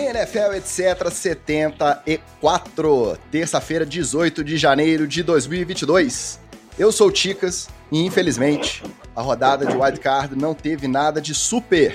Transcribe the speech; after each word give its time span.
NFL 0.00 0.54
etc 0.54 1.10
74, 1.10 3.18
terça-feira, 3.30 3.84
18 3.84 4.42
de 4.42 4.56
janeiro 4.56 5.06
de 5.06 5.22
2022. 5.22 6.40
Eu 6.78 6.90
sou 6.90 7.08
o 7.08 7.12
Ticas 7.12 7.68
e 7.92 8.04
infelizmente 8.04 8.82
a 9.14 9.20
rodada 9.20 9.66
de 9.66 9.76
wildcard 9.76 10.34
não 10.34 10.54
teve 10.54 10.88
nada 10.88 11.20
de 11.20 11.34
super. 11.34 11.94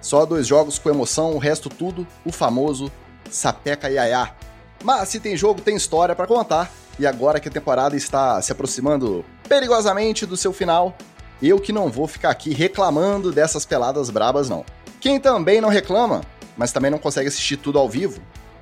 Só 0.00 0.24
dois 0.24 0.46
jogos 0.46 0.78
com 0.78 0.88
emoção, 0.88 1.34
o 1.34 1.38
resto 1.38 1.68
tudo 1.68 2.06
o 2.24 2.32
famoso 2.32 2.90
sapeca 3.30 3.90
iaiá. 3.90 4.34
Mas 4.82 5.10
se 5.10 5.20
tem 5.20 5.36
jogo, 5.36 5.60
tem 5.60 5.76
história 5.76 6.14
para 6.14 6.26
contar. 6.26 6.72
E 6.98 7.06
agora 7.06 7.40
que 7.40 7.48
a 7.48 7.52
temporada 7.52 7.94
está 7.94 8.40
se 8.40 8.52
aproximando 8.52 9.22
perigosamente 9.46 10.24
do 10.24 10.36
seu 10.36 10.52
final, 10.52 10.96
eu 11.42 11.60
que 11.60 11.72
não 11.72 11.90
vou 11.90 12.06
ficar 12.06 12.30
aqui 12.30 12.54
reclamando 12.54 13.30
dessas 13.30 13.66
peladas 13.66 14.08
brabas 14.08 14.48
não. 14.48 14.64
Quem 14.98 15.20
também 15.20 15.60
não 15.60 15.68
reclama 15.68 16.22
mas 16.56 16.72
também 16.72 16.90
não 16.90 16.98
consegue 16.98 17.28
assistir 17.28 17.56
tudo 17.56 17.78
ao 17.78 17.88
vivo, 17.88 18.20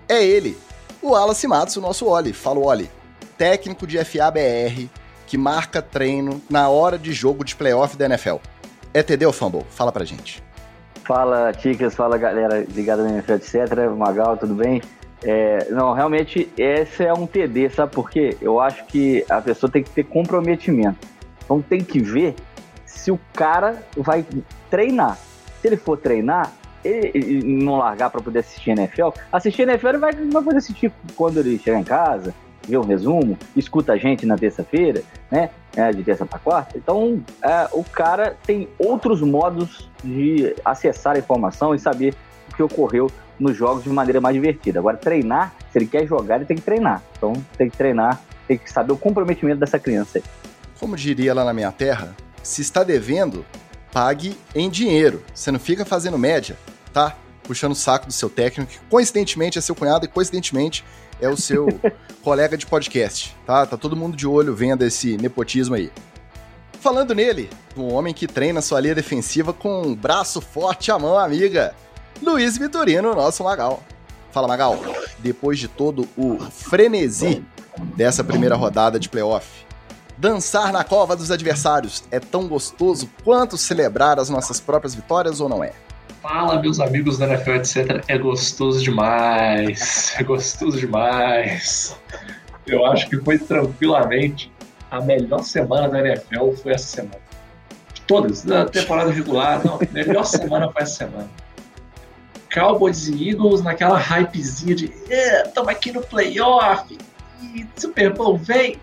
é 0.08 0.22
ele, 0.24 0.58
o 1.00 1.10
Wallace 1.10 1.46
Matos, 1.48 1.76
o 1.76 1.80
nosso 1.80 2.06
Oli. 2.06 2.32
Fala, 2.32 2.60
Oli. 2.60 2.90
Técnico 3.36 3.86
de 3.86 4.02
FABR 4.04 4.88
que 5.26 5.38
marca 5.38 5.80
treino 5.80 6.42
na 6.50 6.68
hora 6.68 6.98
de 6.98 7.12
jogo 7.12 7.42
de 7.42 7.56
playoff 7.56 7.96
da 7.96 8.04
NFL. 8.04 8.36
É 8.92 9.02
TD 9.02 9.24
ou 9.24 9.32
Fumble? 9.32 9.64
Fala 9.70 9.90
pra 9.90 10.04
gente. 10.04 10.42
Fala, 11.04 11.52
Ticas, 11.52 11.94
fala 11.94 12.18
galera 12.18 12.64
ligada 12.68 13.02
na 13.02 13.12
NFL, 13.12 13.32
etc. 13.32 13.90
Magal, 13.96 14.36
tudo 14.36 14.54
bem? 14.54 14.82
É, 15.24 15.68
não, 15.70 15.94
realmente, 15.94 16.52
esse 16.56 17.04
é 17.04 17.12
um 17.12 17.26
TD, 17.26 17.70
sabe 17.70 17.92
por 17.92 18.10
quê? 18.10 18.36
Eu 18.40 18.60
acho 18.60 18.84
que 18.84 19.24
a 19.28 19.40
pessoa 19.40 19.70
tem 19.70 19.82
que 19.82 19.90
ter 19.90 20.04
comprometimento. 20.04 21.08
Então 21.44 21.62
tem 21.62 21.82
que 21.82 21.98
ver 21.98 22.34
se 22.84 23.10
o 23.10 23.18
cara 23.32 23.82
vai 23.96 24.26
treinar. 24.70 25.16
Se 25.60 25.66
ele 25.66 25.76
for 25.76 25.96
treinar, 25.96 26.52
ele, 26.84 27.42
não 27.42 27.76
largar 27.76 28.10
para 28.10 28.20
poder 28.20 28.40
assistir 28.40 28.70
NFL, 28.70 29.08
assistir 29.32 29.62
NFL 29.62 29.88
ele 29.88 29.98
vai, 29.98 30.12
vai 30.12 30.42
poder 30.42 30.58
assistir 30.58 30.92
quando 31.14 31.38
ele 31.38 31.58
chegar 31.58 31.78
em 31.78 31.84
casa, 31.84 32.34
ver 32.66 32.76
o 32.76 32.82
resumo, 32.82 33.38
escuta 33.56 33.92
a 33.92 33.96
gente 33.96 34.24
na 34.26 34.36
terça-feira, 34.36 35.02
né? 35.30 35.50
É, 35.74 35.90
de 35.90 36.02
terça 36.02 36.26
para 36.26 36.38
quarta. 36.38 36.76
Então, 36.76 37.22
é, 37.42 37.68
o 37.72 37.82
cara 37.82 38.36
tem 38.44 38.68
outros 38.78 39.22
modos 39.22 39.88
de 40.04 40.54
acessar 40.64 41.16
a 41.16 41.18
informação 41.18 41.74
e 41.74 41.78
saber 41.78 42.14
o 42.50 42.54
que 42.54 42.62
ocorreu 42.62 43.10
nos 43.40 43.56
jogos 43.56 43.82
de 43.82 43.88
maneira 43.88 44.20
mais 44.20 44.34
divertida. 44.34 44.78
Agora, 44.78 44.98
treinar, 44.98 45.54
se 45.72 45.78
ele 45.78 45.86
quer 45.86 46.06
jogar, 46.06 46.36
ele 46.36 46.44
tem 46.44 46.56
que 46.56 46.62
treinar. 46.62 47.02
Então, 47.16 47.32
tem 47.56 47.70
que 47.70 47.76
treinar, 47.76 48.20
tem 48.46 48.58
que 48.58 48.70
saber 48.70 48.92
o 48.92 48.98
comprometimento 48.98 49.58
dessa 49.58 49.78
criança 49.78 50.18
aí. 50.18 50.24
Como 50.78 50.94
diria 50.94 51.32
lá 51.32 51.42
na 51.42 51.54
minha 51.54 51.72
terra, 51.72 52.14
se 52.42 52.60
está 52.60 52.84
devendo, 52.84 53.44
pague 53.92 54.36
em 54.54 54.68
dinheiro. 54.68 55.22
Você 55.32 55.50
não 55.50 55.58
fica 55.58 55.84
fazendo 55.84 56.18
média 56.18 56.56
tá 56.92 57.16
puxando 57.42 57.72
o 57.72 57.76
saco 57.76 58.06
do 58.06 58.12
seu 58.12 58.30
técnico, 58.30 58.70
que 58.72 58.78
coincidentemente 58.88 59.58
é 59.58 59.60
seu 59.60 59.74
cunhado 59.74 60.04
e 60.04 60.08
coincidentemente 60.08 60.84
é 61.20 61.28
o 61.28 61.36
seu 61.36 61.66
colega 62.22 62.56
de 62.56 62.66
podcast, 62.66 63.36
tá? 63.46 63.66
Tá 63.66 63.76
todo 63.76 63.96
mundo 63.96 64.16
de 64.16 64.26
olho 64.26 64.54
vendo 64.54 64.82
esse 64.82 65.16
nepotismo 65.16 65.74
aí. 65.74 65.90
Falando 66.80 67.14
nele, 67.14 67.48
um 67.76 67.92
homem 67.92 68.12
que 68.12 68.26
treina 68.26 68.60
sua 68.60 68.80
linha 68.80 68.94
defensiva 68.94 69.52
com 69.52 69.82
um 69.82 69.94
braço 69.94 70.40
forte 70.40 70.90
à 70.90 70.98
mão 70.98 71.16
amiga, 71.16 71.74
Luiz 72.20 72.58
Vitorino, 72.58 73.14
nosso 73.14 73.44
Magal. 73.44 73.82
Fala, 74.32 74.48
Magal. 74.48 74.78
Depois 75.18 75.58
de 75.58 75.68
todo 75.68 76.08
o 76.16 76.38
frenesi 76.50 77.44
dessa 77.96 78.24
primeira 78.24 78.56
rodada 78.56 78.98
de 78.98 79.08
playoff, 79.08 79.46
dançar 80.16 80.72
na 80.72 80.82
cova 80.82 81.14
dos 81.14 81.30
adversários 81.30 82.02
é 82.10 82.18
tão 82.18 82.48
gostoso 82.48 83.08
quanto 83.22 83.56
celebrar 83.56 84.18
as 84.18 84.28
nossas 84.28 84.58
próprias 84.58 84.94
vitórias 84.94 85.40
ou 85.40 85.48
não 85.48 85.62
é? 85.62 85.72
Fala, 86.22 86.62
meus 86.62 86.78
amigos 86.78 87.18
da 87.18 87.26
NFL, 87.26 87.50
etc. 87.50 88.04
É 88.06 88.16
gostoso 88.16 88.80
demais. 88.80 90.14
É 90.16 90.22
gostoso 90.22 90.78
demais. 90.78 91.98
Eu 92.64 92.86
acho 92.86 93.10
que 93.10 93.18
foi 93.18 93.38
tranquilamente 93.38 94.52
a 94.88 95.00
melhor 95.00 95.42
semana 95.42 95.88
da 95.88 95.98
NFL 95.98 96.52
foi 96.62 96.74
essa 96.74 96.86
semana. 96.86 97.20
De 97.92 98.00
todas, 98.02 98.44
da 98.44 98.66
temporada 98.66 99.10
regular, 99.10 99.64
não, 99.64 99.76
a 99.76 99.92
melhor 99.92 100.24
semana 100.24 100.70
foi 100.70 100.82
essa 100.82 100.94
semana. 100.94 101.28
Cowboys 102.54 103.08
e 103.08 103.30
Eagles 103.30 103.62
naquela 103.62 103.98
hypezinha 103.98 104.76
de 104.76 104.84
estamos 104.84 105.70
é, 105.70 105.72
aqui 105.72 105.90
no 105.90 106.02
playoff 106.02 106.96
e 107.42 107.66
Super 107.76 108.12
Bowl 108.12 108.38
vem. 108.38 108.78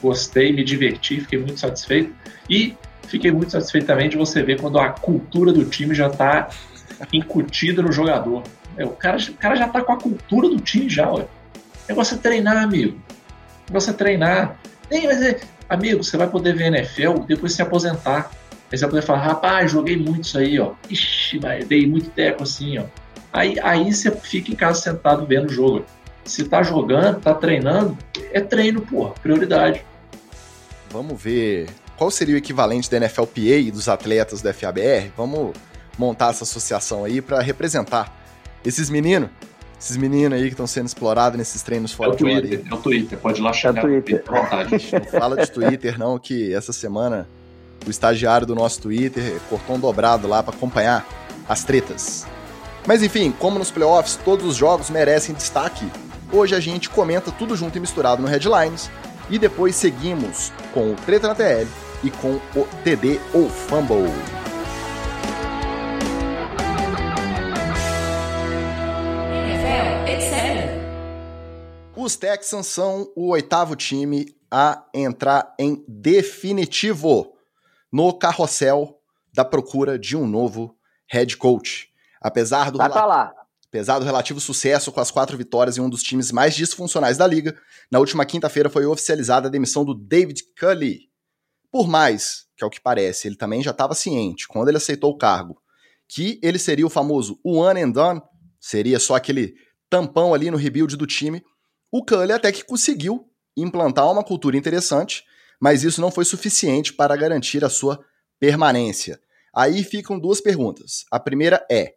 Gostei, 0.00 0.52
me 0.52 0.62
diverti, 0.62 1.22
fiquei 1.22 1.40
muito 1.40 1.58
satisfeito. 1.58 2.14
E 2.48 2.76
fiquei 3.06 3.30
muito 3.30 3.52
satisfeito 3.52 3.86
também 3.86 4.08
de 4.08 4.16
você 4.16 4.42
ver 4.42 4.60
quando 4.60 4.78
a 4.78 4.90
cultura 4.90 5.52
do 5.52 5.64
time 5.64 5.94
já 5.94 6.08
está 6.08 6.48
incutida 7.12 7.82
no 7.82 7.92
jogador. 7.92 8.42
É, 8.76 8.84
o, 8.84 8.90
cara, 8.90 9.16
o 9.16 9.34
cara 9.34 9.56
já 9.56 9.66
está 9.66 9.80
com 9.82 9.92
a 9.92 9.96
cultura 9.98 10.48
do 10.48 10.60
time 10.60 10.88
já, 10.88 11.10
ué. 11.10 11.26
É 11.88 11.94
você 11.94 12.16
treinar, 12.16 12.62
amigo. 12.62 12.98
É 13.68 13.72
você 13.72 13.92
treinar. 13.92 14.56
Nem, 14.90 15.06
mas 15.06 15.22
é, 15.22 15.40
amigo, 15.68 16.02
você 16.02 16.16
vai 16.16 16.28
poder 16.28 16.54
ver 16.54 16.72
NFL 16.72 17.20
depois 17.26 17.52
de 17.52 17.56
se 17.56 17.62
aposentar. 17.62 18.30
Aí 18.70 18.78
você 18.78 18.84
vai 18.84 18.90
poder 18.90 19.02
falar, 19.02 19.20
rapaz, 19.20 19.70
joguei 19.70 19.96
muito 19.96 20.24
isso 20.24 20.38
aí, 20.38 20.58
ó. 20.58 20.72
Ixi, 20.90 21.38
mas 21.40 21.66
dei 21.66 21.86
muito 21.86 22.10
teco 22.10 22.42
assim, 22.42 22.78
ó. 22.78 22.84
Aí, 23.32 23.58
aí 23.60 23.92
você 23.92 24.10
fica 24.10 24.52
em 24.52 24.56
casa 24.56 24.80
sentado 24.80 25.26
vendo 25.26 25.46
o 25.46 25.52
jogo. 25.52 25.84
Se 26.24 26.44
tá 26.44 26.62
jogando, 26.62 27.20
tá 27.20 27.34
treinando, 27.34 27.98
é 28.32 28.40
treino, 28.40 28.80
porra, 28.80 29.12
prioridade. 29.22 29.84
Vamos 30.90 31.20
ver 31.20 31.68
qual 31.96 32.10
seria 32.10 32.34
o 32.34 32.38
equivalente 32.38 32.90
da 32.90 32.98
NFLPA 32.98 33.40
e 33.40 33.70
dos 33.70 33.88
atletas 33.88 34.42
da 34.42 34.52
FABR? 34.52 35.12
Vamos 35.16 35.52
montar 35.98 36.30
essa 36.30 36.44
associação 36.44 37.04
aí 37.04 37.20
para 37.20 37.40
representar 37.40 38.12
esses 38.64 38.90
meninos, 38.90 39.30
esses 39.78 39.96
meninos 39.96 40.38
aí 40.38 40.44
que 40.46 40.54
estão 40.54 40.66
sendo 40.66 40.86
explorados 40.86 41.38
nesses 41.38 41.62
treinos 41.62 41.92
fora 41.92 42.10
é 42.10 42.12
o 42.14 42.16
Twitter, 42.16 42.62
É 42.70 42.74
o 42.74 42.78
Twitter, 42.78 43.18
pode 43.18 43.40
ir 43.40 43.42
lá 43.42 43.52
chegar. 43.52 43.84
É 43.84 43.86
o 43.86 44.02
Twitter. 44.02 44.24
vontade. 44.26 44.90
Não 44.92 45.20
fala 45.20 45.36
de 45.36 45.50
Twitter 45.50 45.98
não, 45.98 46.18
que 46.18 46.52
essa 46.52 46.72
semana 46.72 47.28
o 47.86 47.90
estagiário 47.90 48.46
do 48.46 48.54
nosso 48.54 48.80
Twitter 48.80 49.38
cortou 49.48 49.76
um 49.76 49.78
dobrado 49.80 50.26
lá 50.26 50.42
para 50.42 50.54
acompanhar 50.54 51.06
as 51.48 51.62
tretas. 51.64 52.26
Mas 52.86 53.02
enfim, 53.02 53.32
como 53.38 53.58
nos 53.58 53.70
playoffs 53.70 54.18
todos 54.24 54.46
os 54.46 54.56
jogos 54.56 54.90
merecem 54.90 55.34
destaque, 55.34 55.86
hoje 56.32 56.54
a 56.54 56.60
gente 56.60 56.88
comenta 56.88 57.30
tudo 57.30 57.54
junto 57.54 57.76
e 57.76 57.80
misturado 57.80 58.22
no 58.22 58.28
Headlines 58.28 58.90
e 59.30 59.38
depois 59.38 59.76
seguimos 59.76 60.52
com 60.72 60.92
o 60.92 60.96
Treta 60.96 61.28
na 61.28 61.34
TL 61.34 61.83
e 62.04 62.10
com 62.10 62.34
o 62.34 62.68
TD 62.84 63.18
ou 63.32 63.48
Fumble. 63.48 64.12
Os 71.96 72.16
Texans 72.16 72.66
são 72.66 73.10
o 73.16 73.30
oitavo 73.30 73.74
time 73.74 74.36
a 74.50 74.84
entrar 74.92 75.54
em 75.58 75.82
definitivo 75.88 77.32
no 77.90 78.12
carrossel 78.12 79.00
da 79.32 79.42
procura 79.42 79.98
de 79.98 80.14
um 80.14 80.26
novo 80.26 80.76
head 81.10 81.34
coach. 81.38 81.88
Apesar 82.20 82.70
do, 82.70 82.78
apesar 83.68 83.98
do 83.98 84.04
relativo 84.04 84.38
sucesso 84.40 84.92
com 84.92 85.00
as 85.00 85.10
quatro 85.10 85.38
vitórias 85.38 85.78
em 85.78 85.80
um 85.80 85.88
dos 85.88 86.02
times 86.02 86.30
mais 86.30 86.54
disfuncionais 86.54 87.16
da 87.16 87.26
liga, 87.26 87.56
na 87.90 87.98
última 87.98 88.26
quinta-feira 88.26 88.68
foi 88.68 88.84
oficializada 88.84 89.48
a 89.48 89.50
demissão 89.50 89.82
do 89.82 89.94
David 89.94 90.42
Cully, 90.60 91.08
por 91.74 91.88
mais 91.88 92.46
que, 92.56 92.62
ao 92.62 92.70
que 92.70 92.80
parece, 92.80 93.26
ele 93.26 93.34
também 93.34 93.60
já 93.60 93.72
estava 93.72 93.96
ciente, 93.96 94.46
quando 94.46 94.68
ele 94.68 94.76
aceitou 94.76 95.10
o 95.10 95.18
cargo, 95.18 95.60
que 96.06 96.38
ele 96.40 96.56
seria 96.56 96.86
o 96.86 96.88
famoso 96.88 97.40
one 97.44 97.82
and 97.82 97.90
done, 97.90 98.22
seria 98.60 99.00
só 99.00 99.16
aquele 99.16 99.56
tampão 99.90 100.32
ali 100.32 100.52
no 100.52 100.56
rebuild 100.56 100.96
do 100.96 101.04
time, 101.04 101.42
o 101.90 102.04
Cully 102.04 102.30
até 102.30 102.52
que 102.52 102.62
conseguiu 102.62 103.28
implantar 103.56 104.08
uma 104.08 104.22
cultura 104.22 104.56
interessante, 104.56 105.24
mas 105.60 105.82
isso 105.82 106.00
não 106.00 106.12
foi 106.12 106.24
suficiente 106.24 106.92
para 106.92 107.16
garantir 107.16 107.64
a 107.64 107.68
sua 107.68 107.98
permanência. 108.38 109.18
Aí 109.52 109.82
ficam 109.82 110.16
duas 110.16 110.40
perguntas. 110.40 111.04
A 111.10 111.18
primeira 111.18 111.66
é 111.68 111.94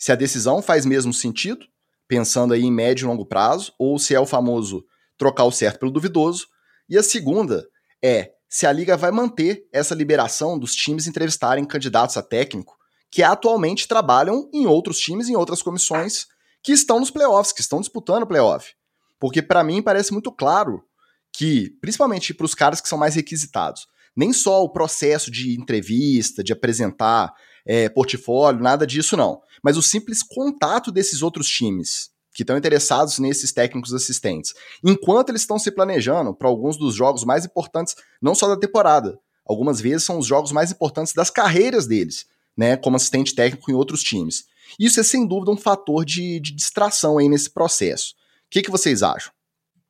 se 0.00 0.10
a 0.10 0.16
decisão 0.16 0.60
faz 0.60 0.84
mesmo 0.84 1.14
sentido, 1.14 1.64
pensando 2.08 2.54
aí 2.54 2.64
em 2.64 2.72
médio 2.72 3.04
e 3.04 3.06
longo 3.06 3.24
prazo, 3.24 3.72
ou 3.78 4.00
se 4.00 4.16
é 4.16 4.18
o 4.18 4.26
famoso 4.26 4.84
trocar 5.16 5.44
o 5.44 5.52
certo 5.52 5.78
pelo 5.78 5.92
duvidoso. 5.92 6.48
E 6.88 6.98
a 6.98 7.04
segunda 7.04 7.64
é 8.02 8.32
se 8.52 8.66
a 8.66 8.72
liga 8.72 8.98
vai 8.98 9.10
manter 9.10 9.66
essa 9.72 9.94
liberação 9.94 10.58
dos 10.58 10.74
times 10.74 11.06
entrevistarem 11.06 11.64
candidatos 11.64 12.18
a 12.18 12.22
técnico 12.22 12.76
que 13.10 13.22
atualmente 13.22 13.88
trabalham 13.88 14.46
em 14.52 14.66
outros 14.66 14.98
times, 14.98 15.30
em 15.30 15.34
outras 15.34 15.62
comissões 15.62 16.26
que 16.62 16.70
estão 16.70 17.00
nos 17.00 17.10
playoffs, 17.10 17.50
que 17.50 17.62
estão 17.62 17.80
disputando 17.80 18.26
playoff. 18.26 18.74
Porque 19.18 19.40
para 19.40 19.64
mim 19.64 19.80
parece 19.80 20.12
muito 20.12 20.30
claro 20.30 20.84
que, 21.32 21.70
principalmente 21.80 22.34
para 22.34 22.44
os 22.44 22.54
caras 22.54 22.82
que 22.82 22.90
são 22.90 22.98
mais 22.98 23.14
requisitados, 23.14 23.86
nem 24.14 24.34
só 24.34 24.62
o 24.62 24.68
processo 24.68 25.30
de 25.30 25.58
entrevista, 25.58 26.44
de 26.44 26.52
apresentar 26.52 27.32
é, 27.64 27.88
portfólio, 27.88 28.60
nada 28.60 28.86
disso 28.86 29.16
não, 29.16 29.40
mas 29.64 29.78
o 29.78 29.82
simples 29.82 30.22
contato 30.22 30.92
desses 30.92 31.22
outros 31.22 31.48
times 31.48 32.10
que 32.32 32.42
estão 32.42 32.56
interessados 32.56 33.18
nesses 33.18 33.52
técnicos 33.52 33.92
assistentes, 33.92 34.54
enquanto 34.82 35.28
eles 35.28 35.42
estão 35.42 35.58
se 35.58 35.70
planejando 35.70 36.34
para 36.34 36.48
alguns 36.48 36.76
dos 36.76 36.94
jogos 36.94 37.24
mais 37.24 37.44
importantes, 37.44 37.94
não 38.20 38.34
só 38.34 38.48
da 38.48 38.58
temporada, 38.58 39.18
algumas 39.44 39.80
vezes 39.80 40.04
são 40.04 40.18
os 40.18 40.26
jogos 40.26 40.52
mais 40.52 40.70
importantes 40.72 41.12
das 41.12 41.30
carreiras 41.30 41.86
deles. 41.86 42.26
né, 42.56 42.76
como 42.76 42.96
assistente 42.96 43.34
técnico 43.34 43.70
em 43.70 43.74
outros 43.74 44.02
times. 44.02 44.46
Isso 44.78 45.00
é 45.00 45.02
sem 45.02 45.26
dúvida 45.26 45.50
um 45.50 45.56
fator 45.56 46.04
de, 46.04 46.40
de 46.40 46.54
distração 46.54 47.18
aí 47.18 47.28
nesse 47.28 47.50
processo. 47.50 48.14
O 48.46 48.50
que, 48.50 48.62
que 48.62 48.70
vocês 48.70 49.02
acham? 49.02 49.32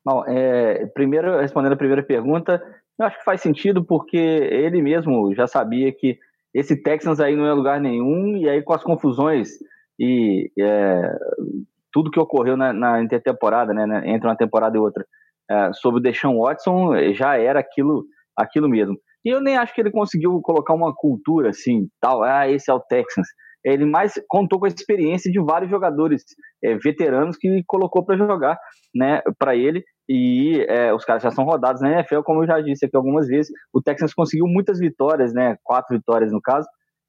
Bom, 0.03 0.23
é, 0.27 0.85
primeiro, 0.87 1.39
respondendo 1.39 1.73
a 1.73 1.77
primeira 1.77 2.03
pergunta, 2.03 2.61
eu 2.99 3.05
acho 3.05 3.17
que 3.17 3.23
faz 3.25 3.41
sentido 3.41 3.83
porque 3.83 4.17
ele 4.17 4.81
mesmo 4.81 5.33
já 5.33 5.47
sabia 5.47 5.91
que 5.91 6.17
esse 6.53 6.75
Texans 6.75 7.19
aí 7.19 7.35
não 7.35 7.45
é 7.45 7.53
lugar 7.53 7.79
nenhum, 7.79 8.37
e 8.37 8.47
aí 8.47 8.61
com 8.61 8.73
as 8.73 8.83
confusões 8.83 9.49
e 9.99 10.51
é, 10.59 11.17
tudo 11.93 12.11
que 12.11 12.19
ocorreu 12.19 12.57
na, 12.57 12.73
na 12.73 13.01
intertemporada, 13.01 13.73
né, 13.73 14.01
entre 14.05 14.27
uma 14.27 14.35
temporada 14.35 14.75
e 14.75 14.79
outra, 14.79 15.05
é, 15.49 15.71
sobre 15.73 15.99
o 15.99 16.03
Deshaun 16.03 16.39
Watson, 16.39 17.13
já 17.13 17.37
era 17.37 17.59
aquilo, 17.59 18.03
aquilo 18.35 18.67
mesmo. 18.67 18.97
E 19.25 19.29
eu 19.29 19.39
nem 19.39 19.55
acho 19.55 19.73
que 19.73 19.79
ele 19.79 19.91
conseguiu 19.91 20.41
colocar 20.41 20.73
uma 20.73 20.93
cultura 20.93 21.49
assim, 21.49 21.87
tal, 22.01 22.23
ah, 22.23 22.49
esse 22.49 22.69
é 22.69 22.73
o 22.73 22.79
Texans. 22.79 23.27
Ele 23.63 23.85
mais 23.85 24.13
contou 24.27 24.59
com 24.59 24.65
a 24.65 24.67
experiência 24.67 25.31
de 25.31 25.39
vários 25.39 25.71
jogadores 25.71 26.23
é, 26.61 26.75
veteranos 26.75 27.37
que 27.37 27.63
colocou 27.65 28.05
para 28.05 28.17
jogar, 28.17 28.57
né, 28.93 29.21
para 29.39 29.55
ele. 29.55 29.83
E 30.09 30.65
é, 30.67 30.93
os 30.93 31.05
caras 31.05 31.23
já 31.23 31.31
são 31.31 31.45
rodados 31.45 31.81
na 31.81 31.91
NFL, 31.91 32.21
como 32.23 32.43
eu 32.43 32.47
já 32.47 32.59
disse 32.59 32.85
aqui 32.85 32.97
algumas 32.97 33.27
vezes. 33.27 33.49
O 33.73 33.81
Texans 33.81 34.13
conseguiu 34.13 34.45
muitas 34.47 34.79
vitórias, 34.79 35.33
né, 35.33 35.55
quatro 35.63 35.95
vitórias 35.95 36.31
no 36.31 36.41
caso, 36.41 36.67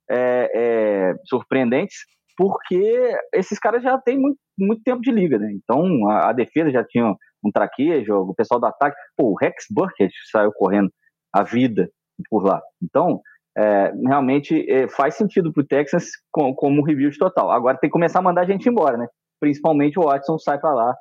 é, 0.09 0.51
é 0.55 1.15
surpreendentes, 1.25 1.97
porque 2.37 3.17
esses 3.33 3.59
caras 3.59 3.83
já 3.83 3.99
têm 3.99 4.19
muito, 4.19 4.39
muito 4.59 4.83
tempo 4.83 5.01
de 5.01 5.11
liga, 5.11 5.39
né? 5.39 5.53
Então 5.53 6.09
a, 6.11 6.31
a 6.31 6.33
defesa 6.33 6.71
já 6.71 6.85
tinha 6.85 7.15
um 7.45 7.51
traquejo, 7.53 8.15
o 8.15 8.35
pessoal 8.35 8.61
do 8.61 8.67
ataque, 8.67 8.97
pô, 9.17 9.31
o 9.31 9.37
Rex 9.37 9.67
Burkett 9.71 10.13
saiu 10.31 10.53
correndo 10.53 10.91
a 11.33 11.43
vida 11.43 11.89
por 12.31 12.45
lá. 12.45 12.61
Então, 12.83 13.21
é, 13.57 13.93
realmente 14.07 14.69
é, 14.71 14.89
faz 14.89 15.15
sentido 15.15 15.53
para 15.53 15.61
o 15.63 15.67
Texas 15.67 16.11
com, 16.33 16.55
como 16.55 16.83
rebuild 16.83 17.17
total. 17.19 17.51
Agora 17.51 17.79
tem 17.79 17.89
que 17.89 17.93
começar 17.93 18.21
a 18.21 18.23
mandar 18.23 18.43
a 18.43 18.47
gente 18.47 18.69
embora, 18.69 18.97
né? 18.97 19.07
Principalmente 19.41 19.99
o 19.99 20.05
Watson 20.05 20.39
sai 20.39 20.59
para 20.59 20.73
lá, 20.73 20.95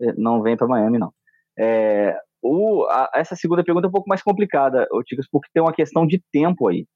é, 0.00 0.12
não 0.16 0.42
vem 0.42 0.56
para 0.56 0.66
Miami, 0.66 0.98
não. 0.98 1.12
É, 1.58 2.16
o, 2.42 2.86
a, 2.88 3.10
essa 3.14 3.36
segunda 3.36 3.64
pergunta 3.64 3.86
é 3.86 3.88
um 3.88 3.92
pouco 3.92 4.08
mais 4.08 4.22
complicada, 4.22 4.86
Ticas, 5.04 5.26
porque 5.30 5.48
tem 5.52 5.62
uma 5.62 5.74
questão 5.74 6.06
de 6.06 6.22
tempo 6.32 6.68
aí. 6.68 6.86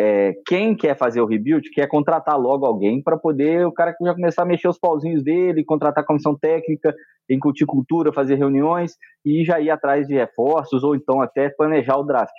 É, 0.00 0.32
quem 0.46 0.76
quer 0.76 0.96
fazer 0.96 1.20
o 1.20 1.26
rebuild 1.26 1.68
quer 1.70 1.88
contratar 1.88 2.38
logo 2.38 2.64
alguém 2.64 3.02
para 3.02 3.18
poder 3.18 3.66
o 3.66 3.72
cara 3.72 3.92
já 4.00 4.14
começar 4.14 4.42
a 4.42 4.46
mexer 4.46 4.68
os 4.68 4.78
pauzinhos 4.78 5.24
dele, 5.24 5.64
contratar 5.64 6.04
comissão 6.04 6.38
técnica, 6.38 6.94
incutir 7.28 7.66
cultura, 7.66 8.12
fazer 8.12 8.36
reuniões 8.36 8.92
e 9.24 9.44
já 9.44 9.58
ir 9.58 9.70
atrás 9.70 10.06
de 10.06 10.14
reforços 10.14 10.84
ou 10.84 10.94
então 10.94 11.20
até 11.20 11.50
planejar 11.50 11.96
o 11.96 12.04
draft. 12.04 12.34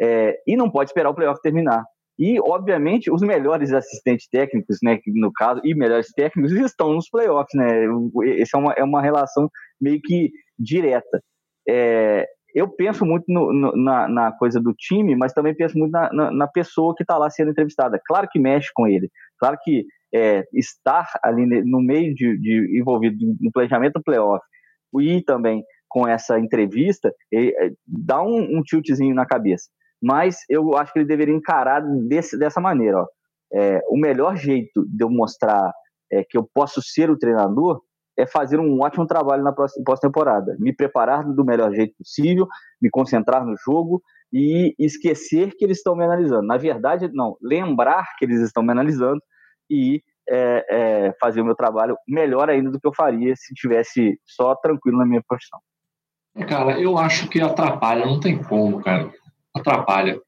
É, 0.00 0.36
e 0.46 0.56
não 0.56 0.68
pode 0.68 0.90
esperar 0.90 1.10
o 1.10 1.14
playoff 1.14 1.40
terminar. 1.40 1.84
E, 2.18 2.40
obviamente, 2.40 3.10
os 3.10 3.20
melhores 3.20 3.72
assistentes 3.72 4.26
técnicos, 4.28 4.78
né, 4.82 4.98
no 5.06 5.30
caso, 5.32 5.60
e 5.62 5.74
melhores 5.74 6.08
técnicos 6.12 6.50
estão 6.58 6.92
nos 6.92 7.08
playoffs, 7.08 7.54
né? 7.54 7.84
Essa 8.40 8.56
é 8.56 8.60
uma, 8.60 8.72
é 8.72 8.82
uma 8.82 9.02
relação 9.02 9.48
meio 9.80 10.00
que 10.02 10.32
direta. 10.58 11.22
É, 11.68 12.26
eu 12.56 12.68
penso 12.68 13.04
muito 13.04 13.24
no, 13.28 13.52
no, 13.52 13.76
na, 13.76 14.08
na, 14.08 14.32
coisa 14.32 14.60
do 14.60 14.72
time, 14.72 15.14
mas 15.14 15.32
também 15.32 15.54
penso 15.54 15.78
muito 15.78 15.92
na, 15.92 16.12
na, 16.12 16.30
na 16.30 16.48
pessoa 16.48 16.94
que 16.96 17.02
está 17.02 17.18
lá 17.18 17.28
sendo 17.28 17.50
entrevistada. 17.50 18.00
Claro 18.04 18.26
que 18.30 18.38
mexe 18.38 18.70
com 18.74 18.86
ele, 18.86 19.10
claro 19.38 19.56
que 19.62 19.84
é, 20.14 20.44
estar 20.52 21.06
ali 21.22 21.46
no 21.64 21.80
meio 21.80 22.14
de, 22.14 22.38
de, 22.38 22.80
envolvido 22.80 23.16
no 23.40 23.52
planejamento 23.52 23.94
do 23.94 24.02
playoff 24.02 24.44
e 25.00 25.22
também 25.22 25.62
com 25.88 26.08
essa 26.08 26.38
entrevista, 26.38 27.12
é, 27.32 27.70
dá 27.86 28.22
um, 28.22 28.58
um 28.58 28.62
tiltzinho 28.62 29.14
na 29.14 29.26
cabeça 29.26 29.68
mas 30.02 30.38
eu 30.48 30.76
acho 30.76 30.92
que 30.92 31.00
ele 31.00 31.08
deveria 31.08 31.34
encarar 31.34 31.80
desse, 31.80 32.38
dessa 32.38 32.60
maneira. 32.60 33.00
Ó. 33.00 33.06
É, 33.52 33.80
o 33.88 33.96
melhor 33.96 34.36
jeito 34.36 34.84
de 34.86 35.04
eu 35.04 35.10
mostrar 35.10 35.72
é, 36.12 36.24
que 36.24 36.36
eu 36.36 36.48
posso 36.54 36.82
ser 36.82 37.10
o 37.10 37.18
treinador 37.18 37.80
é 38.18 38.26
fazer 38.26 38.58
um 38.58 38.80
ótimo 38.80 39.06
trabalho 39.06 39.42
na 39.42 39.52
pós-temporada, 39.52 40.56
me 40.58 40.74
preparar 40.74 41.24
do 41.24 41.44
melhor 41.44 41.72
jeito 41.72 41.94
possível, 41.96 42.46
me 42.80 42.88
concentrar 42.90 43.44
no 43.44 43.54
jogo 43.64 44.02
e 44.32 44.74
esquecer 44.78 45.52
que 45.56 45.64
eles 45.64 45.78
estão 45.78 45.94
me 45.94 46.04
analisando. 46.04 46.46
Na 46.46 46.56
verdade, 46.56 47.10
não, 47.12 47.36
lembrar 47.42 48.04
que 48.18 48.24
eles 48.24 48.40
estão 48.40 48.62
me 48.62 48.72
analisando 48.72 49.20
e 49.70 50.02
é, 50.28 50.66
é, 50.68 51.14
fazer 51.20 51.40
o 51.40 51.44
meu 51.44 51.54
trabalho 51.54 51.96
melhor 52.08 52.50
ainda 52.50 52.70
do 52.70 52.80
que 52.80 52.86
eu 52.86 52.94
faria 52.94 53.34
se 53.36 53.54
tivesse 53.54 54.18
só 54.24 54.54
tranquilo 54.54 54.98
na 54.98 55.06
minha 55.06 55.22
profissão. 55.26 55.60
Cara, 56.48 56.80
eu 56.80 56.98
acho 56.98 57.28
que 57.28 57.40
atrapalha, 57.40 58.04
não 58.04 58.20
tem 58.20 58.42
como, 58.42 58.82
cara 58.82 59.10
atrapalha. 59.58 60.20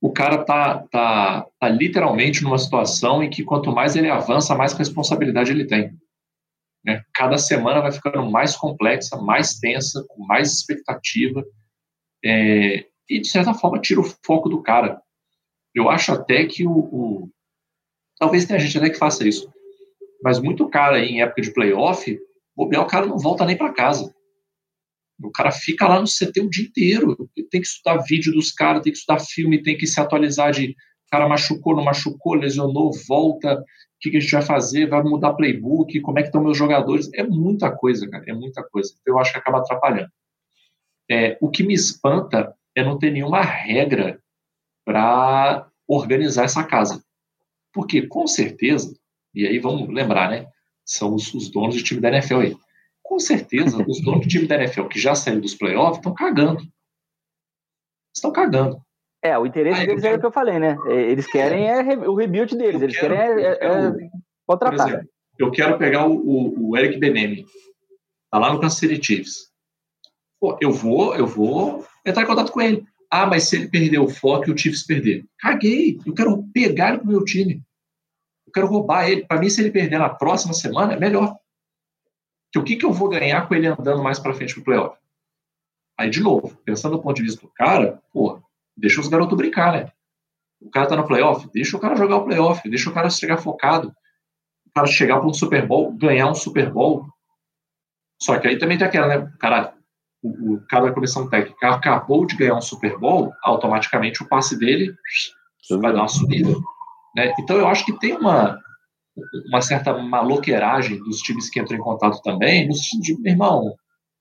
O 0.00 0.12
cara 0.12 0.38
tá, 0.44 0.78
tá, 0.90 1.46
tá 1.58 1.68
literalmente 1.68 2.42
numa 2.42 2.58
situação 2.58 3.22
em 3.22 3.28
que 3.28 3.44
quanto 3.44 3.72
mais 3.72 3.96
ele 3.96 4.08
avança, 4.08 4.54
mais 4.54 4.72
responsabilidade 4.72 5.50
ele 5.50 5.66
tem. 5.66 5.90
Né? 6.84 7.02
Cada 7.14 7.36
semana 7.38 7.80
vai 7.80 7.92
ficando 7.92 8.22
mais 8.30 8.56
complexa, 8.56 9.16
mais 9.16 9.58
tensa, 9.58 10.04
com 10.08 10.24
mais 10.24 10.52
expectativa. 10.52 11.44
É, 12.24 12.86
e, 13.08 13.20
de 13.20 13.28
certa 13.28 13.54
forma, 13.54 13.80
tira 13.80 14.00
o 14.00 14.10
foco 14.24 14.48
do 14.48 14.62
cara. 14.62 15.00
Eu 15.74 15.88
acho 15.88 16.12
até 16.12 16.46
que 16.46 16.66
o, 16.66 16.72
o, 16.72 17.30
Talvez 18.18 18.44
tenha 18.44 18.58
gente 18.58 18.76
até 18.76 18.90
que 18.90 18.98
faça 18.98 19.26
isso. 19.26 19.50
Mas 20.22 20.38
muito 20.38 20.68
cara 20.68 20.96
aí, 20.96 21.08
em 21.08 21.22
época 21.22 21.40
de 21.40 21.52
playoff, 21.52 22.18
o 22.54 22.86
cara 22.86 23.06
não 23.06 23.16
volta 23.16 23.46
nem 23.46 23.56
para 23.56 23.72
casa. 23.72 24.14
O 25.22 25.30
cara 25.30 25.50
fica 25.50 25.88
lá 25.88 25.98
no 25.98 26.06
CT 26.06 26.40
o 26.40 26.50
dia 26.50 26.66
inteiro. 26.66 27.16
Tem 27.50 27.60
que 27.60 27.66
estudar 27.66 28.02
vídeo 28.06 28.32
dos 28.32 28.52
caras, 28.52 28.82
tem 28.82 28.92
que 28.92 28.98
estudar 28.98 29.20
filme, 29.20 29.62
tem 29.62 29.76
que 29.76 29.86
se 29.86 29.98
atualizar 29.98 30.52
de 30.52 30.74
cara 31.10 31.28
machucou, 31.28 31.74
não 31.74 31.82
machucou, 31.82 32.34
lesionou, 32.34 32.92
volta, 33.08 33.62
que, 34.00 34.10
que 34.10 34.16
a 34.16 34.20
gente 34.20 34.32
vai 34.32 34.42
fazer, 34.42 34.88
vai 34.88 35.02
mudar 35.02 35.34
playbook, 35.34 36.00
como 36.00 36.18
é 36.18 36.22
que 36.22 36.28
estão 36.28 36.42
meus 36.42 36.56
jogadores. 36.56 37.10
É 37.14 37.22
muita 37.22 37.70
coisa, 37.70 38.08
cara, 38.08 38.24
é 38.26 38.32
muita 38.32 38.62
coisa. 38.62 38.92
Então, 39.00 39.14
eu 39.14 39.18
acho 39.18 39.32
que 39.32 39.38
acaba 39.38 39.58
atrapalhando. 39.58 40.10
É, 41.10 41.36
o 41.40 41.50
que 41.50 41.62
me 41.62 41.74
espanta 41.74 42.54
é 42.74 42.84
não 42.84 42.98
ter 42.98 43.10
nenhuma 43.10 43.42
regra 43.42 44.20
para 44.84 45.68
organizar 45.86 46.44
essa 46.44 46.64
casa. 46.64 47.02
Porque, 47.72 48.06
com 48.06 48.26
certeza, 48.26 48.96
e 49.34 49.46
aí 49.46 49.58
vamos 49.58 49.88
lembrar, 49.88 50.30
né? 50.30 50.46
São 50.84 51.14
os, 51.14 51.32
os 51.34 51.50
donos 51.50 51.76
do 51.76 51.82
time 51.82 52.00
da 52.00 52.08
NFL 52.08 52.40
aí 52.40 52.56
com 53.10 53.18
certeza, 53.18 53.84
os 53.88 54.00
donos 54.00 54.20
do 54.20 54.28
time 54.28 54.46
da 54.46 54.54
NFL 54.54 54.84
que 54.84 55.00
já 55.00 55.16
saíram 55.16 55.40
dos 55.40 55.56
playoffs 55.56 55.96
estão 55.96 56.14
cagando. 56.14 56.62
Estão 58.14 58.30
cagando. 58.30 58.80
É, 59.22 59.38
o 59.38 59.44
interesse 59.44 59.80
Aí, 59.80 59.86
deles 59.86 60.04
é 60.04 60.14
o 60.14 60.20
que 60.20 60.26
eu 60.26 60.32
falei, 60.32 60.58
né? 60.58 60.78
Eles 60.88 61.26
querem 61.26 61.68
é, 61.68 61.80
o 62.08 62.14
rebuild 62.14 62.56
deles, 62.56 62.80
eu 62.80 62.88
eles 62.88 62.98
quero, 62.98 63.14
querem 63.14 63.44
é, 63.44 63.50
é, 63.52 64.10
contratar. 64.46 64.88
Exemplo, 64.88 65.08
eu 65.38 65.50
quero 65.50 65.78
pegar 65.78 66.06
o, 66.06 66.14
o, 66.14 66.70
o 66.70 66.76
Eric 66.76 66.98
Benemi, 66.98 67.44
tá 68.30 68.38
lá 68.38 68.52
no 68.52 68.60
Kansas 68.60 68.78
City 68.78 69.02
Chiefs. 69.02 69.50
Pô, 70.40 70.56
eu 70.60 70.72
vou, 70.72 71.14
eu 71.14 71.26
vou 71.26 71.86
entrar 72.04 72.22
em 72.22 72.26
contato 72.26 72.50
com 72.50 72.62
ele. 72.62 72.84
Ah, 73.10 73.26
mas 73.26 73.44
se 73.44 73.56
ele 73.56 73.68
perder 73.68 73.98
o 73.98 74.08
foco 74.08 74.48
e 74.48 74.52
o 74.52 74.56
Chiefs 74.56 74.86
perder. 74.86 75.26
Caguei. 75.38 75.98
Eu 76.06 76.14
quero 76.14 76.44
pegar 76.54 76.90
ele 76.90 76.98
pro 76.98 77.08
meu 77.08 77.24
time. 77.24 77.62
Eu 78.46 78.52
quero 78.52 78.66
roubar 78.66 79.10
ele. 79.10 79.26
Para 79.26 79.40
mim, 79.40 79.50
se 79.50 79.60
ele 79.60 79.70
perder 79.70 79.98
na 79.98 80.08
próxima 80.08 80.54
semana, 80.54 80.94
é 80.94 80.98
melhor 80.98 81.36
que 82.52 82.58
o 82.58 82.64
que, 82.64 82.76
que 82.76 82.84
eu 82.84 82.92
vou 82.92 83.08
ganhar 83.08 83.46
com 83.46 83.54
ele 83.54 83.66
andando 83.66 84.02
mais 84.02 84.18
para 84.18 84.32
frente 84.32 84.54
pro 84.54 84.64
playoff? 84.64 84.98
Aí, 85.98 86.08
de 86.08 86.20
novo, 86.20 86.56
pensando 86.64 86.96
do 86.96 87.02
ponto 87.02 87.16
de 87.16 87.22
vista 87.22 87.42
do 87.42 87.52
cara, 87.52 88.00
pô, 88.12 88.40
deixa 88.76 89.00
os 89.00 89.08
garotos 89.08 89.36
brincar, 89.36 89.72
né? 89.72 89.92
O 90.60 90.70
cara 90.70 90.86
tá 90.86 90.96
no 90.96 91.06
playoff, 91.06 91.48
deixa 91.52 91.76
o 91.76 91.80
cara 91.80 91.96
jogar 91.96 92.16
o 92.16 92.24
playoff, 92.24 92.68
deixa 92.68 92.90
o 92.90 92.92
cara 92.92 93.08
chegar 93.08 93.38
focado, 93.38 93.88
o 94.66 94.72
cara 94.74 94.86
chegar 94.86 95.18
para 95.18 95.28
um 95.28 95.34
Super 95.34 95.66
Bowl, 95.66 95.92
ganhar 95.92 96.28
um 96.28 96.34
Super 96.34 96.70
Bowl. 96.70 97.06
Só 98.20 98.38
que 98.38 98.48
aí 98.48 98.58
também 98.58 98.76
tem 98.76 98.86
aquela, 98.86 99.08
né? 99.08 99.32
Cara, 99.40 99.74
o, 100.22 100.54
o 100.54 100.66
cara 100.66 100.86
da 100.86 100.92
comissão 100.92 101.28
técnica 101.28 101.70
acabou 101.70 102.26
de 102.26 102.36
ganhar 102.36 102.54
um 102.54 102.60
Super 102.60 102.98
Bowl, 102.98 103.32
automaticamente 103.42 104.22
o 104.22 104.28
passe 104.28 104.58
dele 104.58 104.94
vai 105.78 105.92
dar 105.92 106.00
uma 106.00 106.08
subida. 106.08 106.52
Né? 107.14 107.32
Então 107.38 107.56
eu 107.56 107.66
acho 107.68 107.84
que 107.84 107.98
tem 107.98 108.16
uma, 108.16 108.58
uma 109.48 109.62
certa 109.62 109.96
maloqueiragem 109.96 110.98
dos 110.98 111.20
times 111.20 111.48
que 111.48 111.60
entram 111.60 111.78
em 111.78 111.82
contato 111.82 112.20
também, 112.22 112.66
no 112.66 112.74
sentido 112.74 113.16
de, 113.16 113.22
meu 113.22 113.32
irmão, 113.32 113.74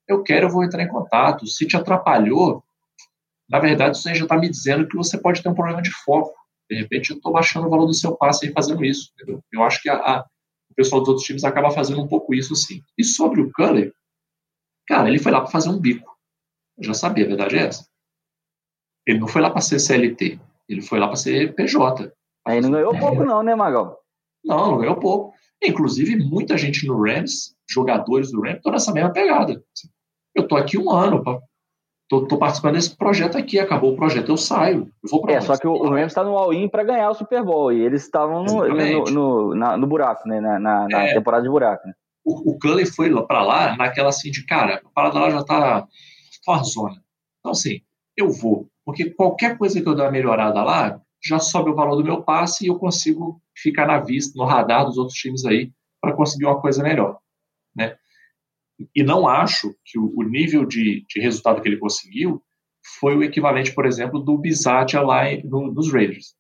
eu 0.08 0.24
quero, 0.24 0.48
eu 0.48 0.52
vou 0.52 0.64
entrar 0.64 0.84
em 0.84 0.88
contato. 0.88 1.46
Se 1.46 1.68
te 1.68 1.78
atrapalhou, 1.78 2.64
na 3.50 3.60
verdade, 3.60 3.98
você 3.98 4.14
já 4.14 4.24
está 4.24 4.38
me 4.38 4.50
dizendo 4.50 4.88
que 4.88 4.96
você 4.96 5.18
pode 5.18 5.42
ter 5.42 5.50
um 5.50 5.56
problema 5.56 5.82
de 5.82 5.92
foco. 5.92 6.38
De 6.70 6.78
repente, 6.78 7.10
eu 7.10 7.18
estou 7.18 7.32
baixando 7.32 7.66
o 7.66 7.70
valor 7.70 7.88
do 7.88 7.94
seu 7.94 8.16
passe 8.16 8.48
e 8.48 8.52
fazendo 8.52 8.86
isso. 8.86 9.12
Entendeu? 9.16 9.44
Eu 9.52 9.64
acho 9.64 9.82
que 9.82 9.90
a, 9.90 9.96
a, 9.96 10.26
o 10.70 10.76
pessoal 10.76 11.02
dos 11.02 11.10
outros 11.10 11.26
times 11.26 11.44
acaba 11.44 11.72
fazendo 11.72 12.02
um 12.02 12.08
pouco 12.08 12.34
isso, 12.34 12.56
sim. 12.56 12.84
E 12.98 13.04
sobre 13.04 13.42
o 13.42 13.52
Culler, 13.52 13.92
cara, 14.88 15.10
ele 15.10 15.18
foi 15.18 15.32
lá 15.32 15.42
para 15.42 15.50
fazer 15.50 15.70
um 15.70 15.80
bico. 15.80 16.16
Eu 16.78 16.84
já 16.84 16.94
sabia, 16.94 17.26
a 17.26 17.28
verdade 17.28 17.58
é 17.58 17.66
essa. 17.66 17.88
Ele 19.08 19.20
não 19.20 19.28
foi 19.28 19.42
lá 19.42 19.50
para 19.50 19.62
ser 19.62 19.80
CLT, 19.80 20.40
ele 20.68 20.82
foi 20.82 21.00
lá 21.00 21.08
para 21.08 21.16
ser 21.16 21.56
PJ. 21.56 22.14
Aí 22.46 22.62
não 22.62 22.70
ganhou 22.70 22.98
pouco, 22.98 23.26
não, 23.26 23.42
né, 23.42 23.56
Magal? 23.56 24.00
Não, 24.46 24.72
não 24.72 24.78
ganhou 24.78 25.00
pouco. 25.00 25.34
Inclusive, 25.62 26.16
muita 26.16 26.58
gente 26.58 26.86
no 26.86 27.02
Rams, 27.02 27.56
jogadores 27.68 28.32
do 28.32 28.42
Rams, 28.42 28.58
estão 28.58 28.72
nessa 28.72 28.94
mesma 28.94 29.12
pegada. 29.12 29.62
Eu 30.36 30.48
tô 30.48 30.56
aqui 30.56 30.78
um 30.78 30.92
ano, 30.92 31.24
tô, 31.24 31.42
tô, 32.10 32.38
participando 32.38 32.74
desse 32.74 32.98
projeto 32.98 33.38
aqui, 33.38 33.60
acabou 33.60 33.94
o 33.94 33.96
projeto, 33.96 34.30
eu 34.30 34.38
saio. 34.38 34.92
Eu 35.04 35.10
vou 35.10 35.30
é, 35.30 35.40
só 35.40 35.56
que 35.56 35.68
o, 35.68 35.74
o 35.74 35.90
Rams 35.90 36.08
está 36.08 36.24
no 36.24 36.36
all-in 36.36 36.68
para 36.68 36.84
ganhar 36.84 37.10
o 37.12 37.14
Super 37.14 37.44
Bowl, 37.44 37.72
e 37.72 37.80
eles 37.80 38.04
estavam 38.04 38.44
no, 38.44 38.68
no, 38.68 39.04
no, 39.04 39.56
na, 39.56 39.78
no, 39.78 39.86
buraco, 39.86 40.28
né? 40.28 40.42
Na, 40.42 40.60
na, 40.60 40.88
na 40.88 41.04
é, 41.06 41.14
temporada 41.14 41.44
de 41.44 41.50
buraco. 41.50 41.88
Né? 41.88 41.94
O, 42.26 42.52
o 42.52 42.60
Cullen 42.60 42.86
foi 42.86 43.10
para 43.28 43.44
lá 43.44 43.78
naquela 43.78 44.10
assim 44.10 44.32
de, 44.32 44.44
cara, 44.46 44.82
a 44.84 44.90
parada 44.90 45.20
lá 45.20 45.30
já 45.30 45.44
tá 45.44 45.88
fora 46.44 46.64
zona. 46.64 46.96
Então, 47.40 47.52
assim, 47.52 47.82
eu 48.18 48.32
vou, 48.32 48.68
porque 48.84 49.12
qualquer 49.12 49.58
coisa 49.58 49.80
que 49.80 49.88
eu 49.88 49.96
der 49.96 50.04
uma 50.04 50.12
melhorada 50.12 50.64
lá, 50.64 51.00
já 51.24 51.38
sobe 51.38 51.70
o 51.70 51.76
valor 51.76 51.96
do 51.96 52.04
meu 52.04 52.24
passe 52.24 52.66
e 52.66 52.70
eu 52.70 52.80
consigo 52.80 53.40
ficar 53.56 53.86
na 53.86 54.00
vista, 54.00 54.34
no 54.36 54.46
radar 54.46 54.86
dos 54.86 54.98
outros 54.98 55.18
times 55.18 55.46
aí, 55.46 55.72
para 56.02 56.14
conseguir 56.14 56.46
uma 56.46 56.60
coisa 56.60 56.82
melhor? 56.82 57.20
E 58.96 59.04
não 59.04 59.28
acho 59.28 59.76
que 59.86 60.00
o, 60.00 60.24
nível 60.24 60.66
de, 60.66 61.06
de, 61.08 61.20
resultado 61.20 61.62
que 61.62 61.68
ele 61.68 61.78
conseguiu 61.78 62.42
foi 63.00 63.16
o 63.16 63.24
equivalente, 63.24 63.74
por 63.74 63.86
exemplo, 63.86 64.20
do 64.20 64.38
Bisatia 64.38 65.02
lá 65.02 65.24
no, 65.44 65.72
nos 65.72 65.92
Raiders. 65.92 66.36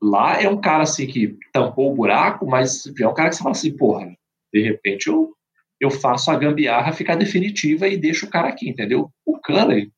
Lá 0.00 0.42
é 0.42 0.48
um 0.48 0.60
cara 0.60 0.82
assim 0.82 1.06
que 1.06 1.38
tampou 1.52 1.92
o 1.92 1.94
buraco, 1.94 2.46
mas 2.46 2.84
é 3.00 3.06
um 3.06 3.14
cara 3.14 3.30
que 3.30 3.36
você 3.36 3.42
fala 3.42 3.54
assim, 3.54 3.76
porra, 3.76 4.06
de 4.52 4.60
repente 4.60 5.06
eu, 5.06 5.36
eu 5.80 5.90
faço 5.90 6.30
a 6.30 6.36
gambiarra 6.36 6.92
ficar 6.92 7.14
definitiva 7.14 7.86
e 7.86 7.96
deixo 7.96 8.26
o 8.26 8.30
cara 8.30 8.48
aqui, 8.48 8.68
entendeu? 8.68 9.10
O 9.24 9.38
Cullen, 9.38 9.92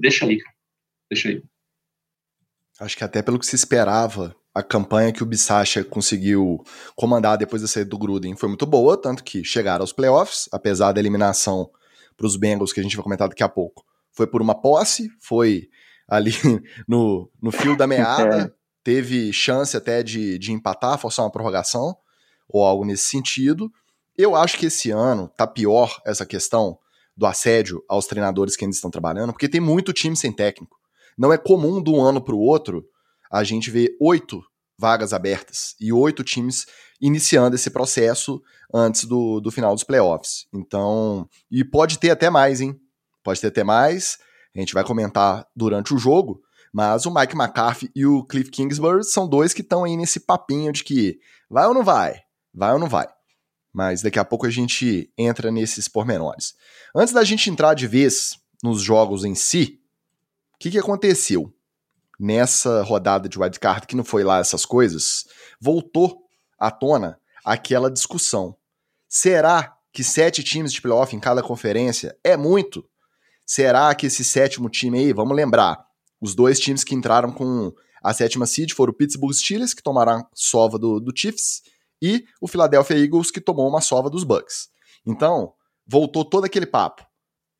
deixa 0.00 0.26
aí, 0.26 0.38
cara. 0.38 0.56
Deixa 1.10 1.28
aí. 1.30 1.42
Acho 2.78 2.96
que 2.96 3.04
até 3.04 3.22
pelo 3.22 3.38
que 3.38 3.46
se 3.46 3.56
esperava 3.56 4.36
a 4.54 4.62
campanha 4.62 5.12
que 5.12 5.22
o 5.22 5.26
Bissacha 5.26 5.84
conseguiu 5.84 6.62
comandar 6.96 7.38
depois 7.38 7.62
da 7.62 7.68
saída 7.68 7.90
do 7.90 7.98
Gruden 7.98 8.36
foi 8.36 8.48
muito 8.48 8.66
boa, 8.66 8.96
tanto 8.96 9.22
que 9.22 9.44
chegaram 9.44 9.82
aos 9.82 9.92
playoffs, 9.92 10.48
apesar 10.52 10.92
da 10.92 11.00
eliminação 11.00 11.70
para 12.16 12.26
os 12.26 12.36
Bengals, 12.36 12.72
que 12.72 12.80
a 12.80 12.82
gente 12.82 12.96
vai 12.96 13.02
comentar 13.02 13.28
daqui 13.28 13.42
a 13.42 13.48
pouco. 13.48 13.84
Foi 14.12 14.26
por 14.26 14.42
uma 14.42 14.54
posse, 14.54 15.08
foi 15.20 15.68
ali 16.08 16.32
no, 16.88 17.30
no 17.40 17.52
fio 17.52 17.76
da 17.76 17.86
meada, 17.86 18.42
é. 18.50 18.52
teve 18.82 19.32
chance 19.32 19.76
até 19.76 20.02
de, 20.02 20.38
de 20.38 20.52
empatar, 20.52 20.98
forçar 20.98 21.24
uma 21.24 21.32
prorrogação, 21.32 21.96
ou 22.48 22.64
algo 22.64 22.84
nesse 22.84 23.04
sentido. 23.04 23.70
Eu 24.18 24.34
acho 24.34 24.58
que 24.58 24.66
esse 24.66 24.90
ano 24.90 25.28
tá 25.36 25.46
pior 25.46 26.00
essa 26.04 26.26
questão 26.26 26.76
do 27.16 27.24
assédio 27.24 27.82
aos 27.88 28.06
treinadores 28.06 28.56
que 28.56 28.64
ainda 28.64 28.74
estão 28.74 28.90
trabalhando, 28.90 29.32
porque 29.32 29.48
tem 29.48 29.60
muito 29.60 29.92
time 29.92 30.16
sem 30.16 30.32
técnico. 30.32 30.76
Não 31.16 31.32
é 31.32 31.38
comum 31.38 31.82
de 31.82 31.90
um 31.90 32.02
ano 32.02 32.20
para 32.20 32.34
o 32.34 32.40
outro 32.40 32.84
a 33.30 33.44
gente 33.44 33.70
vê 33.70 33.96
oito 34.00 34.42
vagas 34.78 35.12
abertas 35.12 35.74
e 35.78 35.92
oito 35.92 36.24
times 36.24 36.66
iniciando 37.00 37.54
esse 37.54 37.70
processo 37.70 38.42
antes 38.72 39.04
do, 39.04 39.40
do 39.40 39.50
final 39.50 39.74
dos 39.74 39.84
playoffs. 39.84 40.46
Então, 40.52 41.28
e 41.50 41.62
pode 41.62 41.98
ter 41.98 42.10
até 42.10 42.30
mais, 42.30 42.60
hein? 42.60 42.80
Pode 43.22 43.40
ter 43.40 43.48
até 43.48 43.62
mais. 43.62 44.18
A 44.56 44.58
gente 44.58 44.74
vai 44.74 44.82
comentar 44.82 45.46
durante 45.54 45.94
o 45.94 45.98
jogo, 45.98 46.40
mas 46.72 47.04
o 47.04 47.14
Mike 47.14 47.36
McCarthy 47.36 47.90
e 47.94 48.06
o 48.06 48.24
Cliff 48.24 48.50
Kingsbury 48.50 49.04
são 49.04 49.28
dois 49.28 49.52
que 49.52 49.60
estão 49.60 49.84
aí 49.84 49.96
nesse 49.96 50.20
papinho 50.20 50.72
de 50.72 50.82
que 50.82 51.18
vai 51.48 51.66
ou 51.66 51.74
não 51.74 51.84
vai, 51.84 52.20
vai 52.52 52.72
ou 52.72 52.78
não 52.78 52.88
vai. 52.88 53.06
Mas 53.72 54.02
daqui 54.02 54.18
a 54.18 54.24
pouco 54.24 54.46
a 54.46 54.50
gente 54.50 55.12
entra 55.16 55.50
nesses 55.50 55.86
pormenores. 55.86 56.54
Antes 56.94 57.12
da 57.14 57.22
gente 57.22 57.50
entrar 57.50 57.74
de 57.74 57.86
vez 57.86 58.38
nos 58.62 58.82
jogos 58.82 59.24
em 59.24 59.34
si, 59.34 59.80
o 60.54 60.58
que, 60.58 60.70
que 60.70 60.78
aconteceu? 60.78 61.52
Nessa 62.20 62.82
rodada 62.82 63.26
de 63.30 63.38
wildcard, 63.38 63.86
que 63.86 63.96
não 63.96 64.04
foi 64.04 64.22
lá 64.22 64.38
essas 64.38 64.66
coisas, 64.66 65.24
voltou 65.58 66.18
à 66.58 66.70
tona 66.70 67.18
aquela 67.42 67.90
discussão. 67.90 68.54
Será 69.08 69.74
que 69.90 70.04
sete 70.04 70.44
times 70.44 70.70
de 70.70 70.82
playoff 70.82 71.16
em 71.16 71.18
cada 71.18 71.42
conferência 71.42 72.14
é 72.22 72.36
muito? 72.36 72.84
Será 73.46 73.94
que 73.94 74.06
esse 74.06 74.22
sétimo 74.22 74.68
time 74.68 74.98
aí, 74.98 75.12
vamos 75.14 75.34
lembrar, 75.34 75.82
os 76.20 76.34
dois 76.34 76.60
times 76.60 76.84
que 76.84 76.94
entraram 76.94 77.32
com 77.32 77.72
a 78.04 78.12
sétima 78.12 78.46
seed 78.46 78.74
foram 78.74 78.92
o 78.92 78.96
Pittsburgh 78.96 79.32
Steelers, 79.32 79.72
que 79.72 79.82
tomaram 79.82 80.28
sova 80.34 80.78
do, 80.78 81.00
do 81.00 81.12
Chiefs, 81.16 81.62
e 82.02 82.24
o 82.38 82.46
Philadelphia 82.46 82.98
Eagles, 82.98 83.30
que 83.30 83.40
tomou 83.40 83.66
uma 83.66 83.80
sova 83.80 84.10
dos 84.10 84.24
Bucks. 84.24 84.68
Então, 85.06 85.54
voltou 85.86 86.24
todo 86.24 86.44
aquele 86.44 86.66
papo. 86.66 87.02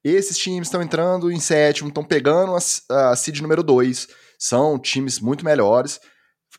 Esses 0.04 0.36
times 0.38 0.68
estão 0.68 0.82
entrando 0.82 1.32
em 1.32 1.40
sétimo, 1.40 1.88
estão 1.88 2.04
pegando 2.04 2.54
a, 2.54 3.10
a 3.10 3.16
seed 3.16 3.40
número 3.40 3.62
2, 3.62 4.08
são 4.40 4.78
times 4.78 5.20
muito 5.20 5.44
melhores. 5.44 6.00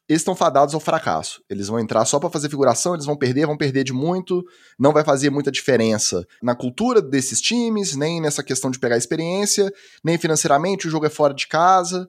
Eles 0.07 0.21
estão 0.21 0.35
fadados 0.35 0.75
ao 0.75 0.79
fracasso. 0.79 1.43
Eles 1.49 1.67
vão 1.67 1.79
entrar 1.79 2.05
só 2.05 2.19
para 2.19 2.29
fazer 2.29 2.47
figuração, 2.47 2.93
eles 2.93 3.05
vão 3.05 3.17
perder, 3.17 3.47
vão 3.47 3.57
perder 3.57 3.83
de 3.83 3.91
muito, 3.91 4.45
não 4.79 4.93
vai 4.93 5.03
fazer 5.03 5.31
muita 5.31 5.51
diferença 5.51 6.25
na 6.41 6.55
cultura 6.55 7.01
desses 7.01 7.41
times, 7.41 7.95
nem 7.95 8.21
nessa 8.21 8.43
questão 8.43 8.69
de 8.69 8.79
pegar 8.79 8.97
experiência, 8.97 9.73
nem 10.03 10.17
financeiramente, 10.17 10.87
o 10.87 10.91
jogo 10.91 11.07
é 11.07 11.09
fora 11.09 11.33
de 11.33 11.47
casa. 11.47 12.03
O 12.03 12.07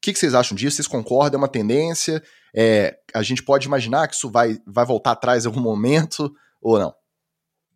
que, 0.00 0.12
que 0.12 0.18
vocês 0.18 0.34
acham 0.34 0.56
disso? 0.56 0.76
Vocês 0.76 0.86
concordam? 0.86 1.38
É 1.38 1.42
uma 1.42 1.48
tendência? 1.48 2.22
É, 2.54 2.96
a 3.12 3.22
gente 3.22 3.42
pode 3.42 3.66
imaginar 3.66 4.06
que 4.06 4.14
isso 4.14 4.30
vai, 4.30 4.58
vai 4.64 4.86
voltar 4.86 5.12
atrás 5.12 5.44
em 5.44 5.48
algum 5.48 5.60
momento 5.60 6.32
ou 6.62 6.78
não? 6.78 6.94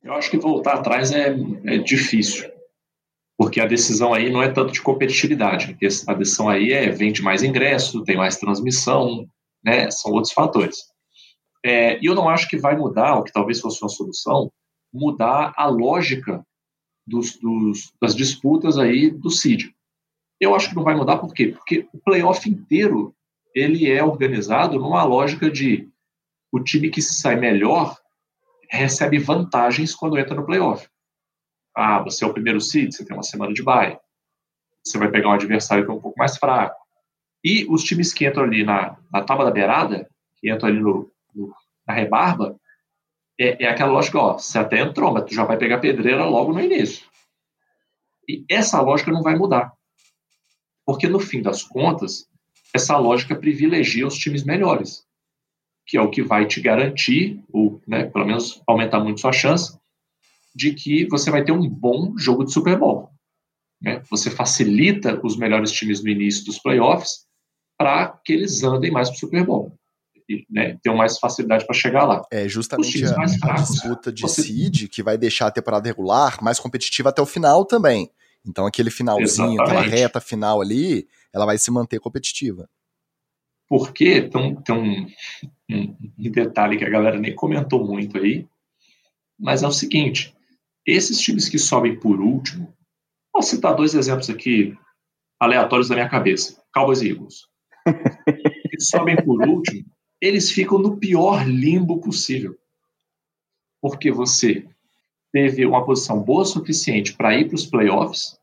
Eu 0.02 0.14
acho 0.14 0.30
que 0.30 0.38
voltar 0.38 0.75
atrás 0.75 1.11
é, 1.12 1.34
é 1.66 1.78
difícil 1.78 2.51
porque 3.42 3.61
a 3.61 3.66
decisão 3.66 4.14
aí 4.14 4.30
não 4.30 4.40
é 4.40 4.49
tanto 4.49 4.72
de 4.72 4.80
competitividade, 4.80 5.76
a 6.06 6.14
decisão 6.14 6.49
aí 6.49 6.72
é 6.72 6.88
vende 6.90 7.20
mais 7.20 7.42
ingresso, 7.42 8.04
tem 8.04 8.16
mais 8.16 8.37
transmissão, 8.37 9.26
né, 9.64 9.90
são 9.90 10.12
outros 10.12 10.32
fatores. 10.32 10.76
É, 11.64 11.99
e 12.00 12.06
eu 12.06 12.14
não 12.14 12.28
acho 12.28 12.49
que 12.49 12.56
vai 12.56 12.76
mudar, 12.76 13.16
o 13.16 13.25
que 13.25 13.32
talvez 13.32 13.58
fosse 13.58 13.82
uma 13.82 13.88
solução, 13.88 14.49
mudar 14.94 15.52
a 15.56 15.66
lógica 15.66 16.46
dos, 17.04 17.37
dos, 17.37 17.92
das 18.00 18.14
disputas 18.14 18.78
aí 18.78 19.11
do 19.11 19.28
CID. 19.28 19.75
Eu 20.40 20.54
acho 20.54 20.68
que 20.68 20.76
não 20.76 20.84
vai 20.84 20.94
mudar 20.94 21.18
por 21.18 21.34
quê? 21.34 21.49
Porque 21.49 21.88
o 21.92 21.99
playoff 21.99 22.49
inteiro 22.49 23.12
ele 23.52 23.90
é 23.90 24.04
organizado 24.04 24.78
numa 24.78 25.02
lógica 25.02 25.50
de 25.50 25.88
o 26.52 26.61
time 26.61 26.90
que 26.90 27.02
se 27.02 27.14
sai 27.14 27.34
melhor 27.34 27.99
recebe 28.70 29.18
vantagens 29.18 29.96
quando 29.96 30.16
entra 30.16 30.37
no 30.37 30.46
playoff. 30.46 30.88
Ah, 31.75 32.02
você 32.02 32.25
é 32.25 32.26
o 32.26 32.33
primeiro 32.33 32.61
seed, 32.61 32.93
você 32.93 33.05
tem 33.05 33.17
uma 33.17 33.23
semana 33.23 33.52
de 33.52 33.62
bye. 33.62 33.99
Você 34.85 34.99
vai 34.99 35.11
pegar 35.11 35.29
um 35.29 35.33
adversário 35.33 35.85
que 35.85 35.91
é 35.91 35.95
um 35.95 36.00
pouco 36.00 36.19
mais 36.19 36.37
fraco. 36.37 36.76
E 37.45 37.67
os 37.69 37.83
times 37.83 38.12
que 38.12 38.26
entram 38.26 38.45
ali 38.45 38.64
na, 38.64 38.97
na 39.12 39.23
tábua 39.23 39.45
da 39.45 39.50
beirada, 39.50 40.09
que 40.37 40.50
entram 40.50 40.69
ali 40.69 40.81
no, 40.81 41.11
no 41.35 41.55
na 41.87 41.95
rebarba, 41.95 42.57
é, 43.38 43.64
é, 43.64 43.69
aquela 43.69 43.93
lógica, 43.93 44.19
ó, 44.19 44.33
você 44.35 44.59
até 44.59 44.81
entrou, 44.81 45.12
mas 45.12 45.25
tu 45.25 45.35
já 45.35 45.45
vai 45.45 45.57
pegar 45.57 45.79
pedreira 45.79 46.25
logo 46.25 46.52
no 46.52 46.61
início. 46.61 47.05
E 48.29 48.45
essa 48.49 48.81
lógica 48.81 49.11
não 49.11 49.23
vai 49.23 49.35
mudar. 49.35 49.73
Porque, 50.87 51.09
no 51.09 51.19
fim 51.19 51.43
das 51.43 51.62
contas, 51.62 52.29
essa 52.75 52.97
lógica 52.97 53.35
privilegia 53.35 54.07
os 54.07 54.17
times 54.17 54.45
melhores, 54.45 55.05
que 55.87 55.97
é 55.97 56.00
o 56.00 56.11
que 56.11 56.23
vai 56.23 56.47
te 56.47 56.61
garantir, 56.61 57.43
ou 57.52 57.81
né, 57.87 58.05
pelo 58.05 58.26
menos 58.26 58.62
aumentar 58.67 59.00
muito 59.00 59.21
sua 59.21 59.33
chance, 59.33 59.76
de 60.54 60.75
que 60.75 61.06
você 61.09 61.30
vai 61.30 61.44
ter 61.44 61.52
um 61.52 61.68
bom 61.68 62.16
jogo 62.16 62.44
de 62.44 62.52
Super 62.52 62.78
Bowl. 62.78 63.11
Né? 63.80 64.02
Você 64.11 64.30
facilita 64.30 65.21
os 65.25 65.37
melhores 65.37 65.73
times 65.73 66.02
no 66.02 66.09
início 66.09 66.44
dos 66.44 66.59
playoffs 66.59 67.26
para 67.76 68.09
que 68.25 68.32
eles 68.32 68.62
andem 68.62 68.90
mais 68.90 69.09
para 69.09 69.16
o 69.16 69.18
Super 69.18 69.44
Bowl. 69.44 69.76
E, 70.28 70.47
né, 70.49 70.78
tenham 70.82 70.97
mais 70.97 71.18
facilidade 71.18 71.66
para 71.66 71.75
chegar 71.75 72.04
lá. 72.04 72.23
É 72.30 72.47
justamente 72.49 73.04
a, 73.04 73.23
a, 73.23 73.54
disputa 73.54 74.12
de 74.12 74.23
você... 74.23 74.42
seed 74.42 74.88
que 74.88 75.02
vai 75.02 75.18
deixar 75.18 75.49
a 75.49 75.50
temporada 75.50 75.88
regular 75.88 76.42
mais 76.42 76.61
competitiva 76.61 77.09
até 77.09 77.21
o 77.21 77.26
final 77.26 77.64
também. 77.64 78.09
Então 78.47 78.66
aquele 78.66 78.90
finalzinho, 78.90 79.54
Exatamente. 79.54 79.61
aquela 79.61 79.82
reta 79.82 80.21
final 80.21 80.61
ali, 80.61 81.09
ela 81.32 81.44
vai 81.44 81.59
se 81.59 81.71
manter 81.71 81.99
competitiva. 81.99 82.68
Porque 83.68 84.23
tem, 84.23 84.54
tem 84.56 84.75
um, 84.75 85.06
um, 85.71 85.97
um 86.18 86.30
detalhe 86.30 86.76
que 86.76 86.85
a 86.85 86.90
galera 86.90 87.18
nem 87.18 87.35
comentou 87.35 87.85
muito 87.85 88.18
aí, 88.18 88.47
mas 89.38 89.62
é 89.62 89.66
o 89.66 89.73
seguinte: 89.73 90.35
esses 90.86 91.20
times 91.20 91.48
que 91.48 91.58
sobem 91.58 91.98
por 91.98 92.20
último, 92.20 92.74
vou 93.32 93.42
citar 93.42 93.74
dois 93.74 93.94
exemplos 93.94 94.28
aqui 94.28 94.76
aleatórios 95.40 95.88
da 95.88 95.94
minha 95.94 96.08
cabeça: 96.08 96.62
Cowboys 96.74 97.02
e 97.02 97.10
Eagles. 97.10 97.46
que 98.70 98.80
sobem 98.80 99.16
por 99.16 99.46
último, 99.46 99.84
eles 100.20 100.50
ficam 100.50 100.78
no 100.78 100.98
pior 100.98 101.46
limbo 101.46 102.00
possível. 102.00 102.56
Porque 103.80 104.10
você 104.12 104.66
teve 105.32 105.66
uma 105.66 105.84
posição 105.84 106.22
boa 106.22 106.42
o 106.42 106.46
suficiente 106.46 107.14
para 107.14 107.34
ir 107.36 107.48
para 107.48 107.56
os 107.56 107.66
playoffs, 107.66 108.38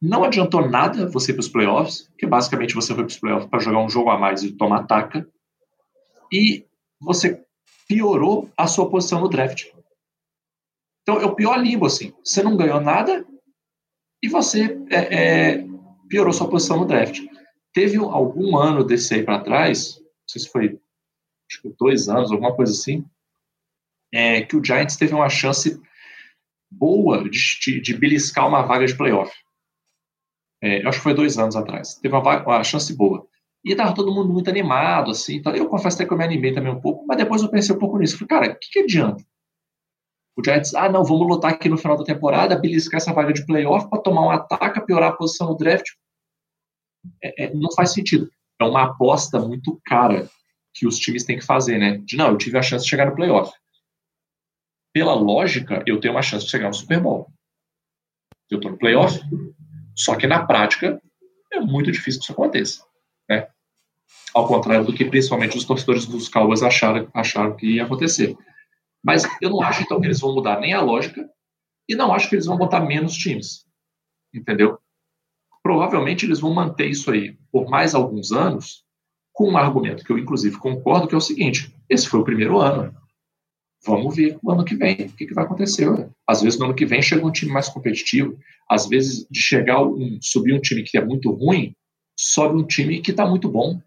não 0.00 0.24
adiantou 0.24 0.68
nada 0.68 1.08
você 1.08 1.30
ir 1.30 1.34
para 1.34 1.40
os 1.42 1.48
playoffs, 1.48 2.10
que 2.18 2.26
basicamente 2.26 2.74
você 2.74 2.92
foi 2.94 3.04
para 3.04 3.12
os 3.12 3.18
playoffs 3.18 3.48
para 3.48 3.60
jogar 3.60 3.80
um 3.80 3.88
jogo 3.88 4.10
a 4.10 4.18
mais 4.18 4.42
e 4.42 4.50
tomar 4.50 4.84
taca, 4.84 5.28
e 6.32 6.66
você 7.00 7.44
piorou 7.86 8.50
a 8.56 8.66
sua 8.66 8.90
posição 8.90 9.20
no 9.20 9.28
draft. 9.28 9.66
Então 11.02 11.20
é 11.20 11.26
o 11.26 11.34
pior 11.34 11.56
limbo, 11.56 11.86
assim. 11.86 12.12
Você 12.24 12.42
não 12.42 12.56
ganhou 12.56 12.80
nada 12.80 13.24
e 14.22 14.28
você 14.28 14.78
é, 14.90 15.56
é, 15.56 15.66
piorou 16.08 16.32
sua 16.32 16.48
posição 16.48 16.78
no 16.78 16.86
draft. 16.86 17.20
Teve 17.72 17.96
algum 17.96 18.56
ano 18.56 18.84
desse 18.84 19.14
aí 19.14 19.24
para 19.24 19.42
trás, 19.42 19.98
não 19.98 20.28
sei 20.28 20.42
se 20.42 20.48
foi 20.48 20.80
dois 21.78 22.08
anos, 22.08 22.30
alguma 22.30 22.54
coisa 22.54 22.72
assim, 22.72 23.04
é, 24.12 24.42
que 24.42 24.56
o 24.56 24.64
Giants 24.64 24.96
teve 24.96 25.14
uma 25.14 25.28
chance 25.28 25.80
boa 26.70 27.28
de, 27.28 27.80
de, 27.80 27.94
beliscar 27.94 28.46
uma 28.46 28.62
vaga 28.62 28.86
de 28.86 28.96
playoff. 28.96 29.32
É, 30.62 30.86
acho 30.86 30.98
que 30.98 31.02
foi 31.02 31.14
dois 31.14 31.38
anos 31.38 31.56
atrás. 31.56 31.96
Teve 31.96 32.14
uma, 32.14 32.42
uma 32.42 32.64
chance 32.64 32.94
boa. 32.94 33.26
E 33.64 33.74
tava 33.74 33.94
todo 33.94 34.12
mundo 34.12 34.32
muito 34.32 34.50
animado, 34.50 35.10
assim. 35.10 35.36
Então 35.36 35.54
eu 35.54 35.68
confesso 35.68 35.96
até 35.96 36.06
que 36.06 36.12
eu 36.12 36.18
me 36.18 36.24
animei 36.24 36.52
também 36.52 36.72
um 36.72 36.80
pouco, 36.80 37.06
mas 37.06 37.16
depois 37.16 37.42
eu 37.42 37.50
pensei 37.50 37.74
um 37.74 37.78
pouco 37.78 37.98
nisso. 37.98 38.18
Falei, 38.18 38.28
cara, 38.28 38.52
o 38.52 38.58
que, 38.58 38.70
que 38.70 38.78
adianta? 38.80 39.24
O 40.36 40.42
Giants, 40.42 40.74
ah, 40.74 40.88
não, 40.88 41.04
vamos 41.04 41.28
lutar 41.28 41.52
aqui 41.52 41.68
no 41.68 41.76
final 41.76 41.96
da 41.96 42.04
temporada, 42.04 42.58
beliscar 42.58 42.98
essa 42.98 43.12
vaga 43.12 43.32
de 43.32 43.44
playoff 43.44 43.88
para 43.90 44.00
tomar 44.00 44.22
um 44.22 44.30
ataque, 44.30 44.84
piorar 44.86 45.10
a 45.10 45.16
posição 45.16 45.48
no 45.48 45.56
draft. 45.56 45.86
É, 47.22 47.44
é, 47.44 47.54
não 47.54 47.70
faz 47.72 47.92
sentido. 47.92 48.30
É 48.60 48.64
uma 48.64 48.84
aposta 48.84 49.38
muito 49.38 49.80
cara 49.84 50.30
que 50.74 50.86
os 50.86 50.98
times 50.98 51.24
têm 51.24 51.38
que 51.38 51.44
fazer, 51.44 51.78
né? 51.78 51.98
De 51.98 52.16
não, 52.16 52.28
eu 52.28 52.38
tive 52.38 52.56
a 52.56 52.62
chance 52.62 52.84
de 52.84 52.90
chegar 52.90 53.06
no 53.06 53.14
playoff. 53.14 53.52
Pela 54.94 55.14
lógica, 55.14 55.82
eu 55.86 56.00
tenho 56.00 56.14
uma 56.14 56.22
chance 56.22 56.46
de 56.46 56.50
chegar 56.50 56.68
no 56.68 56.74
Super 56.74 57.00
Bowl. 57.00 57.30
Eu 58.50 58.60
tô 58.60 58.70
no 58.70 58.78
playoff. 58.78 59.20
Só 59.94 60.16
que 60.16 60.26
na 60.26 60.46
prática, 60.46 61.00
é 61.52 61.60
muito 61.60 61.92
difícil 61.92 62.20
que 62.20 62.24
isso 62.24 62.32
aconteça. 62.32 62.84
Né? 63.28 63.46
Ao 64.34 64.46
contrário 64.46 64.84
do 64.84 64.94
que 64.94 65.04
principalmente 65.04 65.58
os 65.58 65.64
torcedores 65.64 66.06
dos 66.06 66.28
Cowboys 66.28 66.62
acharam, 66.62 67.08
acharam 67.12 67.54
que 67.56 67.76
ia 67.76 67.84
acontecer. 67.84 68.36
Mas 69.04 69.24
eu 69.40 69.50
não 69.50 69.62
acho, 69.62 69.82
então, 69.82 70.00
que 70.00 70.06
eles 70.06 70.20
vão 70.20 70.34
mudar 70.34 70.60
nem 70.60 70.72
a 70.72 70.80
lógica 70.80 71.28
e 71.88 71.94
não 71.94 72.12
acho 72.12 72.28
que 72.28 72.36
eles 72.36 72.46
vão 72.46 72.56
botar 72.56 72.80
menos 72.80 73.14
times. 73.14 73.66
Entendeu? 74.32 74.78
Provavelmente 75.62 76.24
eles 76.24 76.40
vão 76.40 76.54
manter 76.54 76.88
isso 76.88 77.10
aí 77.10 77.36
por 77.50 77.68
mais 77.68 77.94
alguns 77.94 78.32
anos, 78.32 78.84
com 79.32 79.50
um 79.50 79.56
argumento 79.56 80.04
que 80.04 80.12
eu, 80.12 80.18
inclusive, 80.18 80.58
concordo, 80.58 81.08
que 81.08 81.14
é 81.14 81.18
o 81.18 81.20
seguinte: 81.20 81.74
esse 81.88 82.08
foi 82.08 82.20
o 82.20 82.24
primeiro 82.24 82.58
ano. 82.58 82.94
Vamos 83.84 84.14
ver 84.14 84.38
no 84.42 84.52
ano 84.52 84.64
que 84.64 84.76
vem 84.76 84.94
o 84.94 85.12
que, 85.16 85.26
que 85.26 85.34
vai 85.34 85.44
acontecer. 85.44 85.88
Às 86.26 86.40
vezes, 86.40 86.58
no 86.58 86.66
ano 86.66 86.74
que 86.74 86.86
vem, 86.86 87.02
chega 87.02 87.26
um 87.26 87.32
time 87.32 87.50
mais 87.50 87.68
competitivo. 87.68 88.38
Às 88.70 88.88
vezes, 88.88 89.26
de 89.28 89.40
chegar 89.40 89.82
um, 89.82 90.18
subir 90.20 90.54
um 90.54 90.60
time 90.60 90.84
que 90.84 90.96
é 90.96 91.04
muito 91.04 91.32
ruim, 91.32 91.74
sobe 92.16 92.56
um 92.56 92.66
time 92.66 93.00
que 93.00 93.10
está 93.10 93.26
muito 93.26 93.48
bom. 93.48 93.80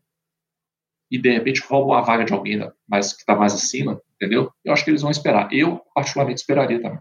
E, 1.09 1.17
de 1.17 1.31
repente, 1.31 1.61
rouba 1.61 1.97
a 1.97 2.01
vaga 2.01 2.25
de 2.25 2.33
alguém 2.33 2.59
mais, 2.87 3.13
que 3.13 3.19
está 3.19 3.35
mais 3.35 3.53
acima, 3.53 4.01
entendeu? 4.15 4.49
Eu 4.63 4.73
acho 4.73 4.83
que 4.83 4.91
eles 4.91 5.01
vão 5.01 5.11
esperar. 5.11 5.49
Eu, 5.51 5.81
particularmente, 5.93 6.41
esperaria 6.41 6.81
também. 6.81 6.99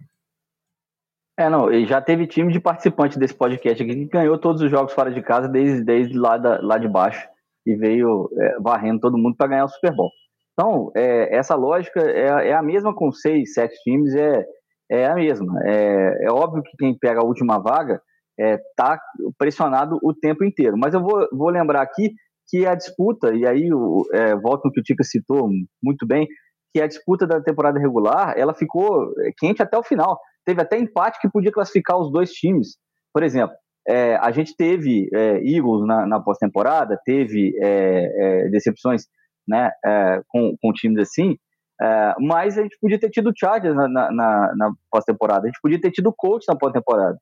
É, 1.36 1.48
não, 1.48 1.72
e 1.72 1.84
já 1.84 2.00
teve 2.00 2.28
time 2.28 2.52
de 2.52 2.60
participante 2.60 3.18
desse 3.18 3.34
podcast 3.34 3.82
aqui 3.82 3.92
que 3.92 4.04
ganhou 4.04 4.38
todos 4.38 4.62
os 4.62 4.70
jogos 4.70 4.92
fora 4.92 5.10
de 5.10 5.20
casa 5.20 5.48
desde, 5.48 5.82
desde 5.82 6.16
lá, 6.16 6.38
da, 6.38 6.60
lá 6.62 6.78
de 6.78 6.86
baixo 6.86 7.28
e 7.66 7.74
veio 7.74 8.30
é, 8.38 8.60
varrendo 8.60 9.00
todo 9.00 9.18
mundo 9.18 9.36
para 9.36 9.48
ganhar 9.48 9.64
o 9.64 9.68
Super 9.68 9.94
Bowl. 9.94 10.10
Então, 10.52 10.92
é, 10.94 11.36
essa 11.36 11.56
lógica 11.56 12.00
é, 12.00 12.50
é, 12.50 12.54
a 12.54 12.62
mesma 12.62 12.94
com 12.94 13.10
seis, 13.10 13.54
sete 13.54 13.74
times, 13.82 14.14
é, 14.14 14.46
é 14.88 15.06
a 15.06 15.14
mesma. 15.14 15.60
É, 15.64 16.26
é 16.26 16.30
óbvio 16.30 16.62
que 16.62 16.76
quem 16.78 16.96
pega 16.96 17.20
a 17.20 17.24
última 17.24 17.58
vaga 17.58 18.00
está 18.38 18.94
é, 18.94 18.98
pressionado 19.36 19.98
o 20.02 20.14
tempo 20.14 20.44
inteiro. 20.44 20.76
Mas 20.78 20.94
eu 20.94 21.00
vou, 21.00 21.26
vou 21.32 21.50
lembrar 21.50 21.82
aqui 21.82 22.12
que 22.48 22.64
a 22.66 22.74
disputa, 22.74 23.34
e 23.34 23.44
aí 23.46 23.68
é, 24.12 24.36
volto 24.36 24.66
no 24.66 24.72
que 24.72 24.80
o 24.80 24.82
Tica 24.82 25.02
citou 25.02 25.48
muito 25.82 26.06
bem, 26.06 26.28
que 26.74 26.80
a 26.80 26.88
disputa 26.88 27.24
da 27.24 27.40
temporada 27.40 27.78
regular, 27.78 28.34
ela 28.36 28.52
ficou 28.52 29.14
quente 29.38 29.62
até 29.62 29.78
o 29.78 29.82
final. 29.84 30.18
Teve 30.44 30.60
até 30.60 30.76
empate 30.76 31.20
que 31.20 31.30
podia 31.30 31.52
classificar 31.52 31.96
os 31.96 32.10
dois 32.10 32.32
times. 32.32 32.76
Por 33.12 33.22
exemplo, 33.22 33.54
é, 33.86 34.16
a 34.16 34.32
gente 34.32 34.56
teve 34.56 35.08
é, 35.14 35.36
Eagles 35.36 35.86
na, 35.86 36.04
na 36.04 36.20
pós-temporada, 36.20 36.98
teve 37.04 37.54
é, 37.62 38.46
é 38.46 38.48
decepções 38.48 39.04
né, 39.46 39.70
é, 39.84 40.20
com, 40.26 40.56
com 40.60 40.72
times 40.72 40.98
assim, 40.98 41.36
é, 41.80 42.14
mas 42.18 42.58
a 42.58 42.62
gente 42.62 42.76
podia 42.80 42.98
ter 42.98 43.10
tido 43.10 43.32
Chargers 43.36 43.76
na, 43.76 43.88
na, 43.88 44.10
na 44.10 44.72
pós-temporada, 44.90 45.44
a 45.44 45.46
gente 45.46 45.60
podia 45.62 45.80
ter 45.80 45.92
tido 45.92 46.12
Colts 46.16 46.46
na 46.48 46.56
pós-temporada. 46.56 47.16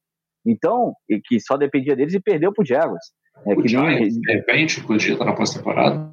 Então, 0.46 0.94
que 1.26 1.38
só 1.40 1.58
dependia 1.58 1.94
deles 1.94 2.14
e 2.14 2.20
perdeu 2.20 2.54
pro 2.54 2.64
Jaguars. 2.64 3.04
É, 3.46 3.52
o 3.52 3.60
que 3.60 3.68
Giants, 3.68 4.14
nem... 4.14 4.20
de 4.20 4.32
repente, 4.32 4.82
podia 4.82 5.12
estar 5.12 5.26
na 5.26 5.34
pós-temporada? 5.34 6.10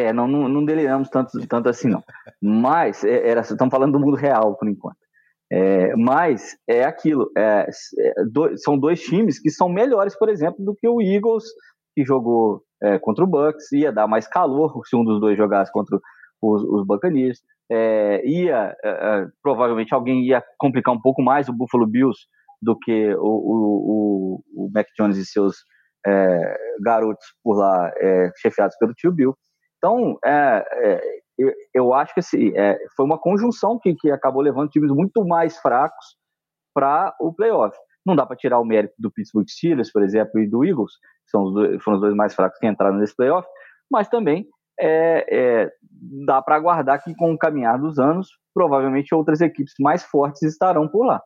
É, 0.00 0.12
não, 0.12 0.26
não, 0.26 0.48
não 0.48 0.64
deliramos 0.64 1.08
tanto, 1.08 1.32
tanto 1.46 1.68
assim, 1.68 1.88
não. 1.88 2.02
Mas, 2.40 3.04
era, 3.04 3.40
estamos 3.40 3.70
falando 3.70 3.92
do 3.92 4.00
mundo 4.00 4.16
real, 4.16 4.56
por 4.56 4.68
enquanto. 4.68 4.98
É, 5.52 5.96
mas 5.96 6.56
é 6.68 6.84
aquilo, 6.84 7.28
é, 7.36 7.66
é, 7.68 8.14
são 8.56 8.78
dois 8.78 9.02
times 9.02 9.40
que 9.40 9.50
são 9.50 9.68
melhores, 9.68 10.16
por 10.16 10.28
exemplo, 10.28 10.64
do 10.64 10.76
que 10.76 10.88
o 10.88 11.02
Eagles, 11.02 11.44
que 11.92 12.04
jogou 12.04 12.62
é, 12.80 13.00
contra 13.00 13.24
o 13.24 13.26
Bucks, 13.26 13.72
ia 13.72 13.90
dar 13.90 14.06
mais 14.06 14.28
calor 14.28 14.72
se 14.86 14.94
um 14.94 15.04
dos 15.04 15.20
dois 15.20 15.36
jogasse 15.36 15.72
contra 15.72 15.98
os, 16.40 16.62
os 16.62 16.86
Buccaneers, 16.86 17.40
é, 17.68 18.24
ia, 18.24 18.76
é, 18.84 19.26
provavelmente 19.42 19.92
alguém 19.92 20.24
ia 20.24 20.42
complicar 20.56 20.94
um 20.94 21.00
pouco 21.00 21.20
mais 21.20 21.48
o 21.48 21.52
Buffalo 21.52 21.86
Bills 21.86 22.18
do 22.62 22.78
que 22.78 23.12
o, 23.14 23.18
o, 23.18 24.44
o, 24.54 24.66
o 24.66 24.70
Mac 24.72 24.86
Jones 24.96 25.16
e 25.16 25.26
seus 25.26 25.56
garotos 26.82 27.26
por 27.44 27.58
lá, 27.58 27.92
chefiados 28.40 28.74
pelo 28.78 28.94
tio 28.94 29.12
Bill. 29.12 29.34
Então, 29.82 30.18
eu, 31.38 31.52
eu 31.72 31.94
acho 31.94 32.12
que 32.12 32.20
assim, 32.20 32.52
é, 32.54 32.78
foi 32.94 33.06
uma 33.06 33.18
conjunção 33.18 33.78
que, 33.78 33.94
que 33.94 34.10
acabou 34.10 34.42
levando 34.42 34.68
times 34.68 34.90
muito 34.90 35.24
mais 35.24 35.56
fracos 35.56 36.18
para 36.74 37.16
o 37.18 37.32
playoff. 37.32 37.76
Não 38.04 38.14
dá 38.14 38.26
para 38.26 38.36
tirar 38.36 38.60
o 38.60 38.64
mérito 38.64 38.94
do 38.98 39.10
Pittsburgh 39.10 39.48
Steelers, 39.48 39.90
por 39.90 40.02
exemplo, 40.02 40.38
e 40.38 40.48
do 40.48 40.64
Eagles, 40.64 40.92
que 41.24 41.30
são 41.30 41.44
os 41.44 41.54
dois, 41.54 41.82
foram 41.82 41.96
os 41.96 42.02
dois 42.02 42.14
mais 42.14 42.34
fracos 42.34 42.58
que 42.58 42.66
entraram 42.66 42.96
nesse 42.96 43.16
playoff, 43.16 43.48
mas 43.90 44.08
também 44.08 44.46
é, 44.78 45.26
é, 45.30 45.72
dá 46.26 46.42
para 46.42 46.56
aguardar 46.56 47.02
que, 47.02 47.14
com 47.14 47.32
o 47.32 47.38
caminhar 47.38 47.78
dos 47.78 47.98
anos, 47.98 48.28
provavelmente 48.54 49.14
outras 49.14 49.40
equipes 49.40 49.74
mais 49.80 50.02
fortes 50.02 50.42
estarão 50.42 50.88
por 50.88 51.06
lá. 51.06 51.20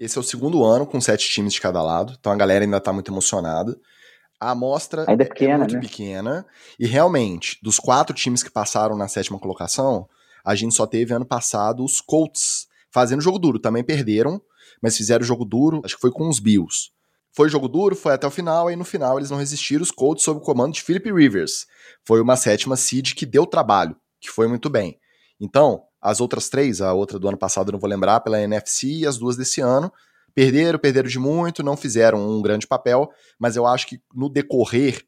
Esse 0.00 0.18
é 0.18 0.20
o 0.20 0.24
segundo 0.24 0.64
ano 0.64 0.86
com 0.86 1.00
sete 1.00 1.28
times 1.28 1.52
de 1.52 1.60
cada 1.60 1.82
lado, 1.82 2.14
então 2.18 2.32
a 2.32 2.36
galera 2.36 2.64
ainda 2.64 2.78
está 2.78 2.92
muito 2.92 3.10
emocionada. 3.10 3.76
A 4.40 4.50
amostra 4.50 5.04
Ainda 5.08 5.24
é, 5.24 5.26
pequena, 5.26 5.54
é 5.54 5.58
muito 5.58 5.74
né? 5.74 5.80
pequena. 5.80 6.46
E 6.78 6.86
realmente, 6.86 7.58
dos 7.62 7.78
quatro 7.78 8.14
times 8.14 8.42
que 8.42 8.50
passaram 8.50 8.96
na 8.96 9.08
sétima 9.08 9.38
colocação, 9.38 10.08
a 10.44 10.54
gente 10.54 10.74
só 10.74 10.86
teve 10.86 11.14
ano 11.14 11.24
passado 11.24 11.84
os 11.84 12.00
Colts 12.00 12.66
fazendo 12.90 13.22
jogo 13.22 13.38
duro. 13.38 13.58
Também 13.58 13.82
perderam, 13.82 14.40
mas 14.82 14.96
fizeram 14.96 15.24
jogo 15.24 15.44
duro, 15.44 15.80
acho 15.84 15.94
que 15.94 16.00
foi 16.00 16.10
com 16.10 16.28
os 16.28 16.38
Bills. 16.38 16.90
Foi 17.32 17.48
jogo 17.48 17.66
duro, 17.66 17.96
foi 17.96 18.12
até 18.12 18.26
o 18.26 18.30
final, 18.30 18.70
e 18.70 18.76
no 18.76 18.84
final 18.84 19.18
eles 19.18 19.30
não 19.30 19.38
resistiram. 19.38 19.82
Os 19.82 19.90
Colts 19.90 20.22
sob 20.22 20.38
o 20.38 20.42
comando 20.42 20.74
de 20.74 20.82
Philip 20.82 21.10
Rivers. 21.12 21.66
Foi 22.06 22.20
uma 22.20 22.36
sétima 22.36 22.76
seed 22.76 23.14
que 23.14 23.26
deu 23.26 23.44
trabalho, 23.44 23.96
que 24.20 24.30
foi 24.30 24.46
muito 24.46 24.70
bem. 24.70 24.98
Então, 25.40 25.82
as 26.00 26.20
outras 26.20 26.48
três, 26.48 26.80
a 26.80 26.92
outra 26.92 27.18
do 27.18 27.26
ano 27.26 27.36
passado 27.36 27.68
eu 27.68 27.72
não 27.72 27.80
vou 27.80 27.90
lembrar, 27.90 28.20
pela 28.20 28.40
NFC, 28.40 28.86
e 28.86 29.06
as 29.06 29.18
duas 29.18 29.36
desse 29.36 29.60
ano, 29.60 29.92
Perderam, 30.34 30.78
perderam 30.78 31.08
de 31.08 31.18
muito, 31.18 31.62
não 31.62 31.76
fizeram 31.76 32.18
um 32.28 32.42
grande 32.42 32.66
papel, 32.66 33.08
mas 33.38 33.56
eu 33.56 33.66
acho 33.66 33.86
que 33.86 34.00
no 34.12 34.28
decorrer 34.28 35.04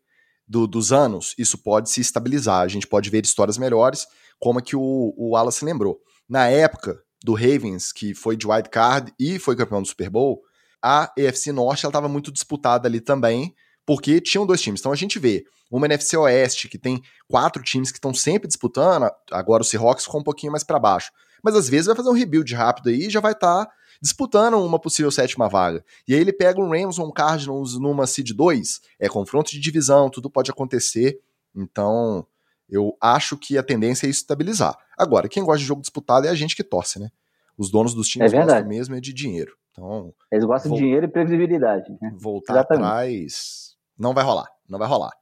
do, 0.46 0.66
dos 0.66 0.92
anos 0.92 1.34
isso 1.36 1.58
pode 1.58 1.90
se 1.90 2.00
estabilizar. 2.00 2.60
A 2.60 2.68
gente 2.68 2.86
pode 2.86 3.10
ver 3.10 3.24
histórias 3.24 3.58
melhores, 3.58 4.06
como 4.38 4.58
a 4.58 4.62
que 4.62 4.76
o, 4.76 5.14
o 5.16 5.30
Wallace 5.30 5.64
lembrou. 5.64 5.98
Na 6.28 6.48
época 6.48 7.00
do 7.24 7.34
Ravens, 7.34 7.92
que 7.92 8.14
foi 8.14 8.36
de 8.36 8.46
wild 8.46 8.68
card 8.68 9.12
e 9.18 9.38
foi 9.38 9.56
campeão 9.56 9.82
do 9.82 9.88
Super 9.88 10.08
Bowl, 10.08 10.42
a 10.82 11.12
EFC 11.16 11.50
Norte 11.50 11.84
estava 11.86 12.08
muito 12.08 12.30
disputada 12.30 12.86
ali 12.86 13.00
também, 13.00 13.54
porque 13.84 14.20
tinham 14.20 14.46
dois 14.46 14.60
times. 14.60 14.80
Então 14.80 14.92
a 14.92 14.96
gente 14.96 15.18
vê 15.18 15.44
uma 15.70 15.86
NFC 15.86 16.16
Oeste 16.16 16.68
que 16.68 16.78
tem 16.78 17.02
quatro 17.28 17.62
times 17.62 17.90
que 17.90 17.98
estão 17.98 18.14
sempre 18.14 18.46
disputando, 18.46 19.10
agora 19.32 19.62
o 19.62 19.66
Seahawks 19.66 20.04
ficou 20.04 20.20
um 20.20 20.24
pouquinho 20.24 20.52
mais 20.52 20.62
para 20.62 20.78
baixo. 20.78 21.10
Mas 21.42 21.54
às 21.54 21.68
vezes 21.68 21.86
vai 21.86 21.96
fazer 21.96 22.08
um 22.08 22.12
rebuild 22.12 22.54
rápido 22.54 22.88
aí 22.88 23.06
e 23.06 23.10
já 23.10 23.20
vai 23.20 23.32
estar 23.32 23.66
tá 23.66 23.72
disputando 24.00 24.54
uma 24.54 24.78
possível 24.78 25.10
sétima 25.10 25.48
vaga. 25.48 25.84
E 26.06 26.14
aí 26.14 26.20
ele 26.20 26.32
pega 26.32 26.60
um 26.60 26.70
Rams 26.70 26.98
ou 26.98 27.08
um 27.08 27.12
Cardinals 27.12 27.78
numa 27.78 28.06
seed 28.06 28.32
2, 28.32 28.80
é 28.98 29.08
confronto 29.08 29.50
de 29.50 29.60
divisão, 29.60 30.10
tudo 30.10 30.30
pode 30.30 30.50
acontecer. 30.50 31.20
Então, 31.54 32.26
eu 32.68 32.96
acho 33.00 33.36
que 33.36 33.56
a 33.56 33.62
tendência 33.62 34.06
é 34.06 34.10
estabilizar. 34.10 34.76
Agora, 34.96 35.28
quem 35.28 35.44
gosta 35.44 35.60
de 35.60 35.66
jogo 35.66 35.80
disputado 35.80 36.26
é 36.26 36.30
a 36.30 36.34
gente 36.34 36.56
que 36.56 36.64
torce, 36.64 36.98
né? 36.98 37.10
Os 37.56 37.70
donos 37.70 37.94
dos 37.94 38.08
times 38.08 38.32
é 38.32 38.36
gostam 38.36 38.66
mesmo 38.66 38.94
é 38.94 39.00
de 39.00 39.12
dinheiro. 39.12 39.56
Então, 39.72 40.12
Eles 40.30 40.44
gostam 40.44 40.72
de 40.72 40.78
dinheiro 40.78 41.06
e 41.06 41.08
previsibilidade. 41.08 41.90
Né? 42.00 42.14
Voltar 42.18 42.54
Exatamente. 42.54 42.84
atrás 42.84 43.76
não 43.98 44.12
vai 44.12 44.24
rolar, 44.24 44.48
não 44.68 44.78
vai 44.78 44.88
rolar. 44.88 45.12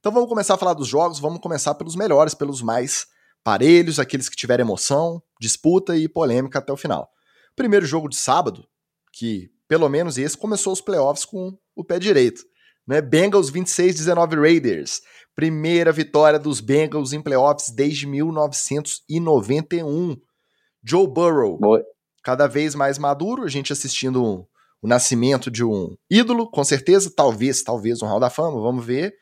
Então 0.00 0.12
vamos 0.12 0.28
começar 0.28 0.54
a 0.54 0.58
falar 0.58 0.74
dos 0.74 0.86
jogos, 0.86 1.18
vamos 1.18 1.40
começar 1.40 1.74
pelos 1.74 1.96
melhores, 1.96 2.34
pelos 2.34 2.62
mais 2.62 3.06
parelhos, 3.42 3.98
aqueles 3.98 4.28
que 4.28 4.36
tiveram 4.36 4.64
emoção, 4.64 5.22
disputa 5.40 5.96
e 5.96 6.08
polêmica 6.08 6.58
até 6.58 6.72
o 6.72 6.76
final. 6.76 7.10
Primeiro 7.58 7.84
jogo 7.84 8.08
de 8.08 8.16
sábado, 8.16 8.64
que 9.12 9.50
pelo 9.66 9.88
menos 9.88 10.16
esse 10.16 10.36
começou 10.36 10.72
os 10.72 10.80
playoffs 10.80 11.24
com 11.24 11.58
o 11.74 11.82
pé 11.82 11.98
direito. 11.98 12.44
Né? 12.86 13.02
Bengals 13.02 13.50
26-19 13.50 14.40
Raiders. 14.40 15.00
Primeira 15.34 15.90
vitória 15.90 16.38
dos 16.38 16.60
Bengals 16.60 17.12
em 17.12 17.20
playoffs 17.20 17.74
desde 17.74 18.06
1991. 18.06 20.16
Joe 20.84 21.08
Burrow, 21.08 21.58
Boa. 21.58 21.82
cada 22.22 22.46
vez 22.46 22.76
mais 22.76 22.96
maduro, 22.96 23.42
a 23.42 23.48
gente 23.48 23.72
assistindo 23.72 24.46
o 24.80 24.86
nascimento 24.86 25.50
de 25.50 25.64
um 25.64 25.96
ídolo, 26.08 26.48
com 26.48 26.62
certeza, 26.62 27.12
talvez, 27.14 27.64
talvez 27.64 28.00
um 28.00 28.06
Hall 28.06 28.20
da 28.20 28.30
Fama, 28.30 28.60
vamos 28.60 28.86
ver. 28.86 29.12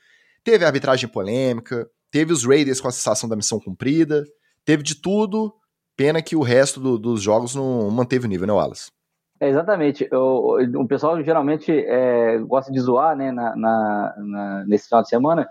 Teve 0.45 0.63
arbitragem 0.65 1.09
polêmica, 1.09 1.89
teve 2.11 2.35
os 2.35 2.45
Raiders 2.45 2.81
com 2.81 2.89
a 2.89 2.93
sensação 2.93 3.29
da 3.29 3.35
missão 3.35 3.59
cumprida, 3.59 4.23
teve 4.65 4.83
de 4.83 4.95
tudo, 4.95 5.53
Pena 5.97 6.23
que 6.23 6.37
o 6.37 6.43
resto 6.43 6.79
do, 6.79 6.99
dos 6.99 7.23
jogos 7.23 7.55
não 7.55 7.91
manteve 7.91 8.27
o 8.27 8.29
nível, 8.29 8.47
né, 8.47 8.53
Wallace? 8.53 8.91
É, 9.41 9.49
exatamente. 9.49 10.09
O, 10.13 10.59
o 10.83 10.87
pessoal 10.87 11.23
geralmente 11.23 11.71
é, 11.73 12.39
gosta 12.39 12.73
de 12.73 12.81
zoar 12.81 13.17
né, 13.17 13.31
na, 13.31 13.55
na, 13.57 14.15
na, 14.19 14.65
nesse 14.67 14.89
final 14.89 15.03
de 15.03 15.09
semana 15.09 15.49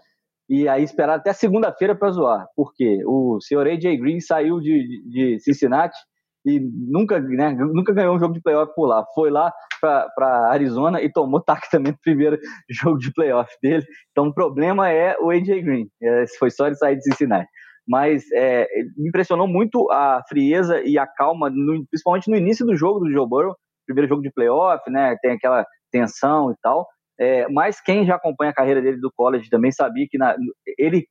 e 0.49 0.67
aí 0.67 0.83
esperar 0.83 1.15
até 1.15 1.33
segunda-feira 1.33 1.95
para 1.95 2.11
zoar. 2.11 2.47
Por 2.55 2.73
quê? 2.73 3.01
O 3.05 3.39
senhor 3.41 3.67
AJ 3.67 3.97
Green 3.99 4.19
saiu 4.19 4.59
de, 4.59 5.03
de 5.09 5.39
Cincinnati 5.39 5.97
e 6.45 6.59
nunca, 6.59 7.19
né, 7.19 7.51
nunca 7.51 7.93
ganhou 7.93 8.15
um 8.15 8.19
jogo 8.19 8.33
de 8.33 8.41
playoff 8.41 8.73
por 8.75 8.87
lá. 8.87 9.03
Foi 9.13 9.31
lá 9.31 9.51
para 9.81 10.49
Arizona 10.51 11.01
e 11.01 11.11
tomou 11.11 11.41
taque 11.41 11.69
também 11.69 11.91
no 11.91 11.99
primeiro 11.99 12.37
jogo 12.69 12.97
de 12.97 13.11
playoff 13.13 13.51
dele. 13.61 13.85
Então 14.11 14.27
o 14.27 14.33
problema 14.33 14.89
é 14.89 15.15
o 15.19 15.29
AJ 15.29 15.63
Green. 15.63 15.89
É, 16.01 16.25
foi 16.39 16.49
só 16.49 16.67
ele 16.67 16.75
sair 16.75 16.95
de 16.95 17.03
Cincinnati. 17.03 17.49
Mas 17.87 18.23
é, 18.33 18.67
me 18.97 19.09
impressionou 19.09 19.47
muito 19.47 19.89
a 19.91 20.21
frieza 20.27 20.81
e 20.81 20.97
a 20.97 21.05
calma, 21.05 21.49
no, 21.49 21.85
principalmente 21.87 22.29
no 22.29 22.37
início 22.37 22.65
do 22.65 22.75
jogo 22.75 22.99
do 22.99 23.11
Joe 23.11 23.27
Burrow, 23.27 23.55
primeiro 23.85 24.09
jogo 24.09 24.21
de 24.21 24.31
playoff, 24.31 24.89
né? 24.89 25.15
Tem 25.21 25.31
aquela 25.31 25.65
tensão 25.91 26.51
e 26.51 26.55
tal. 26.61 26.87
É, 27.19 27.47
mas 27.49 27.79
quem 27.79 28.05
já 28.05 28.15
acompanha 28.15 28.51
a 28.51 28.55
carreira 28.55 28.81
dele 28.81 28.99
do 28.99 29.11
college 29.15 29.49
também 29.49 29.71
sabia 29.71 30.05
que 30.09 30.17
na, 30.17 30.35
ele 30.77 31.07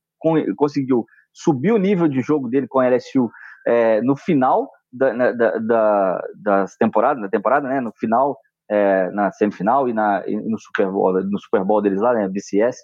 conseguiu 0.56 1.04
subir 1.32 1.72
o 1.72 1.78
nível 1.78 2.08
de 2.08 2.20
jogo 2.20 2.48
dele 2.48 2.66
com 2.68 2.80
a 2.80 2.88
LSU 2.88 3.30
é, 3.66 4.00
no 4.02 4.16
final 4.16 4.68
da, 4.92 5.32
da, 5.32 5.58
da, 5.58 6.20
das 6.42 6.76
temporadas, 6.76 7.20
na 7.20 7.28
temporada, 7.28 7.68
né? 7.68 7.80
No 7.80 7.92
final, 7.98 8.36
é, 8.70 9.10
na 9.10 9.32
semifinal 9.32 9.88
e, 9.88 9.92
na, 9.92 10.22
e 10.26 10.36
no 10.36 10.58
Super 10.58 10.90
Bowl, 10.90 11.12
no 11.12 11.38
Super 11.40 11.64
Bowl 11.64 11.82
deles 11.82 12.00
lá, 12.00 12.14
né? 12.14 12.28
BCS, 12.28 12.76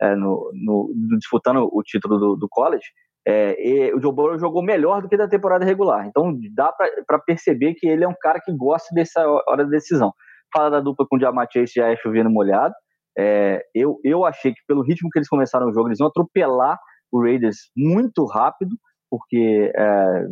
é, 0.00 0.14
no, 0.14 0.50
no, 0.52 0.92
disputando 1.18 1.68
o 1.72 1.82
título 1.82 2.18
do, 2.18 2.36
do 2.36 2.48
college. 2.48 2.84
É, 3.26 3.90
o 3.94 4.00
Joe 4.00 4.14
Burrow 4.14 4.38
jogou 4.38 4.62
melhor 4.62 5.00
do 5.00 5.08
que 5.08 5.16
da 5.16 5.28
temporada 5.28 5.64
regular. 5.64 6.06
Então 6.06 6.36
dá 6.54 6.72
para 7.06 7.18
perceber 7.20 7.74
que 7.74 7.86
ele 7.86 8.04
é 8.04 8.08
um 8.08 8.14
cara 8.20 8.40
que 8.40 8.54
gosta 8.54 8.94
dessa 8.94 9.26
hora 9.48 9.64
da 9.64 9.70
decisão. 9.70 10.12
Fala 10.52 10.70
da 10.70 10.80
dupla 10.80 11.06
com 11.08 11.16
o 11.16 11.20
Jamar 11.20 11.48
Chase 11.52 11.72
já 11.74 11.90
é 11.90 11.96
chovendo 11.96 12.30
molhado. 12.30 12.74
É, 13.16 13.62
eu, 13.74 13.98
eu 14.04 14.24
achei 14.24 14.52
que 14.52 14.60
pelo 14.66 14.82
ritmo 14.82 15.08
que 15.10 15.18
eles 15.18 15.28
começaram 15.28 15.68
o 15.68 15.72
jogo, 15.72 15.88
eles 15.88 16.00
iam 16.00 16.08
atropelar 16.08 16.78
o 17.12 17.22
Raiders 17.22 17.70
muito 17.76 18.24
rápido 18.26 18.76
porque 19.10 19.72
é, 19.76 20.26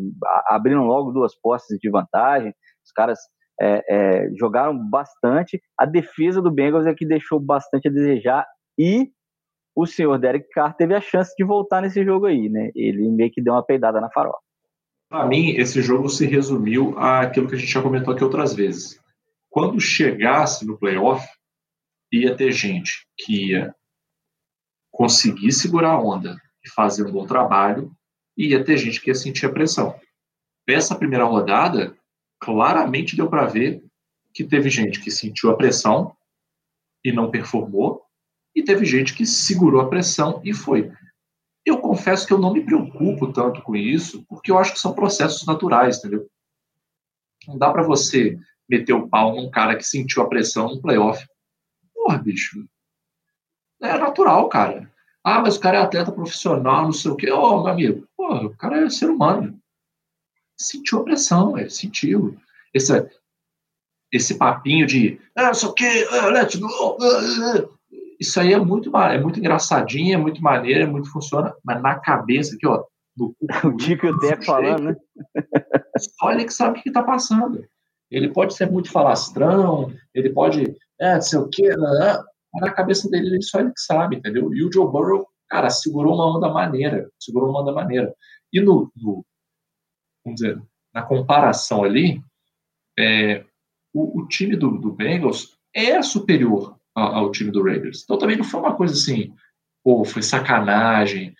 abriram 0.48 0.84
logo 0.84 1.12
duas 1.12 1.38
postes 1.40 1.78
de 1.78 1.88
vantagem, 1.88 2.52
os 2.84 2.90
caras 2.92 3.18
é, 3.60 3.82
é, 3.88 4.28
jogaram 4.36 4.76
bastante. 4.90 5.60
A 5.78 5.86
defesa 5.86 6.42
do 6.42 6.50
Bengals 6.50 6.86
é 6.86 6.94
que 6.94 7.06
deixou 7.06 7.38
bastante 7.38 7.86
a 7.86 7.92
desejar 7.92 8.44
e 8.76 9.08
o 9.74 9.86
senhor 9.86 10.18
Derek 10.18 10.48
Carr 10.50 10.74
teve 10.74 10.94
a 10.94 11.00
chance 11.00 11.34
de 11.36 11.44
voltar 11.44 11.80
nesse 11.80 12.04
jogo 12.04 12.26
aí, 12.26 12.48
né? 12.48 12.70
Ele 12.74 13.08
meio 13.08 13.30
que 13.30 13.42
deu 13.42 13.54
uma 13.54 13.64
peidada 13.64 14.00
na 14.00 14.10
farofa. 14.10 14.38
Para 15.08 15.26
mim, 15.26 15.50
esse 15.56 15.82
jogo 15.82 16.08
se 16.08 16.26
resumiu 16.26 16.98
àquilo 16.98 17.48
que 17.48 17.54
a 17.54 17.58
gente 17.58 17.70
já 17.70 17.82
comentou 17.82 18.14
aqui 18.14 18.24
outras 18.24 18.54
vezes. 18.54 19.00
Quando 19.50 19.78
chegasse 19.80 20.66
no 20.66 20.78
playoff, 20.78 21.26
ia 22.10 22.34
ter 22.34 22.52
gente 22.52 23.06
que 23.18 23.50
ia 23.50 23.74
conseguir 24.90 25.52
segurar 25.52 25.92
a 25.92 26.00
onda 26.00 26.36
e 26.64 26.70
fazer 26.70 27.06
um 27.06 27.12
bom 27.12 27.26
trabalho, 27.26 27.90
e 28.36 28.48
ia 28.48 28.64
ter 28.64 28.76
gente 28.76 29.00
que 29.00 29.10
ia 29.10 29.14
sentir 29.14 29.46
a 29.46 29.52
pressão. 29.52 29.98
Essa 30.66 30.94
primeira 30.94 31.24
rodada, 31.24 31.96
claramente 32.38 33.16
deu 33.16 33.28
para 33.28 33.46
ver 33.46 33.82
que 34.32 34.44
teve 34.44 34.70
gente 34.70 35.00
que 35.00 35.10
sentiu 35.10 35.50
a 35.50 35.56
pressão 35.56 36.16
e 37.04 37.12
não 37.12 37.30
performou, 37.30 38.02
e 38.54 38.62
teve 38.62 38.84
gente 38.84 39.14
que 39.14 39.24
segurou 39.24 39.80
a 39.80 39.88
pressão 39.88 40.40
e 40.44 40.52
foi. 40.52 40.92
Eu 41.64 41.78
confesso 41.78 42.26
que 42.26 42.32
eu 42.32 42.38
não 42.38 42.52
me 42.52 42.64
preocupo 42.64 43.32
tanto 43.32 43.62
com 43.62 43.76
isso, 43.76 44.24
porque 44.28 44.50
eu 44.50 44.58
acho 44.58 44.72
que 44.72 44.80
são 44.80 44.94
processos 44.94 45.46
naturais, 45.46 45.98
entendeu? 45.98 46.28
Não 47.46 47.56
dá 47.56 47.70
para 47.70 47.82
você 47.82 48.38
meter 48.68 48.92
o 48.92 49.08
pau 49.08 49.34
num 49.34 49.50
cara 49.50 49.76
que 49.76 49.84
sentiu 49.84 50.22
a 50.22 50.28
pressão 50.28 50.68
no 50.68 50.82
playoff. 50.82 51.24
Porra, 51.94 52.18
bicho. 52.18 52.66
É 53.80 53.98
natural, 53.98 54.48
cara. 54.48 54.90
Ah, 55.24 55.40
mas 55.40 55.56
o 55.56 55.60
cara 55.60 55.78
é 55.78 55.80
atleta 55.80 56.10
profissional, 56.10 56.84
não 56.84 56.92
sei 56.92 57.10
o 57.10 57.16
quê. 57.16 57.30
Ô, 57.30 57.40
oh, 57.40 57.62
meu 57.62 57.72
amigo, 57.72 58.08
pô, 58.16 58.34
o 58.34 58.56
cara 58.56 58.84
é 58.84 58.90
ser 58.90 59.08
humano. 59.08 59.58
Sentiu 60.58 61.00
a 61.00 61.04
pressão, 61.04 61.56
ele 61.56 61.70
sentiu. 61.70 62.36
Esse, 62.74 63.08
esse 64.12 64.36
papinho 64.36 64.86
de, 64.86 65.20
ah, 65.36 65.48
não 65.48 65.54
sei 65.54 65.68
o 65.68 65.74
quê, 65.74 66.08
ah, 66.10 66.26
let's 66.26 66.56
go. 66.56 66.98
Ah, 67.00 67.56
ah. 67.56 67.81
Isso 68.22 68.38
aí 68.38 68.52
é 68.52 68.58
muito, 68.58 68.96
é 68.96 69.20
muito 69.20 69.40
engraçadinho, 69.40 70.14
é 70.14 70.16
muito 70.16 70.40
maneiro, 70.40 70.84
é 70.84 70.86
muito 70.86 71.10
funciona, 71.10 71.52
mas 71.64 71.82
na 71.82 71.98
cabeça 71.98 72.54
aqui, 72.54 72.64
ó. 72.68 72.84
No, 73.16 73.34
o 73.64 73.76
Tico 73.76 74.06
e 74.06 74.10
o 74.10 74.18
Teco 74.20 74.44
falando, 74.44 74.84
né? 74.84 74.96
Só 75.98 76.30
ele 76.30 76.44
que 76.44 76.52
sabe 76.52 76.78
o 76.78 76.82
que 76.82 76.88
está 76.88 77.02
passando. 77.02 77.66
Ele 78.08 78.32
pode 78.32 78.54
ser 78.54 78.70
muito 78.70 78.92
falastrão, 78.92 79.92
ele 80.14 80.30
pode, 80.30 80.76
é, 81.00 81.14
não 81.14 81.20
sei 81.20 81.38
o 81.40 81.48
quê, 81.48 81.68
né? 81.68 81.74
né 81.76 82.18
na 82.60 82.70
cabeça 82.70 83.10
dele, 83.10 83.26
ele 83.26 83.42
só 83.42 83.58
ele 83.58 83.72
que 83.72 83.80
sabe, 83.80 84.16
entendeu? 84.16 84.54
E 84.54 84.64
o 84.64 84.72
Joe 84.72 84.86
Burrow, 84.86 85.26
cara, 85.48 85.68
segurou 85.68 86.14
uma 86.14 86.36
onda 86.36 86.48
maneira, 86.48 87.10
segurou 87.18 87.50
uma 87.50 87.62
onda 87.62 87.72
maneira. 87.72 88.14
E 88.52 88.60
no, 88.60 88.92
no 88.94 89.24
vamos 90.24 90.40
dizer, 90.40 90.62
na 90.94 91.02
comparação 91.02 91.82
ali, 91.82 92.22
é, 92.96 93.44
o, 93.92 94.20
o, 94.20 94.28
time 94.28 94.54
do, 94.54 94.78
do, 94.78 94.92
Bengals 94.92 95.56
é 95.74 96.00
superior 96.02 96.78
ao, 96.94 97.30
time 97.30 97.50
do 97.50 97.62
Raiders. 97.62 98.02
Então 98.02 98.18
também 98.18 98.36
não 98.36 98.44
foi 98.44 98.60
uma 98.60 98.74
coisa 98.74 98.94
assim, 98.94 99.32
pô, 99.82 100.04
foi 100.04 100.22
sacanagem, 100.22 101.34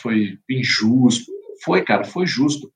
foi 0.00 0.38
injusto. 0.48 1.30
Foi, 1.64 1.82
cara, 1.82 2.04
foi 2.04 2.26
justo. 2.26 2.72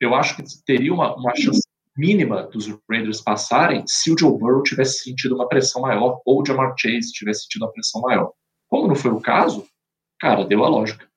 Eu 0.00 0.14
acho 0.14 0.36
que 0.36 0.44
teria 0.64 0.92
uma, 0.92 1.14
uma 1.16 1.34
chance 1.36 1.62
mínima 1.96 2.44
dos 2.44 2.68
Raiders 2.88 3.20
passarem 3.20 3.82
se 3.86 4.12
o 4.12 4.18
Joe 4.18 4.38
Burrow 4.38 4.62
tivesse 4.62 5.02
sentido 5.02 5.34
uma 5.34 5.48
pressão 5.48 5.82
maior 5.82 6.20
ou 6.24 6.40
o 6.40 6.46
Jamar 6.46 6.74
Chase 6.78 7.12
tivesse 7.12 7.42
sentido 7.42 7.62
uma 7.62 7.72
pressão 7.72 8.00
maior. 8.00 8.32
Como 8.68 8.86
não 8.86 8.94
foi 8.94 9.10
o 9.10 9.20
caso, 9.20 9.66
cara, 10.20 10.44
deu 10.44 10.64
a 10.64 10.68
lógica. 10.68 11.07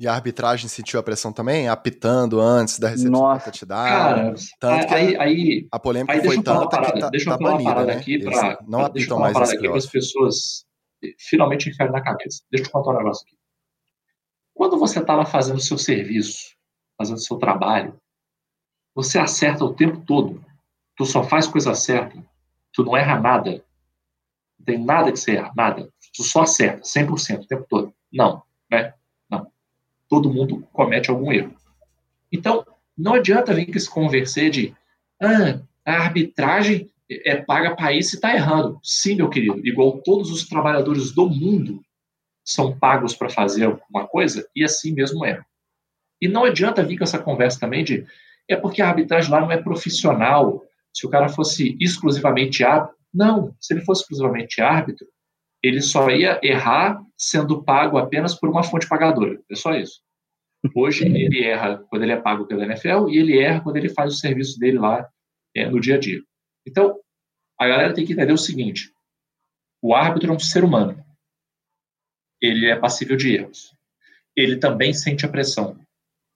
E 0.00 0.08
a 0.08 0.14
arbitragem 0.14 0.66
sentiu 0.66 0.98
a 0.98 1.02
pressão 1.02 1.30
também, 1.30 1.68
apitando 1.68 2.40
antes 2.40 2.78
da 2.78 2.88
recepção 2.88 3.20
Nossa, 3.20 3.44
da 3.44 3.52
touchdown. 3.52 3.84
Cara, 3.84 4.34
tanto 4.58 4.86
que 4.86 4.94
aí, 4.94 5.16
aí, 5.16 5.68
a 5.70 5.78
polêmica 5.78 6.14
aí 6.14 6.24
foi 6.24 6.42
tanta 6.42 6.68
parada, 6.70 6.92
que 6.94 7.00
tá, 7.00 7.10
deixa 7.10 7.28
eu 7.28 7.32
tá 7.34 7.38
falar 7.38 7.50
banida, 7.50 7.68
uma 7.68 7.74
parada 7.74 7.94
né? 7.94 8.00
aqui 8.00 8.18
para 8.18 8.58
não 8.66 8.80
apitam 8.80 9.18
mais 9.18 9.34
parada 9.34 9.52
aqui 9.52 9.68
para 9.68 9.76
as 9.76 9.84
pessoas 9.84 10.64
finalmente 11.18 11.68
enfiarem 11.68 11.92
na 11.92 12.00
cabeça. 12.00 12.42
Deixa 12.50 12.62
eu 12.62 12.68
te 12.68 12.72
contar 12.72 12.92
um 12.92 12.96
negócio 12.96 13.26
aqui. 13.26 13.36
Quando 14.54 14.78
você 14.78 15.00
está 15.00 15.14
lá 15.14 15.26
fazendo 15.26 15.58
o 15.58 15.60
seu 15.60 15.76
serviço, 15.76 16.56
fazendo 16.96 17.18
o 17.18 17.20
seu 17.20 17.36
trabalho, 17.36 18.00
você 18.94 19.18
acerta 19.18 19.66
o 19.66 19.74
tempo 19.74 20.02
todo. 20.06 20.42
Tu 20.96 21.04
só 21.04 21.22
faz 21.22 21.46
coisa 21.46 21.74
certa. 21.74 22.16
Tu 22.72 22.82
não 22.82 22.96
erra 22.96 23.20
nada. 23.20 23.62
Não 24.58 24.64
tem 24.64 24.82
nada 24.82 25.12
que 25.12 25.18
você 25.18 25.32
erra, 25.36 25.52
nada. 25.54 25.92
Tu 26.16 26.22
só 26.22 26.40
acerta, 26.40 26.80
100% 26.80 27.42
o 27.42 27.46
tempo 27.46 27.66
todo. 27.68 27.94
Não. 28.10 28.42
Todo 30.10 30.32
mundo 30.32 30.66
comete 30.72 31.08
algum 31.08 31.32
erro. 31.32 31.54
Então, 32.30 32.66
não 32.98 33.14
adianta 33.14 33.54
vir 33.54 33.74
esse 33.74 33.88
converser 33.88 34.50
de 34.50 34.74
ah, 35.22 35.60
a 35.86 35.92
arbitragem 35.92 36.90
é 37.08 37.36
paga 37.36 37.74
para 37.74 37.92
isso 37.92 38.14
e 38.14 38.16
está 38.16 38.34
errando. 38.34 38.78
Sim, 38.82 39.16
meu 39.16 39.30
querido, 39.30 39.66
igual 39.66 40.00
todos 40.02 40.30
os 40.30 40.46
trabalhadores 40.46 41.12
do 41.12 41.28
mundo 41.28 41.80
são 42.44 42.76
pagos 42.78 43.14
para 43.14 43.30
fazer 43.30 43.64
alguma 43.64 44.06
coisa 44.06 44.46
e 44.54 44.64
assim 44.64 44.92
mesmo 44.92 45.24
é. 45.24 45.40
E 46.20 46.28
não 46.28 46.44
adianta 46.44 46.82
vir 46.82 46.98
com 46.98 47.04
essa 47.04 47.18
conversa 47.18 47.58
também 47.58 47.82
de 47.82 48.06
é 48.48 48.56
porque 48.56 48.82
a 48.82 48.88
arbitragem 48.88 49.30
lá 49.30 49.40
não 49.40 49.50
é 49.50 49.56
profissional. 49.56 50.62
Se 50.92 51.06
o 51.06 51.10
cara 51.10 51.28
fosse 51.28 51.76
exclusivamente 51.80 52.64
árbitro, 52.64 52.96
não. 53.14 53.54
Se 53.60 53.72
ele 53.72 53.84
fosse 53.84 54.02
exclusivamente 54.02 54.60
árbitro, 54.60 55.06
ele 55.62 55.80
só 55.80 56.08
ia 56.10 56.40
errar 56.42 57.02
sendo 57.16 57.62
pago 57.62 57.98
apenas 57.98 58.34
por 58.34 58.48
uma 58.48 58.62
fonte 58.62 58.88
pagadora. 58.88 59.40
É 59.50 59.54
só 59.54 59.74
isso. 59.74 60.00
Hoje 60.74 61.04
ele 61.06 61.42
erra 61.44 61.78
quando 61.88 62.02
ele 62.02 62.12
é 62.12 62.20
pago 62.20 62.46
pela 62.46 62.64
NFL 62.64 63.08
e 63.08 63.18
ele 63.18 63.38
erra 63.38 63.60
quando 63.60 63.76
ele 63.76 63.88
faz 63.88 64.14
o 64.14 64.16
serviço 64.16 64.58
dele 64.58 64.78
lá 64.78 65.08
é, 65.54 65.68
no 65.68 65.80
dia 65.80 65.96
a 65.96 65.98
dia. 65.98 66.20
Então, 66.66 66.98
a 67.58 67.66
galera 67.66 67.94
tem 67.94 68.04
que 68.04 68.12
entender 68.12 68.32
o 68.32 68.38
seguinte: 68.38 68.92
o 69.82 69.94
árbitro 69.94 70.32
é 70.32 70.36
um 70.36 70.38
ser 70.38 70.64
humano. 70.64 71.02
Ele 72.40 72.66
é 72.66 72.76
passível 72.76 73.16
de 73.16 73.34
erros. 73.34 73.74
Ele 74.36 74.56
também 74.56 74.92
sente 74.92 75.26
a 75.26 75.28
pressão. 75.28 75.78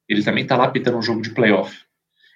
Ele 0.09 0.23
também 0.23 0.43
está 0.43 0.57
lá 0.57 0.71
pitando 0.71 0.99
um 0.99 1.03
jogo 1.03 1.23
de 1.23 1.31
playoff 1.31 1.85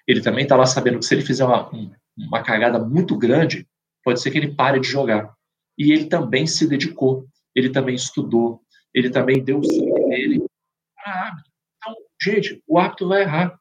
ele 0.09 0.21
também 0.21 0.41
está 0.41 0.55
lá 0.55 0.65
sabendo 0.65 0.97
que 0.97 1.05
se 1.05 1.13
ele 1.13 1.21
fizer 1.21 1.45
uma, 1.45 1.69
uma 2.17 2.41
cagada 2.41 2.79
muito 2.79 3.15
grande, 3.15 3.67
pode 4.03 4.19
ser 4.19 4.31
que 4.31 4.39
ele 4.39 4.55
pare 4.55 4.79
de 4.79 4.87
jogar. 4.87 5.31
E 5.79 5.93
ele 5.93 6.07
também 6.07 6.45
se 6.45 6.67
dedicou, 6.67 7.25
ele 7.55 7.69
também 7.69 7.95
estudou, 7.95 8.61
ele 8.93 9.09
também 9.09 9.41
deu 9.41 9.59
o 9.59 9.63
sangue 9.63 10.09
dele 10.09 10.45
para 10.93 11.13
árbitro. 11.13 11.51
Então, 11.77 11.95
gente, 12.21 12.63
o 12.67 12.77
árbitro 12.77 13.07
vai 13.07 13.21
errar. 13.21 13.57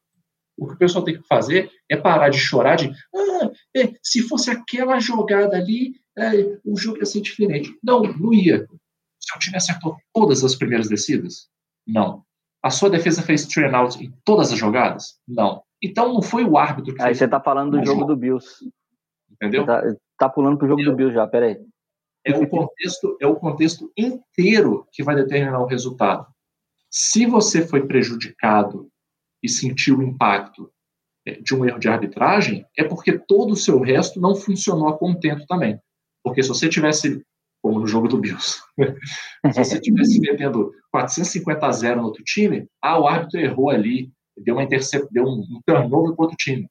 O 0.59 0.67
que 0.67 0.75
o 0.75 0.79
pessoal 0.79 1.05
tem 1.05 1.17
que 1.17 1.27
fazer 1.29 1.71
é 1.89 1.97
parar 1.97 2.31
de 2.31 2.39
chorar 2.39 2.75
de 2.75 2.91
ah, 2.91 3.51
é, 3.77 3.93
se 4.03 4.23
fosse 4.23 4.51
aquela 4.51 4.99
jogada 4.99 5.57
ali, 5.57 5.93
é, 6.19 6.59
o 6.65 6.77
jogo 6.77 6.99
ia 6.99 7.07
ser 7.07 7.21
diferente. 7.21 7.79
Não, 7.81 8.03
não 8.03 8.35
ia. 8.35 8.67
Se 9.21 9.37
o 9.37 9.39
time 9.39 9.57
acertou 9.57 9.97
todas 10.13 10.43
as 10.43 10.57
primeiras 10.57 10.89
descidas? 10.89 11.49
Não. 11.87 12.25
A 12.61 12.71
sua 12.71 12.91
defesa 12.91 13.23
fez 13.23 13.47
train 13.47 13.73
out 13.73 14.03
em 14.03 14.13
todas 14.25 14.53
as 14.53 14.59
jogadas? 14.59 15.21
Não. 15.29 15.63
Então 15.81 16.13
não 16.13 16.23
foi 16.23 16.45
o 16.45 16.59
árbitro 16.59 16.93
que 16.93 17.01
Aí 17.01 17.15
você 17.15 17.27
está 17.27 17.41
falando 17.41 17.79
do 17.79 17.87
jogo 17.87 18.05
do 18.05 18.17
Bills. 18.17 18.69
Entendeu? 19.31 19.65
Tá, 19.65 19.81
tá 20.19 20.29
pulando 20.29 20.59
pro 20.59 20.67
jogo 20.67 20.83
do 20.83 20.97
Bill 20.97 21.13
já, 21.13 21.25
peraí. 21.29 21.57
É 22.25 22.37
o 22.37 22.47
contexto, 22.49 23.17
é 23.21 23.27
o 23.27 23.37
contexto 23.37 23.91
inteiro 23.97 24.87
que 24.93 25.03
vai 25.03 25.15
determinar 25.15 25.61
o 25.61 25.67
resultado. 25.67 26.27
Se 26.91 27.27
você 27.27 27.67
foi 27.67 27.87
prejudicado 27.87 28.91
e 29.43 29.49
sentiu 29.49 29.99
o 29.99 30.03
impacto 30.03 30.71
é, 31.27 31.33
de 31.41 31.55
um 31.55 31.65
erro 31.65 31.79
de 31.79 31.89
arbitragem, 31.89 32.67
é 32.77 32.85
porque 32.85 33.19
todo 33.19 33.53
o 33.53 33.57
seu 33.57 33.81
resto 33.81 34.21
não 34.21 34.35
funcionou 34.35 34.89
a 34.89 34.99
contento 34.99 35.47
também. 35.47 35.79
Porque 36.23 36.43
se 36.43 36.49
você 36.49 36.69
tivesse, 36.69 37.23
como 37.63 37.79
no 37.79 37.87
jogo 37.87 38.09
do 38.09 38.19
Bills, 38.19 38.61
se 39.53 39.59
você 39.65 39.81
tivesse 39.81 40.21
metendo 40.21 40.73
450 40.91 41.67
a 41.67 41.73
0 41.73 42.01
no 42.01 42.07
outro 42.07 42.25
time, 42.25 42.67
ah, 42.83 42.99
o 42.99 43.07
árbitro 43.07 43.41
errou 43.41 43.71
ali, 43.71 44.11
deu 44.37 44.57
uma 44.57 44.67
deu 44.67 45.25
um, 45.25 45.41
um 45.41 45.61
turnover 45.67 46.15
pro 46.15 46.25
outro 46.25 46.37
time. 46.37 46.69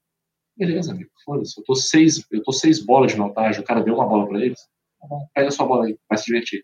Beleza, 0.58 0.92
amigo, 0.92 1.12
foda-se, 1.24 1.60
eu 1.60 1.64
tô 1.64 1.76
seis, 1.76 2.26
eu 2.32 2.42
tô 2.42 2.52
seis 2.52 2.84
bolas 2.84 3.12
de 3.12 3.18
vantagem, 3.18 3.62
o 3.62 3.64
cara 3.64 3.84
deu 3.84 3.94
uma 3.94 4.08
bola 4.08 4.28
para 4.28 4.44
eles, 4.44 4.60
pega 5.34 5.52
sua 5.52 5.66
bola 5.66 5.86
aí, 5.86 5.98
vai 6.10 6.18
se 6.18 6.26
divertir. 6.26 6.64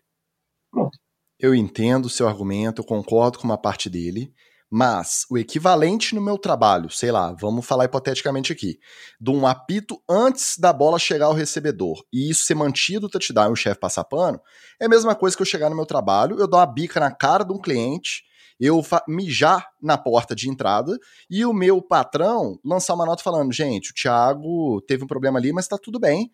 Pronto. 0.70 0.98
Eu 1.38 1.54
entendo 1.54 2.06
o 2.06 2.10
seu 2.10 2.28
argumento, 2.28 2.80
eu 2.80 2.86
concordo 2.86 3.38
com 3.38 3.44
uma 3.44 3.58
parte 3.58 3.90
dele, 3.90 4.32
mas 4.70 5.24
o 5.30 5.38
equivalente 5.38 6.14
no 6.14 6.20
meu 6.20 6.38
trabalho, 6.38 6.90
sei 6.90 7.12
lá, 7.12 7.32
vamos 7.32 7.66
falar 7.66 7.84
hipoteticamente 7.84 8.52
aqui, 8.52 8.78
de 9.20 9.30
um 9.30 9.46
apito 9.46 10.02
antes 10.08 10.58
da 10.58 10.72
bola 10.72 10.98
chegar 10.98 11.26
ao 11.26 11.32
recebedor 11.32 12.02
e 12.12 12.30
isso 12.30 12.44
ser 12.44 12.54
mantido 12.54 13.06
o 13.06 13.08
touchdown 13.08 13.50
e 13.50 13.52
o 13.52 13.56
chefe 13.56 13.78
passar 13.78 14.04
pano, 14.04 14.40
é 14.80 14.86
a 14.86 14.88
mesma 14.88 15.14
coisa 15.14 15.36
que 15.36 15.42
eu 15.42 15.46
chegar 15.46 15.70
no 15.70 15.76
meu 15.76 15.86
trabalho, 15.86 16.38
eu 16.38 16.48
dou 16.48 16.58
uma 16.58 16.66
bica 16.66 16.98
na 16.98 17.10
cara 17.10 17.44
de 17.44 17.52
um 17.52 17.60
cliente, 17.60 18.22
eu 18.58 18.82
mijar 19.06 19.68
na 19.82 19.98
porta 19.98 20.34
de 20.34 20.48
entrada 20.48 20.96
e 21.28 21.44
o 21.44 21.52
meu 21.52 21.82
patrão 21.82 22.58
lançar 22.64 22.94
uma 22.94 23.06
nota 23.06 23.22
falando: 23.22 23.52
gente, 23.52 23.90
o 23.90 23.94
Thiago 23.94 24.80
teve 24.82 25.04
um 25.04 25.08
problema 25.08 25.38
ali, 25.38 25.52
mas 25.52 25.68
tá 25.68 25.76
tudo 25.76 25.98
bem, 25.98 26.30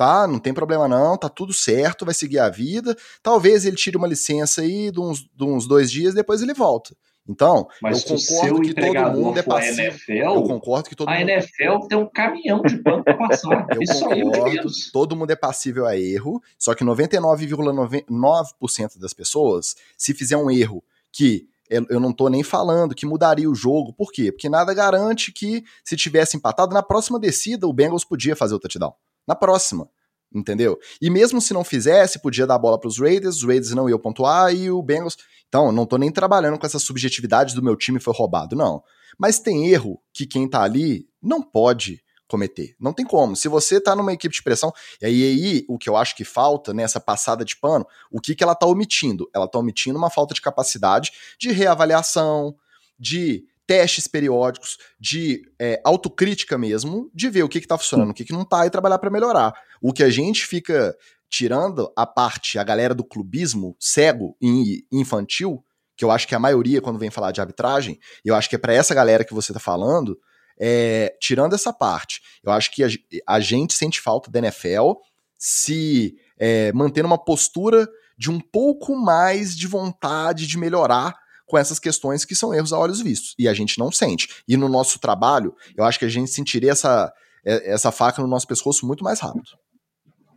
tá? 0.00 0.26
Não 0.26 0.38
tem 0.38 0.54
problema 0.54 0.88
não, 0.88 1.14
tá 1.14 1.28
tudo 1.28 1.52
certo, 1.52 2.06
vai 2.06 2.14
seguir 2.14 2.38
a 2.38 2.48
vida. 2.48 2.96
Talvez 3.22 3.66
ele 3.66 3.76
tire 3.76 3.98
uma 3.98 4.06
licença 4.06 4.62
aí 4.62 4.90
de 4.90 4.98
uns, 4.98 5.20
de 5.20 5.44
uns 5.44 5.68
dois 5.68 5.92
dias, 5.92 6.14
depois 6.14 6.40
ele 6.40 6.54
volta. 6.54 6.96
Então, 7.28 7.68
Mas 7.82 8.02
eu 8.02 8.16
concordo 8.16 8.62
que 8.62 8.72
todo 8.72 9.12
mundo 9.12 9.38
é 9.38 9.42
passivo. 9.42 9.82
NFL, 9.82 10.12
eu 10.12 10.42
concordo 10.42 10.88
que 10.88 10.96
todo 10.96 11.10
a 11.10 11.18
mundo... 11.18 11.28
NFL 11.28 11.86
tem 11.86 11.98
um 11.98 12.08
caminhão 12.08 12.62
de 12.62 12.82
banco 12.82 13.04
para 13.04 13.14
passar. 13.14 13.66
Eu 13.76 13.82
Isso 13.82 14.00
concordo, 14.00 14.48
é 14.48 14.54
menos. 14.54 14.90
todo 14.90 15.14
mundo 15.14 15.32
é 15.32 15.36
passível 15.36 15.86
a 15.86 15.98
erro, 15.98 16.42
só 16.58 16.74
que 16.74 16.82
99,9% 16.82 18.98
das 18.98 19.12
pessoas, 19.12 19.76
se 19.98 20.14
fizer 20.14 20.38
um 20.38 20.50
erro 20.50 20.82
que 21.12 21.46
eu 21.68 21.84
eu 21.90 22.00
não 22.00 22.10
tô 22.12 22.30
nem 22.30 22.42
falando 22.42 22.94
que 22.94 23.04
mudaria 23.04 23.50
o 23.50 23.54
jogo, 23.54 23.92
por 23.92 24.10
quê? 24.10 24.32
Porque 24.32 24.48
nada 24.48 24.72
garante 24.72 25.30
que 25.30 25.62
se 25.84 25.94
tivesse 25.94 26.38
empatado, 26.38 26.72
na 26.72 26.82
próxima 26.82 27.20
descida 27.20 27.66
o 27.66 27.72
Bengals 27.72 28.04
podia 28.04 28.34
fazer 28.34 28.54
o 28.54 28.58
touchdown. 28.58 28.94
Na 29.26 29.34
próxima. 29.34 29.88
Entendeu? 30.32 30.78
E 31.02 31.10
mesmo 31.10 31.40
se 31.40 31.52
não 31.52 31.64
fizesse, 31.64 32.20
podia 32.20 32.46
dar 32.46 32.54
a 32.54 32.58
bola 32.58 32.78
para 32.78 32.86
os 32.86 33.00
Raiders, 33.00 33.36
os 33.36 33.44
Raiders 33.44 33.72
não 33.72 33.88
iam 33.88 33.98
pontuar 33.98 34.54
e 34.54 34.70
o 34.70 34.80
Bengals. 34.80 35.16
Então, 35.48 35.72
não 35.72 35.84
tô 35.84 35.98
nem 35.98 36.12
trabalhando 36.12 36.56
com 36.56 36.64
essa 36.64 36.78
subjetividade 36.78 37.54
do 37.54 37.62
meu 37.62 37.76
time 37.76 37.98
foi 37.98 38.14
roubado, 38.14 38.54
não. 38.54 38.82
Mas 39.18 39.40
tem 39.40 39.68
erro 39.68 40.00
que 40.12 40.24
quem 40.24 40.48
tá 40.48 40.62
ali 40.62 41.08
não 41.20 41.42
pode 41.42 42.00
cometer. 42.28 42.76
Não 42.78 42.92
tem 42.92 43.04
como. 43.04 43.34
Se 43.34 43.48
você 43.48 43.80
tá 43.80 43.96
numa 43.96 44.12
equipe 44.12 44.32
de 44.32 44.42
pressão, 44.42 44.72
e 45.02 45.06
aí, 45.06 45.22
aí 45.24 45.64
o 45.68 45.76
que 45.76 45.90
eu 45.90 45.96
acho 45.96 46.14
que 46.14 46.24
falta 46.24 46.72
nessa 46.72 47.00
passada 47.00 47.44
de 47.44 47.56
pano, 47.56 47.84
o 48.10 48.20
que, 48.20 48.36
que 48.36 48.44
ela 48.44 48.54
tá 48.54 48.66
omitindo? 48.66 49.28
Ela 49.34 49.48
tá 49.48 49.58
omitindo 49.58 49.98
uma 49.98 50.08
falta 50.08 50.32
de 50.32 50.40
capacidade 50.40 51.10
de 51.38 51.50
reavaliação, 51.50 52.54
de 52.96 53.44
testes 53.70 54.08
periódicos, 54.08 54.78
de 54.98 55.42
é, 55.56 55.80
autocrítica 55.84 56.58
mesmo, 56.58 57.08
de 57.14 57.30
ver 57.30 57.44
o 57.44 57.48
que, 57.48 57.60
que 57.60 57.68
tá 57.68 57.78
funcionando, 57.78 58.10
o 58.10 58.14
que, 58.14 58.24
que 58.24 58.32
não 58.32 58.44
tá 58.44 58.66
e 58.66 58.70
trabalhar 58.70 58.98
para 58.98 59.12
melhorar. 59.12 59.54
O 59.80 59.92
que 59.92 60.02
a 60.02 60.10
gente 60.10 60.44
fica 60.44 60.92
tirando 61.28 61.88
a 61.94 62.04
parte, 62.04 62.58
a 62.58 62.64
galera 62.64 62.92
do 62.92 63.04
clubismo 63.04 63.76
cego 63.78 64.36
e 64.42 64.84
infantil, 64.90 65.64
que 65.96 66.04
eu 66.04 66.10
acho 66.10 66.26
que 66.26 66.34
a 66.34 66.38
maioria 66.40 66.80
quando 66.80 66.98
vem 66.98 67.12
falar 67.12 67.30
de 67.30 67.40
arbitragem, 67.40 67.96
eu 68.24 68.34
acho 68.34 68.48
que 68.48 68.56
é 68.56 68.58
para 68.58 68.74
essa 68.74 68.92
galera 68.92 69.24
que 69.24 69.32
você 69.32 69.52
tá 69.52 69.60
falando, 69.60 70.18
é, 70.58 71.16
tirando 71.20 71.54
essa 71.54 71.72
parte, 71.72 72.20
eu 72.42 72.50
acho 72.50 72.72
que 72.72 72.82
a, 72.82 72.88
a 73.24 73.38
gente 73.38 73.72
sente 73.72 74.00
falta 74.00 74.32
da 74.32 74.40
NFL 74.40 74.94
se 75.38 76.16
é, 76.40 76.72
manter 76.72 77.04
uma 77.04 77.16
postura 77.16 77.88
de 78.18 78.32
um 78.32 78.40
pouco 78.40 78.96
mais 78.96 79.56
de 79.56 79.68
vontade 79.68 80.48
de 80.48 80.58
melhorar 80.58 81.14
com 81.50 81.58
essas 81.58 81.80
questões 81.80 82.24
que 82.24 82.36
são 82.36 82.54
erros 82.54 82.72
a 82.72 82.78
olhos 82.78 83.00
vistos. 83.02 83.34
E 83.36 83.48
a 83.48 83.52
gente 83.52 83.78
não 83.78 83.90
sente. 83.90 84.42
E 84.46 84.56
no 84.56 84.68
nosso 84.68 85.00
trabalho, 85.00 85.54
eu 85.76 85.84
acho 85.84 85.98
que 85.98 86.04
a 86.04 86.08
gente 86.08 86.30
sentiria 86.30 86.70
essa, 86.70 87.12
é, 87.44 87.72
essa 87.72 87.90
faca 87.90 88.22
no 88.22 88.28
nosso 88.28 88.46
pescoço 88.46 88.86
muito 88.86 89.02
mais 89.02 89.18
rápido. 89.18 89.50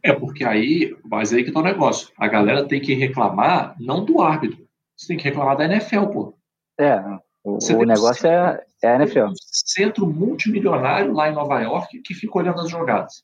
É, 0.03 0.11
porque 0.11 0.43
aí, 0.43 0.93
mas 1.05 1.31
aí 1.31 1.43
que 1.43 1.51
tá 1.51 1.59
o 1.59 1.63
negócio. 1.63 2.09
A 2.17 2.27
galera 2.27 2.67
tem 2.67 2.81
que 2.81 2.95
reclamar 2.95 3.75
não 3.79 4.03
do 4.03 4.21
árbitro. 4.21 4.67
Você 4.97 5.07
tem 5.07 5.17
que 5.17 5.23
reclamar 5.23 5.55
da 5.55 5.65
NFL, 5.65 6.07
pô. 6.07 6.37
É, 6.79 6.99
o, 7.43 7.55
o 7.55 7.57
tem 7.59 7.75
um 7.75 7.85
negócio 7.85 8.27
é, 8.27 8.65
é 8.81 8.87
a 8.87 8.95
NFL. 8.95 9.27
Um 9.27 9.33
centro 9.37 10.07
multimilionário 10.07 11.13
lá 11.13 11.29
em 11.29 11.35
Nova 11.35 11.61
York 11.61 12.01
que 12.01 12.15
fica 12.15 12.39
olhando 12.39 12.59
as 12.59 12.69
jogadas. 12.69 13.23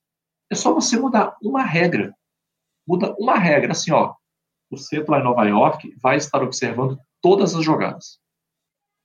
É 0.51 0.55
só 0.55 0.73
você 0.73 0.97
mudar 0.97 1.35
uma 1.41 1.63
regra. 1.63 2.13
Muda 2.87 3.13
uma 3.19 3.37
regra, 3.37 3.71
assim, 3.71 3.91
ó. 3.91 4.13
O 4.71 4.77
centro 4.77 5.11
lá 5.11 5.19
em 5.19 5.23
Nova 5.23 5.43
York 5.45 5.93
vai 6.01 6.17
estar 6.17 6.41
observando 6.43 6.99
todas 7.21 7.55
as 7.55 7.63
jogadas. 7.63 8.19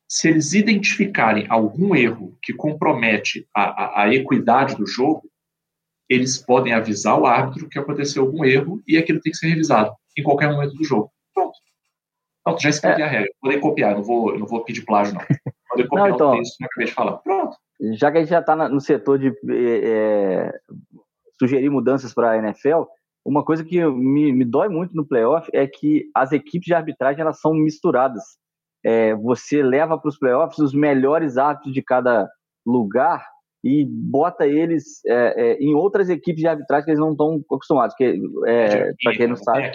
Se 0.09 0.29
eles 0.29 0.53
identificarem 0.53 1.47
algum 1.49 1.95
erro 1.95 2.37
que 2.43 2.53
compromete 2.53 3.49
a, 3.55 3.63
a, 3.63 4.03
a 4.03 4.15
equidade 4.15 4.77
do 4.77 4.87
jogo, 4.87 5.29
eles 6.09 6.39
podem 6.39 6.73
avisar 6.73 7.19
o 7.19 7.27
árbitro 7.27 7.69
que 7.69 7.79
aconteceu 7.79 8.23
algum 8.25 8.45
erro 8.45 8.83
e 8.87 8.97
aquilo 8.99 9.21
tem 9.21 9.33
que 9.33 9.39
ser 9.39 9.49
revisado 9.49 9.93
em 10.17 10.23
qualquer 10.23 10.51
momento 10.53 10.75
do 10.75 10.85
jogo. 10.85 11.11
Pronto. 11.35 11.59
Pronto, 12.45 12.61
já 12.63 12.69
escrevi 12.69 13.03
a 13.03 13.09
regra. 13.09 13.31
Podem 13.41 13.59
copiar, 13.59 13.95
não 13.95 14.03
vou, 14.03 14.39
não 14.39 14.47
vou 14.47 14.63
pedir 14.63 14.85
plágio, 14.85 15.15
não. 15.15 15.23
Podem 15.69 15.89
copiar 15.89 16.09
Não, 16.09 16.15
então- 16.15 16.33
o 16.33 16.37
texto 16.37 16.57
que 16.59 16.65
eu 16.65 16.67
acabei 16.67 16.87
de 16.87 16.93
falar. 16.93 17.17
Pronto. 17.19 17.57
Já 17.95 18.13
que 18.13 18.19
a 18.19 18.21
gente 18.21 18.31
já 18.31 18.41
está 18.41 18.55
no 18.69 18.81
setor 18.81 19.19
de 19.19 19.33
é, 19.51 20.53
sugerir 21.39 21.71
mudanças 21.71 22.15
para 22.15 22.33
a 22.33 22.39
NFL, 22.39 22.83
uma 23.25 23.45
coisa 23.45 23.65
que 23.65 23.85
me, 23.85 24.33
me 24.33 24.45
dói 24.45 24.69
muito 24.69 24.95
no 24.95 25.07
playoff 25.07 25.49
é 25.53 25.67
que 25.67 26.11
as 26.15 26.33
equipes 26.33 26.67
de 26.67 26.75
arbitragem 26.75 27.21
elas 27.21 27.41
são 27.41 27.55
misturadas. 27.55 28.23
É, 28.85 29.15
você 29.15 29.63
leva 29.63 29.99
para 29.99 30.09
os 30.09 30.19
playoffs 30.19 30.59
os 30.59 30.75
melhores 30.75 31.39
árbitros 31.39 31.73
de 31.73 31.83
cada 31.83 32.29
lugar 32.67 33.27
e 33.65 33.87
bota 33.89 34.47
eles 34.47 35.03
é, 35.07 35.35
é, 35.37 35.59
em 35.59 35.75
outras 35.75 36.11
equipes 36.11 36.43
de 36.43 36.49
arbitragem 36.49 36.85
que 36.85 36.91
eles 36.91 37.01
não 37.01 37.13
estão 37.13 37.43
acostumados. 37.51 37.97
Que, 37.97 38.21
é, 38.47 38.93
para 39.03 39.17
quem 39.17 39.27
não 39.27 39.37
Tem 39.37 39.45
sabe, 39.45 39.71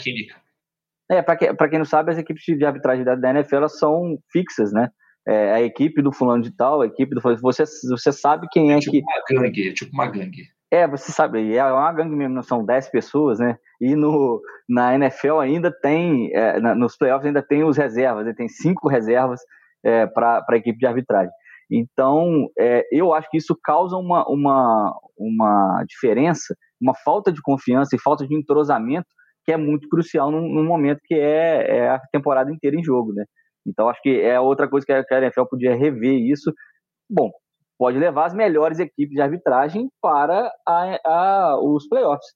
é, 1.12 1.24
para 1.24 1.68
quem, 1.68 1.80
não 1.80 1.86
sabe, 1.86 2.12
as 2.12 2.20
equipes 2.20 2.44
de 2.44 2.64
arbitragem 2.64 3.04
da, 3.04 3.16
da 3.16 3.32
NFL 3.32 3.56
elas 3.56 3.80
são 3.80 4.20
fixas, 4.32 4.72
né? 4.72 4.92
É, 5.28 5.54
a 5.54 5.62
equipe 5.62 6.04
do 6.04 6.12
fulano 6.12 6.44
de 6.44 6.52
tal, 6.52 6.82
a 6.82 6.86
equipe 6.86 7.16
do 7.16 7.22
você 7.42 7.64
você 7.90 8.12
sabe 8.12 8.48
quem 8.52 8.72
é 8.72 8.80
tipo 8.80 8.92
que 8.92 9.02
uma 9.02 9.42
gangue, 9.42 9.74
tipo 9.74 9.92
uma 9.92 10.08
gangue. 10.08 10.44
É, 10.72 10.88
você 10.88 11.12
sabe, 11.12 11.56
é 11.56 11.64
uma 11.66 11.92
gangue 11.94 12.16
mesmo, 12.16 12.44
são 12.44 12.64
10 12.64 12.90
pessoas, 12.90 13.40
né? 13.40 13.58
E 13.82 13.96
no, 13.96 14.42
na 14.68 14.94
NFL 14.96 15.40
ainda 15.40 15.72
tem, 15.72 16.32
é, 16.36 16.60
na- 16.60 16.76
nos 16.76 16.96
playoffs 16.98 17.26
ainda 17.26 17.42
tem 17.42 17.64
os 17.64 17.78
reservas, 17.78 18.26
né? 18.26 18.34
tem 18.36 18.48
cinco 18.48 18.88
reservas 18.88 19.42
é, 19.84 20.06
para 20.08 20.46
a 20.48 20.56
equipe 20.58 20.78
de 20.78 20.86
arbitragem. 20.86 21.32
Então, 21.72 22.48
é, 22.58 22.86
eu 22.92 23.14
acho 23.14 23.30
que 23.30 23.38
isso 23.38 23.58
causa 23.64 23.96
uma, 23.96 24.28
uma, 24.28 24.94
uma 25.18 25.84
diferença, 25.88 26.56
uma 26.82 26.94
falta 26.96 27.32
de 27.32 27.42
confiança 27.42 27.96
e 27.96 28.00
falta 28.00 28.28
de 28.28 28.36
entrosamento 28.36 29.08
que 29.46 29.52
é 29.52 29.58
muito 29.58 29.88
crucial 29.90 30.32
num, 30.32 30.42
num 30.48 30.66
momento 30.66 31.00
que 31.06 31.16
é, 31.16 31.78
é 31.78 31.90
a 31.90 32.00
temporada 32.12 32.52
inteira 32.52 32.76
em 32.78 32.84
jogo, 32.84 33.14
né? 33.14 33.26
Então, 33.66 33.90
acho 33.90 34.02
que 34.02 34.20
é 34.22 34.40
outra 34.40 34.68
coisa 34.70 34.86
que 34.86 34.92
a 34.94 35.04
que 35.04 35.14
a 35.14 35.20
NFL 35.22 35.46
podia 35.50 35.76
rever 35.76 36.16
isso. 36.20 36.54
Bom, 37.10 37.32
pode 37.80 38.00
levar 38.00 38.28
as 38.28 38.36
melhores 38.36 38.80
equipes 38.80 39.16
de 39.16 39.22
arbitragem 39.22 39.90
para 40.02 40.52
a, 40.68 41.00
a- 41.06 41.60
os 41.64 41.88
playoffs, 41.90 42.28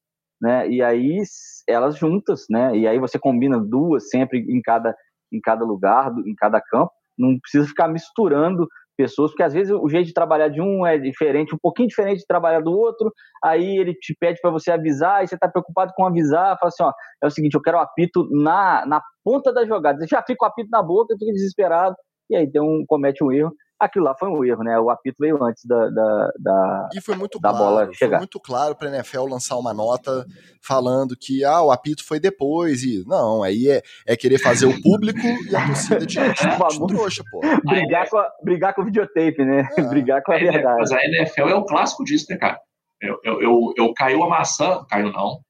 né? 0.42 0.70
E 0.70 0.82
aí 0.84 1.22
elas 1.68 1.98
juntas, 1.98 2.46
né? 2.50 2.76
E 2.78 2.88
aí 2.88 3.00
você 3.00 3.20
combina 3.20 3.60
duas 3.60 4.10
sempre 4.10 4.40
em 4.40 4.62
cada 4.62 4.96
em 5.32 5.42
cada 5.42 5.66
lugar, 5.66 6.12
em 6.28 6.36
cada 6.36 6.62
campo. 6.62 6.92
Não 7.18 7.40
precisa 7.40 7.68
ficar 7.68 7.88
misturando 7.88 8.68
pessoas, 8.96 9.32
porque 9.32 9.42
às 9.42 9.54
vezes 9.54 9.74
o 9.74 9.90
jeito 9.90 10.08
de 10.08 10.14
trabalhar 10.14 10.50
de 10.50 10.62
um 10.62 10.86
é 10.86 10.98
diferente, 11.00 11.56
um 11.56 11.60
pouquinho 11.60 11.88
diferente 11.88 12.20
de 12.20 12.28
trabalhar 12.28 12.60
do 12.62 12.72
outro. 12.72 13.12
Aí 13.44 13.78
ele 13.80 13.96
te 13.96 14.16
pede 14.20 14.40
para 14.42 14.52
você 14.52 14.72
avisar, 14.72 15.24
e 15.24 15.28
você 15.28 15.34
está 15.36 15.48
preocupado 15.50 15.92
com 15.96 16.06
avisar, 16.06 16.56
fala 16.60 16.68
assim, 16.70 16.84
ó, 16.84 16.92
é 17.24 17.28
o 17.28 17.32
seguinte, 17.32 17.56
eu 17.56 17.62
quero 17.62 17.78
o 17.78 17.82
apito 17.82 18.28
na, 18.32 18.86
na 18.86 19.02
ponta 19.24 19.52
da 19.52 19.66
jogada. 19.66 19.98
Você 20.00 20.08
já 20.08 20.22
fica 20.22 20.46
o 20.46 20.48
apito 20.48 20.70
na 20.72 20.84
boca, 20.84 21.16
fica 21.18 21.32
desesperado, 21.32 21.96
e 22.30 22.36
aí 22.36 22.50
um, 22.58 22.86
comete 22.88 23.24
um 23.24 23.32
erro. 23.32 23.52
Aquilo 23.80 24.06
lá 24.06 24.16
foi 24.18 24.30
um 24.30 24.44
erro, 24.46 24.64
né? 24.64 24.80
O 24.80 24.90
apito 24.90 25.18
veio 25.20 25.44
antes 25.44 25.66
da, 25.66 25.90
da, 25.90 26.32
da, 26.40 26.90
E 26.94 27.02
foi 27.02 27.16
muito 27.16 27.40
da 27.40 27.50
claro, 27.50 27.66
bola 27.66 27.86
foi 27.88 27.96
chegar. 27.96 28.18
muito 28.18 28.40
claro 28.40 28.76
para 28.76 28.90
a 28.90 28.94
NFL 28.96 29.26
lançar 29.26 29.58
uma 29.58 29.74
nota 29.74 30.26
falando 30.62 31.18
que 31.20 31.44
ah, 31.44 31.62
o 31.62 31.72
apito 31.72 32.06
foi 32.06 32.20
depois 32.20 32.84
e 32.84 33.04
não, 33.06 33.44
aí 33.44 33.70
é, 33.70 33.82
é 34.08 34.16
querer 34.16 34.40
fazer 34.40 34.68
o 34.68 34.82
público 34.82 35.20
e 35.50 35.56
a 35.56 35.66
torcida 35.66 36.06
de, 36.06 36.16
de, 36.16 36.88
trouxa, 36.88 37.24
pô. 37.30 37.42
brigar, 37.66 38.10
com 38.10 38.18
a, 38.18 38.30
brigar 38.42 38.74
com 38.74 38.82
o 38.82 38.86
videotape, 38.86 39.44
né? 39.44 39.68
É. 39.78 39.82
brigar 39.90 40.24
com 40.24 40.32
a 40.32 40.36
A 40.36 40.40
NFL 40.40 40.54
verdade. 40.54 40.78
mas 40.80 40.92
a 40.92 41.06
NFL 41.06 41.50
é 41.50 41.56
o 41.56 41.66
clássico 41.66 42.04
disso, 42.06 42.28
né, 42.30 42.38
cara? 42.38 42.60
Eu, 43.02 43.20
eu, 43.24 43.42
eu, 43.42 43.74
eu 43.78 43.94
caiu 43.94 44.24
a 44.24 44.30
maçã, 44.30 44.86
caiu 44.90 45.12
não. 45.12 45.42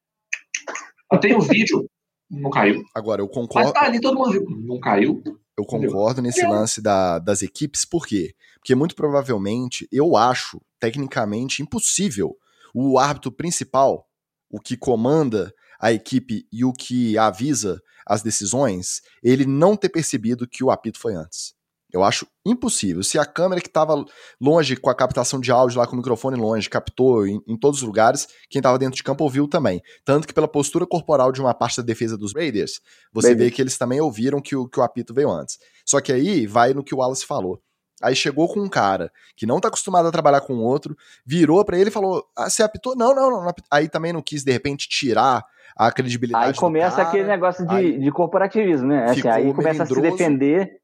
Eu 1.12 1.20
tenho 1.20 1.40
vídeo, 1.40 1.86
não 2.28 2.50
caiu. 2.50 2.82
Agora, 2.94 3.22
eu 3.22 3.28
concordo. 3.28 3.68
Mas 3.68 3.72
tá 3.72 3.86
ali, 3.86 4.00
todo 4.00 4.16
mundo 4.16 4.32
viu. 4.32 4.44
Não 4.66 4.80
caiu. 4.80 5.22
Eu 5.56 5.64
concordo 5.64 6.20
nesse 6.20 6.44
lance 6.44 6.80
da, 6.82 7.18
das 7.18 7.42
equipes, 7.42 7.84
por 7.84 8.06
quê? 8.06 8.34
Porque 8.56 8.74
muito 8.74 8.96
provavelmente, 8.96 9.88
eu 9.92 10.16
acho, 10.16 10.60
tecnicamente, 10.80 11.62
impossível 11.62 12.36
o 12.74 12.98
árbitro 12.98 13.30
principal, 13.30 14.08
o 14.50 14.58
que 14.58 14.76
comanda 14.76 15.54
a 15.80 15.92
equipe 15.92 16.46
e 16.52 16.64
o 16.64 16.72
que 16.72 17.16
avisa 17.16 17.80
as 18.06 18.22
decisões, 18.22 19.00
ele 19.22 19.46
não 19.46 19.76
ter 19.76 19.88
percebido 19.88 20.48
que 20.48 20.64
o 20.64 20.70
apito 20.70 20.98
foi 20.98 21.14
antes. 21.14 21.54
Eu 21.94 22.02
acho 22.02 22.26
impossível. 22.44 23.04
Se 23.04 23.20
a 23.20 23.24
câmera 23.24 23.60
que 23.60 23.68
estava 23.68 24.04
longe 24.40 24.76
com 24.76 24.90
a 24.90 24.94
captação 24.96 25.38
de 25.38 25.52
áudio 25.52 25.78
lá 25.78 25.86
com 25.86 25.92
o 25.92 25.96
microfone 25.96 26.36
longe 26.36 26.68
captou 26.68 27.24
em, 27.24 27.40
em 27.46 27.56
todos 27.56 27.82
os 27.82 27.86
lugares, 27.86 28.26
quem 28.50 28.58
estava 28.58 28.76
dentro 28.76 28.96
de 28.96 29.02
campo 29.04 29.22
ouviu 29.22 29.46
também. 29.46 29.80
Tanto 30.04 30.26
que 30.26 30.34
pela 30.34 30.48
postura 30.48 30.84
corporal 30.84 31.30
de 31.30 31.40
uma 31.40 31.54
parte 31.54 31.76
da 31.76 31.84
defesa 31.84 32.18
dos 32.18 32.34
Raiders, 32.34 32.80
você 33.12 33.28
Baby. 33.28 33.44
vê 33.44 33.50
que 33.52 33.62
eles 33.62 33.78
também 33.78 34.00
ouviram 34.00 34.40
que 34.40 34.56
o, 34.56 34.66
que 34.68 34.80
o 34.80 34.82
apito 34.82 35.14
veio 35.14 35.30
antes. 35.30 35.56
Só 35.86 36.00
que 36.00 36.12
aí 36.12 36.48
vai 36.48 36.74
no 36.74 36.82
que 36.82 36.92
o 36.92 36.98
Wallace 36.98 37.24
falou. 37.24 37.62
Aí 38.02 38.16
chegou 38.16 38.52
com 38.52 38.58
um 38.58 38.68
cara 38.68 39.08
que 39.36 39.46
não 39.46 39.60
tá 39.60 39.68
acostumado 39.68 40.08
a 40.08 40.10
trabalhar 40.10 40.40
com 40.40 40.54
outro, 40.54 40.96
virou 41.24 41.64
para 41.64 41.78
ele 41.78 41.90
e 41.90 41.92
falou: 41.92 42.24
ah, 42.36 42.50
você 42.50 42.64
apitou? 42.64 42.96
Não, 42.96 43.14
não, 43.14 43.30
não. 43.30 43.52
Aí 43.70 43.88
também 43.88 44.12
não 44.12 44.20
quis, 44.20 44.42
de 44.42 44.50
repente, 44.50 44.88
tirar 44.88 45.44
a 45.76 45.92
credibilidade. 45.92 46.46
Aí 46.48 46.54
começa 46.54 46.96
cara, 46.96 47.08
aquele 47.08 47.28
negócio 47.28 47.64
de, 47.64 48.00
de 48.00 48.10
corporativismo, 48.10 48.88
né? 48.88 49.04
Assim, 49.04 49.28
aí 49.28 49.54
começa 49.54 49.84
a 49.84 49.86
se 49.86 50.00
defender, 50.00 50.80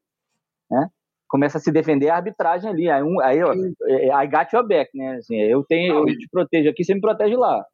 né? 0.69 0.87
Começa 1.31 1.57
a 1.57 1.61
se 1.61 1.71
defender 1.71 2.09
a 2.09 2.17
arbitragem 2.17 2.69
ali. 2.69 2.89
Aí, 2.89 3.01
um, 3.01 3.21
aí 3.21 3.39
é, 3.39 4.09
é, 4.09 4.23
I 4.23 4.27
got 4.27 4.51
your 4.51 4.67
back, 4.67 4.91
né? 4.93 5.15
Assim, 5.15 5.37
eu 5.37 5.63
tenho, 5.63 6.07
eu 6.07 6.17
te 6.17 6.27
protejo 6.29 6.69
aqui, 6.69 6.83
você 6.83 6.93
me 6.93 6.99
protege 6.99 7.37
lá. 7.37 7.65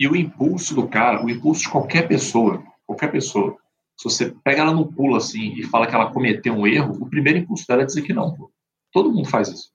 E 0.00 0.08
o 0.08 0.16
impulso 0.16 0.74
do 0.74 0.88
cara, 0.88 1.24
o 1.24 1.30
impulso 1.30 1.62
de 1.62 1.68
qualquer 1.68 2.08
pessoa, 2.08 2.60
qualquer 2.84 3.12
pessoa, 3.12 3.56
se 3.96 4.10
você 4.10 4.34
pega 4.42 4.62
ela 4.62 4.72
no 4.72 4.92
pulo 4.92 5.14
assim 5.14 5.54
e 5.54 5.62
fala 5.62 5.86
que 5.86 5.94
ela 5.94 6.12
cometeu 6.12 6.52
um 6.52 6.66
erro, 6.66 6.98
o 7.00 7.08
primeiro 7.08 7.38
impulso 7.38 7.64
dela 7.68 7.82
é 7.82 7.86
dizer 7.86 8.02
que 8.02 8.12
não, 8.12 8.34
pô. 8.34 8.50
Todo 8.92 9.12
mundo 9.12 9.28
faz 9.28 9.48
isso. 9.48 9.72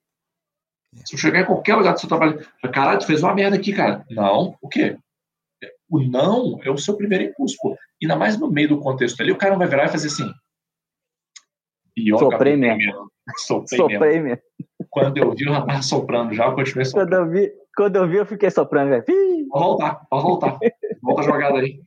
Se 1.05 1.15
eu 1.15 1.19
chegar 1.19 1.39
em 1.39 1.45
qualquer 1.45 1.75
lugar 1.75 1.93
do 1.93 1.99
seu 2.01 2.09
trabalho, 2.09 2.45
caralho, 2.73 2.99
tu 2.99 3.05
fez 3.05 3.23
uma 3.23 3.33
merda 3.33 3.55
aqui, 3.55 3.71
cara. 3.71 4.05
Não, 4.09 4.57
o 4.61 4.67
quê? 4.67 4.97
O 5.89 6.01
não 6.01 6.59
é 6.61 6.69
o 6.69 6.77
seu 6.77 6.97
primeiro 6.97 7.23
impulso, 7.23 7.55
pô. 7.61 7.77
Ainda 8.01 8.17
mais 8.17 8.37
no 8.37 8.51
meio 8.51 8.67
do 8.67 8.79
contexto 8.79 9.21
ali, 9.21 9.31
o 9.31 9.37
cara 9.37 9.51
não 9.51 9.59
vai 9.59 9.67
virar 9.67 9.85
e 9.85 9.89
fazer 9.89 10.07
assim. 10.07 10.29
Soprei 12.17 12.57
Soprei, 13.37 14.19
mesmo. 14.19 14.41
Quando 14.89 15.17
eu 15.17 15.33
vi, 15.35 15.47
o 15.47 15.51
rapaz 15.51 15.85
soprando 15.85 16.33
já, 16.33 16.45
eu 16.45 16.55
continuei 16.55 16.85
soprando. 16.85 17.09
Quando 17.09 17.19
eu 17.19 17.31
vi, 17.31 17.51
quando 17.75 17.95
eu, 17.95 18.07
vi 18.07 18.17
eu 18.17 18.25
fiquei 18.25 18.49
soprando, 18.49 18.89
velho. 18.89 19.03
Pode 19.05 19.49
voltar, 19.49 19.95
pode 20.09 20.23
voltar. 20.23 20.59
Volta 21.01 21.21
a 21.21 21.23
jogada 21.23 21.59
aí. 21.59 21.79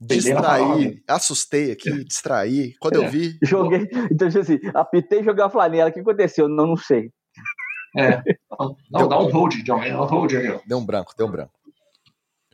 Distraí, 0.00 1.02
assustei 1.06 1.72
aqui, 1.72 2.04
distraí. 2.04 2.74
Quando 2.80 3.02
é. 3.02 3.06
eu 3.06 3.10
vi. 3.10 3.38
Joguei, 3.42 3.88
então 4.10 4.28
assim, 4.28 4.58
apitei 4.74 5.22
jogar 5.22 5.46
a 5.46 5.50
flanela. 5.50 5.90
O 5.90 5.92
que 5.92 6.00
aconteceu? 6.00 6.48
Não, 6.48 6.66
não 6.66 6.76
sei. 6.76 7.12
É. 7.96 8.22
Não, 8.90 9.08
dá 9.08 9.18
um 9.18 9.30
hold, 9.30 9.54
John. 9.62 9.80
Dá 9.80 10.02
um 10.02 10.06
hold 10.06 10.32
aí. 10.32 10.60
Deu 10.66 10.78
um 10.78 10.86
branco, 10.86 11.12
deu 11.16 11.26
um 11.26 11.30
branco. 11.30 11.52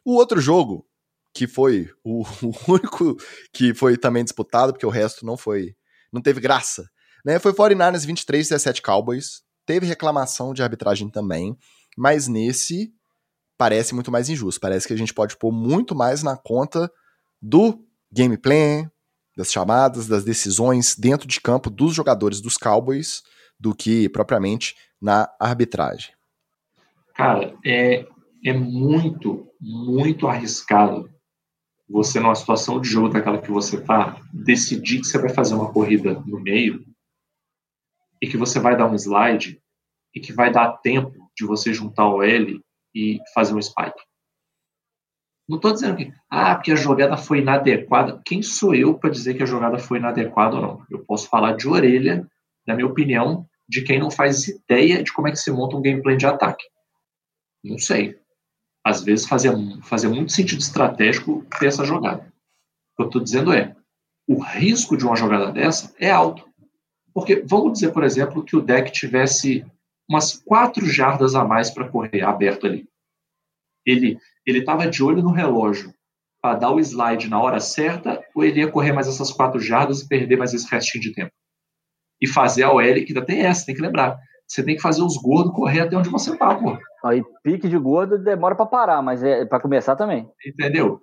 O 0.04 0.14
outro 0.14 0.40
jogo, 0.40 0.86
que 1.34 1.46
foi 1.46 1.88
o, 2.02 2.22
o, 2.42 2.72
único 2.72 3.16
que 3.52 3.74
foi 3.74 3.96
também 3.96 4.24
disputado, 4.24 4.72
porque 4.72 4.86
o 4.86 4.90
resto 4.90 5.24
não 5.24 5.36
foi. 5.36 5.74
não 6.12 6.22
teve 6.22 6.40
graça. 6.40 6.88
Né? 7.26 7.40
Foi 7.40 7.52
49ers 7.52 8.06
23, 8.06 8.48
17 8.48 8.80
Cowboys. 8.80 9.42
Teve 9.66 9.84
reclamação 9.84 10.54
de 10.54 10.62
arbitragem 10.62 11.10
também, 11.10 11.58
mas 11.98 12.28
nesse 12.28 12.92
parece 13.58 13.96
muito 13.96 14.12
mais 14.12 14.28
injusto. 14.28 14.60
Parece 14.60 14.86
que 14.86 14.94
a 14.94 14.96
gente 14.96 15.12
pode 15.12 15.36
pôr 15.36 15.50
muito 15.50 15.92
mais 15.92 16.22
na 16.22 16.36
conta 16.36 16.88
do 17.42 17.84
gameplay, 18.12 18.88
das 19.36 19.50
chamadas, 19.50 20.06
das 20.06 20.22
decisões 20.22 20.94
dentro 20.96 21.26
de 21.26 21.40
campo 21.40 21.68
dos 21.68 21.92
jogadores 21.92 22.40
dos 22.40 22.56
Cowboys 22.56 23.24
do 23.58 23.74
que 23.74 24.08
propriamente 24.10 24.76
na 25.02 25.28
arbitragem. 25.40 26.12
Cara, 27.14 27.52
é, 27.64 28.06
é 28.44 28.52
muito, 28.52 29.48
muito 29.60 30.28
arriscado 30.28 31.10
você, 31.88 32.20
numa 32.20 32.34
situação 32.34 32.80
de 32.80 32.88
jogo 32.88 33.08
daquela 33.08 33.40
que 33.40 33.50
você 33.50 33.80
tá, 33.80 34.20
decidir 34.32 35.00
que 35.00 35.06
você 35.06 35.18
vai 35.18 35.30
fazer 35.30 35.54
uma 35.54 35.72
corrida 35.72 36.22
no 36.26 36.40
meio 36.40 36.84
e 38.20 38.26
que 38.26 38.36
você 38.36 38.58
vai 38.58 38.76
dar 38.76 38.86
um 38.86 38.94
slide 38.94 39.60
e 40.14 40.20
que 40.20 40.32
vai 40.32 40.52
dar 40.52 40.78
tempo 40.78 41.30
de 41.36 41.44
você 41.44 41.72
juntar 41.72 42.08
o 42.08 42.22
L 42.22 42.60
e 42.94 43.18
fazer 43.34 43.54
um 43.54 43.62
spike. 43.62 44.00
Não 45.48 45.56
estou 45.56 45.72
dizendo 45.72 45.96
que, 45.96 46.12
ah, 46.28 46.54
porque 46.54 46.72
a 46.72 46.76
jogada 46.76 47.16
foi 47.16 47.38
inadequada. 47.38 48.20
Quem 48.24 48.42
sou 48.42 48.74
eu 48.74 48.98
para 48.98 49.10
dizer 49.10 49.34
que 49.34 49.42
a 49.42 49.46
jogada 49.46 49.78
foi 49.78 49.98
inadequada 49.98 50.56
ou 50.56 50.62
não? 50.62 50.86
Eu 50.90 51.04
posso 51.04 51.28
falar 51.28 51.52
de 51.52 51.68
orelha, 51.68 52.26
na 52.66 52.74
minha 52.74 52.86
opinião, 52.86 53.46
de 53.68 53.82
quem 53.82 53.98
não 53.98 54.10
faz 54.10 54.48
ideia 54.48 55.02
de 55.02 55.12
como 55.12 55.28
é 55.28 55.30
que 55.30 55.36
se 55.36 55.52
monta 55.52 55.76
um 55.76 55.82
gameplay 55.82 56.16
de 56.16 56.26
ataque. 56.26 56.64
Não 57.62 57.78
sei 57.78 58.18
às 58.86 59.02
vezes 59.02 59.26
fazia, 59.26 59.52
fazia 59.82 60.08
muito 60.08 60.30
sentido 60.30 60.60
estratégico 60.60 61.44
ter 61.58 61.66
essa 61.66 61.84
jogada. 61.84 62.32
O 62.92 62.96
que 62.96 63.02
eu 63.02 63.06
estou 63.06 63.20
dizendo 63.20 63.52
é, 63.52 63.74
o 64.28 64.40
risco 64.40 64.96
de 64.96 65.04
uma 65.04 65.16
jogada 65.16 65.50
dessa 65.50 65.92
é 65.98 66.08
alto. 66.08 66.45
Porque 67.16 67.42
vamos 67.48 67.72
dizer, 67.72 67.94
por 67.94 68.04
exemplo, 68.04 68.44
que 68.44 68.54
o 68.54 68.60
deck 68.60 68.92
tivesse 68.92 69.64
umas 70.06 70.34
quatro 70.34 70.84
jardas 70.84 71.34
a 71.34 71.42
mais 71.42 71.70
para 71.70 71.88
correr 71.88 72.20
aberto 72.20 72.66
ali. 72.66 72.86
Ele 73.86 74.18
ele 74.44 74.58
estava 74.58 74.86
de 74.86 75.02
olho 75.02 75.22
no 75.22 75.32
relógio 75.32 75.94
para 76.42 76.56
dar 76.56 76.72
o 76.72 76.78
slide 76.78 77.30
na 77.30 77.40
hora 77.40 77.58
certa 77.58 78.22
ou 78.34 78.44
ele 78.44 78.60
ia 78.60 78.70
correr 78.70 78.92
mais 78.92 79.08
essas 79.08 79.32
quatro 79.32 79.58
jardas 79.58 80.02
e 80.02 80.08
perder 80.08 80.36
mais 80.36 80.52
esse 80.52 80.70
restinho 80.70 81.04
de 81.04 81.14
tempo? 81.14 81.32
E 82.20 82.28
fazer 82.28 82.64
a 82.64 82.70
OL, 82.70 82.82
que 82.82 83.06
ainda 83.08 83.24
tem 83.24 83.40
essa, 83.40 83.64
tem 83.64 83.74
que 83.74 83.80
lembrar. 83.80 84.18
Você 84.46 84.62
tem 84.62 84.76
que 84.76 84.82
fazer 84.82 85.02
os 85.02 85.16
gordos 85.16 85.54
correr 85.54 85.80
até 85.80 85.96
onde 85.96 86.10
você 86.10 86.36
tá, 86.36 86.54
pô. 86.54 86.76
Aí 87.02 87.24
pique 87.42 87.66
de 87.66 87.78
gordo 87.78 88.18
demora 88.18 88.54
para 88.54 88.66
parar, 88.66 89.00
mas 89.00 89.22
é 89.22 89.46
para 89.46 89.58
começar 89.58 89.96
também. 89.96 90.28
Entendeu? 90.46 91.00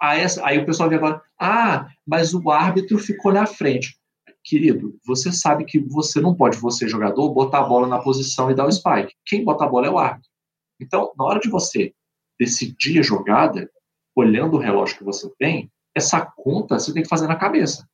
Aí, 0.00 0.20
aí 0.44 0.58
o 0.58 0.64
pessoal 0.64 0.88
vem 0.88 0.98
agora, 0.98 1.20
ah, 1.36 1.88
mas 2.06 2.32
o 2.32 2.48
árbitro 2.48 2.96
ficou 2.96 3.32
na 3.32 3.44
frente. 3.44 4.00
Querido, 4.44 4.98
você 5.06 5.32
sabe 5.32 5.64
que 5.64 5.78
você 5.78 6.20
não 6.20 6.34
pode, 6.34 6.58
você 6.58 6.88
jogador, 6.88 7.32
botar 7.32 7.60
a 7.60 7.68
bola 7.68 7.86
na 7.86 8.00
posição 8.00 8.50
e 8.50 8.54
dar 8.54 8.66
o 8.66 8.72
spike. 8.72 9.14
Quem 9.24 9.44
bota 9.44 9.64
a 9.64 9.68
bola 9.68 9.86
é 9.86 9.90
o 9.90 9.98
árbitro. 9.98 10.30
Então, 10.80 11.12
na 11.16 11.24
hora 11.24 11.40
de 11.40 11.48
você 11.48 11.94
decidir 12.38 12.98
a 12.98 13.02
jogada, 13.02 13.70
olhando 14.16 14.56
o 14.56 14.60
relógio 14.60 14.98
que 14.98 15.04
você 15.04 15.30
tem, 15.38 15.70
essa 15.94 16.20
conta 16.20 16.78
você 16.78 16.92
tem 16.92 17.02
que 17.02 17.08
fazer 17.08 17.28
na 17.28 17.36
cabeça. 17.36 17.86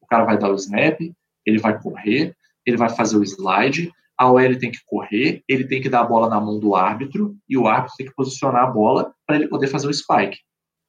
O 0.00 0.06
cara 0.06 0.24
vai 0.24 0.38
dar 0.38 0.50
o 0.50 0.54
snap, 0.54 1.00
ele 1.44 1.58
vai 1.58 1.80
correr, 1.80 2.34
ele 2.64 2.76
vai 2.76 2.88
fazer 2.88 3.16
o 3.16 3.22
slide, 3.22 3.92
a 4.16 4.30
OL 4.30 4.58
tem 4.58 4.70
que 4.70 4.84
correr, 4.86 5.42
ele 5.48 5.66
tem 5.66 5.80
que 5.80 5.88
dar 5.88 6.00
a 6.00 6.06
bola 6.06 6.28
na 6.28 6.40
mão 6.40 6.58
do 6.58 6.74
árbitro 6.74 7.36
e 7.48 7.56
o 7.56 7.66
árbitro 7.66 7.96
tem 7.96 8.06
que 8.06 8.14
posicionar 8.14 8.64
a 8.64 8.70
bola 8.70 9.14
para 9.26 9.36
ele 9.36 9.48
poder 9.48 9.68
fazer 9.68 9.88
o 9.88 9.94
spike. 9.94 10.38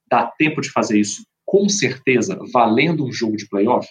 Dá 0.10 0.30
tempo 0.38 0.62
de 0.62 0.70
fazer 0.70 1.00
isso 1.00 1.24
com 1.46 1.68
certeza, 1.68 2.40
valendo 2.54 3.06
um 3.06 3.12
jogo 3.12 3.36
de 3.36 3.48
playoff? 3.48 3.88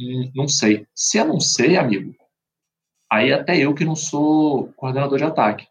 Hum, 0.00 0.30
não 0.34 0.48
sei. 0.48 0.86
Se 0.94 1.18
eu 1.18 1.26
não 1.26 1.40
sei, 1.40 1.76
amigo, 1.76 2.14
aí 3.10 3.32
até 3.32 3.58
eu 3.58 3.74
que 3.74 3.84
não 3.84 3.96
sou 3.96 4.72
coordenador 4.74 5.18
de 5.18 5.24
ataque. 5.24 5.66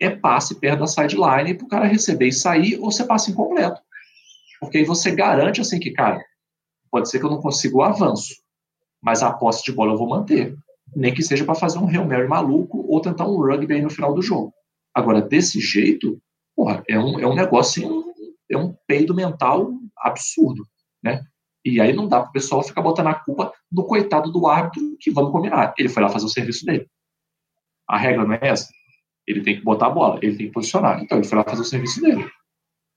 É 0.00 0.10
passe 0.10 0.60
perto 0.60 0.80
da 0.80 0.86
sideline 0.86 1.54
para 1.54 1.64
o 1.64 1.68
cara 1.68 1.86
receber 1.86 2.28
e 2.28 2.32
sair, 2.32 2.78
ou 2.78 2.92
você 2.92 3.04
passa 3.04 3.30
incompleto. 3.30 3.80
Porque 4.60 4.78
aí 4.78 4.84
você 4.84 5.14
garante 5.14 5.60
assim 5.60 5.80
que, 5.80 5.90
cara, 5.90 6.22
pode 6.90 7.10
ser 7.10 7.18
que 7.18 7.24
eu 7.24 7.30
não 7.30 7.40
consiga 7.40 7.76
o 7.76 7.82
avanço, 7.82 8.34
mas 9.02 9.22
a 9.22 9.32
posse 9.32 9.64
de 9.64 9.72
bola 9.72 9.92
eu 9.92 9.98
vou 9.98 10.08
manter 10.08 10.54
nem 10.94 11.12
que 11.12 11.22
seja 11.22 11.44
para 11.44 11.54
fazer 11.54 11.78
um 11.78 11.88
Hail 11.88 12.06
Mary 12.06 12.28
maluco 12.28 12.84
ou 12.88 13.00
tentar 13.00 13.26
um 13.26 13.36
rugby 13.36 13.74
aí 13.74 13.82
no 13.82 13.90
final 13.90 14.14
do 14.14 14.22
jogo. 14.22 14.52
Agora, 14.94 15.20
desse 15.20 15.60
jeito, 15.60 16.20
porra, 16.54 16.82
é 16.88 16.98
um, 16.98 17.18
é 17.18 17.26
um 17.26 17.34
negócio, 17.34 18.04
é 18.50 18.56
um 18.56 18.74
peido 18.86 19.14
mental 19.14 19.70
absurdo, 19.98 20.66
né? 21.02 21.22
E 21.68 21.80
aí 21.80 21.92
não 21.92 22.08
dá 22.08 22.20
para 22.20 22.30
o 22.30 22.32
pessoal 22.32 22.62
ficar 22.62 22.82
botando 22.82 23.08
a 23.08 23.14
culpa 23.14 23.52
no 23.70 23.84
coitado 23.84 24.30
do 24.30 24.46
árbitro 24.46 24.96
que 25.00 25.10
vamos 25.10 25.32
combinar. 25.32 25.74
Ele 25.78 25.88
foi 25.88 26.02
lá 26.02 26.08
fazer 26.08 26.26
o 26.26 26.30
serviço 26.30 26.64
dele. 26.64 26.86
A 27.88 27.96
regra 27.98 28.24
não 28.24 28.34
é 28.34 28.40
essa. 28.42 28.68
Ele 29.26 29.42
tem 29.42 29.56
que 29.56 29.64
botar 29.64 29.86
a 29.86 29.90
bola, 29.90 30.18
ele 30.22 30.36
tem 30.36 30.46
que 30.46 30.52
posicionar. 30.52 31.02
Então 31.02 31.18
ele 31.18 31.26
foi 31.26 31.38
lá 31.38 31.44
fazer 31.44 31.62
o 31.62 31.64
serviço 31.64 32.00
dele. 32.00 32.24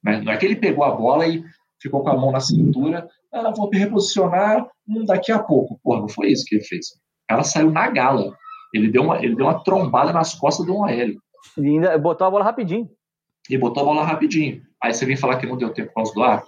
Né? 0.03 0.21
Não 0.21 0.31
é 0.31 0.37
que 0.37 0.45
ele 0.45 0.55
pegou 0.55 0.83
a 0.83 0.91
bola 0.91 1.27
e 1.27 1.43
ficou 1.81 2.03
com 2.03 2.09
a 2.09 2.17
mão 2.17 2.31
na 2.31 2.39
cintura, 2.39 3.07
ah, 3.33 3.51
vou 3.51 3.69
reposicionar 3.69 4.67
hum, 4.87 5.05
daqui 5.05 5.31
a 5.31 5.39
pouco. 5.39 5.79
Porra, 5.83 6.01
não 6.01 6.09
foi 6.09 6.31
isso 6.31 6.45
que 6.45 6.55
ele 6.55 6.63
fez 6.63 6.87
cara 7.29 7.43
saiu 7.43 7.69
na 7.69 7.87
gala. 7.89 8.35
Ele 8.73 8.89
deu 8.89 9.03
uma, 9.03 9.23
ele 9.23 9.35
deu 9.35 9.45
uma 9.45 9.63
trombada 9.63 10.11
nas 10.11 10.33
costas 10.33 10.65
do 10.65 10.75
OL. 10.75 10.89
E 10.89 11.17
ainda 11.57 11.97
botou 11.97 12.25
a 12.25 12.31
bola 12.31 12.43
rapidinho. 12.43 12.89
E 13.49 13.57
botou 13.57 13.83
a 13.83 13.85
bola 13.85 14.03
rapidinho. 14.03 14.61
Aí 14.81 14.93
você 14.93 15.05
vem 15.05 15.15
falar 15.15 15.37
que 15.37 15.45
não 15.45 15.57
deu 15.57 15.71
tempo 15.71 15.89
por 15.89 15.95
causa 15.95 16.13
do 16.13 16.23
ar? 16.23 16.43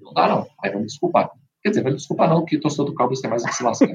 Não 0.00 0.12
dá, 0.12 0.28
não. 0.28 0.46
Aí 0.62 0.70
vamos 0.70 0.88
desculpar. 0.88 1.30
Quer 1.62 1.70
dizer, 1.70 1.84
não 1.84 1.94
desculpa 1.94 2.26
não, 2.26 2.44
que 2.44 2.58
torcedor 2.58 2.86
do 2.86 2.94
Cowboys 2.94 3.20
tem 3.20 3.30
mais 3.30 3.44
que 3.44 3.54
se 3.54 3.62
lascar. 3.62 3.88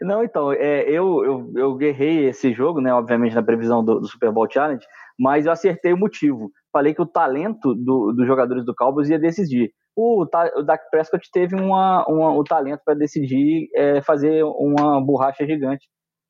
não, 0.00 0.24
então, 0.24 0.52
é, 0.52 0.88
eu, 0.88 1.22
eu, 1.22 1.52
eu 1.54 1.74
guerrei 1.76 2.28
esse 2.28 2.52
jogo, 2.54 2.80
né, 2.80 2.92
obviamente 2.94 3.34
na 3.34 3.42
previsão 3.42 3.84
do, 3.84 4.00
do, 4.00 4.06
Super 4.06 4.32
Bowl 4.32 4.50
Challenge, 4.50 4.84
mas 5.18 5.44
eu 5.44 5.52
acertei 5.52 5.92
o 5.92 5.98
motivo. 5.98 6.50
Falei 6.72 6.94
que 6.94 7.02
o 7.02 7.06
talento 7.06 7.74
do, 7.74 8.12
dos 8.12 8.26
jogadores 8.26 8.64
do 8.64 8.74
Cowboys 8.74 9.10
ia 9.10 9.18
decidir. 9.18 9.70
O, 9.94 10.22
o 10.22 10.62
Dak 10.62 10.82
Prescott 10.90 11.28
teve 11.30 11.56
uma, 11.56 12.06
uma 12.08 12.32
o 12.32 12.42
talento 12.42 12.80
para 12.86 12.94
decidir 12.94 13.68
é, 13.76 14.00
fazer 14.00 14.42
uma 14.44 15.04
borracha 15.04 15.44
gigante 15.44 15.86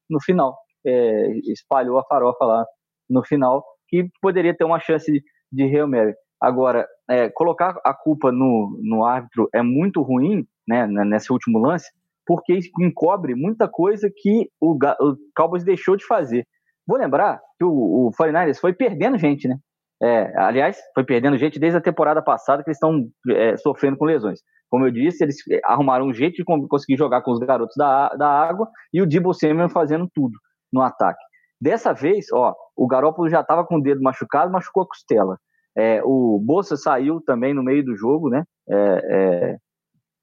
no 0.08 0.20
final. 0.20 0.56
É, 0.84 1.30
espalhou 1.52 1.98
a 1.98 2.04
farofa 2.04 2.44
lá 2.44 2.64
no 3.08 3.24
final, 3.24 3.64
que 3.88 4.08
poderia 4.20 4.56
ter 4.56 4.64
uma 4.64 4.80
chance 4.80 5.10
de, 5.12 5.22
de 5.52 5.62
Hail 5.64 5.86
Mary. 5.86 6.14
Agora, 6.40 6.86
é, 7.08 7.28
colocar 7.28 7.78
a 7.84 7.92
culpa 7.92 8.32
no, 8.32 8.78
no 8.82 9.04
árbitro 9.04 9.48
é 9.54 9.62
muito 9.62 10.00
ruim, 10.00 10.46
né, 10.66 10.86
nesse 10.86 11.32
último 11.32 11.58
lance, 11.58 11.90
porque 12.26 12.58
encobre 12.80 13.34
muita 13.34 13.68
coisa 13.68 14.10
que 14.14 14.48
o, 14.60 14.72
o 14.72 15.16
Cowboys 15.36 15.64
deixou 15.64 15.96
de 15.96 16.06
fazer. 16.06 16.46
Vou 16.86 16.98
lembrar 16.98 17.40
que 17.58 17.64
o, 17.64 18.08
o 18.08 18.10
49ers 18.18 18.58
foi 18.58 18.72
perdendo 18.72 19.18
gente, 19.18 19.46
né? 19.46 19.58
É, 20.02 20.32
aliás, 20.38 20.78
foi 20.94 21.04
perdendo 21.04 21.36
gente 21.36 21.58
desde 21.58 21.76
a 21.76 21.82
temporada 21.82 22.22
passada 22.22 22.62
que 22.62 22.70
eles 22.70 22.78
estão 22.78 23.06
é, 23.30 23.56
sofrendo 23.58 23.98
com 23.98 24.06
lesões. 24.06 24.40
Como 24.70 24.86
eu 24.86 24.90
disse, 24.90 25.22
eles 25.22 25.36
arrumaram 25.64 26.06
um 26.06 26.14
jeito 26.14 26.36
de 26.36 26.44
conseguir 26.44 26.96
jogar 26.96 27.20
com 27.20 27.32
os 27.32 27.40
garotos 27.40 27.74
da, 27.76 28.08
da 28.14 28.28
água 28.28 28.68
e 28.94 29.02
o 29.02 29.06
Debo 29.06 29.34
Samuel 29.34 29.68
fazendo 29.68 30.08
tudo 30.14 30.32
no 30.72 30.80
ataque. 30.80 31.20
Dessa 31.60 31.92
vez, 31.92 32.26
ó, 32.32 32.54
o 32.74 32.86
Garópolo 32.86 33.28
já 33.28 33.40
estava 33.40 33.66
com 33.66 33.76
o 33.76 33.82
dedo 33.82 34.00
machucado, 34.00 34.50
machucou 34.50 34.84
a 34.84 34.86
costela. 34.86 35.38
É, 35.76 36.02
o 36.02 36.38
Bolsa 36.38 36.76
saiu 36.76 37.20
também 37.20 37.54
no 37.54 37.62
meio 37.62 37.84
do 37.84 37.96
jogo, 37.96 38.28
né? 38.28 38.44
É, 38.68 38.76
é, 38.76 39.56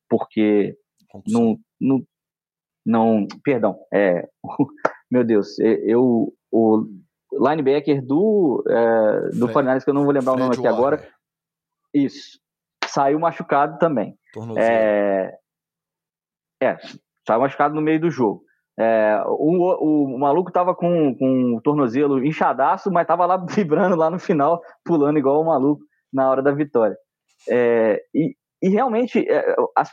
porque 0.09 0.75
não, 1.27 1.57
não, 1.79 2.03
não, 2.85 3.27
perdão, 3.43 3.77
é, 3.93 4.27
meu 5.11 5.23
Deus, 5.23 5.57
eu 5.59 6.33
o 6.51 6.85
linebacker 7.33 8.05
do 8.05 8.63
é, 8.69 9.37
do 9.37 9.47
Fornales 9.49 9.83
que 9.83 9.89
eu 9.89 9.93
não 9.93 10.03
vou 10.03 10.13
lembrar 10.13 10.33
Fred 10.33 10.43
o 10.43 10.45
nome 10.45 10.55
aqui 10.55 10.67
Warner. 10.67 10.99
agora, 10.99 11.13
isso, 11.93 12.39
saiu 12.85 13.19
machucado 13.19 13.77
também. 13.77 14.17
É, 14.57 15.37
é, 16.61 16.77
saiu 17.25 17.41
machucado 17.41 17.75
no 17.75 17.81
meio 17.81 17.99
do 17.99 18.09
jogo. 18.09 18.46
É, 18.79 19.23
o, 19.25 20.13
o, 20.13 20.19
maluco 20.19 20.51
tava 20.51 20.75
com, 20.75 21.15
com 21.15 21.55
o 21.55 21.61
tornozelo 21.61 22.23
inchadaço, 22.23 22.91
mas 22.91 23.07
tava 23.07 23.25
lá 23.25 23.37
vibrando 23.49 23.95
lá 23.95 24.09
no 24.09 24.19
final, 24.19 24.61
pulando 24.85 25.17
igual 25.17 25.41
o 25.41 25.45
maluco 25.45 25.81
na 26.13 26.29
hora 26.29 26.43
da 26.43 26.51
vitória. 26.51 26.95
É, 27.49 27.99
e, 28.13 28.35
e 28.61 28.69
realmente 28.69 29.25
é, 29.27 29.55
as, 29.75 29.89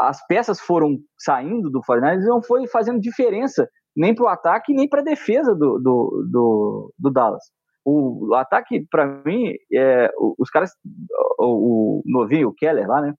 as 0.00 0.26
peças 0.26 0.60
foram 0.60 0.98
saindo 1.18 1.70
do 1.70 1.82
Fortnite 1.82 2.24
não 2.24 2.42
foi 2.42 2.66
fazendo 2.66 3.00
diferença 3.00 3.68
nem 3.96 4.14
para 4.14 4.24
o 4.24 4.28
ataque 4.28 4.72
nem 4.72 4.88
para 4.88 5.00
a 5.00 5.04
defesa 5.04 5.54
do, 5.54 5.78
do, 5.78 6.28
do, 6.30 6.94
do, 6.98 7.10
Dallas. 7.10 7.44
O, 7.84 8.28
o 8.28 8.34
ataque, 8.34 8.86
para 8.90 9.06
mim, 9.24 9.52
é, 9.74 10.10
os 10.38 10.50
caras, 10.50 10.72
o, 11.38 12.00
o 12.00 12.02
novinho, 12.04 12.48
o 12.48 12.54
Keller 12.54 12.86
lá, 12.86 13.00
né? 13.00 13.14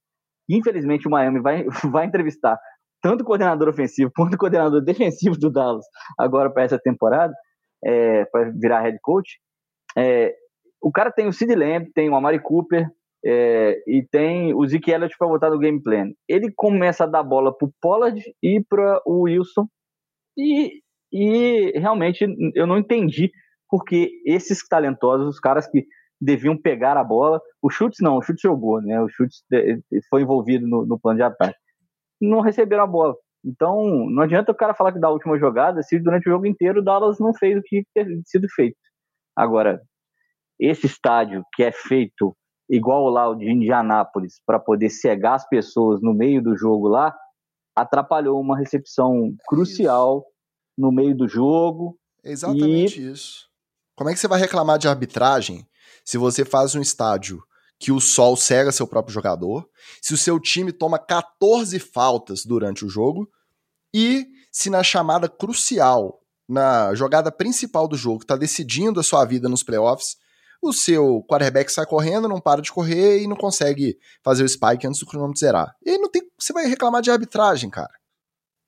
Infelizmente 0.48 1.06
o 1.06 1.10
Miami 1.10 1.40
vai, 1.40 1.64
vai 1.90 2.06
entrevistar 2.06 2.58
tanto 3.00 3.24
coordenador 3.24 3.68
ofensivo 3.68 4.10
quanto 4.16 4.36
coordenador 4.36 4.82
defensivo 4.82 5.36
do 5.38 5.50
Dallas 5.50 5.84
agora 6.18 6.50
para 6.50 6.64
essa 6.64 6.78
temporada, 6.78 7.32
é, 7.84 8.24
para 8.26 8.50
virar 8.50 8.82
head 8.82 8.98
coach. 9.02 9.38
É, 9.96 10.34
o 10.82 10.90
cara 10.90 11.10
tem 11.10 11.26
o 11.26 11.32
Sid 11.32 11.54
Lamb, 11.54 11.90
tem 11.94 12.08
o 12.08 12.14
Amari 12.14 12.40
Cooper 12.40 12.86
é, 13.24 13.82
e 13.86 14.06
tem 14.10 14.54
o 14.54 14.66
Zeke 14.66 14.90
Elliott 14.90 15.14
para 15.18 15.28
botar 15.28 15.50
no 15.50 15.58
game 15.58 15.82
plan. 15.82 16.10
Ele 16.28 16.52
começa 16.54 17.04
a 17.04 17.06
dar 17.06 17.22
bola 17.22 17.56
para 17.56 17.68
o 17.68 17.72
Pollard 17.80 18.22
e 18.42 18.62
para 18.68 19.00
o 19.04 19.22
Wilson 19.22 19.66
e, 20.38 20.80
e 21.12 21.78
realmente 21.78 22.26
eu 22.54 22.66
não 22.66 22.78
entendi 22.78 23.30
porque 23.68 24.10
esses 24.24 24.66
talentosos, 24.66 25.28
os 25.28 25.40
caras 25.40 25.68
que 25.68 25.86
deviam 26.20 26.56
pegar 26.56 26.96
a 26.96 27.04
bola, 27.04 27.40
o 27.62 27.70
Chutes 27.70 28.00
não, 28.00 28.16
o 28.16 28.22
Chutes 28.22 28.42
jogou, 28.42 28.80
né? 28.82 29.00
O 29.00 29.08
Chutes 29.08 29.42
foi 30.08 30.22
envolvido 30.22 30.66
no, 30.66 30.84
no 30.84 30.98
plano 30.98 31.18
de 31.18 31.22
ataque 31.22 31.56
não 32.20 32.40
receberam 32.40 32.84
a 32.84 32.86
bola. 32.86 33.14
Então, 33.44 34.06
não 34.10 34.22
adianta 34.22 34.52
o 34.52 34.54
cara 34.54 34.74
falar 34.74 34.92
que 34.92 34.98
da 34.98 35.10
última 35.10 35.38
jogada 35.38 35.82
se 35.82 35.98
durante 35.98 36.28
o 36.28 36.32
jogo 36.32 36.46
inteiro 36.46 36.80
o 36.80 36.84
Dallas 36.84 37.18
não 37.18 37.32
fez 37.32 37.58
o 37.58 37.62
que 37.62 37.84
ter 37.94 38.06
sido 38.26 38.46
feito. 38.54 38.76
Agora, 39.34 39.80
esse 40.58 40.86
estádio 40.86 41.42
que 41.54 41.62
é 41.62 41.72
feito 41.72 42.36
igual 42.68 43.08
lá 43.08 43.28
o 43.28 43.34
de 43.34 43.50
Indianápolis 43.50 44.40
para 44.46 44.58
poder 44.58 44.90
cegar 44.90 45.34
as 45.34 45.48
pessoas 45.48 46.00
no 46.02 46.14
meio 46.14 46.42
do 46.42 46.56
jogo 46.56 46.86
lá, 46.86 47.16
atrapalhou 47.74 48.40
uma 48.40 48.56
recepção 48.56 49.34
crucial 49.48 50.18
isso. 50.18 50.26
no 50.78 50.92
meio 50.92 51.16
do 51.16 51.26
jogo. 51.26 51.98
Exatamente 52.22 53.00
e... 53.00 53.10
isso. 53.10 53.48
Como 53.96 54.10
é 54.10 54.12
que 54.12 54.20
você 54.20 54.28
vai 54.28 54.38
reclamar 54.38 54.78
de 54.78 54.86
arbitragem 54.86 55.66
se 56.04 56.16
você 56.16 56.44
faz 56.44 56.74
um 56.74 56.80
estádio 56.80 57.42
que 57.80 57.90
o 57.90 57.98
sol 57.98 58.36
cega 58.36 58.70
seu 58.70 58.86
próprio 58.86 59.14
jogador, 59.14 59.66
se 60.02 60.12
o 60.12 60.18
seu 60.18 60.38
time 60.38 60.70
toma 60.70 60.98
14 60.98 61.78
faltas 61.78 62.44
durante 62.44 62.84
o 62.84 62.90
jogo 62.90 63.26
e 63.92 64.26
se 64.52 64.68
na 64.68 64.82
chamada 64.82 65.30
crucial, 65.30 66.20
na 66.46 66.94
jogada 66.94 67.32
principal 67.32 67.88
do 67.88 67.96
jogo, 67.96 68.20
está 68.20 68.36
decidindo 68.36 69.00
a 69.00 69.02
sua 69.02 69.24
vida 69.24 69.48
nos 69.48 69.62
playoffs, 69.62 70.16
o 70.60 70.74
seu 70.74 71.24
quarterback 71.26 71.72
sai 71.72 71.86
correndo, 71.86 72.28
não 72.28 72.38
para 72.38 72.60
de 72.60 72.70
correr 72.70 73.22
e 73.22 73.26
não 73.26 73.36
consegue 73.36 73.96
fazer 74.22 74.44
o 74.44 74.48
spike 74.48 74.86
antes 74.86 75.00
do 75.00 75.06
cronômetro 75.06 75.40
zerar. 75.40 75.74
E 75.82 75.90
aí 75.90 75.98
não 75.98 76.10
tem, 76.10 76.22
você 76.38 76.52
vai 76.52 76.66
reclamar 76.66 77.00
de 77.00 77.10
arbitragem, 77.10 77.70
cara. 77.70 77.92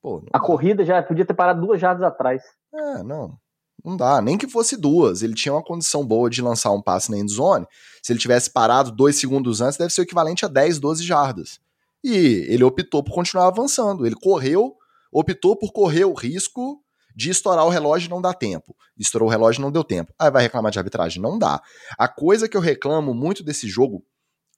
Pô, 0.01 0.25
a 0.33 0.41
corrida 0.41 0.87
já 0.87 1.03
podia 1.03 1.27
ter 1.27 1.35
parado 1.35 1.61
duas 1.61 1.79
jardas 1.79 2.03
atrás. 2.03 2.43
É, 2.75 3.03
não. 3.03 3.37
Não 3.85 3.97
dá, 3.97 4.21
nem 4.21 4.39
que 4.39 4.47
fosse 4.47 4.77
duas. 4.77 5.23
Ele 5.23 5.35
tinha 5.35 5.53
uma 5.53 5.63
condição 5.63 6.07
boa 6.07 6.31
de 6.31 6.41
lançar 6.41 6.71
um 6.73 6.81
passe 6.81 7.11
na 7.11 7.19
endzone. 7.19 7.67
Se 8.03 8.13
ele 8.13 8.21
tivesse 8.21 8.51
parado 8.51 8.93
dois 8.93 9.17
segundos 9.17 9.61
antes, 9.61 9.77
deve 9.77 9.93
ser 9.93 10.03
o 10.03 10.05
equivalente 10.05 10.45
a 10.45 10.49
10, 10.49 10.79
12 10.79 11.03
jardas. 11.05 11.59
E 12.05 12.47
ele 12.49 12.65
optou 12.65 13.03
por 13.03 13.15
continuar 13.15 13.49
avançando. 13.49 14.07
Ele 14.07 14.15
correu, 14.15 14.75
optou 15.13 15.57
por 15.57 15.73
correr 15.73 16.05
o 16.05 16.15
risco 16.15 16.81
de 17.15 17.31
estourar 17.31 17.67
o 17.67 17.71
relógio 17.71 18.11
não 18.11 18.23
dar 18.23 18.35
tempo. 18.35 18.75
Estourou 18.99 19.29
o 19.29 19.31
relógio 19.31 19.61
não 19.61 19.71
deu 19.71 19.85
tempo. 19.85 20.13
Aí 20.19 20.31
vai 20.31 20.43
reclamar 20.43 20.71
de 20.71 20.79
arbitragem? 20.79 21.21
Não 21.21 21.39
dá. 21.39 21.61
A 21.99 22.09
coisa 22.09 22.49
que 22.49 22.57
eu 22.57 22.61
reclamo 22.61 23.13
muito 23.13 23.43
desse 23.43 23.69
jogo 23.69 24.05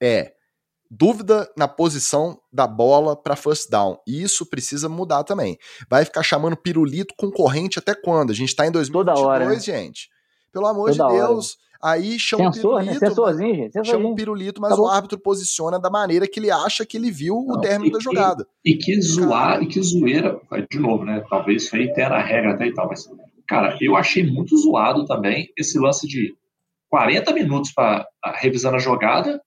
é 0.01 0.35
dúvida 0.91 1.49
na 1.57 1.67
posição 1.67 2.39
da 2.53 2.67
bola 2.67 3.17
para 3.17 3.37
first 3.37 3.71
down. 3.71 3.99
E 4.07 4.23
isso 4.23 4.47
precisa 4.47 4.89
mudar 4.89 5.25
também. 5.25 5.59
Vai 5.89 6.05
ficar 6.05 6.23
chamando 6.23 6.57
pirulito 6.57 7.15
concorrente 7.17 7.79
até 7.79 7.95
quando? 7.95 8.31
A 8.31 8.35
gente 8.35 8.49
está 8.49 8.67
em 8.67 8.71
2022, 8.71 9.17
Toda 9.17 9.29
hora, 9.29 9.49
né? 9.49 9.61
gente. 9.61 10.09
Pelo 10.53 10.67
amor 10.67 10.95
Toda 10.95 11.09
de 11.09 11.15
Deus. 11.17 11.57
Hora. 11.57 11.65
Aí 11.85 12.19
chama 12.19 12.51
Sensor, 12.51 12.77
o 12.77 12.79
pirulito. 12.79 13.01
Né? 13.01 13.09
Sensorzinho, 13.09 13.55
gente. 13.55 13.73
Sensorzinho. 13.73 13.97
Chama 13.97 14.09
o 14.09 14.15
pirulito, 14.15 14.61
mas 14.61 14.73
Acabou. 14.73 14.87
o 14.87 14.91
árbitro 14.91 15.19
posiciona 15.19 15.79
da 15.79 15.91
maneira 15.91 16.27
que 16.27 16.41
ele 16.41 16.51
acha 16.51 16.87
que 16.87 16.97
ele 16.97 17.11
viu 17.11 17.45
Não, 17.47 17.57
o 17.57 17.61
término 17.61 17.91
e, 17.91 17.93
da 17.93 18.01
jogada. 18.01 18.47
E, 18.65 18.73
e 18.73 18.79
que 18.79 18.99
zoar, 19.03 19.63
e 19.63 19.67
que 19.67 19.83
zoeira, 19.83 20.41
de 20.71 20.79
novo, 20.79 21.05
né? 21.05 21.23
Talvez 21.29 21.69
reitera 21.69 22.17
a 22.17 22.23
regra 22.23 22.55
até 22.55 22.69
e 22.69 22.73
tal, 22.73 22.89
mas, 22.89 23.07
cara, 23.47 23.77
eu 23.83 23.97
achei 23.97 24.25
muito 24.25 24.57
zoado 24.57 25.05
também 25.05 25.49
esse 25.59 25.79
lance 25.79 26.09
de 26.09 26.35
40 26.89 27.35
minutos 27.35 27.71
para 27.73 28.07
revisar 28.37 28.75
a 28.75 28.79
jogada 28.79 29.43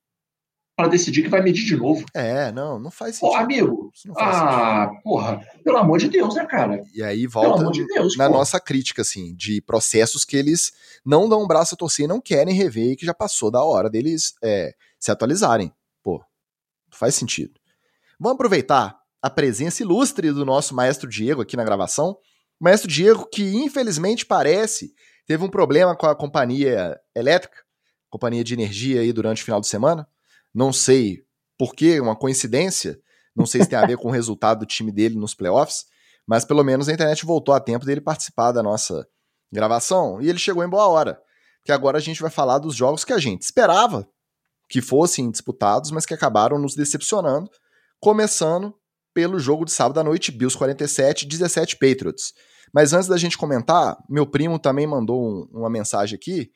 para 0.77 0.89
decidir 0.89 1.23
que 1.23 1.27
vai 1.27 1.41
medir 1.41 1.65
de 1.65 1.75
novo. 1.75 2.05
É, 2.13 2.51
não, 2.51 2.77
não 2.77 2.91
faz 2.91 3.15
sentido. 3.15 3.31
Pô, 3.31 3.35
amigo, 3.35 3.91
ah, 4.15 4.85
sentido. 4.85 5.01
porra, 5.01 5.41
pelo 5.63 5.77
amor 5.77 5.97
de 5.97 6.07
Deus, 6.07 6.35
né, 6.35 6.45
cara? 6.45 6.83
E 6.93 7.01
aí 7.01 7.25
volta 7.25 7.71
de 7.71 7.83
Deus, 7.87 8.15
na 8.15 8.29
nossa 8.29 8.59
crítica, 8.59 9.01
assim, 9.01 9.33
de 9.33 9.59
processos 9.59 10.23
que 10.23 10.37
eles 10.37 10.71
não 11.03 11.27
dão 11.27 11.43
um 11.43 11.47
braço 11.47 11.73
a 11.73 11.77
torcer 11.77 12.05
e 12.05 12.07
não 12.07 12.21
querem 12.21 12.53
rever 12.53 12.91
e 12.91 12.95
que 12.95 13.07
já 13.07 13.13
passou 13.13 13.49
da 13.49 13.63
hora 13.63 13.89
deles 13.89 14.35
é, 14.43 14.75
se 14.99 15.09
atualizarem. 15.09 15.73
Pô, 16.03 16.19
não 16.19 16.97
faz 16.97 17.15
sentido. 17.15 17.59
Vamos 18.19 18.35
aproveitar 18.35 18.99
a 19.19 19.31
presença 19.31 19.81
ilustre 19.81 20.31
do 20.31 20.45
nosso 20.45 20.75
maestro 20.75 21.09
Diego 21.09 21.41
aqui 21.41 21.57
na 21.57 21.63
gravação. 21.63 22.15
O 22.61 22.63
maestro 22.63 22.87
Diego, 22.87 23.27
que 23.27 23.55
infelizmente 23.55 24.27
parece 24.27 24.93
teve 25.25 25.43
um 25.43 25.49
problema 25.49 25.95
com 25.95 26.05
a 26.05 26.15
companhia 26.15 26.99
elétrica, 27.15 27.57
companhia 28.11 28.43
de 28.43 28.53
energia 28.53 29.01
aí 29.01 29.11
durante 29.11 29.41
o 29.41 29.45
final 29.45 29.59
de 29.59 29.67
semana 29.67 30.07
não 30.57 30.73
sei 30.73 31.23
por 31.55 31.75
que, 31.75 32.01
uma 32.01 32.15
coincidência. 32.15 32.99
Não 33.35 33.45
sei 33.45 33.61
se 33.61 33.69
tem 33.69 33.77
a 33.77 33.85
ver 33.85 33.95
com 33.95 34.07
o 34.07 34.11
resultado 34.11 34.61
do 34.61 34.65
time 34.65 34.91
dele 34.91 35.13
nos 35.13 35.35
playoffs, 35.35 35.85
mas 36.27 36.43
pelo 36.43 36.63
menos 36.63 36.89
a 36.89 36.93
internet 36.93 37.23
voltou 37.27 37.53
a 37.53 37.59
tempo 37.59 37.85
dele 37.85 38.01
participar 38.01 38.51
da 38.51 38.63
nossa 38.63 39.07
gravação 39.53 40.19
e 40.19 40.27
ele 40.27 40.39
chegou 40.39 40.63
em 40.63 40.67
boa 40.67 40.87
hora. 40.87 41.21
Que 41.63 41.71
agora 41.71 41.99
a 41.99 42.01
gente 42.01 42.19
vai 42.23 42.31
falar 42.31 42.57
dos 42.57 42.75
jogos 42.75 43.05
que 43.05 43.13
a 43.13 43.19
gente 43.19 43.43
esperava 43.43 44.09
que 44.67 44.81
fossem 44.81 45.29
disputados, 45.29 45.91
mas 45.91 46.07
que 46.07 46.13
acabaram 46.15 46.57
nos 46.57 46.73
decepcionando, 46.73 47.51
começando 47.99 48.73
pelo 49.13 49.39
jogo 49.39 49.63
de 49.63 49.71
sábado 49.71 49.99
à 49.99 50.03
noite, 50.03 50.31
Bills 50.31 50.57
47, 50.57 51.27
17 51.27 51.77
Patriots. 51.77 52.33
Mas 52.73 52.93
antes 52.93 53.07
da 53.07 53.17
gente 53.17 53.37
comentar, 53.37 53.95
meu 54.09 54.25
primo 54.25 54.57
também 54.57 54.87
mandou 54.87 55.23
um, 55.23 55.47
uma 55.51 55.69
mensagem 55.69 56.15
aqui 56.15 56.49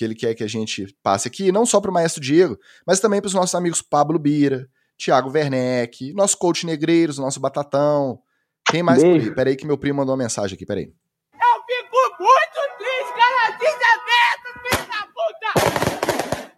que 0.00 0.04
ele 0.06 0.14
quer 0.14 0.34
que 0.34 0.42
a 0.42 0.48
gente 0.48 0.96
passe 1.02 1.28
aqui, 1.28 1.52
não 1.52 1.66
só 1.66 1.78
para 1.78 1.90
o 1.90 1.92
Maestro 1.92 2.22
Diego, 2.22 2.58
mas 2.86 3.00
também 3.00 3.20
para 3.20 3.28
os 3.28 3.34
nossos 3.34 3.54
amigos 3.54 3.82
Pablo 3.82 4.18
Bira, 4.18 4.66
Thiago 4.96 5.30
Werneck, 5.30 6.14
nosso 6.14 6.38
coach 6.38 6.64
Negreiros, 6.64 7.18
nosso 7.18 7.38
Batatão. 7.38 8.18
Quem 8.70 8.82
mais 8.82 9.02
Beijo. 9.02 9.18
por 9.18 9.28
aí? 9.28 9.34
Peraí 9.34 9.56
que 9.56 9.66
meu 9.66 9.76
primo 9.76 9.98
mandou 9.98 10.14
uma 10.14 10.22
mensagem 10.22 10.54
aqui, 10.54 10.64
peraí. 10.64 10.84
Eu 10.84 11.62
fico 11.66 11.96
muito 12.18 12.78
triste, 12.78 13.12
cara, 13.14 13.50
desaberto, 13.58 14.48
filho 14.62 14.88
da 14.88 15.06
puta! 16.46 16.52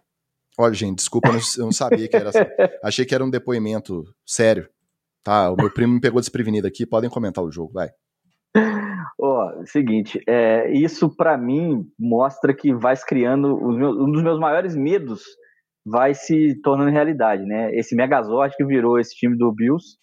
Olha, 0.57 0.73
gente, 0.73 0.99
desculpa, 0.99 1.27
eu 1.27 1.33
não, 1.33 1.41
eu 1.57 1.65
não 1.65 1.73
sabia 1.73 2.07
que 2.07 2.15
era 2.15 2.29
assim. 2.29 2.39
Achei 2.81 3.05
que 3.05 3.13
era 3.13 3.25
um 3.25 3.29
depoimento 3.29 4.05
sério. 4.25 4.69
Tá, 5.21 5.51
o 5.51 5.57
meu 5.57 5.69
primo 5.69 5.95
me 5.95 5.99
pegou 5.99 6.21
desprevenido 6.21 6.65
aqui, 6.65 6.85
podem 6.85 7.09
comentar 7.09 7.43
o 7.43 7.51
jogo, 7.51 7.73
vai. 7.73 7.89
Ó, 9.19 9.51
oh, 9.61 9.65
seguinte, 9.65 10.21
é, 10.27 10.71
isso 10.71 11.15
para 11.15 11.37
mim 11.37 11.85
mostra 11.99 12.53
que 12.53 12.73
vai 12.73 12.95
se 12.95 13.05
criando 13.05 13.55
meus, 13.71 13.95
um 13.97 14.11
dos 14.11 14.23
meus 14.23 14.39
maiores 14.39 14.75
medos 14.75 15.23
vai 15.85 16.13
se 16.13 16.59
tornando 16.61 16.91
realidade, 16.91 17.43
né? 17.43 17.73
Esse 17.75 17.95
Megazord 17.95 18.55
que 18.55 18.65
virou 18.65 18.99
esse 18.99 19.15
time 19.15 19.37
do 19.37 19.51
Bills, 19.51 19.97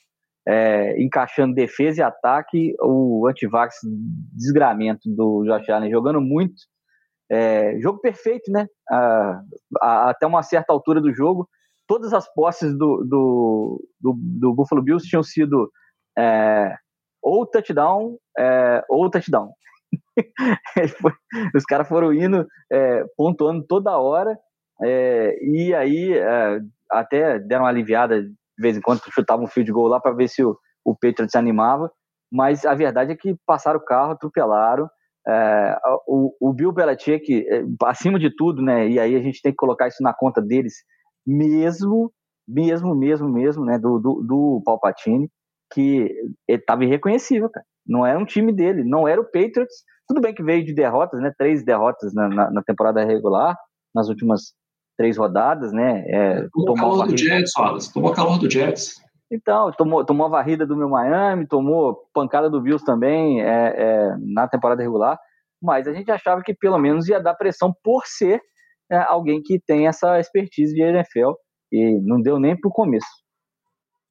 é, 0.47 1.01
encaixando 1.03 1.55
defesa 1.55 2.01
e 2.01 2.03
ataque, 2.03 2.75
o 2.83 3.27
antivax 3.27 3.77
desgramento 4.33 5.03
do 5.07 5.45
Josh 5.45 5.69
Allen 5.71 5.91
jogando 5.91 6.21
muito, 6.21 6.55
é, 7.31 7.79
jogo 7.81 8.01
perfeito, 8.01 8.51
né? 8.51 8.67
A, 8.91 9.41
a, 9.81 10.11
até 10.11 10.27
uma 10.27 10.43
certa 10.43 10.73
altura 10.73 11.01
do 11.01 11.15
jogo, 11.15 11.49
todas 11.87 12.13
as 12.13 12.33
posses 12.35 12.77
do, 12.77 13.05
do, 13.09 13.89
do, 14.01 14.15
do 14.17 14.55
Buffalo 14.55 14.83
Bills 14.83 15.09
tinham 15.09 15.23
sido 15.23 15.71
é, 16.19 16.75
ou 17.23 17.47
touchdown 17.47 18.17
é, 18.39 18.85
ou 18.89 19.11
touchdown. 19.11 19.51
Os 21.55 21.65
caras 21.65 21.89
foram 21.89 22.13
indo, 22.13 22.47
é, 22.71 23.05
pontuando 23.17 23.65
toda 23.67 23.99
hora, 23.99 24.39
é, 24.83 25.37
e 25.43 25.75
aí 25.75 26.13
é, 26.17 26.61
até 26.91 27.39
deram 27.39 27.65
uma 27.65 27.71
aliviada 27.71 28.23
de 28.23 28.33
vez 28.59 28.77
em 28.77 28.81
quando, 28.81 29.01
chutavam 29.11 29.45
um 29.45 29.49
fio 29.49 29.65
de 29.65 29.73
gol 29.73 29.89
lá 29.89 29.99
para 30.01 30.13
ver 30.13 30.29
se 30.29 30.45
o, 30.45 30.57
o 30.85 30.95
Patriots 30.95 31.35
animava, 31.35 31.91
mas 32.31 32.65
a 32.65 32.75
verdade 32.75 33.13
é 33.13 33.17
que 33.17 33.35
passaram 33.47 33.81
o 33.81 33.85
carro, 33.85 34.13
atropelaram. 34.13 34.89
É, 35.27 35.77
o, 36.07 36.35
o 36.41 36.53
Bill 36.53 36.73
Belichick, 36.73 37.47
é, 37.47 37.63
acima 37.85 38.19
de 38.19 38.35
tudo, 38.35 38.63
né, 38.63 38.89
e 38.89 38.99
aí 38.99 39.15
a 39.15 39.21
gente 39.21 39.43
tem 39.43 39.53
que 39.53 39.57
colocar 39.57 39.89
isso 39.89 40.03
na 40.03 40.15
conta 40.15 40.41
deles, 40.41 40.75
mesmo, 41.27 42.13
mesmo, 42.49 42.95
mesmo, 42.95 43.29
mesmo, 43.29 43.65
né, 43.65 43.79
do, 43.79 43.99
do, 43.99 44.23
do 44.27 44.63
Palpatine, 44.65 45.31
que 45.73 46.13
estava 46.49 46.85
irreconhecível, 46.85 47.49
cara. 47.51 47.65
Não 47.87 48.07
era 48.07 48.19
um 48.19 48.25
time 48.25 48.53
dele, 48.53 48.85
não 48.85 49.09
era 49.09 49.21
o 49.21 49.25
Patriots. 49.25 49.85
Tudo 50.07 50.21
bem 50.21 50.35
que 50.35 50.43
veio 50.43 50.65
de 50.65 50.75
derrotas, 50.75 51.21
né? 51.21 51.33
Três 51.37 51.65
derrotas 51.65 52.13
na, 52.15 52.29
na, 52.29 52.51
na 52.51 52.63
temporada 52.63 53.05
regular, 53.05 53.57
nas 53.95 54.09
últimas 54.09 54.53
três 54.97 55.17
rodadas, 55.17 55.73
né? 55.73 56.05
É, 56.09 56.35
tomou, 56.53 56.75
tomou 56.75 56.77
calor 56.77 57.07
do 57.09 57.17
Jets, 57.17 57.53
Wallace. 57.57 57.93
Tomou 57.93 58.13
calor 58.13 58.39
do 58.39 58.51
Jets. 58.51 58.97
Então, 59.33 59.71
tomou, 59.73 60.05
tomou 60.05 60.27
a 60.27 60.31
varrida 60.31 60.67
do 60.67 60.77
meu 60.77 60.89
Miami, 60.89 61.47
tomou 61.47 62.05
pancada 62.13 62.51
do 62.51 62.61
Bills 62.61 62.85
também 62.85 63.41
é, 63.41 63.75
é, 63.77 64.17
na 64.19 64.49
temporada 64.49 64.83
regular, 64.83 65.19
mas 65.63 65.87
a 65.87 65.93
gente 65.93 66.11
achava 66.11 66.43
que 66.43 66.53
pelo 66.53 66.79
menos 66.79 67.09
ia 67.09 67.21
dar 67.21 67.35
pressão 67.35 67.73
por 67.83 68.03
ser 68.07 68.41
é, 68.91 68.97
alguém 68.97 69.41
que 69.41 69.61
tem 69.65 69.87
essa 69.87 70.19
expertise 70.19 70.75
de 70.75 70.83
NFL 70.83 71.33
e 71.73 72.01
não 72.03 72.21
deu 72.21 72.41
nem 72.41 72.59
pro 72.59 72.71
começo. 72.71 73.07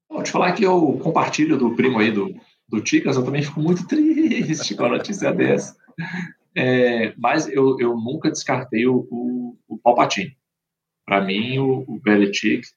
Vou 0.09 0.23
te 0.23 0.31
falar 0.31 0.53
que 0.53 0.63
eu 0.63 0.99
compartilho 1.03 1.57
do 1.57 1.75
primo 1.75 1.99
aí 1.99 2.11
do, 2.11 2.35
do 2.67 2.81
Ticas, 2.81 3.15
eu 3.15 3.23
também 3.23 3.43
fico 3.43 3.61
muito 3.61 3.85
triste 3.87 4.75
com 4.75 4.85
a 4.85 4.89
notícia 4.89 5.31
dessa. 5.31 5.77
É, 6.55 7.13
mas 7.17 7.47
eu, 7.47 7.79
eu 7.79 7.95
nunca 7.95 8.31
descartei 8.31 8.87
o, 8.87 9.07
o, 9.09 9.57
o 9.67 9.77
Palpatine. 9.77 10.35
Para 11.05 11.21
mim, 11.21 11.59
o, 11.59 11.85
o 11.87 11.99
Belichick 11.99 12.67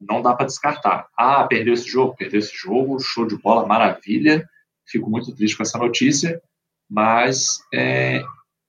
não 0.00 0.22
dá 0.22 0.34
para 0.34 0.46
descartar. 0.46 1.08
Ah, 1.16 1.44
perdeu 1.44 1.74
esse 1.74 1.88
jogo? 1.88 2.16
Perdeu 2.16 2.38
esse 2.38 2.56
jogo, 2.56 3.00
show 3.00 3.26
de 3.26 3.36
bola, 3.36 3.66
maravilha. 3.66 4.48
Fico 4.86 5.10
muito 5.10 5.34
triste 5.34 5.56
com 5.56 5.62
essa 5.62 5.78
notícia, 5.78 6.40
mas 6.88 7.58
é, 7.74 8.22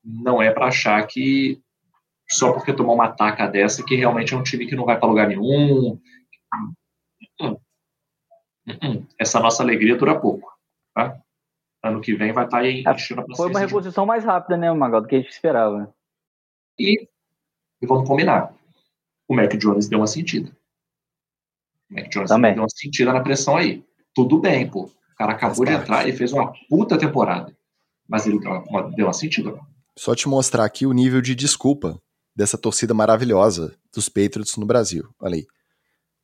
não 0.04 0.42
é 0.42 0.52
para 0.52 0.68
achar 0.68 1.06
que 1.08 1.62
só 2.30 2.52
porque 2.52 2.74
tomou 2.74 2.96
uma 2.96 3.06
ataca 3.06 3.48
dessa 3.48 3.84
que 3.84 3.96
realmente 3.96 4.34
é 4.34 4.38
um 4.38 4.44
time 4.44 4.68
que 4.68 4.76
não 4.76 4.86
vai 4.86 5.00
para 5.00 5.08
lugar 5.08 5.28
nenhum. 5.28 6.00
Hum, 8.82 9.06
essa 9.18 9.40
nossa 9.40 9.64
alegria 9.64 9.98
dura 9.98 10.20
pouco. 10.20 10.52
Tá? 10.94 11.20
Ano 11.84 12.02
que 12.02 12.14
vem 12.14 12.34
vai 12.34 12.46
estar 12.46 12.58
tá 12.58 12.64
aí 12.64 12.84
é, 12.86 12.92
enchendo 12.92 13.22
a 13.22 13.36
Foi 13.36 13.50
uma 13.50 13.60
reposição 13.60 14.06
mais 14.06 14.24
rápida, 14.24 14.58
né, 14.58 14.72
Magal, 14.72 15.02
do 15.02 15.08
que 15.08 15.16
a 15.16 15.20
gente 15.20 15.32
esperava. 15.32 15.94
E, 16.78 17.08
e 17.82 17.88
vamos 17.88 18.08
combinar. 18.08 18.54
O 19.28 19.36
Mac 19.36 19.54
Jones 19.56 19.88
deu 19.88 20.00
uma 20.00 20.08
sentida. 20.08 20.52
O 21.90 21.96
Mac 21.96 22.10
Jones 22.10 22.30
Também. 22.30 22.54
deu 22.54 22.64
uma 22.64 22.70
sentida 22.70 23.14
na 23.14 23.22
pressão 23.22 23.56
aí. 23.56 23.84
Tudo 24.14 24.40
bem, 24.40 24.70
pô. 24.70 24.84
O 24.84 25.16
cara 25.18 25.34
acabou 25.34 25.66
de 25.66 25.72
entrar 25.72 26.08
e 26.08 26.14
fez 26.14 26.34
uma 26.34 26.54
puta 26.70 26.98
temporada. 26.98 27.56
Mas 28.08 28.26
ele 28.26 28.40
deu 28.40 28.52
uma, 28.52 28.92
deu 28.92 29.06
uma 29.06 29.14
sentida. 29.14 29.58
Só 29.98 30.16
te 30.16 30.28
mostrar 30.28 30.66
aqui 30.66 30.86
o 30.86 30.94
nível 30.94 31.22
de 31.22 31.36
desculpa 31.36 32.02
dessa 32.36 32.58
torcida 32.58 32.94
maravilhosa 32.94 33.78
dos 33.94 34.08
Patriots 34.08 34.56
no 34.58 34.66
Brasil. 34.66 35.08
Olha 35.20 35.36
aí. 35.36 35.48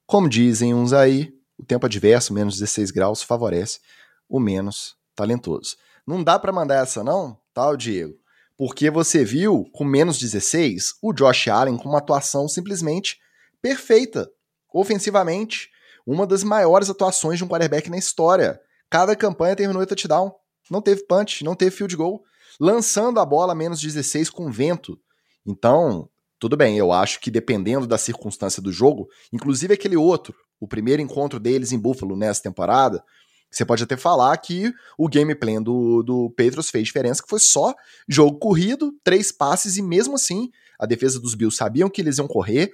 Como 0.05 0.29
dizem 0.29 0.73
uns 0.73 0.93
aí, 0.93 1.34
o 1.57 1.65
tempo 1.65 1.85
adverso, 1.85 2.33
menos 2.33 2.59
16 2.59 2.91
graus, 2.91 3.21
favorece 3.21 3.79
o 4.27 4.39
menos 4.39 4.95
talentoso. 5.15 5.77
Não 6.05 6.23
dá 6.23 6.37
para 6.37 6.51
mandar 6.51 6.83
essa 6.83 7.03
não, 7.03 7.37
tá, 7.53 7.73
Diego? 7.75 8.13
Porque 8.57 8.89
você 8.89 9.25
viu, 9.25 9.65
com 9.73 9.83
menos 9.83 10.17
16, 10.17 10.95
o 11.01 11.13
Josh 11.13 11.47
Allen 11.47 11.77
com 11.77 11.89
uma 11.89 11.97
atuação 11.97 12.47
simplesmente 12.47 13.17
perfeita, 13.61 14.29
ofensivamente. 14.73 15.69
Uma 16.05 16.27
das 16.27 16.43
maiores 16.43 16.89
atuações 16.89 17.37
de 17.37 17.43
um 17.43 17.47
quarterback 17.47 17.89
na 17.89 17.97
história. 17.97 18.59
Cada 18.89 19.15
campanha 19.15 19.55
terminou 19.55 19.81
em 19.81 19.87
touchdown. 19.87 20.31
Não 20.69 20.81
teve 20.81 21.03
punch, 21.05 21.43
não 21.43 21.55
teve 21.55 21.75
field 21.75 21.95
goal. 21.95 22.23
Lançando 22.59 23.19
a 23.19 23.25
bola 23.25 23.53
a 23.53 23.55
menos 23.55 23.81
16 23.81 24.29
com 24.29 24.51
vento. 24.51 24.99
Então, 25.45 26.07
tudo 26.39 26.55
bem, 26.55 26.77
eu 26.77 26.91
acho 26.91 27.19
que 27.19 27.31
dependendo 27.31 27.87
da 27.87 27.97
circunstância 27.97 28.61
do 28.61 28.71
jogo, 28.71 29.07
inclusive 29.33 29.73
aquele 29.73 29.97
outro, 29.97 30.35
o 30.65 30.67
primeiro 30.67 31.01
encontro 31.01 31.39
deles 31.39 31.71
em 31.71 31.79
Buffalo 31.79 32.15
nessa 32.15 32.41
temporada, 32.41 33.03
você 33.49 33.63
pode 33.63 33.83
até 33.83 33.95
falar 33.95 34.35
que 34.37 34.73
o 34.97 35.07
gameplay 35.07 35.59
do, 35.59 36.03
do 36.03 36.29
Patriots 36.31 36.69
fez 36.69 36.85
diferença, 36.85 37.23
que 37.23 37.29
foi 37.29 37.39
só 37.39 37.73
jogo 38.09 38.37
corrido, 38.37 38.91
três 39.03 39.31
passes, 39.31 39.77
e 39.77 39.81
mesmo 39.81 40.15
assim, 40.15 40.49
a 40.79 40.85
defesa 40.85 41.19
dos 41.19 41.35
Bills 41.35 41.55
sabiam 41.55 41.89
que 41.89 42.01
eles 42.01 42.17
iam 42.17 42.27
correr, 42.27 42.71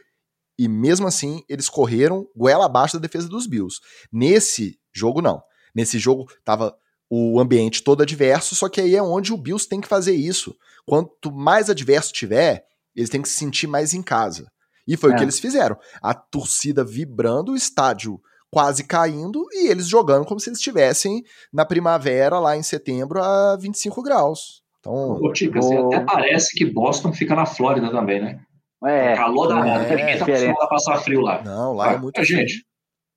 e 0.57 0.67
mesmo 0.67 1.05
assim, 1.05 1.43
eles 1.47 1.69
correram 1.69 2.27
goela 2.35 2.65
abaixo 2.65 2.95
da 2.95 3.01
defesa 3.01 3.27
dos 3.27 3.45
Bills. 3.45 3.79
Nesse 4.11 4.79
jogo, 4.93 5.21
não. 5.21 5.41
Nesse 5.75 5.99
jogo, 5.99 6.31
tava 6.43 6.75
o 7.09 7.39
ambiente 7.39 7.83
todo 7.83 8.03
adverso, 8.03 8.55
só 8.55 8.69
que 8.69 8.79
aí 8.79 8.95
é 8.95 9.03
onde 9.03 9.33
o 9.33 9.37
Bills 9.37 9.67
tem 9.67 9.81
que 9.81 9.87
fazer 9.87 10.15
isso. 10.15 10.55
Quanto 10.85 11.31
mais 11.31 11.69
adverso 11.69 12.13
tiver, 12.13 12.65
eles 12.95 13.09
têm 13.09 13.21
que 13.21 13.29
se 13.29 13.35
sentir 13.35 13.67
mais 13.67 13.93
em 13.93 14.01
casa. 14.01 14.49
E 14.91 14.97
foi 14.97 15.11
é. 15.11 15.13
o 15.13 15.15
que 15.15 15.21
é. 15.21 15.25
eles 15.25 15.39
fizeram. 15.39 15.77
A 16.01 16.13
torcida 16.13 16.83
vibrando, 16.83 17.53
o 17.53 17.55
estádio 17.55 18.19
quase 18.49 18.83
caindo 18.83 19.47
e 19.53 19.69
eles 19.69 19.87
jogando 19.87 20.25
como 20.25 20.37
se 20.37 20.49
eles 20.49 20.59
estivessem 20.59 21.23
na 21.53 21.65
primavera, 21.65 22.37
lá 22.39 22.57
em 22.57 22.61
setembro, 22.61 23.23
a 23.23 23.55
25 23.55 24.03
graus. 24.03 24.61
Então, 24.81 25.13
Ô, 25.13 25.31
Tica, 25.31 25.63
o... 25.63 25.87
até 25.87 26.03
parece 26.03 26.53
que 26.53 26.65
Boston 26.65 27.13
fica 27.13 27.33
na 27.33 27.45
Flórida 27.45 27.89
também, 27.89 28.21
né? 28.21 28.41
É, 28.83 29.15
calor 29.15 29.47
da 29.47 29.65
é, 29.65 29.95
ninguém 29.95 30.17
tá 30.17 30.25
acostumado 30.25 30.63
a 30.63 30.67
passar 30.67 30.97
frio 30.97 31.21
lá. 31.21 31.41
Não, 31.41 31.73
lá 31.73 31.93
é 31.93 31.97
muito 31.97 32.19
a 32.19 32.23
gente. 32.25 32.65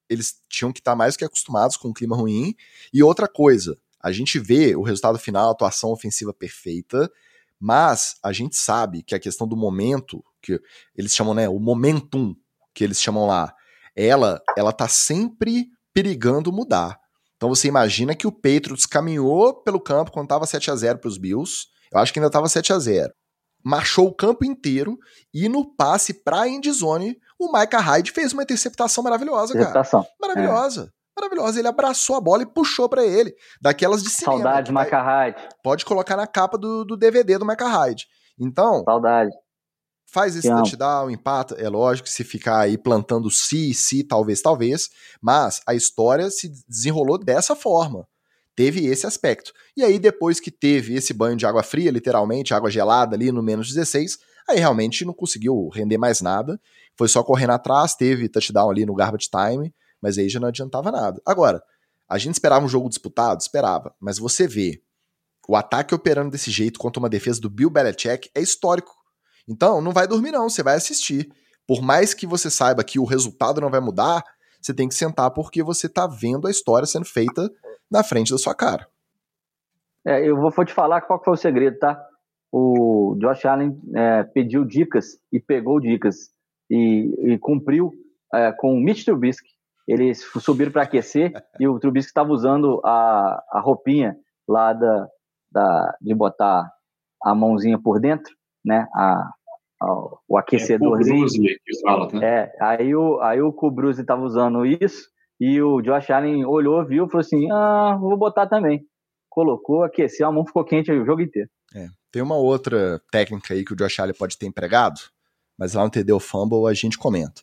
Eles 0.09 0.35
tinham 0.49 0.73
que 0.73 0.79
estar 0.79 0.93
tá 0.93 0.97
mais 0.97 1.17
que 1.17 1.25
acostumados 1.25 1.77
com 1.77 1.89
o 1.89 1.95
clima 1.95 2.15
ruim. 2.15 2.55
E 2.93 3.03
outra 3.03 3.27
coisa, 3.27 3.77
a 4.01 4.13
gente 4.13 4.39
vê 4.39 4.77
o 4.77 4.83
resultado 4.83 5.19
final, 5.19 5.49
a 5.49 5.53
atuação 5.53 5.91
ofensiva 5.91 6.33
perfeita, 6.33 7.11
mas 7.59 8.15
a 8.23 8.31
gente 8.31 8.55
sabe 8.55 9.03
que 9.03 9.15
a 9.15 9.19
questão 9.19 9.49
do 9.49 9.57
momento, 9.57 10.23
que 10.45 10.61
eles 10.97 11.15
chamam, 11.15 11.35
né, 11.35 11.49
o 11.49 11.59
momentum, 11.59 12.35
que 12.75 12.85
eles 12.85 13.01
chamam 13.01 13.27
lá, 13.27 13.53
ela, 13.97 14.41
ela 14.57 14.73
tá 14.73 14.89
sempre 14.89 15.67
perigando 15.93 16.53
mudar. 16.53 16.99
Então 17.37 17.49
você 17.49 17.69
imagina 17.69 18.15
que 18.15 18.27
o 18.27 18.33
Patriots 18.33 18.87
caminhou 18.87 19.63
pelo 19.63 19.81
campo 19.81 20.11
quando 20.11 20.29
tava 20.29 20.47
7 20.47 20.71
a 20.71 20.77
0 20.77 20.99
para 20.99 21.09
os 21.09 21.19
Bills. 21.19 21.67
Eu 21.93 22.01
acho 22.01 22.13
que 22.13 22.19
ainda 22.19 22.31
tava 22.31 22.49
7 22.49 22.73
a 22.73 22.79
0. 22.79 23.13
Marchou 23.65 24.09
o 24.09 24.15
campo 24.15 24.45
inteiro 24.45 24.99
e 25.33 25.49
no 25.49 25.75
passe 25.75 26.13
pra 26.13 26.47
endzone, 26.49 27.17
o 27.39 27.51
Micah 27.51 27.81
Hyde 27.81 28.13
fez 28.13 28.33
uma 28.33 28.43
interceptação 28.43 29.03
maravilhosa, 29.03 29.55
interceptação. 29.55 30.03
cara. 30.03 30.15
Maravilhosa. 30.21 30.93
É 31.17 31.21
maravilhosa. 31.21 31.59
Ele 31.59 31.69
abraçou 31.69 32.17
a 32.17 32.21
bola 32.21 32.43
e 32.43 32.47
puxou 32.47 32.89
para 32.89 33.05
ele. 33.05 33.35
Daquelas 33.61 34.03
de 34.03 34.11
cinema. 34.11 34.43
Saudade, 34.43 34.73
Micah 34.73 35.03
Hyde. 35.03 35.49
Pode 35.63 35.85
colocar 35.85 36.17
na 36.17 36.27
capa 36.27 36.59
do, 36.59 36.85
do 36.85 36.97
DVD 36.97 37.39
do 37.39 37.47
Micah 37.47 37.69
Hyde. 37.69 38.07
Então. 38.39 38.83
Saudade. 38.85 39.31
Faz 40.15 40.37
esse 40.37 40.49
touchdown, 40.49 41.11
empata. 41.11 41.57
É 41.57 41.69
lógico, 41.69 42.09
se 42.09 42.23
ficar 42.23 42.61
aí 42.61 42.79
plantando 42.79 43.29
se, 43.31 43.75
se, 43.75 44.05
talvez, 44.05 44.41
talvez. 44.41 44.89
Mas 45.21 45.61
a 45.67 45.75
história 45.75 46.31
se 46.31 46.49
desenrolou 46.69 47.19
dessa 47.19 47.57
forma. 47.57 48.07
Teve 48.55 48.87
esse 48.87 49.09
aspecto. 49.09 49.53
E 49.77 49.83
aí, 49.83 49.99
depois 49.99 50.39
que 50.39 50.53
teve 50.53 50.95
esse 50.95 51.13
banho 51.13 51.37
de 51.37 51.45
água 51.45 51.65
fria, 51.65 51.91
literalmente, 51.91 52.55
água 52.55 52.71
gelada 52.71 53.17
ali 53.17 53.33
no 53.33 53.43
menos 53.43 53.75
16, 53.75 54.19
Aí 54.49 54.59
realmente 54.59 55.05
não 55.05 55.15
conseguiu 55.15 55.69
render 55.69 55.97
mais 55.97 56.21
nada, 56.21 56.61
foi 56.99 57.09
só 57.09 57.23
correndo 57.25 57.53
atrás, 57.53 57.95
teve 57.95 58.29
touchdown 58.29 58.71
ali 58.71 58.85
no 58.85 58.95
garbage 58.95 59.29
time, 59.31 59.75
mas 60.01 60.19
aí 60.19 60.29
já 60.29 60.39
não 60.39 60.49
adiantava 60.49 60.93
nada. 60.93 61.21
Agora, 61.25 61.63
a 62.07 62.19
gente 62.19 62.35
esperava 62.35 62.65
um 62.65 62.69
jogo 62.69 62.89
disputado? 62.89 63.41
Esperava, 63.41 63.95
mas 63.99 64.19
você 64.19 64.47
vê 64.47 64.83
o 65.49 65.57
ataque 65.57 65.95
operando 65.95 66.31
desse 66.31 66.51
jeito 66.51 66.79
contra 66.79 67.01
uma 67.01 67.09
defesa 67.09 67.41
do 67.41 67.51
Bill 67.51 67.71
Belichick 67.71 68.31
é 68.35 68.41
histórico. 68.41 68.94
Então, 69.49 69.81
não 69.81 69.93
vai 69.93 70.07
dormir 70.07 70.33
não, 70.33 70.49
você 70.49 70.63
vai 70.63 70.77
assistir. 70.77 71.31
Por 71.67 71.83
mais 71.83 72.15
que 72.15 72.27
você 72.27 72.51
saiba 72.51 72.85
que 72.85 72.99
o 72.99 73.05
resultado 73.05 73.61
não 73.61 73.71
vai 73.71 73.81
mudar, 73.81 74.23
você 74.61 74.73
tem 74.73 74.89
que 74.89 74.95
sentar 74.95 75.31
porque 75.31 75.63
você 75.63 75.89
tá 75.89 76.07
vendo 76.07 76.47
a 76.47 76.51
história 76.51 76.87
sendo 76.87 77.05
feita 77.05 77.51
na 77.91 78.03
frente 78.03 78.33
da 78.33 78.39
sua 78.39 78.55
cara. 78.55 78.87
É, 80.07 80.27
eu 80.27 80.37
vou, 80.37 80.51
vou 80.51 80.65
te 80.65 80.73
falar 80.73 81.01
qual 81.03 81.23
foi 81.23 81.35
o 81.35 81.37
segredo, 81.37 81.79
tá? 81.79 82.03
O 82.53 83.17
Josh 83.19 83.45
Allen 83.47 83.81
é, 83.95 84.23
pediu 84.23 84.65
dicas 84.65 85.19
e 85.33 85.41
pegou 85.41 85.81
dicas 85.81 86.31
e, 86.71 87.33
e 87.33 87.39
cumpriu 87.39 87.93
é, 88.33 88.53
com 88.53 88.75
o 88.75 88.81
Mitch 88.81 89.05
Trubisky. 89.05 89.49
Eles 89.87 90.23
subiram 90.41 90.73
para 90.73 90.83
aquecer 90.83 91.33
e 91.59 91.67
o 91.67 91.79
Trubisky 91.79 92.11
estava 92.11 92.31
usando 92.33 92.81
a, 92.85 93.43
a 93.51 93.61
roupinha 93.61 94.17
lá 94.49 94.73
da, 94.73 95.09
da, 95.51 95.97
de 96.01 96.15
botar 96.15 96.71
a 97.23 97.35
mãozinha 97.35 97.79
por 97.79 97.99
dentro, 97.99 98.35
né? 98.65 98.87
A, 98.95 99.31
a 99.83 99.95
o 100.29 100.39
aquecedorzinho. 100.39 101.27
É, 101.27 101.55
que 101.65 101.81
fala, 101.83 102.09
né? 102.13 102.27
é, 102.27 102.53
aí 102.61 102.95
o, 102.95 103.21
aí 103.21 103.41
o 103.41 103.53
Kubruse 103.53 104.01
estava 104.01 104.23
usando 104.23 104.65
isso 104.65 105.09
e 105.41 105.61
o 105.61 105.81
Josh 105.83 106.11
Allen 106.11 106.45
olhou, 106.45 106.85
viu, 106.85 107.09
falou 107.09 107.21
assim: 107.21 107.51
ah, 107.51 107.97
vou 108.01 108.17
botar 108.17 108.47
também. 108.47 108.87
Colocou, 109.29 109.83
aqueceu, 109.83 110.29
a 110.29 110.33
mão 110.33 110.47
ficou 110.47 110.65
quente 110.65 110.93
o 110.93 111.05
jogo 111.05 111.21
inteiro. 111.21 111.49
É. 111.75 111.89
Tem 112.11 112.23
uma 112.23 112.37
outra 112.37 113.01
técnica 113.11 113.53
aí 113.53 113.65
que 113.65 113.73
o 113.73 113.77
Josh 113.77 113.99
Allen 113.99 114.15
pode 114.15 114.39
ter 114.39 114.47
empregado, 114.47 115.01
mas 115.59 115.75
lá 115.75 115.83
no 115.83 115.91
TD 115.91 116.19
Fumble 116.21 116.69
a 116.69 116.75
gente 116.75 116.97
comenta. 116.97 117.43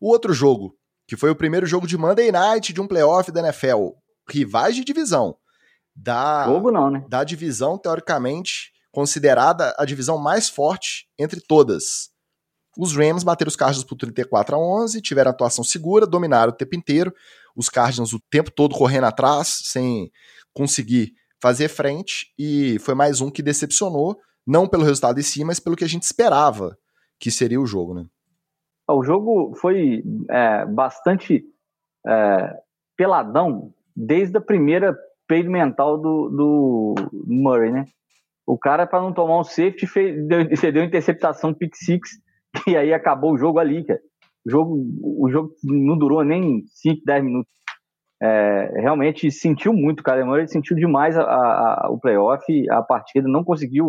O 0.00 0.08
outro 0.08 0.32
jogo, 0.32 0.76
que 1.06 1.16
foi 1.16 1.30
o 1.30 1.36
primeiro 1.36 1.66
jogo 1.66 1.86
de 1.86 1.98
Monday 1.98 2.30
Night 2.30 2.72
de 2.72 2.80
um 2.80 2.86
playoff 2.86 3.30
da 3.32 3.40
NFL, 3.40 3.90
rivais 4.28 4.76
de 4.76 4.84
divisão. 4.84 5.36
Da, 5.94 6.46
jogo 6.46 6.70
não, 6.70 6.90
né? 6.90 7.04
Da 7.08 7.22
divisão, 7.22 7.76
teoricamente, 7.76 8.71
considerada 8.92 9.74
a 9.78 9.84
divisão 9.84 10.18
mais 10.18 10.48
forte 10.48 11.08
entre 11.18 11.40
todas. 11.40 12.12
Os 12.78 12.94
Rams 12.94 13.24
bateram 13.24 13.48
os 13.48 13.56
Cardinals 13.56 13.84
por 13.84 13.96
34 13.96 14.54
a 14.54 14.58
11, 14.58 15.02
tiveram 15.02 15.30
atuação 15.30 15.64
segura, 15.64 16.06
dominaram 16.06 16.52
o 16.52 16.56
tempo 16.56 16.76
inteiro. 16.76 17.12
Os 17.56 17.68
Cardinals 17.68 18.12
o 18.12 18.20
tempo 18.30 18.50
todo 18.50 18.74
correndo 18.74 19.04
atrás, 19.04 19.60
sem 19.64 20.10
conseguir 20.54 21.12
fazer 21.40 21.68
frente 21.68 22.32
e 22.38 22.78
foi 22.78 22.94
mais 22.94 23.20
um 23.20 23.30
que 23.30 23.42
decepcionou, 23.42 24.16
não 24.46 24.68
pelo 24.68 24.84
resultado 24.84 25.18
em 25.18 25.22
si, 25.22 25.44
mas 25.44 25.58
pelo 25.58 25.74
que 25.74 25.84
a 25.84 25.88
gente 25.88 26.04
esperava 26.04 26.78
que 27.18 27.30
seria 27.30 27.60
o 27.60 27.66
jogo, 27.66 27.94
né? 27.94 28.06
O 28.88 29.02
jogo 29.02 29.54
foi 29.56 30.02
é, 30.28 30.66
bastante 30.66 31.44
é, 32.06 32.56
peladão 32.96 33.72
desde 33.94 34.36
a 34.36 34.40
primeira 34.40 34.96
page 35.28 35.48
mental 35.48 35.98
do, 35.98 36.28
do 36.28 36.94
Murray, 37.26 37.70
né? 37.70 37.86
O 38.46 38.58
cara, 38.58 38.86
para 38.86 39.00
não 39.00 39.12
tomar 39.12 39.38
um 39.38 39.44
safety, 39.44 39.86
fez, 39.86 40.26
deu, 40.26 40.40
interceptação 40.84 41.54
pick 41.54 41.74
six 41.74 42.10
e 42.66 42.76
aí 42.76 42.92
acabou 42.92 43.32
o 43.32 43.38
jogo 43.38 43.58
ali, 43.58 43.84
cara. 43.84 44.00
O 44.46 44.50
jogo, 44.50 44.84
o 45.02 45.30
jogo 45.30 45.54
não 45.62 45.96
durou 45.96 46.24
nem 46.24 46.64
5, 46.66 47.02
10 47.06 47.24
minutos 47.24 47.52
é, 48.22 48.80
realmente 48.80 49.32
sentiu 49.32 49.72
muito, 49.72 50.04
Kyler 50.04 50.24
Murray 50.24 50.46
sentiu 50.46 50.76
demais 50.76 51.18
a, 51.18 51.24
a, 51.24 51.88
o 51.90 51.98
playoff, 51.98 52.44
a 52.70 52.80
partida, 52.80 53.28
não 53.28 53.42
conseguiu 53.42 53.86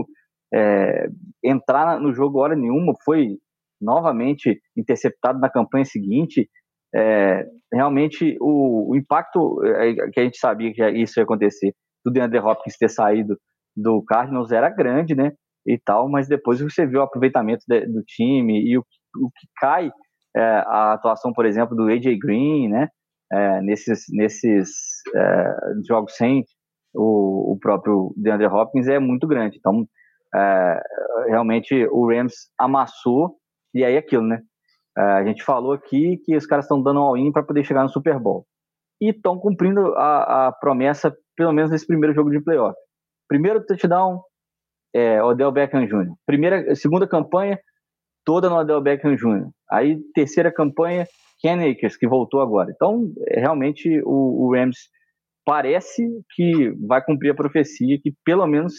é, 0.52 1.08
entrar 1.44 2.00
no 2.00 2.12
jogo 2.12 2.40
hora 2.40 2.56
nenhuma, 2.56 2.96
foi 3.06 3.38
novamente 3.80 4.60
interceptado 4.76 5.40
na 5.40 5.52
campanha 5.52 5.86
seguinte. 5.86 6.50
É, 6.96 7.46
realmente 7.72 8.36
o, 8.40 8.92
o, 8.92 8.96
impacto 8.96 9.64
é, 9.66 9.94
que 10.12 10.20
a 10.20 10.24
gente 10.24 10.40
sabia 10.40 10.74
que 10.74 10.84
isso 10.90 11.20
ia 11.20 11.24
acontecer, 11.24 11.72
do 12.04 12.12
DeAndre 12.12 12.40
Hopkins 12.40 12.78
ter 12.78 12.90
saído 12.90 13.38
do 13.76 14.04
Cardinals 14.04 14.52
era 14.52 14.70
grande, 14.70 15.16
né? 15.16 15.32
E 15.66 15.78
tal, 15.78 16.10
mas 16.10 16.28
depois 16.28 16.60
você 16.60 16.86
viu 16.86 17.00
o 17.00 17.04
aproveitamento 17.04 17.64
de, 17.68 17.86
do 17.88 18.04
time 18.04 18.62
e 18.62 18.78
o, 18.78 18.82
o 19.18 19.30
que 19.30 19.48
cai 19.58 19.92
é, 20.36 20.42
a 20.42 20.94
atuação, 20.94 21.32
por 21.32 21.46
exemplo, 21.46 21.76
do 21.76 21.88
AJ 21.88 22.18
Green, 22.20 22.70
né? 22.70 22.90
é, 23.34 23.62
nesses, 23.62 24.06
nesses 24.10 24.70
é, 25.16 25.56
jogos 25.88 26.16
sem 26.16 26.44
o, 26.94 27.54
o, 27.54 27.60
próprio 27.60 28.14
DeAndre 28.16 28.48
Hopkins 28.48 28.88
é 28.88 29.00
muito 29.00 29.28
grande. 29.28 29.58
Então, 29.58 29.88
é, 30.36 30.82
realmente 31.28 31.88
o 31.92 32.08
Rams 32.08 32.34
amassou 32.60 33.36
e 33.74 33.84
aí 33.84 33.98
aquilo, 33.98 34.24
né? 34.24 34.40
É, 34.96 35.02
a 35.02 35.26
gente 35.26 35.44
falou 35.44 35.74
aqui 35.74 36.18
que 36.24 36.36
os 36.36 36.46
caras 36.46 36.66
estão 36.66 36.82
dando 36.82 37.00
all-in 37.00 37.32
para 37.32 37.42
poder 37.42 37.64
chegar 37.64 37.82
no 37.82 37.90
Super 37.90 38.20
Bowl 38.20 38.46
e 39.02 39.10
estão 39.10 39.40
cumprindo 39.40 39.96
a, 39.96 40.48
a, 40.48 40.52
promessa, 40.52 41.16
pelo 41.36 41.52
menos 41.52 41.72
nesse 41.72 41.88
primeiro 41.88 42.14
jogo 42.14 42.30
de 42.30 42.40
playoff. 42.40 42.78
Primeiro 43.28 43.66
touchdown, 43.66 44.22
é, 44.94 45.22
Odell 45.24 45.52
Beckham 45.52 45.86
Jr. 45.86 46.14
Primeira, 46.26 46.76
segunda 46.76 47.08
campanha, 47.08 47.60
toda 48.26 48.50
no 48.50 48.58
Odell 48.58 48.82
Beckham 48.82 49.16
Jr. 49.16 49.50
Aí, 49.72 50.00
terceira 50.14 50.52
campanha, 50.52 51.08
Ken 51.40 51.60
Akers, 51.70 51.98
que 51.98 52.08
voltou 52.08 52.42
agora. 52.42 52.72
Então, 52.74 53.12
é, 53.28 53.40
realmente, 53.40 54.02
o, 54.06 54.46
o, 54.46 54.54
Rams 54.54 54.78
parece 55.46 56.04
que 56.36 56.72
vai 56.88 57.04
cumprir 57.04 57.32
a 57.32 57.36
profecia, 57.36 58.00
que 58.02 58.14
pelo 58.24 58.48
menos 58.48 58.74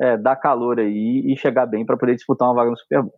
é, 0.00 0.16
dá 0.16 0.36
calor 0.36 0.78
aí 0.80 1.22
e 1.26 1.36
chegar 1.36 1.66
bem 1.66 1.86
para 1.86 1.96
poder 1.96 2.14
disputar 2.14 2.48
uma 2.48 2.54
vaga 2.54 2.70
no 2.70 2.76
Super 2.76 3.02
Bowl. 3.02 3.14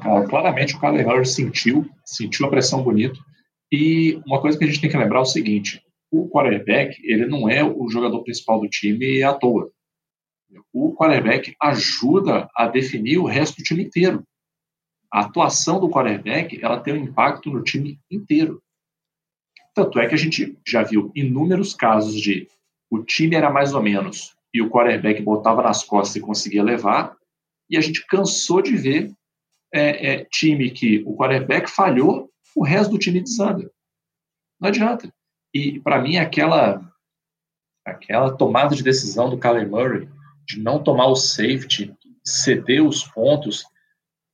Ah, 0.00 0.24
claramente, 0.28 0.76
o 0.76 0.80
Kyler 0.80 1.26
sentiu, 1.26 1.86
sentiu 2.04 2.46
a 2.46 2.50
pressão 2.50 2.82
bonito. 2.82 3.20
E 3.70 4.20
uma 4.26 4.40
coisa 4.40 4.58
que 4.58 4.64
a 4.64 4.66
gente 4.66 4.80
tem 4.80 4.90
que 4.90 4.96
lembrar 4.96 5.18
é 5.18 5.22
o 5.22 5.26
seguinte: 5.26 5.82
o 6.10 6.28
quarterback 6.28 6.96
ele 7.04 7.26
não 7.26 7.48
é 7.48 7.64
o 7.64 7.88
jogador 7.88 8.22
principal 8.22 8.60
do 8.60 8.68
time 8.68 9.22
à 9.22 9.32
toa. 9.34 9.70
O 10.72 10.94
quarterback 10.94 11.54
ajuda 11.60 12.48
a 12.54 12.66
definir 12.66 13.18
o 13.18 13.26
resto 13.26 13.58
do 13.58 13.64
time 13.64 13.84
inteiro 13.84 14.24
a 15.12 15.20
atuação 15.20 15.78
do 15.78 15.90
quarterback 15.90 16.58
ela 16.64 16.80
tem 16.80 16.94
um 16.94 17.04
impacto 17.04 17.50
no 17.50 17.62
time 17.62 18.00
inteiro. 18.10 18.62
Tanto 19.74 20.00
é 20.00 20.08
que 20.08 20.14
a 20.14 20.18
gente 20.18 20.58
já 20.66 20.82
viu 20.82 21.12
inúmeros 21.14 21.74
casos 21.74 22.18
de 22.18 22.48
o 22.90 23.02
time 23.02 23.36
era 23.36 23.50
mais 23.50 23.74
ou 23.74 23.82
menos 23.82 24.34
e 24.54 24.62
o 24.62 24.70
quarterback 24.70 25.22
botava 25.22 25.62
nas 25.62 25.84
costas 25.84 26.16
e 26.16 26.20
conseguia 26.20 26.62
levar, 26.62 27.16
e 27.68 27.76
a 27.76 27.80
gente 27.80 28.06
cansou 28.06 28.60
de 28.60 28.76
ver 28.76 29.12
é, 29.72 30.12
é, 30.12 30.24
time 30.26 30.70
que 30.70 31.02
o 31.06 31.16
quarterback 31.16 31.70
falhou, 31.70 32.30
o 32.54 32.62
resto 32.62 32.92
do 32.92 32.98
time 32.98 33.20
desanda. 33.20 33.70
Não 34.60 34.68
adianta. 34.68 35.12
E 35.54 35.80
para 35.80 36.00
mim 36.00 36.16
aquela 36.16 36.82
aquela 37.84 38.36
tomada 38.36 38.74
de 38.76 38.82
decisão 38.82 39.28
do 39.28 39.38
Kyler 39.38 39.68
Murray 39.68 40.08
de 40.46 40.60
não 40.60 40.82
tomar 40.82 41.06
o 41.06 41.16
safety, 41.16 41.94
ceder 42.24 42.84
os 42.84 43.04
pontos, 43.04 43.64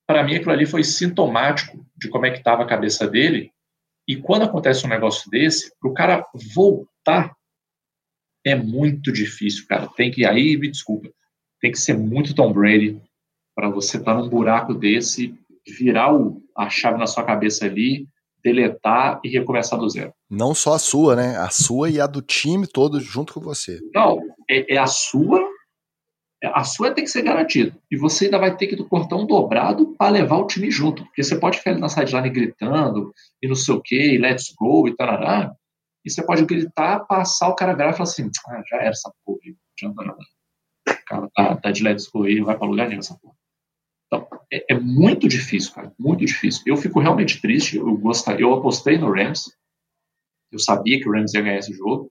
para 0.07 0.23
mim 0.23 0.37
aquilo 0.37 0.53
ali 0.53 0.67
foi 0.67 0.83
sintomático 0.83 1.85
de 1.97 2.09
como 2.09 2.27
é 2.27 2.31
que 2.31 2.39
estava 2.39 2.63
a 2.63 2.69
cabeça 2.69 3.07
dele. 3.07 3.53
E 4.07 4.17
quando 4.17 4.45
acontece 4.45 4.87
um 4.87 4.89
negócio 4.89 5.31
desse, 5.31 5.73
para 5.79 5.91
o 5.91 5.95
cara 5.95 6.27
voltar 6.55 7.37
é 8.45 8.55
muito 8.55 9.13
difícil, 9.13 9.67
cara. 9.67 9.89
Tem 9.97 10.11
que 10.11 10.25
aí, 10.25 10.57
me 10.57 10.71
desculpa, 10.71 11.11
tem 11.61 11.71
que 11.71 11.79
ser 11.79 11.97
muito 11.97 12.35
Tom 12.35 12.53
Brady 12.53 13.01
para 13.55 13.69
você 13.69 13.99
estar 13.99 14.15
tá 14.15 14.21
num 14.21 14.29
buraco 14.29 14.73
desse, 14.73 15.35
virar 15.67 16.15
o, 16.15 16.43
a 16.57 16.71
chave 16.71 16.99
na 16.99 17.07
sua 17.07 17.25
cabeça 17.25 17.67
ali, 17.67 18.09
deletar 18.43 19.21
e 19.25 19.29
recomeçar 19.29 19.79
do 19.79 19.89
zero. 19.89 20.13
Não 20.31 20.55
só 20.55 20.75
a 20.75 20.79
sua, 20.79 21.17
né? 21.17 21.37
A 21.37 21.51
sua 21.51 21.91
e 21.91 22.01
a 22.01 22.07
do 22.07 22.23
time 22.23 22.67
todo 22.67 23.01
junto 23.01 23.35
com 23.35 23.41
você. 23.41 23.81
Não, 23.95 24.19
é, 24.49 24.75
é 24.75 24.79
a 24.79 24.87
sua 24.87 25.48
a 26.45 26.63
sua 26.63 26.93
tem 26.93 27.05
que 27.05 27.11
ser 27.11 27.23
garantida. 27.23 27.77
E 27.91 27.97
você 27.97 28.27
ainda 28.27 28.39
vai 28.39 28.57
ter 28.57 28.69
que 28.69 28.77
cortar 28.85 29.17
um 29.17 29.27
dobrado 29.27 29.95
para 29.97 30.13
levar 30.13 30.37
o 30.37 30.47
time 30.47 30.71
junto. 30.71 31.05
Porque 31.05 31.23
você 31.23 31.39
pode 31.39 31.59
ficar 31.59 31.73
ali 31.73 31.81
na 31.81 31.89
sideline 31.89 32.31
gritando, 32.31 33.13
e 33.43 33.49
não 33.49 33.57
sei 33.57 33.75
o 33.75 33.83
quê, 33.83 34.15
e 34.15 34.19
let's 34.19 34.55
go, 34.57 34.87
e 34.89 34.95
tarará. 34.95 35.53
E 36.05 36.11
você 36.11 36.25
pode 36.25 36.45
gritar, 36.45 37.01
passar, 37.01 37.49
o 37.49 37.57
cara 37.57 37.75
virar 37.75 37.91
e 37.91 37.93
falar 37.93 38.05
assim: 38.05 38.31
ah, 38.49 38.63
já 38.71 38.77
era 38.77 38.91
essa 38.91 39.13
porra, 39.25 39.41
não 39.47 39.55
adianta 39.77 40.05
nada. 40.05 40.25
O 40.89 41.05
cara 41.05 41.29
tá, 41.35 41.57
tá 41.57 41.71
de 41.73 41.83
let's 41.83 42.09
go 42.09 42.27
e 42.27 42.41
vai 42.41 42.57
para 42.57 42.69
lugar 42.69 42.89
nenhum 42.89 43.01
essa 43.01 43.19
porra. 43.19 43.35
Então, 44.07 44.27
é, 44.53 44.75
é, 44.75 44.79
muito 44.79 45.29
difícil, 45.29 45.73
cara, 45.75 45.93
muito 45.99 46.25
difícil. 46.25 46.63
Eu 46.67 46.77
fico 46.77 47.01
realmente 47.01 47.43
triste. 47.43 47.77
Eu, 47.77 47.97
gostei, 47.99 48.37
eu 48.43 48.55
apostei 48.55 48.97
no 48.97 49.13
Rams. 49.13 49.53
Eu 50.51 50.59
sabia 50.59 50.99
que 50.99 51.09
o 51.09 51.13
Rams 51.13 51.35
ia 51.35 51.43
ganhar 51.43 51.59
esse 51.59 51.75
jogo 51.75 52.11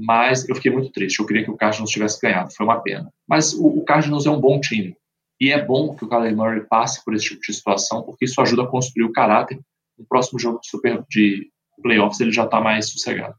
mas 0.00 0.48
eu 0.48 0.54
fiquei 0.54 0.72
muito 0.72 0.90
triste. 0.90 1.20
Eu 1.20 1.26
queria 1.26 1.44
que 1.44 1.50
o 1.50 1.56
Cardinals 1.56 1.90
tivesse 1.90 2.18
ganhado, 2.20 2.54
foi 2.54 2.64
uma 2.64 2.80
pena. 2.80 3.12
Mas 3.28 3.52
o, 3.52 3.66
o 3.66 3.84
Cardinals 3.84 4.26
é 4.26 4.30
um 4.30 4.40
bom 4.40 4.58
time. 4.58 4.96
E 5.38 5.52
é 5.52 5.62
bom 5.62 5.94
que 5.94 6.04
o 6.04 6.08
Kyler 6.08 6.34
Murray 6.34 6.66
passe 6.66 7.04
por 7.04 7.14
esse 7.14 7.26
tipo 7.26 7.40
de 7.40 7.52
situação, 7.52 8.02
porque 8.02 8.24
isso 8.24 8.40
ajuda 8.40 8.62
a 8.62 8.66
construir 8.66 9.04
o 9.04 9.12
caráter. 9.12 9.60
No 9.98 10.06
próximo 10.06 10.38
jogo 10.38 10.58
de, 10.60 10.68
super, 10.68 11.04
de 11.10 11.50
playoffs 11.82 12.20
ele 12.20 12.32
já 12.32 12.44
está 12.44 12.60
mais 12.60 12.90
sossegado. 12.90 13.34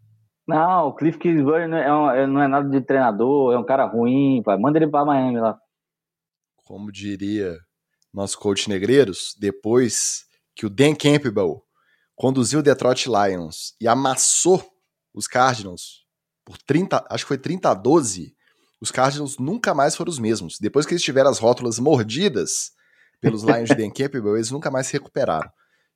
Não, 0.48 0.88
o 0.88 0.94
Cliff 0.94 1.18
Kingsbury 1.18 1.68
não 1.68 1.78
é, 1.78 2.26
um, 2.26 2.28
não 2.28 2.42
é 2.42 2.48
nada 2.48 2.70
de 2.70 2.82
treinador, 2.86 3.54
é 3.54 3.58
um 3.58 3.66
cara 3.66 3.86
ruim, 3.86 4.42
pai. 4.44 4.58
manda 4.58 4.78
ele 4.78 4.88
para 4.88 5.06
Miami 5.06 5.40
lá. 5.40 5.58
Como 6.58 6.92
diria 6.92 7.58
nosso 8.14 8.38
coach 8.38 8.70
Negreiros, 8.70 9.36
depois 9.40 10.26
que 10.56 10.66
o 10.66 10.70
Dan 10.70 10.94
Campbell 10.94 11.64
conduziu 12.16 12.60
o 12.60 12.64
Detroit 12.64 13.08
Lions 13.08 13.76
e 13.80 13.88
amassou 13.88 14.64
os 15.14 15.28
Cardinals 15.28 16.01
por 16.46 16.58
30, 16.58 17.06
acho 17.10 17.24
que 17.24 17.30
foi 17.30 17.38
30 17.38 17.70
a 17.70 17.74
12, 17.74 18.34
os 18.82 18.92
Cardinals 18.92 19.38
nunca 19.38 19.74
mais 19.74 19.96
foram 19.96 20.10
os 20.10 20.20
mesmos. 20.20 20.58
Depois 20.60 20.86
que 20.86 20.94
eles 20.94 21.04
tiveram 21.04 21.30
as 21.30 21.38
rótulas 21.38 21.78
mordidas 21.78 22.72
pelos 23.22 23.44
Lions 23.44 23.70
de 23.70 23.76
Dan 23.78 23.92
Campbell, 23.92 24.36
eles 24.36 24.52
nunca 24.52 24.72
mais 24.72 24.88
se 24.88 24.94
recuperaram. 24.94 25.50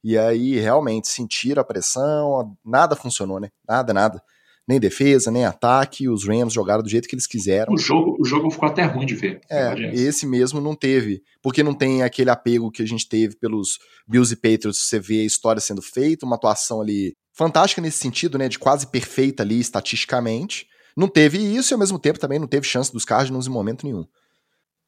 E 0.03 0.17
aí, 0.17 0.59
realmente, 0.59 1.07
sentiram 1.07 1.61
a 1.61 1.65
pressão, 1.65 2.55
nada 2.63 2.95
funcionou, 2.95 3.39
né? 3.39 3.49
Nada, 3.67 3.91
nada. 3.91 4.21
Nem 4.67 4.79
defesa, 4.79 5.31
nem 5.31 5.45
ataque, 5.45 6.07
os 6.07 6.27
Rams 6.27 6.53
jogaram 6.53 6.83
do 6.83 6.89
jeito 6.89 7.07
que 7.07 7.15
eles 7.15 7.25
quiseram. 7.25 7.73
O 7.73 7.77
jogo, 7.77 8.15
o 8.19 8.25
jogo 8.25 8.51
ficou 8.51 8.69
até 8.69 8.83
ruim 8.83 9.05
de 9.05 9.15
ver. 9.15 9.41
É, 9.49 9.73
esse 9.93 10.27
mesmo 10.27 10.61
não 10.61 10.75
teve, 10.75 11.23
porque 11.41 11.63
não 11.63 11.73
tem 11.73 12.03
aquele 12.03 12.29
apego 12.29 12.71
que 12.71 12.83
a 12.83 12.85
gente 12.85 13.07
teve 13.07 13.35
pelos 13.35 13.79
Bills 14.07 14.33
e 14.33 14.35
Patriots, 14.35 14.87
você 14.87 14.99
vê 14.99 15.21
a 15.21 15.25
história 15.25 15.61
sendo 15.61 15.81
feita, 15.81 16.25
uma 16.25 16.35
atuação 16.35 16.81
ali 16.81 17.15
fantástica 17.35 17.81
nesse 17.81 17.97
sentido, 17.97 18.37
né, 18.37 18.47
de 18.47 18.57
quase 18.57 18.87
perfeita 18.87 19.43
ali 19.43 19.59
estatisticamente. 19.59 20.67
Não 20.95 21.07
teve 21.07 21.37
isso 21.37 21.73
e 21.73 21.75
ao 21.75 21.79
mesmo 21.79 21.99
tempo 21.99 22.17
também 22.17 22.39
não 22.39 22.47
teve 22.47 22.65
chance 22.65 22.91
dos 22.91 23.03
Cardinals 23.03 23.45
em 23.45 23.49
momento 23.49 23.85
nenhum. 23.85 24.05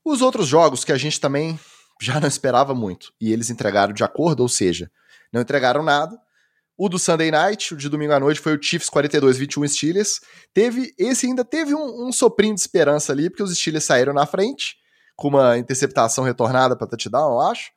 Os 0.05 0.21
outros 0.21 0.47
jogos 0.47 0.85
que 0.85 0.93
a 0.93 0.97
gente 0.97 1.19
também 1.19 1.59
já 2.01 2.19
não 2.19 2.27
esperava 2.27 2.73
muito 2.73 3.11
e 3.19 3.33
eles 3.33 3.49
entregaram 3.49 3.93
de 3.93 4.03
acordo, 4.03 4.41
ou 4.41 4.49
seja, 4.49 4.89
não 5.33 5.41
entregaram 5.41 5.83
nada. 5.83 6.17
O 6.77 6.87
do 6.87 6.97
Sunday 6.97 7.31
Night, 7.31 7.73
o 7.73 7.77
de 7.77 7.89
domingo 7.89 8.13
à 8.13 8.19
noite, 8.19 8.39
foi 8.39 8.55
o 8.55 8.61
Chiefs 8.61 8.89
42-21 8.89 9.67
Steelers. 9.67 10.21
Teve, 10.53 10.93
esse 10.97 11.25
ainda 11.25 11.43
teve 11.43 11.73
um, 11.73 12.07
um 12.07 12.11
soprinho 12.11 12.53
de 12.53 12.61
esperança 12.61 13.11
ali, 13.11 13.29
porque 13.29 13.41
os 13.41 13.57
Steelers 13.57 13.83
saíram 13.83 14.13
na 14.13 14.27
frente, 14.27 14.75
com 15.15 15.29
uma 15.29 15.57
interceptação 15.57 16.23
retornada 16.23 16.77
para 16.77 16.85
touchdown, 16.85 17.33
eu 17.33 17.41
acho. 17.41 17.71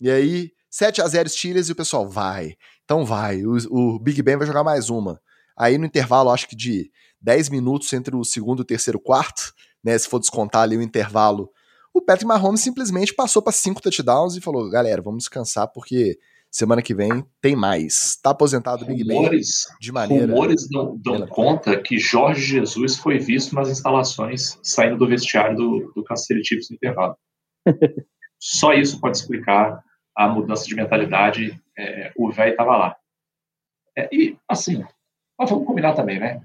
E 0.00 0.10
aí, 0.10 0.50
7 0.68 1.00
a 1.00 1.06
0 1.06 1.28
Steelers 1.28 1.68
e 1.68 1.72
o 1.72 1.76
pessoal, 1.76 2.08
vai, 2.08 2.56
então 2.90 3.04
vai, 3.04 3.44
o, 3.44 3.56
o 3.70 3.98
Big 4.00 4.20
Ben 4.20 4.36
vai 4.36 4.48
jogar 4.48 4.64
mais 4.64 4.90
uma. 4.90 5.20
Aí 5.56 5.78
no 5.78 5.86
intervalo, 5.86 6.28
acho 6.30 6.48
que 6.48 6.56
de 6.56 6.90
10 7.20 7.48
minutos 7.48 7.92
entre 7.92 8.16
o 8.16 8.24
segundo 8.24 8.58
e 8.58 8.62
o 8.62 8.64
terceiro 8.64 8.98
quarto, 8.98 9.52
né, 9.84 9.96
se 9.96 10.08
for 10.08 10.18
descontar 10.18 10.62
ali 10.62 10.76
o 10.76 10.82
intervalo, 10.82 11.48
o 11.94 12.02
Patrick 12.02 12.26
Mahomes 12.26 12.60
simplesmente 12.60 13.14
passou 13.14 13.42
para 13.42 13.52
cinco 13.52 13.80
touchdowns 13.80 14.34
e 14.36 14.40
falou, 14.40 14.68
galera, 14.68 15.00
vamos 15.00 15.20
descansar 15.20 15.68
porque 15.68 16.18
Semana 16.50 16.82
que 16.82 16.92
vem 16.92 17.24
tem 17.40 17.54
mais. 17.54 18.16
Está 18.16 18.30
aposentado 18.30 18.82
o 18.82 18.86
Big 18.88 19.04
rumores, 19.04 19.66
Ben 19.68 19.76
de 19.80 19.92
maneira. 19.92 20.26
Rumores 20.26 20.68
dão, 20.68 20.98
dão 20.98 21.24
conta 21.28 21.80
que 21.80 21.96
Jorge 21.96 22.42
Jesus 22.42 22.96
foi 22.96 23.20
visto 23.20 23.54
nas 23.54 23.68
instalações 23.68 24.58
saindo 24.60 24.98
do 24.98 25.06
vestiário 25.06 25.56
do, 25.56 25.92
do 25.94 26.02
Kansas 26.02 26.26
City 26.26 26.40
Chiefs 26.44 26.70
no 26.70 26.74
intervalo. 26.74 27.14
Só 28.40 28.72
isso 28.72 29.00
pode 29.00 29.16
explicar 29.16 29.80
a 30.16 30.28
mudança 30.28 30.64
de 30.64 30.74
mentalidade. 30.74 31.56
É, 31.80 32.12
o 32.16 32.30
velho 32.30 32.50
estava 32.50 32.76
lá. 32.76 32.96
É, 33.96 34.08
e, 34.12 34.36
assim, 34.48 34.84
mas 35.38 35.48
vamos 35.48 35.66
combinar 35.66 35.94
também, 35.94 36.20
né? 36.20 36.42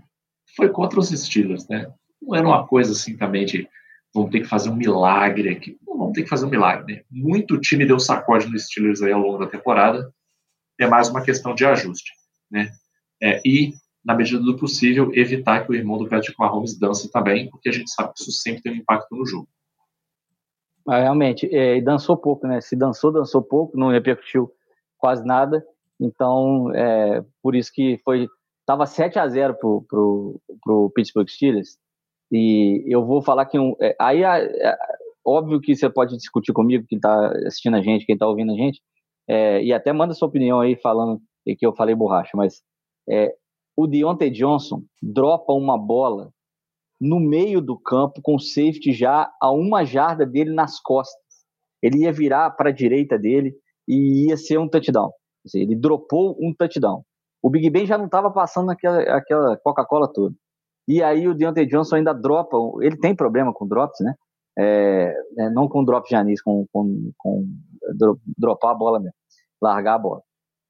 Foi 0.55 0.69
contra 0.69 0.99
os 0.99 1.09
Steelers, 1.09 1.67
né? 1.67 1.91
Não 2.21 2.35
era 2.35 2.47
uma 2.47 2.65
coisa 2.65 2.93
assim 2.93 3.17
também 3.17 3.45
de 3.45 3.67
vamos 4.13 4.31
ter 4.31 4.39
que 4.39 4.47
fazer 4.47 4.69
um 4.69 4.75
milagre 4.75 5.49
aqui. 5.49 5.77
Não 5.85 5.97
vamos 5.97 6.13
ter 6.13 6.23
que 6.23 6.29
fazer 6.29 6.45
um 6.45 6.49
milagre. 6.49 6.95
Né? 6.95 7.01
Muito 7.11 7.59
time 7.59 7.85
deu 7.85 7.99
sacode 7.99 8.49
no 8.49 8.57
Steelers 8.57 9.01
aí 9.01 9.11
ao 9.11 9.19
longo 9.19 9.37
da 9.37 9.47
temporada. 9.47 10.09
É 10.79 10.87
mais 10.87 11.09
uma 11.09 11.21
questão 11.21 11.53
de 11.53 11.65
ajuste. 11.65 12.13
Né? 12.49 12.71
É, 13.21 13.41
e, 13.45 13.73
na 14.03 14.15
medida 14.15 14.39
do 14.39 14.57
possível, 14.57 15.11
evitar 15.13 15.65
que 15.65 15.71
o 15.71 15.75
irmão 15.75 15.97
do 15.97 16.07
Patrick 16.07 16.39
Mahomes 16.39 16.79
dance 16.79 17.11
também, 17.11 17.49
porque 17.49 17.67
a 17.67 17.73
gente 17.73 17.91
sabe 17.91 18.13
que 18.13 18.21
isso 18.21 18.31
sempre 18.31 18.63
tem 18.63 18.71
um 18.71 18.77
impacto 18.77 19.13
no 19.13 19.25
jogo. 19.25 19.49
Mas, 20.85 21.03
realmente, 21.03 21.53
é, 21.53 21.81
dançou 21.81 22.15
pouco, 22.15 22.47
né? 22.47 22.61
Se 22.61 22.77
dançou, 22.77 23.11
dançou 23.11 23.41
pouco, 23.41 23.77
não 23.77 23.89
repercutiu 23.89 24.54
quase 25.05 25.23
nada. 25.23 25.63
Então, 26.01 26.73
é, 26.73 27.23
por 27.43 27.55
isso 27.55 27.71
que 27.71 27.99
foi. 28.03 28.27
Tava 28.65 28.87
7 28.87 29.19
a 29.19 29.27
0 29.27 29.53
pro, 29.59 29.85
pro, 29.87 30.41
pro 30.63 30.91
Pittsburgh 30.95 31.29
Steelers 31.29 31.77
e 32.31 32.83
eu 32.87 33.05
vou 33.05 33.21
falar 33.21 33.45
que 33.45 33.59
um, 33.59 33.75
é, 33.79 33.95
aí 34.01 34.23
é, 34.23 34.75
óbvio 35.23 35.61
que 35.61 35.75
você 35.75 35.87
pode 35.87 36.17
discutir 36.17 36.51
comigo, 36.51 36.87
quem 36.89 36.97
está 36.97 37.27
assistindo 37.45 37.77
a 37.77 37.81
gente, 37.83 38.07
quem 38.07 38.15
está 38.15 38.27
ouvindo 38.27 38.51
a 38.51 38.55
gente, 38.55 38.81
é, 39.27 39.63
e 39.63 39.71
até 39.71 39.93
manda 39.93 40.15
sua 40.15 40.27
opinião 40.27 40.59
aí 40.59 40.75
falando 40.75 41.21
que 41.45 41.63
eu 41.63 41.75
falei 41.75 41.93
borracha, 41.93 42.31
mas 42.33 42.63
é, 43.07 43.35
o 43.77 43.85
Deontay 43.85 44.31
Johnson 44.31 44.81
dropa 44.99 45.53
uma 45.53 45.77
bola 45.77 46.31
no 46.99 47.19
meio 47.19 47.61
do 47.61 47.77
campo 47.77 48.19
com 48.23 48.39
safety 48.39 48.91
já 48.91 49.31
a 49.39 49.51
uma 49.51 49.85
jarda 49.85 50.25
dele 50.25 50.51
nas 50.51 50.79
costas. 50.79 51.21
Ele 51.83 51.99
ia 51.99 52.11
virar 52.11 52.49
para 52.49 52.69
a 52.69 52.73
direita 52.73 53.19
dele 53.19 53.53
e 53.87 54.27
ia 54.27 54.37
ser 54.37 54.57
um 54.57 54.67
touchdown. 54.67 55.11
Ele 55.53 55.75
dropou 55.75 56.35
um 56.39 56.53
touchdown. 56.53 57.03
O 57.41 57.49
Big 57.49 57.69
Ben 57.69 57.85
já 57.85 57.97
não 57.97 58.05
estava 58.05 58.31
passando 58.31 58.71
aquela, 58.71 59.01
aquela 59.01 59.57
Coca-Cola 59.57 60.11
toda. 60.11 60.35
E 60.87 61.01
aí 61.01 61.27
o 61.27 61.33
Deontay 61.33 61.65
Johnson 61.65 61.97
ainda 61.97 62.13
dropa, 62.13 62.57
ele 62.81 62.97
tem 62.97 63.15
problema 63.15 63.53
com 63.53 63.67
drops, 63.67 63.99
né? 64.01 64.13
É, 64.57 65.13
é, 65.37 65.49
não 65.49 65.67
com 65.67 65.83
drop 65.83 66.07
de 66.07 66.15
anis, 66.15 66.41
com, 66.41 66.65
com, 66.71 67.11
com 67.17 67.45
dropar 68.37 68.71
a 68.71 68.75
bola 68.75 68.99
mesmo, 68.99 69.15
largar 69.61 69.95
a 69.95 69.99
bola. 69.99 70.21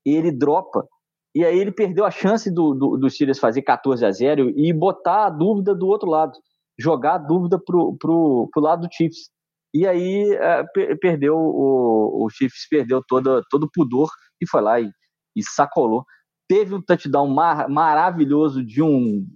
Ele 0.05 0.31
dropa, 0.31 0.87
e 1.35 1.43
aí 1.43 1.59
ele 1.59 1.71
perdeu 1.71 2.05
a 2.05 2.11
chance 2.11 2.49
do, 2.49 2.73
do, 2.73 2.97
do 2.97 3.09
Steelers 3.09 3.39
fazer 3.39 3.61
14 3.61 4.05
a 4.05 4.11
0 4.11 4.51
e 4.55 4.71
botar 4.73 5.25
a 5.25 5.29
dúvida 5.29 5.75
do 5.75 5.87
outro 5.87 6.09
lado, 6.09 6.31
jogar 6.79 7.15
a 7.15 7.19
dúvida 7.19 7.59
pro, 7.59 7.95
pro, 7.97 8.49
pro 8.51 8.61
lado 8.61 8.87
do 8.87 8.93
Chiefs. 8.93 9.29
E 9.75 9.85
aí 9.85 10.31
é, 10.31 10.63
perdeu, 11.01 11.35
o, 11.35 12.23
o 12.23 12.29
Chiefs 12.29 12.65
perdeu 12.69 13.03
todo, 13.05 13.43
todo 13.49 13.63
o 13.63 13.69
pudor 13.69 14.09
e 14.41 14.47
foi 14.47 14.61
lá 14.61 14.79
e, 14.79 14.89
e 15.35 15.43
sacolou. 15.43 16.05
Teve 16.47 16.73
um 16.73 16.81
touchdown 16.81 17.27
mar, 17.27 17.67
maravilhoso 17.67 18.63
de 18.63 18.81
um 18.81 19.27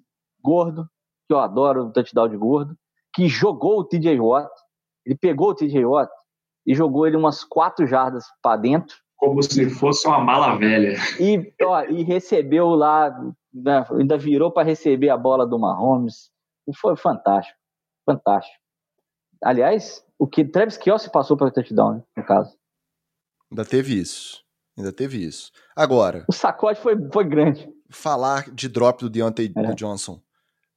gordo, 0.41 0.87
que 1.27 1.33
eu 1.33 1.39
adoro 1.39 1.87
o 1.87 1.91
touchdown 1.91 2.29
de 2.29 2.37
gordo, 2.37 2.73
que 3.13 3.27
jogou 3.27 3.79
o 3.79 3.83
TJ 3.83 4.17
Watt, 4.17 4.49
ele 5.05 5.17
pegou 5.17 5.49
o 5.49 5.55
TJ 5.55 5.83
Watt 5.83 6.09
e 6.65 6.73
jogou 6.73 7.05
ele 7.05 7.17
umas 7.17 7.43
quatro 7.43 7.85
jardas 7.85 8.23
para 8.41 8.61
dentro. 8.61 8.95
Como 9.17 9.43
se 9.43 9.69
fosse 9.69 10.07
uma 10.07 10.23
mala 10.23 10.55
velha. 10.55 10.95
E, 11.19 11.53
ó, 11.63 11.83
e 11.83 12.01
recebeu 12.01 12.69
lá, 12.69 13.09
né, 13.53 13.85
ainda 13.91 14.17
virou 14.17 14.53
para 14.53 14.63
receber 14.65 15.09
a 15.09 15.17
bola 15.17 15.45
do 15.45 15.59
Mahomes. 15.59 16.31
E 16.65 16.73
foi 16.73 16.95
fantástico, 16.95 17.59
fantástico. 18.05 18.68
Aliás, 19.43 20.03
o 20.17 20.27
que 20.27 20.43
Travis 20.43 20.77
Kelsey 20.77 21.11
passou 21.11 21.37
para 21.37 21.47
o 21.47 21.51
touchdown, 21.51 21.95
né, 21.95 22.03
no 22.17 22.25
caso. 22.25 22.57
Ainda 23.51 23.65
teve 23.65 23.99
isso. 23.99 24.43
Ainda 24.77 24.91
teve 24.91 25.23
isso. 25.23 25.51
Agora. 25.75 26.25
O 26.27 26.33
sacode 26.33 26.79
foi, 26.79 26.95
foi 27.11 27.23
grande. 27.23 27.69
Falar 27.89 28.49
de 28.51 28.69
drop 28.69 29.01
do 29.01 29.09
Deontay 29.09 29.51
é. 29.55 29.73
Johnson 29.73 30.21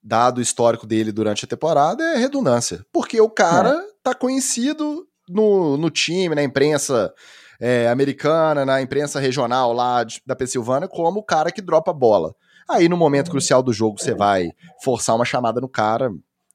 dado 0.03 0.39
o 0.39 0.43
histórico 0.43 0.87
dele 0.87 1.13
durante 1.13 1.45
a 1.45 1.49
temporada, 1.49 2.03
é 2.03 2.17
redundância. 2.17 2.85
Porque 2.93 3.21
o 3.21 3.31
cara 3.31 3.71
é. 3.71 3.87
tá 4.03 4.15
conhecido 4.15 5.07
no, 5.29 5.77
no 5.77 5.91
time, 5.91 6.35
na 6.35 6.43
imprensa 6.43 7.13
é, 7.61 7.89
americana, 7.89 8.65
na 8.65 8.83
imprensa 8.83 9.21
regional 9.21 9.73
lá 9.73 10.03
de, 10.03 10.21
da 10.27 10.35
Pensilvânia, 10.35 10.89
como 10.89 11.21
o 11.21 11.25
cara 11.25 11.53
que 11.53 11.63
dropa 11.63 11.93
bola. 11.93 12.35
Aí, 12.69 12.89
no 12.89 12.97
momento 12.97 13.31
crucial 13.31 13.63
do 13.63 13.73
jogo, 13.73 14.01
você 14.01 14.15
vai 14.15 14.51
forçar 14.83 15.15
uma 15.15 15.25
chamada 15.25 15.61
no 15.61 15.69
cara, 15.69 16.11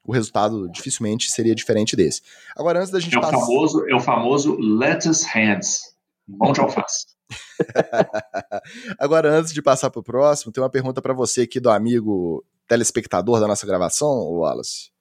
o 0.08 0.14
resultado 0.14 0.70
dificilmente 0.70 1.30
seria 1.30 1.54
diferente 1.54 1.94
desse. 1.94 2.22
Agora, 2.56 2.80
antes 2.80 2.92
da 2.92 3.00
gente 3.00 3.14
é 3.14 3.20
o 3.20 3.22
passar... 3.22 3.38
Famoso, 3.38 3.90
é 3.90 3.96
o 3.96 4.00
famoso 4.00 4.58
lettuce 4.58 5.28
hands, 5.28 5.94
mão 6.26 6.54
de 6.54 6.62
alface. 6.62 7.08
Agora, 8.98 9.30
antes 9.30 9.52
de 9.52 9.62
passar 9.62 9.90
para 9.90 10.00
o 10.00 10.04
próximo, 10.04 10.52
tem 10.54 10.64
uma 10.64 10.70
pergunta 10.70 11.02
para 11.02 11.14
você 11.14 11.42
aqui 11.42 11.60
do 11.60 11.70
amigo 11.70 12.42
telespectador 12.70 13.42
da 13.42 13.48
nossa 13.48 13.68
gravação, 13.68 14.08
Wallace. 14.08 14.92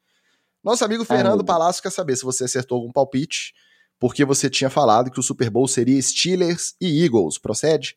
Nosso 0.62 0.84
amigo 0.84 1.04
Fernando 1.04 1.40
Ai, 1.40 1.46
Palácio 1.46 1.80
quer 1.80 1.92
saber 1.92 2.16
se 2.16 2.24
você 2.24 2.42
acertou 2.42 2.78
algum 2.78 2.90
palpite, 2.90 3.54
porque 4.00 4.24
você 4.24 4.50
tinha 4.50 4.68
falado 4.68 5.12
que 5.12 5.20
o 5.20 5.22
Super 5.22 5.50
Bowl 5.50 5.68
seria 5.68 6.02
Steelers 6.02 6.74
e 6.80 7.04
Eagles, 7.04 7.38
procede? 7.38 7.96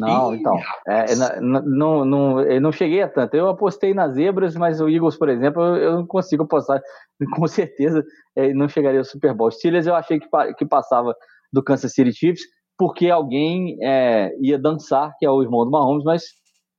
Não, 0.00 0.34
então, 0.34 0.58
é, 0.86 1.14
não, 1.40 2.04
não, 2.04 2.40
eu 2.40 2.60
não 2.60 2.72
cheguei 2.72 3.02
a 3.02 3.08
tanto. 3.08 3.34
Eu 3.34 3.48
apostei 3.48 3.92
nas 3.92 4.14
zebras, 4.14 4.56
mas 4.56 4.80
o 4.80 4.88
Eagles, 4.88 5.16
por 5.16 5.28
exemplo, 5.28 5.62
eu 5.62 5.92
não 5.92 6.06
consigo 6.06 6.44
apostar. 6.44 6.80
Com 7.36 7.46
certeza 7.46 8.02
é, 8.36 8.52
não 8.52 8.68
chegaria 8.68 9.00
ao 9.00 9.04
Super 9.04 9.34
Bowl. 9.34 9.50
Steelers 9.50 9.86
eu 9.86 9.94
achei 9.94 10.20
que, 10.20 10.28
que 10.56 10.66
passava 10.66 11.14
do 11.52 11.62
Kansas 11.62 11.92
City 11.92 12.12
Chiefs, 12.12 12.42
porque 12.76 13.10
alguém 13.10 13.76
é, 13.82 14.30
ia 14.40 14.58
dançar, 14.58 15.12
que 15.18 15.26
é 15.26 15.30
o 15.30 15.42
irmão 15.42 15.64
do 15.64 15.70
Mahomes, 15.70 16.04
mas 16.04 16.22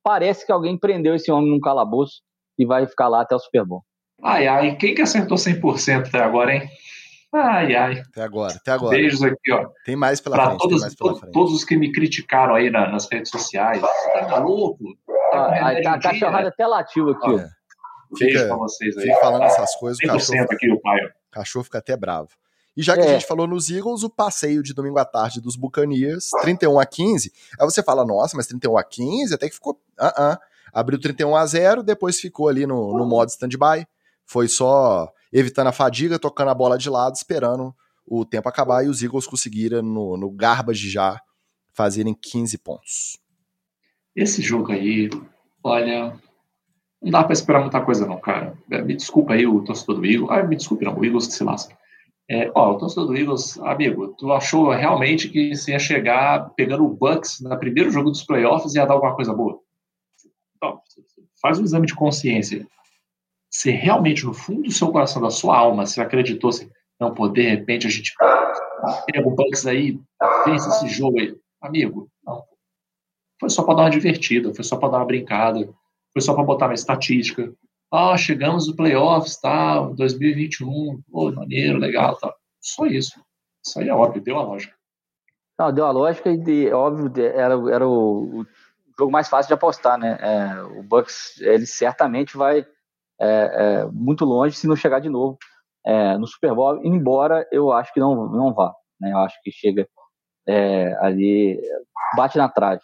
parece 0.03 0.45
que 0.45 0.51
alguém 0.51 0.77
prendeu 0.77 1.15
esse 1.15 1.31
homem 1.31 1.51
num 1.51 1.59
calabouço 1.59 2.21
e 2.57 2.65
vai 2.65 2.87
ficar 2.87 3.07
lá 3.07 3.21
até 3.21 3.35
o 3.35 3.39
Super 3.39 3.65
Bowl. 3.65 3.83
Ai, 4.23 4.47
ai, 4.47 4.75
quem 4.75 4.93
que 4.93 5.01
acertou 5.01 5.37
100% 5.37 6.07
até 6.07 6.19
agora, 6.19 6.53
hein? 6.53 6.69
Ai, 7.33 7.75
ai. 7.75 7.99
Até 7.99 8.23
agora, 8.23 8.53
até 8.55 8.71
agora. 8.71 8.97
Beijos 8.97 9.21
aqui, 9.21 9.51
ó. 9.51 9.69
Tem 9.85 9.95
mais 9.95 10.19
pela 10.19 10.35
pra 10.35 10.45
frente. 10.47 10.59
Todos, 10.59 10.81
mais 10.81 10.95
pela 10.95 11.15
frente. 11.15 11.31
todos 11.31 11.53
os 11.53 11.63
que 11.63 11.77
me 11.77 11.91
criticaram 11.91 12.55
aí 12.55 12.69
na, 12.71 12.89
nas 12.89 13.07
redes 13.09 13.29
sociais. 13.29 13.81
Tá 13.81 14.27
maluco? 14.29 14.83
Tá 15.31 15.69
ah, 15.69 15.81
tá, 15.83 15.93
a 15.93 15.99
cachorrada 15.99 16.47
até 16.49 16.65
latiu 16.65 17.09
aqui, 17.11 17.29
ó. 17.29 17.39
Beijo 18.17 18.47
pra 18.47 18.55
vocês 18.57 18.97
aí. 18.97 19.03
Fica 19.03 19.19
falando 19.19 19.43
essas 19.43 19.75
coisas. 19.75 19.99
O 20.03 20.07
cachorro, 20.07 20.47
aqui, 20.51 20.71
o 20.71 20.81
pai. 20.81 20.99
cachorro 21.31 21.63
fica 21.63 21.77
até 21.77 21.95
bravo. 21.95 22.29
E 22.75 22.81
já 22.81 22.95
que 22.95 23.01
É. 23.01 23.05
a 23.05 23.13
gente 23.13 23.27
falou 23.27 23.45
nos 23.45 23.69
Eagles, 23.69 24.03
o 24.03 24.09
passeio 24.09 24.63
de 24.63 24.73
domingo 24.73 24.97
à 24.97 25.05
tarde 25.05 25.39
dos 25.41 25.55
Buccaneers, 25.55 26.29
31 26.41 26.79
a 26.79 26.85
15. 26.85 27.31
Aí 27.59 27.65
você 27.65 27.83
fala, 27.83 28.05
nossa, 28.05 28.35
mas 28.35 28.47
31 28.47 28.77
a 28.77 28.83
15 28.83 29.35
até 29.35 29.47
que 29.49 29.55
ficou. 29.55 29.79
Ah, 29.99 30.13
ah. 30.17 30.39
Abriu 30.73 30.99
31 30.99 31.35
a 31.35 31.45
0, 31.45 31.83
depois 31.83 32.19
ficou 32.19 32.47
ali 32.47 32.65
no, 32.65 32.97
no 32.97 33.05
modo 33.05 33.29
stand-by. 33.29 33.85
Foi 34.25 34.47
só 34.47 35.11
evitando 35.31 35.67
a 35.67 35.71
fadiga, 35.71 36.19
tocando 36.19 36.49
a 36.49 36.55
bola 36.55 36.77
de 36.77 36.89
lado, 36.89 37.15
esperando 37.15 37.73
o 38.05 38.25
tempo 38.25 38.49
acabar 38.49 38.83
e 38.83 38.87
os 38.87 39.03
Eagles 39.03 39.27
conseguiram, 39.27 39.81
no, 39.81 40.17
no 40.17 40.31
garbage 40.31 40.89
já, 40.89 41.21
fazerem 41.73 42.15
15 42.19 42.57
pontos. 42.57 43.19
Esse 44.15 44.41
jogo 44.41 44.71
aí, 44.71 45.09
olha, 45.63 46.19
não 47.01 47.11
dá 47.11 47.23
pra 47.23 47.33
esperar 47.33 47.61
muita 47.61 47.79
coisa 47.81 48.05
não, 48.05 48.19
cara. 48.19 48.57
É, 48.71 48.81
Me 48.81 48.95
desculpa 48.95 49.33
aí 49.33 49.45
o 49.45 49.63
torcedor 49.63 49.97
do 49.97 50.05
Eagles. 50.05 50.29
Ah, 50.31 50.43
me 50.43 50.55
desculpe 50.55 50.83
não, 50.83 50.97
o 50.97 51.05
Eagles 51.05 51.27
que 51.27 51.33
se 51.33 51.43
lasca. 51.43 51.77
É, 52.29 52.51
ó, 52.53 52.73
o 52.73 52.77
torcedor 52.77 53.07
do 53.07 53.17
Eagles, 53.17 53.57
amigo, 53.59 54.09
tu 54.17 54.31
achou 54.31 54.69
realmente 54.71 55.29
que 55.29 55.55
você 55.55 55.71
ia 55.71 55.79
chegar 55.79 56.49
pegando 56.55 56.85
o 56.85 56.95
Bucks 56.95 57.39
no 57.41 57.57
primeiro 57.57 57.89
jogo 57.91 58.11
dos 58.11 58.23
playoffs 58.23 58.73
e 58.73 58.77
ia 58.77 58.85
dar 58.85 58.93
alguma 58.95 59.15
coisa 59.15 59.33
boa? 59.33 59.59
Então, 60.57 60.79
faz 61.41 61.57
um 61.59 61.63
exame 61.63 61.87
de 61.87 61.95
consciência. 61.95 62.67
Você 63.51 63.71
realmente, 63.71 64.25
no 64.25 64.33
fundo 64.33 64.63
do 64.63 64.71
seu 64.71 64.91
coração, 64.91 65.21
da 65.21 65.29
sua 65.31 65.57
alma, 65.57 65.85
você 65.85 65.99
acreditou 66.01 66.49
assim, 66.49 66.69
não, 66.99 67.13
pô, 67.13 67.27
de 67.27 67.41
repente 67.41 67.87
a 67.87 67.89
gente 67.89 68.13
pega 69.05 69.27
o 69.27 69.31
Bucks 69.35 69.65
aí, 69.65 69.99
pensa 70.45 70.69
esse 70.69 70.87
jogo 70.87 71.19
aí. 71.19 71.35
Amigo, 71.61 72.09
não. 72.23 72.43
Foi 73.39 73.49
só 73.49 73.63
pra 73.63 73.73
dar 73.73 73.83
uma 73.83 73.89
divertida, 73.89 74.53
foi 74.53 74.63
só 74.63 74.77
pra 74.77 74.89
dar 74.89 74.97
uma 74.97 75.05
brincada, 75.05 75.67
foi 76.13 76.21
só 76.21 76.33
pra 76.33 76.43
botar 76.43 76.67
na 76.67 76.73
estatística. 76.73 77.51
Ah, 77.91 78.15
chegamos 78.17 78.67
no 78.67 78.75
playoffs, 78.75 79.37
tá, 79.39 79.79
2021, 79.81 81.01
pô, 81.09 81.31
maneiro, 81.31 81.79
legal, 81.79 82.15
tá. 82.17 82.33
Só 82.61 82.85
isso. 82.85 83.19
Isso 83.65 83.79
aí 83.79 83.89
é 83.89 83.93
óbvio, 83.93 84.21
deu 84.21 84.37
a 84.37 84.43
lógica. 84.43 84.75
Não, 85.57 85.73
deu 85.73 85.85
a 85.85 85.91
lógica 85.91 86.29
e, 86.31 86.37
de- 86.37 86.71
óbvio, 86.71 87.11
era, 87.25 87.55
era 87.73 87.87
o, 87.87 88.41
o 88.41 88.45
jogo 88.97 89.11
mais 89.11 89.27
fácil 89.27 89.47
de 89.47 89.53
apostar, 89.53 89.97
né? 89.97 90.17
É, 90.21 90.61
o 90.63 90.83
Bucks, 90.83 91.39
ele 91.41 91.65
certamente 91.65 92.37
vai 92.37 92.65
é, 93.21 93.81
é, 93.81 93.85
muito 93.91 94.25
longe 94.25 94.55
se 94.55 94.67
não 94.67 94.75
chegar 94.75 94.99
de 94.99 95.09
novo 95.09 95.37
é, 95.85 96.17
no 96.17 96.27
Super 96.27 96.53
Bowl, 96.53 96.79
embora 96.83 97.47
eu 97.51 97.71
acho 97.71 97.93
que 97.93 97.99
não, 97.99 98.27
não 98.29 98.53
vá, 98.53 98.73
né? 98.99 99.11
Eu 99.11 99.17
acho 99.19 99.37
que 99.43 99.51
chega 99.51 99.87
é, 100.47 100.95
ali, 100.99 101.59
bate 102.15 102.37
na 102.37 102.49
trave. 102.49 102.81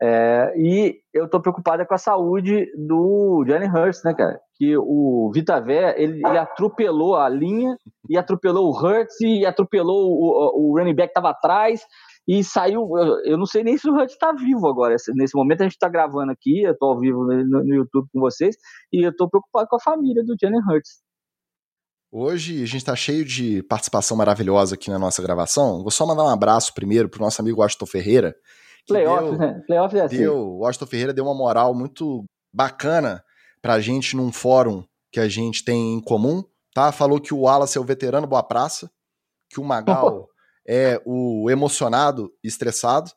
É, 0.00 0.52
e 0.56 1.00
eu 1.12 1.28
tô 1.28 1.40
preocupado 1.40 1.82
é 1.82 1.84
com 1.84 1.94
a 1.94 1.98
saúde 1.98 2.66
do 2.76 3.44
Jalen 3.46 3.68
Hurts, 3.68 4.02
né, 4.04 4.14
cara? 4.14 4.38
Que 4.56 4.76
o 4.76 5.30
Vitavé, 5.34 6.00
ele, 6.00 6.22
ele 6.24 6.38
atropelou 6.38 7.16
a 7.16 7.28
linha, 7.28 7.76
e 8.08 8.16
atropelou 8.16 8.68
o 8.68 8.76
Hurts, 8.76 9.20
e 9.20 9.44
atropelou 9.44 10.12
o, 10.12 10.70
o 10.70 10.78
running 10.78 10.94
back 10.94 11.08
que 11.08 11.14
tava 11.14 11.30
atrás, 11.30 11.82
e 12.28 12.44
saiu. 12.44 12.82
Eu, 12.98 13.24
eu 13.24 13.38
não 13.38 13.46
sei 13.46 13.64
nem 13.64 13.76
se 13.78 13.88
o 13.88 13.94
Hurts 13.94 14.16
tá 14.18 14.30
vivo 14.32 14.68
agora. 14.68 14.94
Esse- 14.94 15.12
Nesse 15.14 15.34
momento 15.36 15.62
a 15.62 15.64
gente 15.64 15.78
tá 15.78 15.88
gravando 15.88 16.30
aqui, 16.30 16.62
eu 16.62 16.76
tô 16.76 16.86
ao 16.86 17.00
vivo 17.00 17.24
no, 17.24 17.64
no 17.64 17.74
YouTube 17.74 18.06
com 18.12 18.20
vocês, 18.20 18.54
e 18.92 19.04
eu 19.04 19.16
tô 19.16 19.28
preocupado 19.28 19.66
com 19.68 19.76
a 19.76 19.80
família 19.80 20.22
do 20.22 20.36
Jalen 20.40 20.60
Hurts. 20.68 21.00
Hoje 22.10 22.62
a 22.62 22.66
gente 22.66 22.84
tá 22.84 22.96
cheio 22.96 23.24
de 23.24 23.62
participação 23.64 24.16
maravilhosa 24.16 24.74
aqui 24.74 24.88
na 24.90 24.98
nossa 24.98 25.22
gravação. 25.22 25.82
Vou 25.82 25.90
só 25.90 26.06
mandar 26.06 26.24
um 26.24 26.28
abraço 26.28 26.72
primeiro 26.72 27.08
pro 27.08 27.20
nosso 27.22 27.40
amigo 27.42 27.60
Washington 27.60 27.86
Ferreira. 27.86 28.34
Playoffs, 28.86 29.30
deu- 29.30 29.38
né? 29.38 29.62
Playoffs 29.66 30.00
é 30.00 30.04
assim. 30.04 30.16
deu, 30.16 30.34
o 30.38 30.58
Washington 30.60 30.86
Ferreira 30.86 31.12
deu 31.12 31.24
uma 31.24 31.34
moral 31.34 31.74
muito 31.74 32.24
bacana 32.52 33.22
pra 33.60 33.78
gente 33.80 34.16
num 34.16 34.32
fórum 34.32 34.82
que 35.12 35.20
a 35.20 35.28
gente 35.28 35.62
tem 35.62 35.94
em 35.94 36.00
comum, 36.00 36.42
tá? 36.72 36.90
Falou 36.92 37.20
que 37.20 37.34
o 37.34 37.40
Wallace 37.40 37.76
é 37.76 37.80
o 37.80 37.84
veterano 37.84 38.26
boa 38.26 38.42
praça, 38.42 38.90
que 39.50 39.60
o 39.60 39.64
Magal 39.64 40.26
é 40.68 41.00
o 41.06 41.48
emocionado 41.50 42.30
e 42.44 42.48
estressado. 42.48 43.10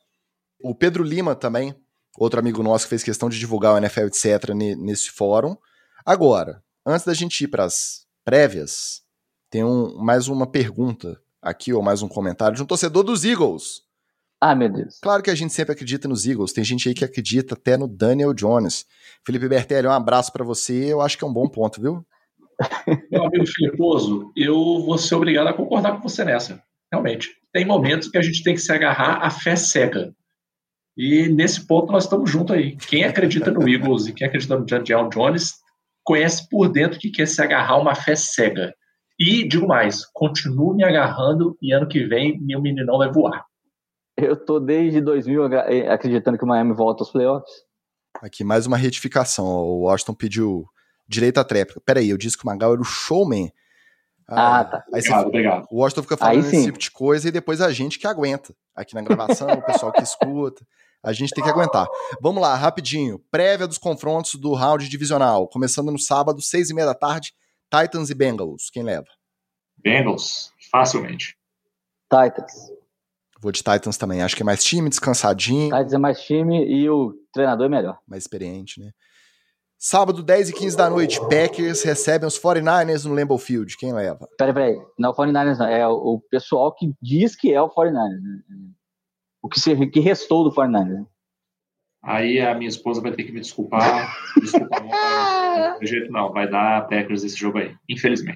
O 0.63 0.73
Pedro 0.73 1.03
Lima 1.03 1.35
também, 1.35 1.75
outro 2.17 2.39
amigo 2.39 2.63
nosso 2.63 2.85
que 2.85 2.89
fez 2.91 3.03
questão 3.03 3.27
de 3.29 3.37
divulgar 3.37 3.73
o 3.73 3.77
NFL, 3.77 4.05
etc., 4.07 4.49
ne- 4.55 4.75
nesse 4.75 5.11
fórum. 5.11 5.57
Agora, 6.05 6.63
antes 6.85 7.05
da 7.05 7.13
gente 7.13 7.43
ir 7.43 7.47
pras 7.49 8.05
prévias, 8.23 9.01
tem 9.49 9.63
um, 9.65 9.97
mais 9.97 10.27
uma 10.29 10.47
pergunta 10.49 11.19
aqui, 11.41 11.73
ou 11.73 11.81
mais 11.81 12.01
um 12.01 12.07
comentário 12.07 12.55
de 12.55 12.63
um 12.63 12.65
torcedor 12.65 13.03
dos 13.03 13.25
Eagles. 13.25 13.81
Ah, 14.39 14.55
meu 14.55 14.69
Deus. 14.71 14.97
Claro 15.01 15.21
que 15.21 15.29
a 15.29 15.35
gente 15.35 15.53
sempre 15.53 15.73
acredita 15.73 16.07
nos 16.07 16.25
Eagles. 16.25 16.53
Tem 16.53 16.63
gente 16.63 16.87
aí 16.87 16.95
que 16.95 17.05
acredita 17.05 17.53
até 17.53 17.77
no 17.77 17.87
Daniel 17.87 18.33
Jones. 18.33 18.85
Felipe 19.25 19.47
Bertelli, 19.47 19.87
um 19.87 19.91
abraço 19.91 20.31
pra 20.31 20.43
você. 20.43 20.91
Eu 20.91 20.99
acho 21.01 21.15
que 21.17 21.23
é 21.23 21.27
um 21.27 21.33
bom 21.33 21.47
ponto, 21.47 21.79
viu? 21.79 22.03
Meu 23.11 23.25
amigo 23.25 23.45
Filiposo, 23.45 24.31
eu 24.35 24.55
vou 24.83 24.97
ser 24.97 25.15
obrigado 25.15 25.47
a 25.47 25.53
concordar 25.53 25.95
com 25.95 26.07
você 26.07 26.23
nessa. 26.23 26.63
Realmente. 26.91 27.29
Tem 27.53 27.65
momentos 27.65 28.09
que 28.09 28.17
a 28.17 28.21
gente 28.21 28.43
tem 28.43 28.53
que 28.53 28.61
se 28.61 28.71
agarrar 28.71 29.23
à 29.25 29.29
fé 29.29 29.55
cega. 29.55 30.13
E 30.97 31.27
nesse 31.29 31.65
ponto 31.65 31.91
nós 31.91 32.03
estamos 32.03 32.29
juntos 32.29 32.55
aí. 32.55 32.75
Quem 32.75 33.03
acredita 33.03 33.49
no 33.51 33.67
Eagles 33.67 34.07
e 34.07 34.13
quem 34.13 34.27
acredita 34.27 34.57
no 34.57 34.65
Daniel 34.65 35.07
Jones 35.09 35.53
conhece 36.03 36.47
por 36.49 36.67
dentro 36.69 36.99
que 36.99 37.09
quer 37.11 37.27
se 37.27 37.41
agarrar 37.41 37.73
a 37.73 37.77
uma 37.79 37.95
fé 37.95 38.15
cega. 38.15 38.73
E 39.19 39.47
digo 39.47 39.67
mais, 39.67 40.05
continuo 40.13 40.75
me 40.75 40.83
agarrando 40.83 41.55
e 41.61 41.71
ano 41.73 41.87
que 41.87 42.05
vem 42.05 42.39
meu 42.41 42.61
meninão 42.61 42.97
vai 42.97 43.11
voar. 43.11 43.45
Eu 44.17 44.35
tô 44.35 44.59
desde 44.59 44.99
2000 44.99 45.43
agra- 45.43 45.73
eh, 45.73 45.87
acreditando 45.89 46.37
que 46.37 46.43
o 46.43 46.47
Miami 46.47 46.73
volta 46.73 47.03
aos 47.03 47.11
playoffs. 47.11 47.51
Aqui, 48.21 48.43
mais 48.43 48.67
uma 48.67 48.77
retificação. 48.77 49.45
O 49.45 49.83
Washington 49.83 50.13
pediu 50.13 50.65
direito 51.07 51.37
à 51.39 51.43
tréplica. 51.43 51.81
Peraí, 51.85 52.09
eu 52.09 52.17
disse 52.17 52.37
que 52.37 52.43
o 52.43 52.47
Magal 52.47 52.73
era 52.73 52.81
o 52.81 52.85
showman. 52.85 53.51
Ah, 54.37 54.63
tá. 54.63 54.83
Aí 54.93 55.01
você- 55.01 55.09
Obrigado, 55.09 55.27
obrigado. 55.27 55.67
o 55.71 55.77
Washington 55.81 56.01
fica 56.03 56.17
falando 56.17 56.39
esse 56.45 56.65
tipo 56.65 56.77
de 56.79 56.91
coisa 56.91 57.27
e 57.27 57.31
depois 57.31 57.59
a 57.61 57.71
gente 57.71 57.99
que 57.99 58.07
aguenta. 58.07 58.53
Aqui 58.75 58.93
na 58.95 59.01
gravação, 59.01 59.47
o 59.49 59.61
pessoal 59.61 59.91
que 59.91 60.01
escuta. 60.03 60.65
A 61.03 61.11
gente 61.13 61.33
tem 61.33 61.43
que 61.43 61.49
aguentar. 61.49 61.87
Vamos 62.21 62.41
lá, 62.41 62.55
rapidinho. 62.55 63.19
Prévia 63.31 63.67
dos 63.67 63.77
confrontos 63.79 64.35
do 64.35 64.53
round 64.53 64.87
divisional. 64.87 65.47
Começando 65.47 65.91
no 65.91 65.97
sábado, 65.99 66.41
seis 66.41 66.69
e 66.69 66.73
meia 66.75 66.85
da 66.85 66.93
tarde. 66.93 67.33
Titans 67.73 68.09
e 68.09 68.13
Bengals. 68.13 68.69
Quem 68.71 68.83
leva? 68.83 69.07
Bengals, 69.77 70.51
facilmente. 70.71 71.35
Titans. 72.09 72.53
Vou 73.41 73.51
de 73.51 73.63
Titans 73.63 73.97
também. 73.97 74.21
Acho 74.21 74.35
que 74.35 74.43
é 74.43 74.45
mais 74.45 74.63
time, 74.63 74.89
descansadinho, 74.89 75.69
Titans 75.75 75.93
é 75.93 75.97
mais 75.97 76.21
time 76.21 76.63
e 76.63 76.87
o 76.89 77.13
treinador 77.33 77.65
é 77.65 77.69
melhor. 77.69 77.97
mais 78.07 78.23
experiente, 78.23 78.79
né? 78.79 78.91
Sábado, 79.83 80.21
10 80.21 80.49
e 80.49 80.53
15 80.53 80.77
da 80.77 80.87
noite, 80.91 81.19
Packers 81.21 81.81
recebem 81.81 82.27
os 82.27 82.39
49ers 82.39 83.03
no 83.03 83.15
Lambeau 83.15 83.39
Field. 83.39 83.75
Quem 83.77 83.91
leva? 83.91 84.29
Peraí, 84.37 84.53
peraí. 84.53 84.77
Não 84.95 85.09
é 85.09 85.11
o 85.11 85.15
49ers, 85.15 85.57
não. 85.57 85.65
É 85.65 85.87
o 85.87 86.21
pessoal 86.29 86.71
que 86.71 86.93
diz 87.01 87.35
que 87.35 87.51
é 87.51 87.59
o 87.59 87.67
49ers. 87.67 88.21
né? 88.21 88.41
O 89.41 89.49
que, 89.49 89.59
se, 89.59 89.75
que 89.87 89.99
restou 89.99 90.43
do 90.43 90.55
49ers. 90.55 90.87
né? 90.87 91.05
Aí 92.03 92.39
a 92.39 92.53
minha 92.53 92.69
esposa 92.69 93.01
vai 93.01 93.11
ter 93.11 93.23
que 93.23 93.31
me 93.31 93.39
desculpar. 93.41 94.15
Desculpa, 94.39 94.79
não 94.81 95.79
de 95.79 95.87
jeito 95.87 96.11
não. 96.11 96.31
Vai 96.31 96.47
dar 96.47 96.87
Packers 96.87 97.23
esse 97.23 97.35
jogo 97.35 97.57
aí, 97.57 97.75
infelizmente. 97.89 98.35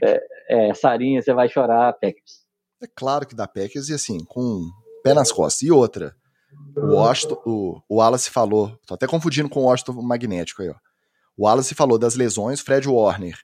É, 0.49 0.73
Sarinha, 0.73 1.21
você 1.21 1.31
vai 1.31 1.47
chorar, 1.47 1.93
Packers. 1.93 2.43
É 2.81 2.87
claro 2.87 3.27
que 3.27 3.35
dá 3.35 3.47
Packers 3.47 3.89
e 3.89 3.93
assim, 3.93 4.17
com 4.25 4.41
um 4.41 4.69
pé 5.03 5.13
nas 5.13 5.31
costas. 5.31 5.61
E 5.61 5.71
outra, 5.71 6.15
o 6.75 6.95
Washington, 6.95 7.39
o, 7.45 7.81
o 7.87 7.97
Wallace 7.97 8.31
falou, 8.31 8.75
tô 8.87 8.95
até 8.95 9.05
confundindo 9.05 9.47
com 9.47 9.59
o 9.61 9.65
Washington 9.65 10.01
magnético 10.01 10.63
aí, 10.63 10.69
ó. 10.69 10.75
O 11.37 11.45
Wallace 11.45 11.75
falou 11.75 11.97
das 11.97 12.15
lesões, 12.15 12.59
Fred 12.61 12.87
Warner 12.87 13.37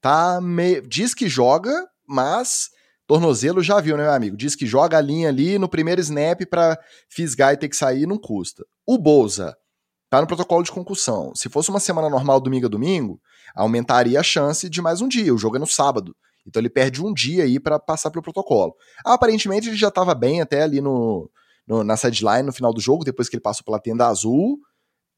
tá 0.00 0.38
me... 0.38 0.82
diz 0.82 1.14
que 1.14 1.28
joga, 1.30 1.72
mas 2.06 2.68
tornozelo 3.06 3.62
já 3.62 3.80
viu, 3.80 3.96
né, 3.96 4.02
meu 4.04 4.12
amigo? 4.12 4.36
Diz 4.36 4.54
que 4.54 4.66
joga 4.66 4.98
a 4.98 5.00
linha 5.00 5.30
ali 5.30 5.58
no 5.58 5.66
primeiro 5.66 5.98
snap 6.00 6.42
pra 6.44 6.78
fisgar 7.08 7.54
e 7.54 7.56
ter 7.56 7.70
que 7.70 7.76
sair, 7.76 8.06
não 8.06 8.18
custa. 8.18 8.64
O 8.86 8.98
Bolsa 8.98 9.56
tá 10.10 10.20
no 10.20 10.26
protocolo 10.26 10.62
de 10.62 10.70
concussão. 10.70 11.32
Se 11.34 11.48
fosse 11.48 11.70
uma 11.70 11.80
semana 11.80 12.10
normal, 12.10 12.38
domingo 12.38 12.66
a 12.66 12.68
domingo, 12.68 13.18
aumentaria 13.56 14.20
a 14.20 14.22
chance 14.22 14.68
de 14.68 14.82
mais 14.82 15.00
um 15.00 15.08
dia. 15.08 15.34
O 15.34 15.38
jogo 15.38 15.56
é 15.56 15.58
no 15.58 15.66
sábado. 15.66 16.14
Então 16.46 16.60
ele 16.60 16.68
perde 16.68 17.02
um 17.02 17.12
dia 17.14 17.44
aí 17.44 17.58
pra 17.58 17.78
passar 17.78 18.10
pelo 18.10 18.22
protocolo. 18.22 18.74
Aparentemente 19.06 19.68
ele 19.68 19.76
já 19.76 19.90
tava 19.90 20.14
bem 20.14 20.42
até 20.42 20.62
ali 20.62 20.82
no, 20.82 21.30
no- 21.66 21.82
na 21.82 21.96
sideline 21.96 22.42
no 22.42 22.52
final 22.52 22.74
do 22.74 22.80
jogo, 22.80 23.04
depois 23.04 23.26
que 23.28 23.36
ele 23.36 23.42
passou 23.42 23.64
pela 23.64 23.80
tenda 23.80 24.06
azul. 24.06 24.58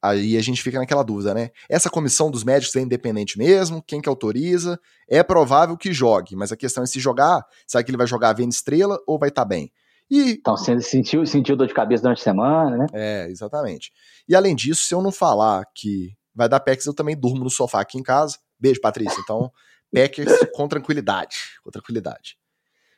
Aí 0.03 0.37
a 0.37 0.43
gente 0.43 0.63
fica 0.63 0.79
naquela 0.79 1.03
dúvida, 1.03 1.35
né? 1.35 1.51
Essa 1.69 1.91
comissão 1.91 2.31
dos 2.31 2.45
médicos 2.45 2.77
é 2.77 2.81
independente 2.81 3.39
mesmo? 3.39 3.83
Quem 3.83 4.01
que 4.01 4.09
autoriza? 4.09 4.79
É 5.09 5.23
provável 5.23 5.77
que 5.77 5.93
jogue, 5.93 6.37
mas 6.37 6.53
a 6.53 6.57
questão 6.57 6.85
é 6.85 6.87
se 6.87 7.01
jogar, 7.01 7.45
será 7.67 7.83
que 7.83 7.91
ele 7.91 7.97
vai 7.97 8.07
jogar 8.07 8.33
vendo 8.33 8.53
estrela 8.53 8.99
ou 9.07 9.19
vai 9.19 9.31
estar 9.31 9.45
bem? 9.45 9.73
E 10.11 10.33
Então, 10.33 10.57
sentiu, 10.57 11.27
sentiu 11.27 11.57
dor 11.57 11.67
de 11.67 11.75
cabeça 11.75 12.03
durante 12.03 12.21
a 12.21 12.25
semana, 12.25 12.77
né? 12.77 12.87
é, 12.93 13.29
exatamente. 13.29 13.91
E 14.29 14.37
além 14.37 14.55
disso, 14.55 14.85
se 14.85 14.95
eu 14.95 15.03
não 15.03 15.11
falar 15.11 15.65
que 15.75 16.13
vai 16.35 16.49
dar 16.49 16.61
Packers, 16.61 16.87
eu 16.87 16.95
também 16.95 17.17
durmo 17.17 17.43
no 17.43 17.51
sofá 17.51 17.81
aqui 17.81 17.99
em 17.99 18.03
casa. 18.03 18.39
Beijo, 18.59 18.81
Patrícia. 18.81 19.19
Então, 19.21 19.51
Packers 19.93 20.33
com 20.55 20.69
tranquilidade. 20.69 21.37
Com 21.65 21.71
tranquilidade. 21.71 22.37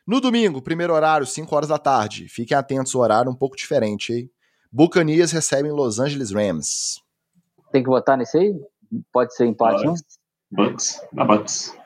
No 0.05 0.19
domingo, 0.19 0.61
primeiro 0.61 0.93
horário, 0.93 1.25
5 1.25 1.55
horas 1.55 1.69
da 1.69 1.77
tarde. 1.77 2.27
Fiquem 2.27 2.57
atentos, 2.57 2.93
o 2.93 2.99
horário 2.99 3.31
um 3.31 3.35
pouco 3.35 3.55
diferente, 3.55 4.13
hein? 4.13 4.31
Buccaneers 4.71 5.31
recebem 5.31 5.71
Los 5.71 5.99
Angeles 5.99 6.31
Rams. 6.31 7.01
Tem 7.71 7.83
que 7.83 7.89
votar 7.89 8.17
nesse 8.17 8.37
aí? 8.37 8.55
Pode 9.11 9.33
ser 9.35 9.45
empate, 9.45 9.83
não? 9.83 9.93
Bucks, 9.93 10.19
Bucks, 10.51 11.07
da 11.13 11.25
Bucks. 11.25 11.77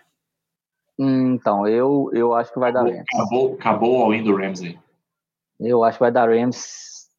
Hum, 0.99 1.33
então, 1.33 1.67
eu, 1.67 2.09
eu 2.13 2.33
acho 2.33 2.53
que 2.53 2.59
vai 2.59 2.71
acabou, 2.71 2.91
dar 2.91 2.97
Rams. 2.97 3.07
Acabou, 3.13 3.53
acabou 3.53 3.99
o 3.99 4.03
all-in 4.03 4.23
do 4.23 4.35
Ramsey. 4.35 4.79
Eu 5.59 5.83
acho 5.83 5.97
que 5.97 6.03
vai 6.03 6.11
dar 6.11 6.29
Rams 6.29 7.09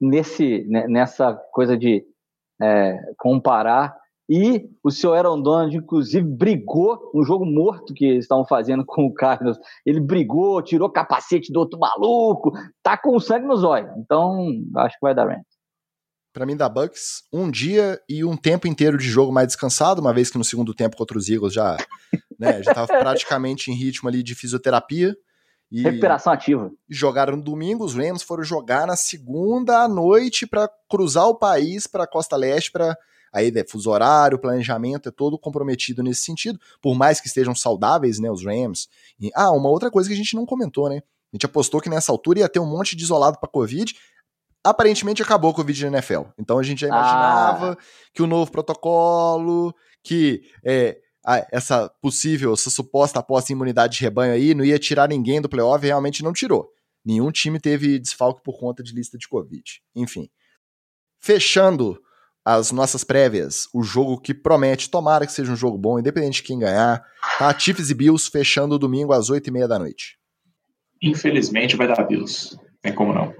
nesse, 0.00 0.64
nessa 0.68 1.34
coisa 1.34 1.76
de 1.76 2.04
é, 2.60 2.98
comparar. 3.16 3.96
E 4.28 4.68
o 4.84 4.90
senhor 4.90 5.14
Aaron 5.14 5.40
Donald, 5.40 5.74
inclusive, 5.74 6.22
brigou 6.22 7.10
no 7.14 7.24
jogo 7.24 7.46
morto 7.46 7.94
que 7.94 8.04
eles 8.04 8.24
estavam 8.24 8.44
fazendo 8.44 8.84
com 8.84 9.06
o 9.06 9.14
Cardinals. 9.14 9.56
Ele 9.86 10.00
brigou, 10.00 10.60
tirou 10.62 10.90
capacete 10.90 11.50
do 11.50 11.58
outro 11.58 11.78
maluco, 11.78 12.52
tá 12.82 12.98
com 12.98 13.18
sangue 13.18 13.46
nos 13.46 13.64
olhos. 13.64 13.90
Então, 13.96 14.50
acho 14.76 14.96
que 14.96 15.00
vai 15.02 15.14
dar 15.14 15.26
Rams. 15.26 15.46
Para 16.30 16.44
mim, 16.44 16.56
da 16.56 16.68
Bucks, 16.68 17.22
um 17.32 17.50
dia 17.50 17.98
e 18.06 18.22
um 18.22 18.36
tempo 18.36 18.68
inteiro 18.68 18.98
de 18.98 19.08
jogo 19.08 19.32
mais 19.32 19.46
descansado, 19.46 20.02
uma 20.02 20.12
vez 20.12 20.30
que 20.30 20.36
no 20.36 20.44
segundo 20.44 20.74
tempo 20.74 20.96
contra 20.96 21.16
os 21.16 21.28
Eagles 21.28 21.54
já, 21.54 21.78
né, 22.38 22.62
já 22.62 22.74
tava 22.74 22.86
praticamente 23.00 23.70
em 23.70 23.74
ritmo 23.74 24.10
ali 24.10 24.22
de 24.22 24.34
fisioterapia. 24.34 25.16
E 25.72 25.82
Recuperação 25.82 26.32
ativa. 26.32 26.70
Jogaram 26.88 27.36
no 27.36 27.42
domingo, 27.42 27.82
os 27.82 27.94
Rams 27.94 28.22
foram 28.22 28.44
jogar 28.44 28.86
na 28.86 28.94
segunda 28.94 29.82
à 29.82 29.88
noite 29.88 30.46
para 30.46 30.68
cruzar 30.88 31.26
o 31.28 31.34
país 31.34 31.86
para 31.86 32.04
a 32.04 32.06
costa 32.06 32.36
leste 32.36 32.70
para 32.70 32.96
aí 33.32 33.50
né, 33.50 33.64
fuso 33.68 33.90
horário, 33.90 34.38
planejamento 34.38 35.08
é 35.08 35.12
todo 35.12 35.38
comprometido 35.38 36.02
nesse 36.02 36.22
sentido, 36.22 36.58
por 36.80 36.94
mais 36.94 37.20
que 37.20 37.28
estejam 37.28 37.54
saudáveis, 37.54 38.18
né, 38.18 38.30
os 38.30 38.44
Rams. 38.44 38.88
E, 39.20 39.30
ah, 39.34 39.50
uma 39.50 39.68
outra 39.68 39.90
coisa 39.90 40.08
que 40.08 40.14
a 40.14 40.18
gente 40.18 40.34
não 40.34 40.46
comentou, 40.46 40.88
né? 40.88 41.02
A 41.32 41.36
gente 41.36 41.46
apostou 41.46 41.80
que 41.80 41.90
nessa 41.90 42.10
altura 42.10 42.40
ia 42.40 42.48
ter 42.48 42.58
um 42.58 42.66
monte 42.66 42.96
de 42.96 43.02
isolado 43.02 43.38
para 43.38 43.48
Covid. 43.48 43.94
Aparentemente 44.64 45.22
acabou 45.22 45.50
o 45.50 45.54
Covid 45.54 45.90
na 45.90 45.98
NFL. 45.98 46.22
Então 46.38 46.58
a 46.58 46.62
gente 46.62 46.80
já 46.80 46.88
imaginava 46.88 47.72
ah. 47.72 47.76
que 48.14 48.22
o 48.22 48.26
novo 48.26 48.50
protocolo, 48.50 49.74
que 50.02 50.42
é, 50.64 50.98
essa 51.52 51.88
possível, 52.00 52.54
essa 52.54 52.70
suposta 52.70 53.18
aposta 53.18 53.52
em 53.52 53.56
imunidade 53.56 53.98
de 53.98 54.02
rebanho 54.02 54.32
aí 54.32 54.54
não 54.54 54.64
ia 54.64 54.78
tirar 54.78 55.08
ninguém 55.08 55.40
do 55.40 55.48
playoff 55.48 55.84
realmente 55.84 56.22
não 56.22 56.32
tirou. 56.32 56.70
Nenhum 57.04 57.30
time 57.30 57.60
teve 57.60 57.98
desfalque 57.98 58.42
por 58.42 58.58
conta 58.58 58.82
de 58.82 58.92
lista 58.92 59.18
de 59.18 59.28
Covid. 59.28 59.82
Enfim. 59.94 60.28
Fechando 61.20 62.00
as 62.48 62.72
nossas 62.72 63.04
prévias, 63.04 63.68
o 63.74 63.82
jogo 63.82 64.18
que 64.18 64.32
promete, 64.32 64.88
tomara 64.88 65.26
que 65.26 65.32
seja 65.32 65.52
um 65.52 65.56
jogo 65.56 65.76
bom, 65.76 65.98
independente 65.98 66.36
de 66.36 66.44
quem 66.44 66.58
ganhar, 66.58 67.04
tá? 67.38 67.58
Chiefs 67.58 67.90
e 67.90 67.94
Bills 67.94 68.30
fechando 68.30 68.76
o 68.76 68.78
domingo 68.78 69.12
às 69.12 69.30
8h30 69.30 69.66
da 69.68 69.78
noite. 69.78 70.18
Infelizmente 71.02 71.76
vai 71.76 71.86
dar 71.86 72.02
Bills. 72.04 72.58
Tem 72.80 72.94
como 72.94 73.12
não. 73.12 73.34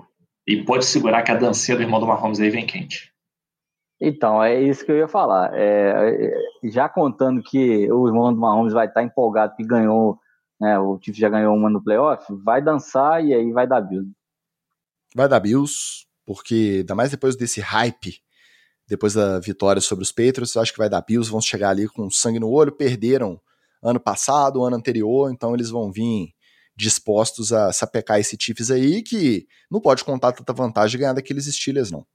E 0.47 0.63
pode 0.63 0.85
segurar 0.85 1.23
que 1.23 1.31
a 1.31 1.37
dancinha 1.37 1.79
do 1.79 1.83
irmão 1.83 1.99
do 1.99 2.07
Mahomes 2.07 2.39
aí 2.39 2.51
vem 2.51 2.67
quente. 2.67 3.11
Então, 3.99 4.43
é 4.43 4.61
isso 4.63 4.85
que 4.85 4.93
eu 4.93 4.99
ia 4.99 5.09
falar. 5.09 5.55
É, 5.55 6.35
é 6.63 6.69
já 6.69 6.87
contando 6.87 7.43
que 7.43 7.91
o 7.91 8.07
irmão 8.07 8.35
do 8.35 8.39
Mahomes 8.39 8.75
vai 8.75 8.89
estar 8.89 9.03
empolgado 9.03 9.57
que 9.57 9.65
ganhou, 9.65 10.19
né, 10.61 10.79
o 10.79 10.99
Chiefs 11.03 11.19
já 11.19 11.31
ganhou 11.31 11.57
uma 11.57 11.71
no 11.71 11.83
playoff, 11.83 12.27
vai 12.45 12.61
dançar 12.61 13.25
e 13.25 13.33
aí 13.33 13.51
vai 13.53 13.67
dar 13.67 13.81
Bills. 13.81 14.13
Vai 15.15 15.27
dar 15.27 15.41
Bills, 15.41 16.07
porque 16.27 16.81
ainda 16.81 16.95
mais 16.95 17.11
depois 17.11 17.37
desse 17.37 17.63
hype, 17.63 18.21
depois 18.89 19.13
da 19.13 19.39
vitória 19.39 19.83
sobre 19.83 20.03
os 20.03 20.11
Patriots, 20.11 20.55
eu 20.55 20.63
acho 20.63 20.73
que 20.73 20.79
vai 20.79 20.89
dar 20.89 21.03
Bills, 21.03 21.31
vão 21.31 21.41
chegar 21.41 21.71
ali 21.71 21.87
com 21.87 22.11
sangue 22.11 22.41
no 22.41 22.49
olho, 22.49 22.73
perderam 22.73 23.39
ano 23.83 24.01
passado, 24.01 24.65
ano 24.65 24.77
anterior, 24.77 25.31
então 25.31 25.55
eles 25.55 25.69
vão 25.69 25.93
vir 25.93 26.33
dispostos 26.75 27.53
a 27.53 27.73
sapecar 27.73 28.19
esse 28.19 28.37
Chiefs 28.41 28.71
aí, 28.71 29.03
que 29.03 29.47
não 29.71 29.81
pode 29.81 30.03
contar 30.05 30.33
tanta 30.33 30.53
vantagem 30.53 30.99
ganhar 30.99 31.13
daqueles 31.13 31.45
Steelers, 31.47 31.91
não, 31.91 32.07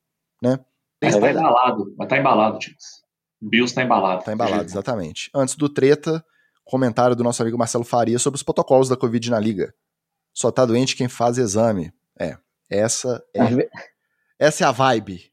né? 0.41 0.59
Mas 1.01 1.15
é 1.15 1.19
tá 1.19 1.31
embalado, 1.31 1.93
mas 1.97 2.07
tá 2.09 2.17
embalado, 2.17 2.63
Chiefs. 2.63 3.03
Bills 3.41 3.75
tá 3.75 3.83
embalado. 3.83 4.23
Tá 4.23 4.33
embalado, 4.33 4.63
exatamente. 4.63 5.29
Antes 5.35 5.55
do 5.55 5.67
treta, 5.67 6.25
comentário 6.63 7.15
do 7.15 7.23
nosso 7.23 7.41
amigo 7.41 7.57
Marcelo 7.57 7.83
Faria 7.83 8.17
sobre 8.17 8.37
os 8.37 8.43
protocolos 8.43 8.87
da 8.87 8.95
Covid 8.95 9.29
na 9.29 9.39
liga. 9.39 9.73
Só 10.33 10.49
tá 10.49 10.65
doente 10.65 10.95
quem 10.95 11.09
faz 11.09 11.37
exame. 11.37 11.91
É, 12.17 12.37
essa 12.69 13.21
é, 13.35 13.69
essa 14.39 14.63
é 14.63 14.67
a 14.67 14.71
vibe 14.71 15.32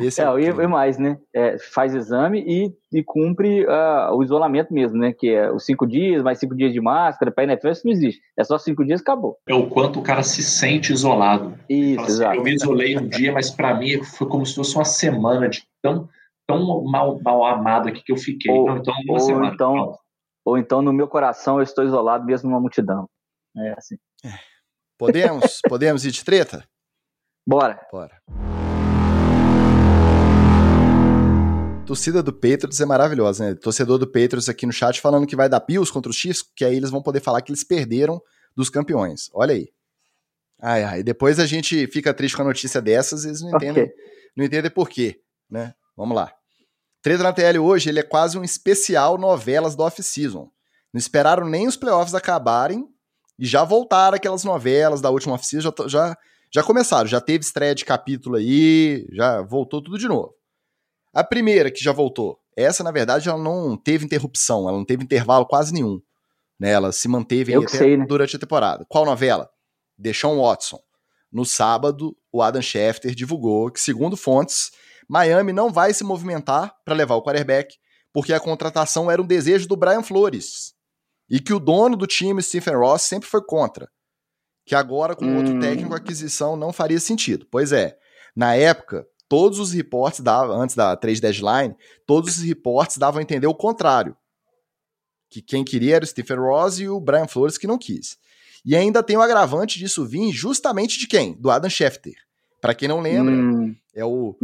esse 0.00 0.20
é, 0.20 0.24
é 0.24 0.48
e, 0.48 0.66
mais, 0.66 0.98
né? 0.98 1.18
É, 1.34 1.58
faz 1.58 1.94
exame 1.94 2.42
e, 2.46 2.98
e 2.98 3.04
cumpre 3.04 3.66
uh, 3.66 4.14
o 4.14 4.22
isolamento 4.22 4.72
mesmo, 4.72 4.98
né? 4.98 5.12
Que 5.12 5.30
é 5.30 5.52
os 5.52 5.64
cinco 5.64 5.86
dias, 5.86 6.22
mais 6.22 6.38
cinco 6.38 6.56
dias 6.56 6.72
de 6.72 6.80
máscara, 6.80 7.30
para 7.30 7.44
NFL 7.44 7.68
isso 7.68 7.86
não 7.86 7.92
existe. 7.92 8.20
É 8.36 8.44
só 8.44 8.56
cinco 8.58 8.84
dias 8.84 9.00
acabou. 9.00 9.36
É 9.46 9.54
o 9.54 9.68
quanto 9.68 10.00
o 10.00 10.02
cara 10.02 10.22
se 10.22 10.42
sente 10.42 10.92
isolado. 10.92 11.58
Isso, 11.68 12.00
assim, 12.00 12.12
exato. 12.12 12.36
Eu 12.36 12.42
me 12.42 12.54
isolei 12.54 12.96
um 12.96 13.06
dia, 13.06 13.32
mas 13.32 13.50
para 13.50 13.74
mim 13.74 14.02
foi 14.02 14.26
como 14.26 14.46
se 14.46 14.54
fosse 14.54 14.74
uma 14.74 14.84
semana 14.84 15.48
de 15.48 15.62
tão, 15.82 16.08
tão 16.46 16.84
mal, 16.84 17.20
mal 17.20 17.44
amado 17.44 17.88
aqui 17.88 18.02
que 18.02 18.12
eu 18.12 18.16
fiquei. 18.16 18.52
Ou, 18.52 18.76
então, 18.76 18.94
uma 19.04 19.12
ou 19.12 19.20
semana. 19.20 19.52
Então, 19.52 19.94
ou 20.46 20.56
então, 20.56 20.80
no 20.80 20.94
meu 20.94 21.06
coração, 21.06 21.58
eu 21.58 21.62
estou 21.62 21.84
isolado 21.84 22.24
mesmo 22.24 22.48
numa 22.48 22.60
multidão. 22.60 23.06
É 23.54 23.74
assim. 23.76 23.96
É. 24.24 24.30
Podemos? 24.98 25.60
podemos 25.68 26.06
ir 26.06 26.10
de 26.10 26.24
treta? 26.24 26.64
Bora. 27.46 27.86
Bora. 27.92 28.18
Torcida 31.88 32.22
do 32.22 32.34
Patriots 32.34 32.78
é 32.78 32.84
maravilhosa, 32.84 33.46
né? 33.46 33.54
Torcedor 33.54 33.96
do 33.96 34.06
Patriots 34.06 34.46
aqui 34.46 34.66
no 34.66 34.72
chat 34.72 35.00
falando 35.00 35.26
que 35.26 35.34
vai 35.34 35.48
dar 35.48 35.60
Bills 35.60 35.90
contra 35.90 36.10
os 36.10 36.16
Chiefs, 36.16 36.44
que 36.54 36.62
aí 36.62 36.76
eles 36.76 36.90
vão 36.90 37.02
poder 37.02 37.20
falar 37.20 37.40
que 37.40 37.50
eles 37.50 37.64
perderam 37.64 38.20
dos 38.54 38.68
campeões. 38.68 39.30
Olha 39.32 39.54
aí. 39.54 39.70
Ai, 40.60 40.84
ai. 40.84 41.02
Depois 41.02 41.38
a 41.38 41.46
gente 41.46 41.86
fica 41.86 42.12
triste 42.12 42.36
com 42.36 42.42
a 42.42 42.44
notícia 42.44 42.82
dessas 42.82 43.24
e 43.24 43.28
eles 43.28 43.40
não 43.40 43.56
entendem, 43.56 43.84
okay. 43.84 43.94
não 44.36 44.44
entendem 44.44 44.70
por 44.70 44.86
quê, 44.86 45.18
né? 45.50 45.72
Vamos 45.96 46.14
lá. 46.14 46.30
Treta 47.00 47.22
na 47.22 47.32
TL 47.32 47.58
hoje, 47.58 47.88
ele 47.88 48.00
é 48.00 48.02
quase 48.02 48.36
um 48.36 48.44
especial 48.44 49.16
novelas 49.16 49.74
do 49.74 49.82
off-season. 49.82 50.50
Não 50.92 50.98
esperaram 50.98 51.48
nem 51.48 51.66
os 51.66 51.76
playoffs 51.76 52.14
acabarem 52.14 52.86
e 53.38 53.46
já 53.46 53.64
voltaram 53.64 54.16
aquelas 54.16 54.44
novelas 54.44 55.00
da 55.00 55.08
última 55.08 55.36
off-season, 55.36 55.72
já, 55.78 55.88
já, 55.88 56.16
já 56.52 56.62
começaram, 56.62 57.06
já 57.06 57.20
teve 57.20 57.44
estreia 57.44 57.74
de 57.74 57.86
capítulo 57.86 58.36
aí, 58.36 59.06
já 59.10 59.40
voltou 59.40 59.80
tudo 59.80 59.96
de 59.96 60.06
novo. 60.06 60.37
A 61.12 61.24
primeira 61.24 61.70
que 61.70 61.82
já 61.82 61.92
voltou, 61.92 62.38
essa 62.56 62.82
na 62.82 62.90
verdade 62.90 63.28
ela 63.28 63.38
não 63.38 63.76
teve 63.76 64.04
interrupção, 64.04 64.68
ela 64.68 64.76
não 64.76 64.84
teve 64.84 65.04
intervalo 65.04 65.46
quase 65.46 65.72
nenhum. 65.72 66.00
Né? 66.58 66.70
Ela 66.70 66.92
se 66.92 67.08
manteve 67.08 67.52
sei, 67.68 67.96
né? 67.96 68.04
durante 68.06 68.36
a 68.36 68.38
temporada. 68.38 68.84
Qual 68.88 69.04
novela? 69.04 69.48
Deshaun 69.96 70.40
Watson. 70.40 70.78
No 71.30 71.44
sábado, 71.44 72.16
o 72.32 72.42
Adam 72.42 72.62
Schefter 72.62 73.14
divulgou 73.14 73.70
que, 73.70 73.80
segundo 73.80 74.16
fontes, 74.16 74.70
Miami 75.08 75.52
não 75.52 75.70
vai 75.70 75.92
se 75.92 76.02
movimentar 76.02 76.74
para 76.84 76.94
levar 76.94 77.16
o 77.16 77.22
quarterback, 77.22 77.76
porque 78.12 78.32
a 78.32 78.40
contratação 78.40 79.10
era 79.10 79.20
um 79.20 79.26
desejo 79.26 79.68
do 79.68 79.76
Brian 79.76 80.02
Flores. 80.02 80.74
E 81.30 81.38
que 81.38 81.52
o 81.52 81.60
dono 81.60 81.96
do 81.96 82.06
time, 82.06 82.42
Stephen 82.42 82.76
Ross, 82.76 83.02
sempre 83.02 83.28
foi 83.28 83.44
contra. 83.44 83.88
Que 84.64 84.74
agora, 84.74 85.14
com 85.14 85.24
hum. 85.24 85.36
outro 85.38 85.60
técnico, 85.60 85.94
a 85.94 85.98
aquisição 85.98 86.56
não 86.56 86.72
faria 86.72 86.98
sentido. 86.98 87.46
Pois 87.50 87.72
é, 87.72 87.96
na 88.34 88.54
época, 88.54 89.06
todos 89.28 89.58
os 89.58 89.72
reportes 89.72 90.20
davam, 90.20 90.60
antes 90.60 90.74
da 90.74 90.96
trade 90.96 91.20
deadline, 91.20 91.76
todos 92.06 92.38
os 92.38 92.42
reportes 92.42 92.96
davam 92.96 93.20
a 93.20 93.22
entender 93.22 93.46
o 93.46 93.54
contrário. 93.54 94.16
Que 95.28 95.42
quem 95.42 95.62
queria 95.62 95.96
era 95.96 96.04
o 96.04 96.08
Stephen 96.08 96.38
Ross 96.38 96.78
e 96.78 96.88
o 96.88 96.98
Brian 96.98 97.28
Flores 97.28 97.58
que 97.58 97.66
não 97.66 97.76
quis. 97.76 98.16
E 98.64 98.74
ainda 98.74 99.02
tem 99.02 99.16
o 99.16 99.20
agravante 99.20 99.78
disso 99.78 100.04
vir 100.06 100.32
justamente 100.32 100.98
de 100.98 101.06
quem? 101.06 101.34
Do 101.34 101.50
Adam 101.50 101.68
Schefter. 101.68 102.14
Para 102.60 102.74
quem 102.74 102.88
não 102.88 103.00
lembra, 103.00 103.32
hum, 103.32 103.76
é 103.94 104.04
o. 104.04 104.36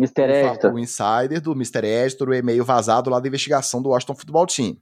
O, 0.69 0.75
o 0.75 0.79
insider 0.79 1.41
do 1.41 1.53
Mr. 1.53 1.85
Editor, 1.85 2.29
o 2.29 2.35
e-mail 2.35 2.65
vazado 2.65 3.11
lá 3.11 3.19
da 3.19 3.27
investigação 3.27 3.83
do 3.83 3.89
Washington 3.89 4.15
Football 4.15 4.47
Team. 4.47 4.77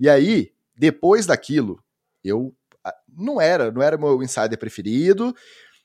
E 0.00 0.08
aí, 0.08 0.50
depois 0.76 1.26
daquilo, 1.26 1.78
eu 2.24 2.52
não 3.08 3.40
era, 3.40 3.70
não 3.70 3.82
era 3.82 3.96
meu 3.96 4.20
insider 4.20 4.58
preferido, 4.58 5.32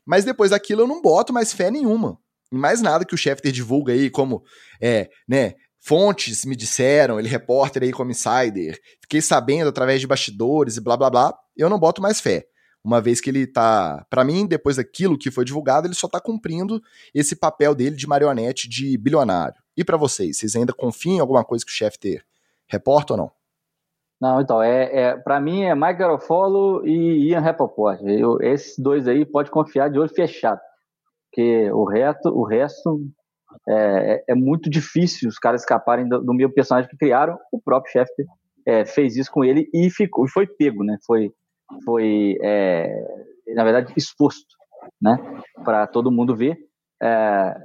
mas 0.03 0.25
depois 0.25 0.49
daquilo 0.49 0.81
eu 0.81 0.87
não 0.87 1.01
boto 1.01 1.31
mais 1.31 1.53
fé 1.53 1.69
nenhuma 1.69 2.17
mais 2.51 2.81
nada 2.81 3.05
que 3.05 3.13
o 3.13 3.17
Schefter 3.17 3.51
divulga 3.51 3.93
aí, 3.93 4.09
como, 4.09 4.43
é, 4.81 5.09
né, 5.27 5.55
fontes 5.79 6.45
me 6.45 6.55
disseram, 6.55 7.19
ele 7.19 7.29
repórter 7.29 7.83
aí 7.83 7.91
como 7.91 8.11
insider, 8.11 8.79
fiquei 9.01 9.21
sabendo 9.21 9.69
através 9.69 10.01
de 10.01 10.07
bastidores 10.07 10.77
e 10.77 10.81
blá 10.81 10.97
blá 10.97 11.09
blá, 11.09 11.37
eu 11.55 11.69
não 11.69 11.79
boto 11.79 12.01
mais 12.01 12.19
fé. 12.19 12.45
Uma 12.83 13.01
vez 13.01 13.19
que 13.19 13.29
ele 13.29 13.45
tá, 13.45 14.05
para 14.09 14.23
mim, 14.23 14.45
depois 14.45 14.77
daquilo 14.77 15.17
que 15.17 15.31
foi 15.31 15.43
divulgado, 15.43 15.87
ele 15.87 15.95
só 15.95 16.07
tá 16.07 16.21
cumprindo 16.21 16.81
esse 17.13 17.35
papel 17.35 17.75
dele 17.75 17.95
de 17.95 18.07
marionete 18.07 18.69
de 18.69 18.97
bilionário. 18.97 19.55
E 19.75 19.83
para 19.83 19.97
vocês, 19.97 20.37
vocês 20.37 20.55
ainda 20.55 20.71
confiam 20.71 21.17
em 21.17 21.19
alguma 21.19 21.43
coisa 21.43 21.65
que 21.65 21.71
o 21.71 21.73
Schefter 21.73 22.23
reporta 22.65 23.13
ou 23.13 23.17
não? 23.17 23.31
Não, 24.19 24.41
então, 24.41 24.63
é, 24.63 24.83
é, 24.95 25.17
para 25.17 25.39
mim 25.39 25.63
é 25.63 25.75
Mike 25.75 25.99
Garofalo 25.99 26.85
e 26.87 27.29
Ian 27.29 27.41
Rappaport. 27.41 27.99
Eu, 28.03 28.39
esses 28.41 28.77
dois 28.79 29.07
aí 29.07 29.25
pode 29.25 29.51
confiar 29.51 29.89
de 29.89 29.99
olho 29.99 30.09
fechado 30.09 30.59
porque 31.37 31.71
o 31.71 31.83
resto, 31.83 32.29
o 32.29 32.43
resto 32.43 32.99
é, 33.69 33.73
é, 34.15 34.23
é 34.29 34.35
muito 34.35 34.71
difícil 34.71 35.29
os 35.29 35.37
caras 35.37 35.61
escaparem 35.61 36.09
do, 36.09 36.19
do 36.19 36.33
meu 36.33 36.51
personagem 36.51 36.89
que 36.89 36.97
criaram. 36.97 37.37
O 37.51 37.61
próprio 37.61 37.91
chefe 37.91 38.25
é, 38.65 38.83
fez 38.83 39.15
isso 39.15 39.31
com 39.31 39.45
ele 39.45 39.69
e 39.71 39.87
ficou, 39.91 40.27
foi 40.27 40.47
pego, 40.47 40.83
né? 40.83 40.97
Foi, 41.05 41.31
foi 41.85 42.39
é, 42.41 42.91
na 43.53 43.63
verdade, 43.63 43.93
exposto, 43.95 44.47
né? 44.99 45.15
Para 45.63 45.85
todo 45.85 46.11
mundo 46.11 46.35
ver. 46.35 46.57
É, 47.03 47.55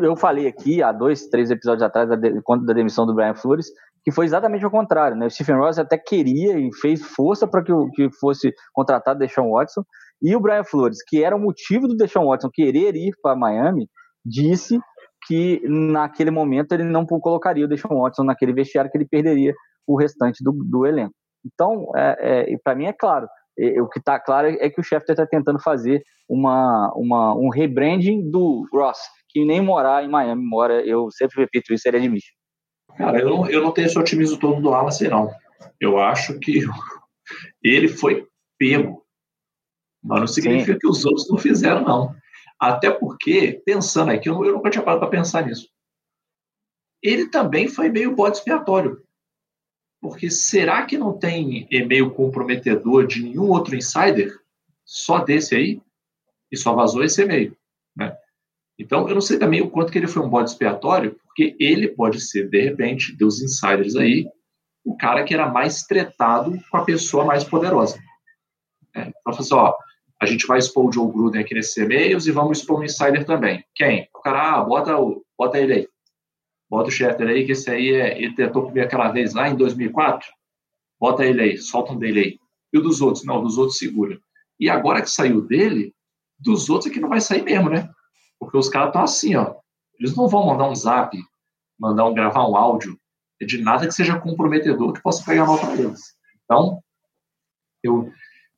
eu 0.00 0.16
falei 0.16 0.48
aqui 0.48 0.82
há 0.82 0.90
dois, 0.90 1.28
três 1.28 1.48
episódios 1.48 1.84
atrás 1.84 2.08
da, 2.08 2.16
de, 2.16 2.42
da 2.66 2.72
demissão 2.74 3.06
do 3.06 3.14
Brian 3.14 3.34
Flores 3.34 3.68
que 4.02 4.10
foi 4.10 4.24
exatamente 4.24 4.64
o 4.64 4.70
contrário, 4.70 5.16
né? 5.16 5.26
O 5.26 5.30
Stephen 5.30 5.56
Ross 5.56 5.78
até 5.78 5.98
queria 5.98 6.58
e 6.58 6.72
fez 6.74 7.02
força 7.02 7.46
para 7.46 7.62
que, 7.62 7.72
que 7.94 8.10
fosse 8.10 8.52
contratado 8.72 9.18
Deshaun 9.18 9.50
Watson, 9.50 9.84
e 10.22 10.34
o 10.36 10.40
Brian 10.40 10.64
Flores, 10.64 10.98
que 11.06 11.22
era 11.22 11.34
o 11.34 11.40
motivo 11.40 11.88
do 11.88 11.96
Deshaun 11.96 12.28
Watson 12.28 12.50
querer 12.52 12.94
ir 12.94 13.12
para 13.22 13.36
Miami, 13.36 13.88
disse 14.24 14.78
que 15.26 15.62
naquele 15.64 16.30
momento 16.30 16.72
ele 16.72 16.84
não 16.84 17.06
colocaria 17.06 17.64
o 17.64 17.68
Deshaun 17.68 18.00
Watson 18.00 18.24
naquele 18.24 18.52
vestiário 18.52 18.90
que 18.90 18.98
ele 18.98 19.08
perderia 19.08 19.54
o 19.86 19.96
restante 19.98 20.42
do, 20.42 20.52
do 20.52 20.86
elenco. 20.86 21.14
Então, 21.44 21.90
é, 21.96 22.52
é, 22.52 22.56
para 22.62 22.74
mim 22.74 22.86
é 22.86 22.92
claro, 22.92 23.26
o 23.82 23.88
que 23.88 23.98
está 23.98 24.18
claro 24.18 24.48
é 24.48 24.70
que 24.70 24.80
o 24.80 24.84
Schefter 24.84 25.12
está 25.12 25.26
tentando 25.26 25.60
fazer 25.60 26.02
uma, 26.28 26.92
uma, 26.94 27.34
um 27.34 27.50
rebranding 27.50 28.30
do 28.30 28.66
Ross, 28.72 28.98
que 29.28 29.44
nem 29.44 29.60
morar 29.60 30.04
em 30.04 30.08
Miami 30.08 30.42
mora, 30.44 30.84
eu 30.86 31.10
sempre 31.10 31.42
repito 31.42 31.72
isso, 31.72 31.86
ele 31.88 31.98
é 31.98 32.00
de 32.00 32.08
Michigan. 32.08 32.40
Cara, 32.96 33.20
eu 33.20 33.28
não, 33.28 33.48
eu 33.48 33.62
não 33.62 33.72
tenho 33.72 33.86
esse 33.86 33.98
otimismo 33.98 34.38
todo 34.38 34.60
do 34.60 34.70
Wallace, 34.70 35.08
não. 35.08 35.30
Eu 35.80 35.98
acho 35.98 36.38
que 36.38 36.60
ele 37.62 37.88
foi 37.88 38.26
pego. 38.58 39.02
Mas 40.02 40.20
não 40.20 40.26
significa 40.26 40.72
Sim. 40.72 40.78
que 40.78 40.88
os 40.88 41.04
outros 41.04 41.28
não 41.28 41.38
fizeram, 41.38 41.82
não. 41.82 42.14
Até 42.58 42.90
porque, 42.90 43.62
pensando 43.64 44.10
aqui, 44.10 44.28
eu, 44.28 44.44
eu 44.44 44.54
nunca 44.54 44.70
tinha 44.70 44.82
parado 44.82 45.00
para 45.00 45.10
pensar 45.10 45.46
nisso. 45.46 45.68
Ele 47.02 47.28
também 47.28 47.68
foi 47.68 47.88
meio 47.88 48.14
bode 48.14 48.38
expiatório. 48.38 49.02
Porque 50.00 50.30
será 50.30 50.84
que 50.86 50.96
não 50.96 51.18
tem 51.18 51.66
e-mail 51.70 52.10
comprometedor 52.10 53.06
de 53.06 53.22
nenhum 53.22 53.48
outro 53.50 53.76
insider? 53.76 54.38
Só 54.84 55.22
desse 55.22 55.54
aí? 55.54 55.82
E 56.50 56.56
só 56.56 56.74
vazou 56.74 57.04
esse 57.04 57.22
e-mail. 57.22 57.56
Né? 57.94 58.16
Então, 58.78 59.06
eu 59.08 59.14
não 59.14 59.20
sei 59.20 59.38
também 59.38 59.60
o 59.60 59.70
quanto 59.70 59.92
que 59.92 59.98
ele 59.98 60.06
foi 60.06 60.22
um 60.22 60.28
bode 60.28 60.50
expiatório, 60.50 61.18
porque 61.22 61.54
ele 61.60 61.88
pode 61.88 62.20
ser, 62.20 62.48
de 62.48 62.60
repente, 62.62 63.14
dos 63.14 63.42
insiders 63.42 63.94
aí, 63.94 64.26
o 64.84 64.96
cara 64.96 65.22
que 65.22 65.34
era 65.34 65.48
mais 65.48 65.82
tretado 65.82 66.58
com 66.70 66.76
a 66.78 66.84
pessoa 66.84 67.24
mais 67.24 67.44
poderosa. 67.44 67.98
É, 68.96 69.02
então, 69.02 69.32
assim, 69.38 69.54
ó, 69.54 69.74
a 70.20 70.26
gente 70.26 70.46
vai 70.46 70.58
expor 70.58 70.86
o 70.86 70.92
Joe 70.92 71.10
Gruden 71.10 71.40
aqui 71.40 71.54
nesses 71.54 71.76
e-mails 71.76 72.26
e 72.26 72.32
vamos 72.32 72.58
expor 72.58 72.80
o 72.80 72.84
insider 72.84 73.24
também. 73.24 73.64
Quem? 73.74 74.08
O 74.14 74.20
cara, 74.20 74.56
ah, 74.56 74.64
bota, 74.64 74.96
o, 74.98 75.24
bota 75.38 75.58
ele 75.58 75.72
aí. 75.72 75.88
Bota 76.68 76.88
o 76.88 76.92
Schefter 76.92 77.26
aí, 77.26 77.46
que 77.46 77.52
esse 77.52 77.70
aí 77.70 77.94
é, 77.94 78.22
ele 78.22 78.34
tentou 78.34 78.62
comigo 78.62 78.84
aquela 78.84 79.10
vez 79.10 79.34
lá 79.34 79.48
em 79.48 79.56
2004. 79.56 80.28
Bota 81.00 81.24
ele 81.24 81.40
aí, 81.40 81.58
solta 81.58 81.92
um 81.92 81.98
dele 81.98 82.20
aí. 82.20 82.38
E 82.72 82.78
o 82.78 82.82
dos 82.82 83.00
outros? 83.00 83.24
Não, 83.24 83.42
dos 83.42 83.56
outros 83.56 83.78
segura. 83.78 84.20
E 84.58 84.68
agora 84.68 85.00
que 85.00 85.10
saiu 85.10 85.40
dele, 85.40 85.94
dos 86.38 86.68
outros 86.68 86.90
é 86.90 86.94
que 86.94 87.00
não 87.00 87.08
vai 87.08 87.20
sair 87.20 87.42
mesmo, 87.42 87.70
né? 87.70 87.90
Porque 88.38 88.56
os 88.56 88.68
caras 88.68 88.88
estão 88.88 89.02
assim, 89.02 89.34
ó. 89.34 89.56
Eles 89.98 90.14
não 90.14 90.28
vão 90.28 90.46
mandar 90.46 90.68
um 90.68 90.74
zap, 90.74 91.16
mandar 91.78 92.06
um 92.06 92.14
gravar 92.14 92.46
um 92.46 92.56
áudio 92.56 92.98
de 93.40 93.58
nada 93.58 93.86
que 93.86 93.94
seja 93.94 94.20
comprometedor 94.20 94.92
que 94.92 95.02
possa 95.02 95.24
pegar 95.24 95.46
mal 95.46 95.58
para 95.58 95.74
eles. 95.74 96.14
Então, 96.44 96.82
eu, 97.82 98.12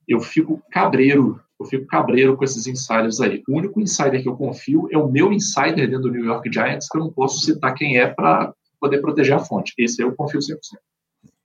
eu 0.09 0.21
fico 0.21 0.63
cabreiro, 0.71 1.41
eu 1.61 1.67
fico 1.67 1.87
cabreiro 1.87 2.37
com 2.37 2.45
esses 2.45 2.67
insiders 2.67 3.21
aí. 3.21 3.43
O 3.49 3.57
único 3.57 3.81
insider 3.81 4.23
que 4.23 4.29
eu 4.29 4.37
confio 4.37 4.89
é 4.91 4.99
o 4.99 5.11
meu 5.11 5.33
insider 5.33 5.89
dentro 5.89 6.03
do 6.03 6.11
New 6.11 6.25
York 6.25 6.51
Giants, 6.53 6.89
que 6.89 6.99
eu 6.99 7.03
não 7.03 7.13
posso 7.13 7.41
citar 7.41 7.75
quem 7.75 7.99
é 7.99 8.07
para 8.07 8.53
poder 8.81 9.01
proteger 9.01 9.35
a 9.35 9.39
fonte. 9.39 9.73
Esse 9.79 10.03
eu 10.03 10.15
confio 10.15 10.41
100%. 10.41 10.57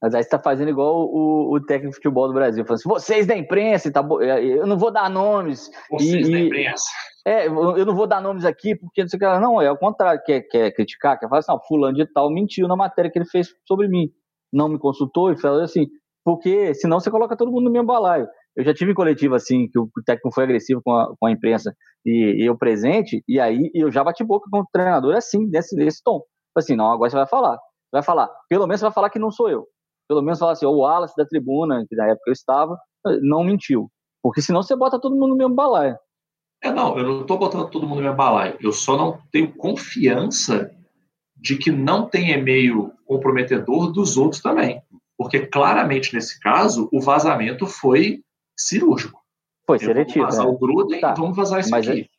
Mas 0.01 0.13
aí 0.13 0.23
você 0.23 0.29
tá 0.29 0.37
fazendo 0.37 0.69
igual 0.69 1.07
o, 1.07 1.53
o 1.53 1.59
técnico 1.59 1.89
de 1.89 1.95
futebol 1.95 2.27
do 2.27 2.33
Brasil, 2.33 2.63
falando 2.63 2.79
assim, 2.79 2.89
vocês 2.89 3.25
da 3.25 3.35
imprensa, 3.35 3.91
tá, 3.91 4.05
eu 4.41 4.67
não 4.67 4.77
vou 4.77 4.91
dar 4.91 5.09
nomes. 5.09 5.71
Vocês 5.89 6.27
e, 6.27 6.31
da 6.31 6.39
imprensa. 6.39 6.85
É, 7.25 7.47
eu 7.47 7.85
não 7.85 7.95
vou 7.95 8.05
dar 8.05 8.21
nomes 8.21 8.45
aqui, 8.45 8.75
porque 8.75 9.01
não 9.01 9.09
sei 9.09 9.17
o 9.17 9.19
que. 9.19 9.39
Não, 9.39 9.61
é 9.61 9.71
o 9.71 9.77
contrário, 9.77 10.21
quer, 10.23 10.41
quer 10.41 10.71
criticar, 10.71 11.19
quer 11.19 11.27
falar 11.27 11.39
assim, 11.39 11.51
não, 11.51 11.59
fulano 11.67 11.97
de 11.97 12.05
tal 12.05 12.31
mentiu 12.31 12.67
na 12.67 12.75
matéria 12.75 13.09
que 13.09 13.17
ele 13.17 13.25
fez 13.25 13.49
sobre 13.67 13.87
mim. 13.87 14.09
Não 14.53 14.69
me 14.69 14.77
consultou 14.77 15.31
e 15.31 15.37
falou 15.37 15.61
assim, 15.61 15.87
porque 16.23 16.73
senão 16.75 16.99
você 16.99 17.09
coloca 17.09 17.35
todo 17.35 17.51
mundo 17.51 17.65
no 17.65 17.71
mesmo 17.71 17.87
balaio. 17.87 18.27
Eu 18.57 18.65
já 18.65 18.73
tive 18.73 18.91
em 18.91 18.95
coletivo 18.95 19.35
assim, 19.35 19.69
que 19.69 19.79
o 19.79 19.89
técnico 20.05 20.33
foi 20.33 20.43
agressivo 20.43 20.81
com 20.83 20.91
a, 20.91 21.15
com 21.17 21.27
a 21.27 21.31
imprensa 21.31 21.73
e, 22.05 22.41
e 22.41 22.45
eu 22.45 22.57
presente, 22.57 23.23
e 23.27 23.39
aí 23.39 23.69
eu 23.73 23.91
já 23.91 24.03
bati 24.03 24.23
boca 24.23 24.49
com 24.51 24.59
o 24.59 24.67
treinador 24.73 25.15
assim, 25.15 25.47
desse, 25.47 25.75
desse 25.75 26.01
tom. 26.03 26.21
Assim, 26.55 26.75
não, 26.75 26.91
agora 26.91 27.09
você 27.09 27.15
vai 27.15 27.27
falar. 27.27 27.57
Vai 27.91 28.03
falar, 28.03 28.29
pelo 28.49 28.67
menos 28.67 28.79
você 28.79 28.85
vai 28.85 28.93
falar 28.93 29.09
que 29.09 29.19
não 29.19 29.31
sou 29.31 29.49
eu 29.49 29.67
pelo 30.07 30.21
menos 30.21 30.39
falar 30.39 30.53
assim, 30.53 30.65
o 30.65 30.77
Wallace 30.77 31.15
da 31.17 31.25
tribuna, 31.25 31.85
que 31.87 31.95
na 31.95 32.07
época 32.07 32.29
eu 32.29 32.33
estava, 32.33 32.79
não 33.21 33.43
mentiu. 33.43 33.91
Porque 34.23 34.41
senão 34.41 34.63
você 34.63 34.75
bota 34.75 34.99
todo 34.99 35.15
mundo 35.15 35.29
no 35.29 35.35
mesmo 35.35 35.53
balaio. 35.53 35.97
É, 36.63 36.71
não, 36.71 36.97
eu 36.97 37.03
não 37.03 37.21
estou 37.21 37.37
botando 37.37 37.69
todo 37.69 37.85
mundo 37.85 37.97
no 37.97 38.03
mesmo 38.03 38.17
balaio. 38.17 38.57
Eu 38.61 38.71
só 38.71 38.97
não 38.97 39.19
tenho 39.31 39.53
confiança 39.53 40.71
de 41.35 41.57
que 41.57 41.71
não 41.71 42.07
tem 42.07 42.31
e-mail 42.31 42.91
comprometedor 43.05 43.91
dos 43.91 44.17
outros 44.17 44.41
também. 44.41 44.81
Porque 45.17 45.45
claramente, 45.45 46.13
nesse 46.13 46.39
caso, 46.39 46.89
o 46.91 47.01
vazamento 47.01 47.67
foi 47.67 48.21
cirúrgico. 48.57 49.21
Foi 49.65 49.79
seletivo. 49.79 50.25
Vamos 50.25 50.35
vazar 50.35 50.45
é. 50.45 50.49
o 50.49 50.57
Gruden, 50.57 51.01
tá. 51.01 51.13
vamos 51.13 51.35
vazar 51.35 51.59
isso 51.59 51.71
Mas 51.71 51.87
aqui. 51.87 52.09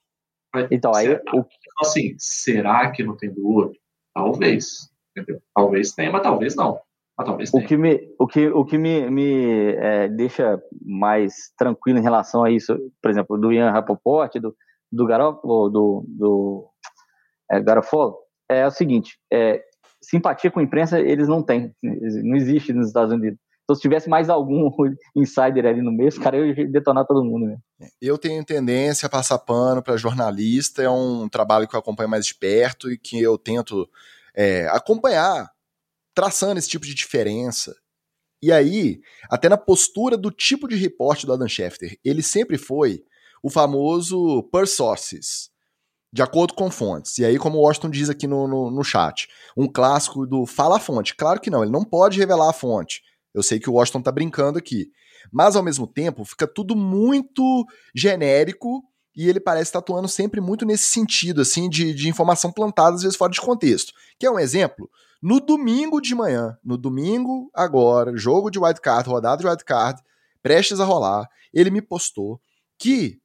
É... 0.54 0.68
Então, 0.70 0.94
aí... 0.94 1.08
O... 1.08 1.16
Então, 1.16 1.46
assim, 1.80 2.14
será 2.18 2.90
que 2.90 3.02
não 3.02 3.16
tem 3.16 3.32
do 3.32 3.46
outro? 3.46 3.78
Talvez. 4.14 4.90
Entendeu? 5.16 5.40
Talvez 5.54 5.92
tenha, 5.92 6.10
mas 6.10 6.22
talvez 6.22 6.54
não. 6.54 6.80
Ah, 7.18 7.24
o 7.52 7.60
que 7.66 7.76
me, 7.76 8.14
o 8.16 8.28
que, 8.28 8.46
o 8.46 8.64
que 8.64 8.78
me, 8.78 9.10
me 9.10 9.74
é, 9.74 10.08
deixa 10.08 10.62
mais 10.80 11.52
tranquilo 11.58 11.98
em 11.98 12.02
relação 12.02 12.44
a 12.44 12.50
isso, 12.50 12.78
por 13.02 13.10
exemplo, 13.10 13.36
do 13.36 13.52
Ian 13.52 13.72
Rapoport, 13.72 14.32
do, 14.36 14.54
do 14.92 15.04
Garofalo, 15.04 15.68
do, 15.68 16.04
do 16.06 16.70
é, 17.50 17.60
Garofalo, 17.60 18.16
é 18.48 18.64
o 18.64 18.70
seguinte, 18.70 19.18
é, 19.32 19.64
simpatia 20.00 20.48
com 20.48 20.60
a 20.60 20.62
imprensa 20.62 21.00
eles 21.00 21.26
não 21.26 21.42
têm, 21.42 21.74
não 21.82 22.36
existe 22.36 22.72
nos 22.72 22.86
Estados 22.86 23.12
Unidos. 23.12 23.40
Então, 23.68 23.76
se 23.76 23.82
tivesse 23.82 24.08
mais 24.08 24.30
algum 24.30 24.70
insider 25.14 25.66
ali 25.66 25.82
no 25.82 25.92
meio, 25.92 26.10
cara, 26.18 26.38
eu 26.38 26.46
ia 26.46 26.66
detonar 26.66 27.06
todo 27.06 27.22
mundo. 27.22 27.48
Né? 27.48 27.88
Eu 28.00 28.16
tenho 28.16 28.42
tendência 28.42 29.06
a 29.06 29.10
passar 29.10 29.38
pano 29.40 29.82
para 29.82 29.98
jornalista, 29.98 30.82
é 30.82 30.88
um 30.88 31.28
trabalho 31.28 31.68
que 31.68 31.76
eu 31.76 31.80
acompanho 31.80 32.08
mais 32.08 32.24
de 32.24 32.34
perto 32.34 32.90
e 32.90 32.96
que 32.96 33.20
eu 33.20 33.36
tento 33.36 33.86
é, 34.34 34.66
acompanhar 34.68 35.50
traçando 36.14 36.58
esse 36.58 36.68
tipo 36.68 36.86
de 36.86 36.94
diferença. 36.94 37.76
E 38.42 38.50
aí, 38.50 39.02
até 39.30 39.50
na 39.50 39.58
postura 39.58 40.16
do 40.16 40.30
tipo 40.30 40.66
de 40.66 40.74
reporte 40.74 41.26
do 41.26 41.34
Adam 41.34 41.46
Schefter, 41.46 41.98
ele 42.02 42.22
sempre 42.22 42.56
foi 42.56 43.04
o 43.42 43.50
famoso 43.50 44.44
per 44.44 44.66
sources, 44.66 45.50
de 46.10 46.22
acordo 46.22 46.54
com 46.54 46.70
fontes. 46.70 47.18
E 47.18 47.24
aí, 47.24 47.36
como 47.36 47.58
o 47.58 47.60
Washington 47.60 47.90
diz 47.90 48.08
aqui 48.08 48.26
no, 48.26 48.48
no, 48.48 48.70
no 48.70 48.82
chat, 48.82 49.28
um 49.54 49.70
clássico 49.70 50.26
do 50.26 50.46
fala 50.46 50.78
a 50.78 50.80
fonte. 50.80 51.14
Claro 51.14 51.38
que 51.38 51.50
não, 51.50 51.62
ele 51.62 51.70
não 51.70 51.84
pode 51.84 52.18
revelar 52.18 52.48
a 52.48 52.54
fonte. 52.54 53.02
Eu 53.34 53.42
sei 53.42 53.58
que 53.58 53.68
o 53.68 53.74
Washington 53.74 54.02
tá 54.02 54.12
brincando 54.12 54.58
aqui. 54.58 54.90
Mas, 55.32 55.56
ao 55.56 55.62
mesmo 55.62 55.86
tempo, 55.86 56.24
fica 56.24 56.46
tudo 56.46 56.74
muito 56.74 57.66
genérico 57.94 58.82
e 59.14 59.28
ele 59.28 59.40
parece 59.40 59.70
estar 59.70 59.80
atuando 59.80 60.06
sempre 60.06 60.40
muito 60.40 60.64
nesse 60.64 60.84
sentido, 60.84 61.40
assim, 61.40 61.68
de, 61.68 61.92
de 61.92 62.08
informação 62.08 62.52
plantada, 62.52 62.94
às 62.94 63.02
vezes 63.02 63.16
fora 63.16 63.32
de 63.32 63.40
contexto. 63.40 63.92
Quer 64.18 64.30
um 64.30 64.38
exemplo? 64.38 64.88
No 65.20 65.40
domingo 65.40 66.00
de 66.00 66.14
manhã, 66.14 66.56
no 66.64 66.78
domingo 66.78 67.50
agora, 67.52 68.16
jogo 68.16 68.50
de 68.50 68.60
wildcard, 68.60 69.08
rodada 69.08 69.42
de 69.42 69.48
wildcard, 69.48 70.00
prestes 70.40 70.78
a 70.78 70.84
rolar, 70.84 71.28
ele 71.52 71.70
me 71.70 71.82
postou 71.82 72.40
que, 72.78 73.18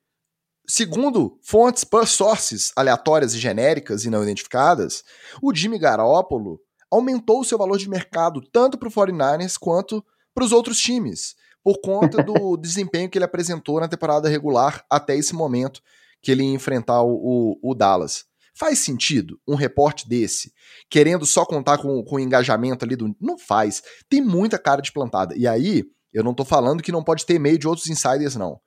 segundo 0.67 1.37
fontes 1.43 1.85
sources 2.07 2.73
aleatórias 2.75 3.35
e 3.35 3.39
genéricas 3.39 4.03
e 4.03 4.09
não 4.09 4.23
identificadas, 4.23 5.03
o 5.43 5.53
Jimmy 5.53 5.77
Garoppolo 5.77 6.59
aumentou 6.93 7.41
o 7.41 7.43
seu 7.43 7.57
valor 7.57 7.77
de 7.77 7.89
mercado 7.89 8.41
tanto 8.51 8.77
para 8.77 8.87
o 8.87 8.91
49ers 8.91 9.57
quanto 9.59 10.03
para 10.33 10.43
os 10.43 10.51
outros 10.51 10.77
times, 10.79 11.35
por 11.63 11.79
conta 11.81 12.23
do 12.23 12.55
desempenho 12.57 13.09
que 13.09 13.17
ele 13.17 13.25
apresentou 13.25 13.79
na 13.79 13.87
temporada 13.87 14.29
regular 14.29 14.83
até 14.89 15.15
esse 15.15 15.33
momento 15.33 15.81
que 16.21 16.31
ele 16.31 16.43
ia 16.43 16.53
enfrentar 16.53 17.01
o, 17.01 17.13
o, 17.61 17.71
o 17.71 17.75
Dallas. 17.75 18.25
Faz 18.55 18.79
sentido 18.79 19.39
um 19.47 19.55
reporte 19.55 20.07
desse, 20.07 20.53
querendo 20.89 21.25
só 21.25 21.43
contar 21.43 21.79
com, 21.79 22.03
com 22.03 22.15
o 22.17 22.19
engajamento 22.19 22.85
ali 22.85 22.95
do. 22.95 23.15
Não 23.19 23.37
faz. 23.37 23.81
Tem 24.07 24.21
muita 24.21 24.59
cara 24.59 24.79
de 24.79 24.91
plantada. 24.91 25.35
E 25.35 25.47
aí, 25.47 25.83
eu 26.13 26.23
não 26.23 26.35
tô 26.35 26.45
falando 26.45 26.83
que 26.83 26.91
não 26.91 27.03
pode 27.03 27.25
ter 27.25 27.33
e-mail 27.33 27.57
de 27.57 27.67
outros 27.67 27.89
insiders, 27.89 28.35
não. 28.35 28.59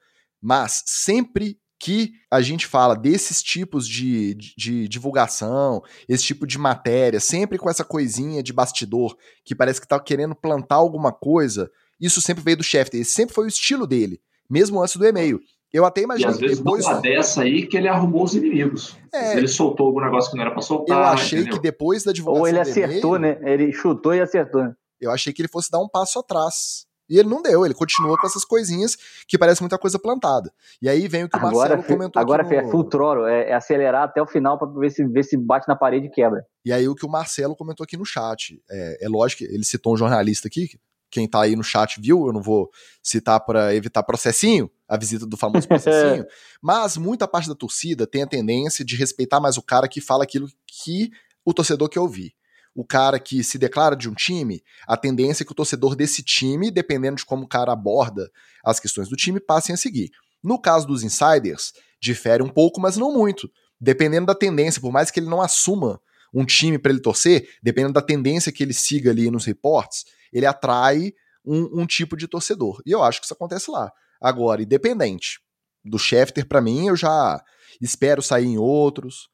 Mas 0.43 0.83
sempre 0.87 1.57
que 1.79 2.13
a 2.31 2.41
gente 2.41 2.67
fala 2.67 2.97
desses 2.97 3.43
tipos 3.43 3.87
de, 3.87 4.35
de, 4.35 4.55
de, 4.57 4.89
divulgação, 4.89 5.83
esse 6.09 6.25
tipo 6.25 6.47
de 6.47 6.59
matéria, 6.59 7.21
sempre 7.21 7.59
com 7.59 7.69
essa 7.69 7.85
coisinha 7.85 8.43
de 8.43 8.53
bastidor 8.53 9.17
que 9.45 9.55
parece 9.55 9.81
que 9.81 9.89
tá 9.89 10.01
querendo 10.01 10.35
plantar 10.35 10.77
alguma 10.77 11.13
coisa, 11.13 11.71
isso 12.01 12.21
sempre 12.21 12.43
veio 12.43 12.57
do 12.57 12.63
chefe. 12.63 12.99
Esse 12.99 13.13
sempre 13.13 13.35
foi 13.35 13.45
o 13.45 13.49
estilo 13.49 13.87
dele, 13.87 14.21
mesmo 14.49 14.83
antes 14.83 14.97
do 14.97 15.07
e-mail. 15.07 15.41
Eu 15.73 15.85
até 15.85 16.01
imagino 16.03 16.31
e 16.31 16.33
às 16.33 16.39
vezes 16.39 16.59
depois. 16.59 16.87
Uma 16.87 17.01
dessa 17.01 17.43
aí 17.43 17.67
que 17.67 17.77
ele 17.77 17.89
arrumou 17.89 18.25
os 18.25 18.35
inimigos. 18.35 18.97
É... 19.13 19.37
Ele 19.37 19.49
soltou 19.49 19.89
algum 19.89 20.01
negócio 20.01 20.31
que 20.31 20.37
não 20.37 20.45
era 20.45 20.53
para 20.53 20.63
soltar. 20.63 20.97
Eu 20.97 21.05
achei 21.05 21.41
entendeu? 21.41 21.57
que 21.57 21.63
depois 21.63 22.03
da 22.05 22.13
divulgação. 22.13 22.43
Ou 22.43 22.49
ele 22.49 22.61
acertou, 22.61 23.19
né? 23.19 23.39
Ele 23.43 23.73
chutou 23.73 24.15
e 24.15 24.21
acertou. 24.21 24.63
Eu 25.01 25.11
achei 25.11 25.33
que 25.33 25.43
ele 25.43 25.49
fosse 25.49 25.71
dar 25.71 25.81
um 25.81 25.89
passo 25.89 26.19
atrás. 26.19 26.87
E 27.09 27.19
ele 27.19 27.29
não 27.29 27.41
deu, 27.41 27.65
ele 27.65 27.75
continua 27.75 28.17
com 28.19 28.27
essas 28.27 28.45
coisinhas 28.45 28.97
que 29.27 29.39
parece 29.39 29.63
muita 29.63 29.79
coisa 29.79 29.99
plantada. 29.99 30.53
E 30.83 30.89
aí 30.89 31.07
vem 31.07 31.25
o 31.25 31.29
que 31.29 31.37
o 31.37 31.47
agora, 31.47 31.77
Marcelo 31.77 31.83
comentou 31.85 32.21
Agora 32.21 32.43
no... 32.43 32.53
é 32.53 32.71
full 32.71 32.85
throttle, 32.85 33.27
é, 33.27 33.51
é, 33.51 33.55
acelerar 33.55 34.05
até 34.05 34.21
o 34.21 34.27
final 34.27 34.59
para 34.59 34.69
ver 34.69 34.91
se, 34.91 35.05
ver 35.05 35.23
se 35.23 35.37
bate 35.37 35.69
na 35.69 35.77
parede 35.77 36.07
e 36.07 36.11
quebra. 36.11 36.45
E 36.65 36.73
aí 36.73 36.89
o 36.89 36.95
que 36.95 37.07
o 37.07 37.09
Marcelo 37.09 37.55
comentou 37.55 37.85
aqui 37.85 37.97
no 37.97 38.05
chat. 38.05 38.61
É, 38.69 39.05
é 39.07 39.09
lógico 39.09 39.45
que 39.45 39.53
ele 39.53 39.65
citou 39.65 39.95
um 39.95 39.97
jornalista 39.97 40.49
aqui, 40.49 40.69
quem 41.11 41.29
tá 41.29 41.43
aí 41.43 41.55
no 41.55 41.63
chat 41.63 42.01
viu, 42.01 42.27
eu 42.27 42.33
não 42.33 42.43
vou 42.43 42.71
citar 43.03 43.39
para 43.41 43.75
evitar 43.75 44.03
processinho, 44.03 44.71
a 44.89 44.97
visita 44.97 45.25
do 45.25 45.37
famoso 45.37 45.67
processinho, 45.69 46.27
mas 46.61 46.97
muita 46.97 47.29
parte 47.29 47.49
da 47.49 47.55
torcida 47.55 48.07
tem 48.07 48.23
a 48.23 48.27
tendência 48.27 48.85
de 48.85 48.97
respeitar 48.97 49.41
mais 49.41 49.57
o 49.57 49.63
cara 49.63 49.89
que 49.89 50.01
fala 50.01 50.25
aquilo 50.25 50.49
que 50.67 51.11
o 51.45 51.55
torcedor 51.55 51.89
quer 51.89 52.01
ouvir 52.01 52.35
o 52.77 52.85
cara 52.85 53.19
que 53.19 53.43
se 53.43 53.57
declara 53.57 53.97
de 53.97 54.07
um 54.07 54.13
time, 54.13 54.63
a 54.87 54.99
tendência 54.99 55.43
é 55.43 55.47
que 55.47 55.53
o 55.53 55.55
torcedor 55.55 55.97
desse 55.97 56.23
time, 56.23 56.71
dependendo 56.71 57.17
de 57.17 57.25
como 57.25 57.45
o 57.45 57.49
cara 57.49 57.73
aborda 57.73 58.31
as 58.63 58.79
questões 58.79 59.09
do 59.09 59.17
time, 59.17 59.41
passem 59.41 59.75
a 59.75 59.79
seguir. 59.79 60.11
No 60.45 60.61
caso 60.61 60.87
dos 60.87 61.03
insiders, 61.03 61.73
difere 61.99 62.43
um 62.43 62.51
pouco, 62.51 62.79
mas 62.79 62.99
não 62.99 63.11
muito. 63.15 63.51
Dependendo 63.81 64.27
da 64.27 64.35
tendência, 64.35 64.79
por 64.79 64.93
mais 64.93 65.11
que 65.11 65.19
ele 65.19 65.29
não 65.29 65.41
assuma 65.41 65.99
um 66.35 66.45
time 66.45 66.79
para 66.79 66.93
ele 66.93 67.01
torcer, 67.01 67.49
dependendo 67.63 67.95
da 67.95 68.03
tendência 68.03 68.53
que 68.53 68.63
ele 68.63 68.75
siga 68.75 69.11
ali 69.11 69.31
nos 69.31 69.47
reportes, 69.47 70.05
ele 70.31 70.45
atrai 70.45 71.15
um, 71.43 71.81
um, 71.81 71.87
tipo 71.87 72.15
de 72.15 72.29
torcedor. 72.29 72.83
E 72.85 72.91
eu 72.91 73.03
acho 73.03 73.21
que 73.21 73.25
isso 73.25 73.33
acontece 73.33 73.71
lá. 73.71 73.91
Agora, 74.21 74.63
independente 74.63 75.41
do 75.83 75.99
Schefter, 75.99 76.47
para 76.47 76.61
mim, 76.61 76.89
eu 76.89 76.97
já 76.97 77.43
espero 77.81 78.21
sair 78.21 78.47
em 78.47 78.59
outros. 78.59 79.31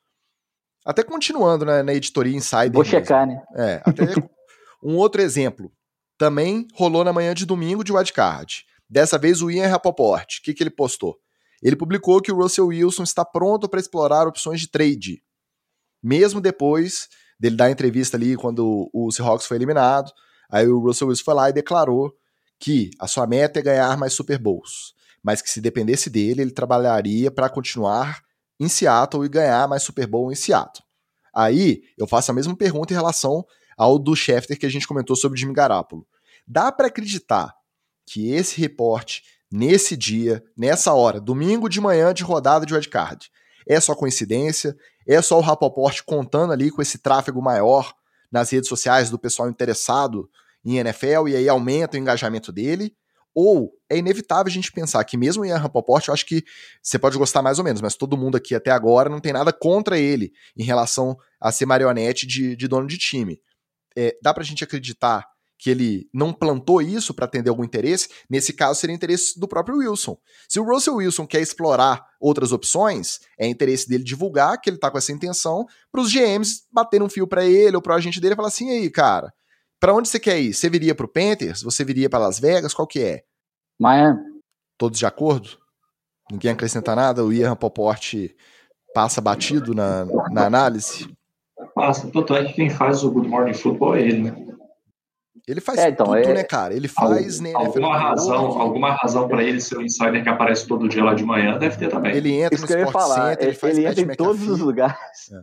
Até 0.84 1.02
continuando 1.02 1.64
né, 1.64 1.82
na 1.82 1.94
editoria 1.94 2.36
Insider. 2.36 2.72
Vou 2.72 2.84
checar, 2.84 3.26
né? 3.26 3.42
É, 3.56 3.82
até 3.84 4.02
um 4.82 4.96
outro 4.96 5.22
exemplo. 5.22 5.72
Também 6.18 6.66
rolou 6.74 7.04
na 7.04 7.12
manhã 7.12 7.34
de 7.34 7.46
domingo 7.46 7.84
de 7.84 7.92
wildcard. 7.92 8.64
Dessa 8.88 9.16
vez 9.18 9.42
o 9.42 9.50
Ian 9.50 9.68
Rapoport. 9.68 10.38
O 10.38 10.42
que, 10.42 10.52
que 10.52 10.62
ele 10.62 10.70
postou? 10.70 11.16
Ele 11.62 11.76
publicou 11.76 12.20
que 12.20 12.32
o 12.32 12.36
Russell 12.36 12.66
Wilson 12.66 13.04
está 13.04 13.24
pronto 13.24 13.68
para 13.68 13.80
explorar 13.80 14.26
opções 14.26 14.60
de 14.60 14.68
trade. 14.68 15.22
Mesmo 16.02 16.40
depois 16.40 17.08
dele 17.38 17.56
dar 17.56 17.70
entrevista 17.70 18.16
ali 18.16 18.36
quando 18.36 18.90
o 18.92 19.10
Seahawks 19.10 19.46
foi 19.46 19.56
eliminado. 19.56 20.12
Aí 20.50 20.66
o 20.66 20.80
Russell 20.80 21.08
Wilson 21.08 21.24
foi 21.24 21.34
lá 21.34 21.48
e 21.48 21.52
declarou 21.52 22.12
que 22.58 22.90
a 22.98 23.06
sua 23.06 23.26
meta 23.26 23.60
é 23.60 23.62
ganhar 23.62 23.96
mais 23.96 24.12
Super 24.12 24.38
Bowls. 24.38 24.94
Mas 25.22 25.40
que 25.40 25.48
se 25.48 25.60
dependesse 25.60 26.10
dele, 26.10 26.42
ele 26.42 26.50
trabalharia 26.50 27.30
para 27.30 27.48
continuar 27.48 28.20
em 28.62 28.68
Seattle 28.68 29.24
e 29.24 29.28
ganhar 29.28 29.66
mais 29.66 29.82
Super 29.82 30.06
Bowl 30.06 30.30
em 30.30 30.36
Seattle. 30.36 30.84
Aí 31.34 31.82
eu 31.98 32.06
faço 32.06 32.30
a 32.30 32.34
mesma 32.34 32.54
pergunta 32.56 32.92
em 32.92 32.96
relação 32.96 33.44
ao 33.76 33.98
do 33.98 34.14
Schefter 34.14 34.56
que 34.58 34.66
a 34.66 34.68
gente 34.68 34.86
comentou 34.86 35.16
sobre 35.16 35.36
o 35.36 35.40
Jimmy 35.40 35.52
Garoppolo. 35.52 36.06
Dá 36.46 36.70
para 36.70 36.86
acreditar 36.86 37.52
que 38.06 38.30
esse 38.30 38.60
reporte, 38.60 39.24
nesse 39.50 39.96
dia, 39.96 40.44
nessa 40.56 40.92
hora, 40.92 41.20
domingo 41.20 41.68
de 41.68 41.80
manhã 41.80 42.14
de 42.14 42.22
rodada 42.22 42.64
de 42.64 42.72
wildcard, 42.72 43.28
é 43.66 43.80
só 43.80 43.96
coincidência? 43.96 44.76
É 45.08 45.20
só 45.20 45.38
o 45.38 45.42
Rapoport 45.42 46.00
contando 46.04 46.52
ali 46.52 46.70
com 46.70 46.80
esse 46.80 46.98
tráfego 46.98 47.42
maior 47.42 47.92
nas 48.30 48.50
redes 48.50 48.68
sociais 48.68 49.10
do 49.10 49.18
pessoal 49.18 49.48
interessado 49.48 50.30
em 50.64 50.78
NFL 50.78 51.28
e 51.28 51.36
aí 51.36 51.48
aumenta 51.48 51.96
o 51.96 52.00
engajamento 52.00 52.52
dele? 52.52 52.94
Ou 53.34 53.72
é 53.90 53.96
inevitável 53.96 54.50
a 54.50 54.52
gente 54.52 54.72
pensar 54.72 55.02
que 55.04 55.16
mesmo 55.16 55.42
o 55.42 55.46
Ian 55.46 55.56
Rapoport, 55.56 56.08
eu 56.08 56.14
acho 56.14 56.26
que 56.26 56.44
você 56.82 56.98
pode 56.98 57.16
gostar 57.16 57.42
mais 57.42 57.58
ou 57.58 57.64
menos, 57.64 57.80
mas 57.80 57.96
todo 57.96 58.16
mundo 58.16 58.36
aqui 58.36 58.54
até 58.54 58.70
agora 58.70 59.08
não 59.08 59.20
tem 59.20 59.32
nada 59.32 59.52
contra 59.52 59.98
ele 59.98 60.32
em 60.56 60.64
relação 60.64 61.16
a 61.40 61.50
ser 61.50 61.66
marionete 61.66 62.26
de, 62.26 62.54
de 62.56 62.68
dono 62.68 62.86
de 62.86 62.98
time. 62.98 63.40
É, 63.96 64.16
dá 64.22 64.32
pra 64.32 64.44
gente 64.44 64.64
acreditar 64.64 65.26
que 65.62 65.70
ele 65.70 66.08
não 66.12 66.32
plantou 66.32 66.82
isso 66.82 67.14
para 67.14 67.24
atender 67.24 67.48
algum 67.48 67.62
interesse? 67.62 68.08
Nesse 68.28 68.52
caso, 68.52 68.80
seria 68.80 68.96
interesse 68.96 69.38
do 69.38 69.46
próprio 69.46 69.76
Wilson. 69.76 70.18
Se 70.48 70.58
o 70.58 70.64
Russell 70.64 70.96
Wilson 70.96 71.24
quer 71.24 71.40
explorar 71.40 72.04
outras 72.20 72.50
opções, 72.50 73.20
é 73.38 73.46
interesse 73.46 73.88
dele 73.88 74.02
divulgar 74.02 74.60
que 74.60 74.68
ele 74.68 74.76
tá 74.76 74.90
com 74.90 74.98
essa 74.98 75.12
intenção 75.12 75.64
para 75.92 76.00
os 76.00 76.12
GMs 76.12 76.62
baterem 76.72 77.06
um 77.06 77.08
fio 77.08 77.28
para 77.28 77.44
ele 77.44 77.76
ou 77.76 77.82
para 77.82 77.94
agente 77.94 78.20
dele 78.20 78.34
e 78.34 78.36
falar 78.36 78.48
assim: 78.48 78.70
aí, 78.70 78.90
cara, 78.90 79.32
para 79.82 79.92
onde 79.92 80.08
você 80.08 80.20
quer 80.20 80.38
ir? 80.38 80.54
Você 80.54 80.70
viria 80.70 80.94
para 80.94 81.06
o 81.06 81.08
Panthers? 81.08 81.60
Você 81.60 81.84
viria 81.84 82.08
para 82.08 82.20
Las 82.20 82.38
Vegas? 82.38 82.72
Qual 82.72 82.86
que 82.86 83.02
é? 83.02 83.24
Miami. 83.80 84.20
Todos 84.78 84.96
de 84.96 85.04
acordo? 85.04 85.58
Ninguém 86.30 86.52
acrescenta 86.52 86.94
nada? 86.94 87.24
O 87.24 87.32
Ian 87.32 87.56
Poport 87.56 88.14
passa 88.94 89.20
batido 89.20 89.74
na, 89.74 90.04
na 90.30 90.46
análise? 90.46 91.12
Passa. 91.74 92.08
Tanto 92.12 92.32
é 92.36 92.44
que 92.44 92.52
quem 92.52 92.70
faz 92.70 93.02
o 93.02 93.10
Good 93.10 93.26
Morning 93.28 93.54
Football 93.54 93.96
é 93.96 94.02
ele, 94.02 94.30
né? 94.30 94.46
Ele 95.48 95.60
faz 95.60 95.80
é, 95.80 95.88
então, 95.88 96.06
tudo, 96.06 96.18
é... 96.18 96.32
né, 96.32 96.44
cara? 96.44 96.72
Ele 96.72 96.86
faz... 96.86 97.40
Algum, 97.40 97.42
né, 97.42 97.52
alguma, 97.52 97.98
razão, 97.98 98.60
alguma 98.60 98.92
razão 98.92 99.26
para 99.26 99.42
ele 99.42 99.60
ser 99.60 99.78
o 99.78 99.82
insider 99.82 100.22
que 100.22 100.28
aparece 100.28 100.64
todo 100.64 100.88
dia 100.88 101.02
lá 101.02 101.12
de 101.12 101.24
manhã 101.24 101.58
deve 101.58 101.76
ter 101.76 101.88
também. 101.88 102.14
Ele 102.14 102.30
entra 102.34 102.54
Isso 102.54 102.72
no 102.72 102.78
Sport 102.78 102.92
falar, 102.92 103.30
Center, 103.30 103.48
ele, 103.48 103.56
faz 103.56 103.76
ele 103.76 103.88
entra 103.88 104.00
em 104.00 104.16
todos 104.16 104.46
os 104.46 104.60
lugares. 104.60 105.32
É. 105.32 105.42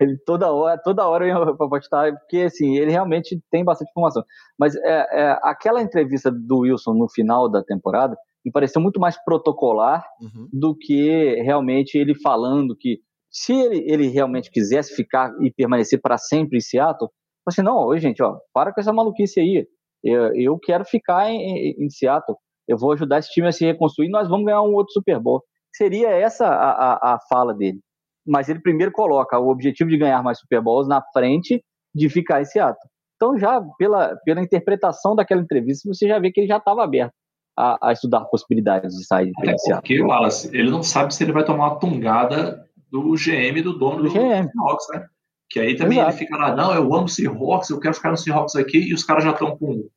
ele 0.00 0.18
toda 0.26 0.52
hora, 0.52 0.80
toda 0.82 1.08
hora 1.08 1.26
eu 1.26 1.46
ia 1.46 1.56
postar, 1.56 2.12
porque 2.18 2.40
assim, 2.40 2.76
ele 2.76 2.90
realmente 2.90 3.40
tem 3.50 3.64
bastante 3.64 3.90
informação. 3.90 4.22
Mas 4.58 4.76
é, 4.76 5.06
é, 5.12 5.38
aquela 5.42 5.80
entrevista 5.80 6.30
do 6.30 6.60
Wilson 6.60 6.92
no 6.94 7.08
final 7.08 7.50
da 7.50 7.62
temporada 7.62 8.16
me 8.44 8.50
pareceu 8.50 8.82
muito 8.82 9.00
mais 9.00 9.22
protocolar 9.24 10.04
uhum. 10.20 10.48
do 10.52 10.76
que 10.76 11.40
realmente 11.42 11.96
ele 11.96 12.14
falando 12.14 12.76
que 12.76 12.98
se 13.30 13.52
ele, 13.54 13.84
ele 13.90 14.08
realmente 14.08 14.50
quisesse 14.50 14.94
ficar 14.94 15.32
e 15.40 15.50
permanecer 15.50 16.00
para 16.00 16.18
sempre 16.18 16.58
em 16.58 16.60
Seattle, 16.60 17.10
assim, 17.46 17.62
não, 17.62 17.86
oi 17.86 17.98
gente, 17.98 18.22
ó, 18.22 18.36
para 18.52 18.72
com 18.74 18.80
essa 18.80 18.92
maluquice 18.92 19.40
aí. 19.40 19.66
Eu, 20.04 20.34
eu 20.34 20.58
quero 20.58 20.84
ficar 20.84 21.30
em, 21.30 21.38
em, 21.40 21.84
em 21.86 21.88
Seattle. 21.88 22.36
Eu 22.68 22.76
vou 22.76 22.92
ajudar 22.92 23.20
esse 23.20 23.30
time 23.30 23.48
a 23.48 23.52
se 23.52 23.64
reconstruir. 23.64 24.10
Nós 24.10 24.28
vamos 24.28 24.44
ganhar 24.44 24.62
um 24.62 24.74
outro 24.74 24.92
Super 24.92 25.18
Bowl. 25.18 25.42
Seria 25.74 26.10
essa 26.10 26.46
a, 26.46 26.92
a, 26.94 27.14
a 27.14 27.18
fala 27.30 27.54
dele 27.54 27.80
mas 28.26 28.48
ele 28.48 28.60
primeiro 28.60 28.92
coloca 28.92 29.38
o 29.38 29.48
objetivo 29.48 29.90
de 29.90 29.98
ganhar 29.98 30.22
mais 30.22 30.38
Super 30.38 30.60
Bowls 30.60 30.88
na 30.88 31.02
frente 31.12 31.62
de 31.94 32.08
ficar 32.08 32.40
em 32.40 32.44
Seattle. 32.44 32.88
Então, 33.16 33.38
já 33.38 33.62
pela, 33.78 34.16
pela 34.24 34.40
interpretação 34.40 35.14
daquela 35.14 35.40
entrevista, 35.40 35.88
você 35.92 36.08
já 36.08 36.18
vê 36.18 36.30
que 36.30 36.40
ele 36.40 36.48
já 36.48 36.56
estava 36.56 36.82
aberto 36.82 37.12
a, 37.56 37.88
a, 37.88 37.92
estudar 37.92 38.24
possibilidades 38.24 38.96
de 38.96 39.06
sair 39.06 39.30
de 39.30 39.60
Seattle. 39.60 39.76
Porque, 39.76 40.02
Wallace, 40.02 40.48
ele 40.56 40.70
não 40.70 40.82
sabe 40.82 41.14
se 41.14 41.22
ele 41.22 41.32
vai 41.32 41.44
tomar 41.44 41.68
uma 41.68 41.78
tungada 41.78 42.66
do 42.90 43.14
GM, 43.14 43.62
do 43.62 43.78
dono 43.78 44.02
do, 44.02 44.02
do 44.04 44.10
Seahawks, 44.10 44.86
né? 44.92 45.06
Que 45.48 45.60
aí 45.60 45.76
também 45.76 45.98
Exato. 45.98 46.12
ele 46.12 46.18
fica 46.18 46.36
lá, 46.36 46.56
não, 46.56 46.74
eu 46.74 46.94
amo 46.94 47.08
Seahawks, 47.08 47.70
eu 47.70 47.78
quero 47.78 47.94
ficar 47.94 48.10
no 48.10 48.16
Seahawks 48.16 48.56
aqui, 48.56 48.78
e 48.78 48.94
os 48.94 49.04
caras 49.04 49.22
já 49.22 49.30
estão 49.30 49.56
com 49.56 49.88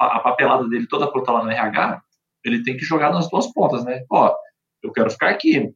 a 0.00 0.18
papelada 0.20 0.66
dele 0.68 0.86
toda 0.88 1.10
pronta 1.10 1.30
lá 1.30 1.44
no 1.44 1.50
RH, 1.50 2.00
ele 2.44 2.62
tem 2.62 2.76
que 2.76 2.84
jogar 2.84 3.12
nas 3.12 3.28
duas 3.28 3.52
pontas, 3.52 3.84
né? 3.84 4.02
Ó, 4.10 4.34
eu 4.82 4.92
quero 4.92 5.10
ficar 5.10 5.30
aqui, 5.30 5.72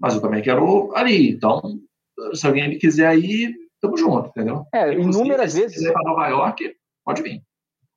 mas 0.00 0.14
eu 0.14 0.20
também 0.20 0.42
quero 0.42 0.94
ali. 0.94 1.30
Então, 1.30 1.60
se 2.34 2.46
alguém 2.46 2.68
me 2.68 2.76
quiser 2.76 3.16
ir, 3.18 3.54
tamo 3.80 3.96
junto, 3.96 4.28
entendeu? 4.28 4.64
É, 4.72 4.92
inúmeras 4.94 5.54
vezes. 5.54 5.72
Se 5.72 5.78
quiser 5.78 5.92
para 5.92 6.10
Nova 6.10 6.28
York, 6.28 6.74
pode 7.04 7.22
vir. 7.22 7.42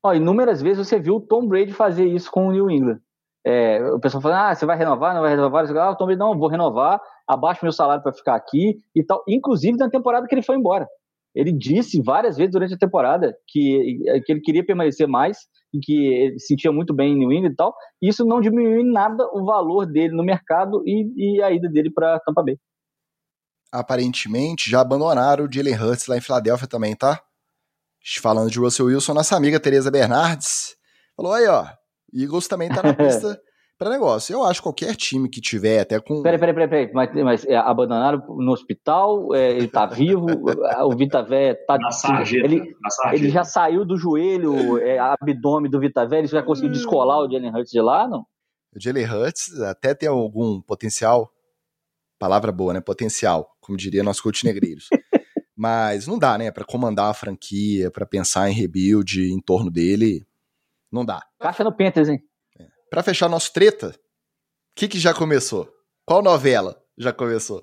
Ó, 0.03 0.13
inúmeras 0.13 0.61
vezes 0.61 0.87
você 0.87 0.99
viu 0.99 1.15
o 1.15 1.21
Tom 1.21 1.47
Brady 1.47 1.73
fazer 1.73 2.05
isso 2.05 2.31
com 2.31 2.47
o 2.47 2.51
New 2.51 2.69
England. 2.69 2.99
É, 3.45 3.83
o 3.91 3.99
pessoal 3.99 4.21
falando, 4.21 4.39
ah, 4.39 4.55
você 4.55 4.65
vai 4.65 4.77
renovar, 4.77 5.13
não 5.13 5.21
vai 5.21 5.31
renovar? 5.31 5.65
Ah, 5.77 5.91
o 5.91 5.95
Tom 5.95 6.05
Brady, 6.05 6.19
não, 6.19 6.37
vou 6.37 6.47
renovar, 6.47 7.01
abaixo 7.27 7.63
meu 7.63 7.71
salário 7.71 8.03
para 8.03 8.13
ficar 8.13 8.35
aqui 8.35 8.77
e 8.95 9.03
tal. 9.03 9.23
Inclusive 9.27 9.77
na 9.77 9.89
temporada 9.89 10.27
que 10.27 10.33
ele 10.33 10.43
foi 10.43 10.55
embora. 10.55 10.87
Ele 11.33 11.51
disse 11.51 12.01
várias 12.01 12.35
vezes 12.35 12.51
durante 12.51 12.73
a 12.73 12.77
temporada 12.77 13.33
que, 13.47 13.99
que 14.25 14.31
ele 14.31 14.41
queria 14.41 14.65
permanecer 14.65 15.07
mais 15.07 15.37
e 15.73 15.79
que 15.79 16.07
ele 16.13 16.39
se 16.39 16.47
sentia 16.47 16.71
muito 16.71 16.93
bem 16.93 17.13
em 17.13 17.17
New 17.17 17.31
England 17.31 17.51
e 17.51 17.55
tal. 17.55 17.73
E 18.01 18.09
isso 18.09 18.25
não 18.25 18.41
diminuiu 18.41 18.81
em 18.81 18.91
nada 18.91 19.25
o 19.33 19.45
valor 19.45 19.85
dele 19.85 20.13
no 20.13 20.23
mercado 20.23 20.83
e, 20.85 21.37
e 21.37 21.41
a 21.41 21.51
ida 21.51 21.69
dele 21.69 21.89
para 21.89 22.19
Tampa 22.19 22.43
Bay. 22.43 22.57
Aparentemente 23.71 24.69
já 24.69 24.81
abandonaram 24.81 25.45
o 25.45 25.51
Jalen 25.51 25.75
Hurts 25.75 26.07
lá 26.07 26.17
em 26.17 26.21
Filadélfia 26.21 26.67
também, 26.67 26.95
tá? 26.95 27.21
Falando 28.21 28.51
de 28.51 28.59
Russell 28.59 28.87
Wilson, 28.87 29.13
nossa 29.13 29.37
amiga 29.37 29.59
Teresa 29.59 29.89
Bernardes 29.89 30.75
falou 31.15 31.33
aí, 31.33 31.47
ó. 31.47 31.65
Eagles 32.13 32.47
também 32.47 32.67
tá 32.67 32.83
na 32.83 32.93
pista 32.93 33.39
para 33.81 33.89
negócio. 33.89 34.31
Eu 34.31 34.43
acho 34.43 34.59
que 34.59 34.65
qualquer 34.65 34.95
time 34.95 35.27
que 35.27 35.41
tiver 35.41 35.79
até 35.79 35.99
com. 35.99 36.21
Peraí, 36.21 36.39
peraí, 36.39 36.53
peraí, 36.53 36.91
mas, 36.93 37.11
mas 37.15 37.45
é, 37.47 37.55
abandonaram 37.55 38.23
no 38.37 38.51
hospital, 38.51 39.33
é, 39.33 39.53
ele 39.53 39.67
tá 39.67 39.87
vivo, 39.89 40.27
o 40.83 40.95
Vitavé 40.95 41.55
tá. 41.55 41.79
Na 41.79 41.89
sarjeta, 41.89 42.45
ele, 42.45 42.59
na 42.79 42.89
sarjeta. 42.91 43.23
ele 43.23 43.31
já 43.31 43.43
saiu 43.43 43.83
do 43.83 43.97
joelho, 43.97 44.77
é, 44.77 44.99
abdômen 44.99 45.71
do 45.71 45.79
Vitavé, 45.79 46.19
ele 46.19 46.27
já 46.27 46.43
conseguiu 46.43 46.71
descolar 46.71 47.21
o 47.21 47.31
Jalen 47.31 47.49
Hurts 47.49 47.71
de 47.71 47.81
lá, 47.81 48.07
não? 48.07 48.19
O 48.75 48.79
Jalen 48.79 49.05
Hurts 49.05 49.59
até 49.61 49.95
tem 49.95 50.07
algum 50.07 50.61
potencial, 50.61 51.31
palavra 52.19 52.51
boa, 52.51 52.73
né? 52.73 52.81
Potencial, 52.81 53.57
como 53.59 53.79
diria 53.79 54.03
nosso 54.03 54.21
coach 54.21 54.45
Negreiros. 54.45 54.89
mas 55.57 56.05
não 56.05 56.19
dá, 56.19 56.37
né? 56.37 56.51
Para 56.51 56.65
comandar 56.65 57.09
a 57.09 57.15
franquia, 57.15 57.89
para 57.89 58.05
pensar 58.05 58.47
em 58.47 58.53
rebuild 58.53 59.23
em 59.23 59.41
torno 59.41 59.71
dele, 59.71 60.23
não 60.91 61.03
dá. 61.03 61.19
Caixa 61.39 61.63
no 61.63 61.75
Panthers, 61.75 62.09
hein? 62.09 62.21
Para 62.91 63.01
fechar 63.01 63.27
nosso 63.29 63.51
treta, 63.53 63.87
o 63.89 63.93
que, 64.75 64.87
que 64.87 64.99
já 64.99 65.13
começou? 65.13 65.67
Qual 66.05 66.21
novela 66.21 66.77
já 66.97 67.11
começou? 67.11 67.59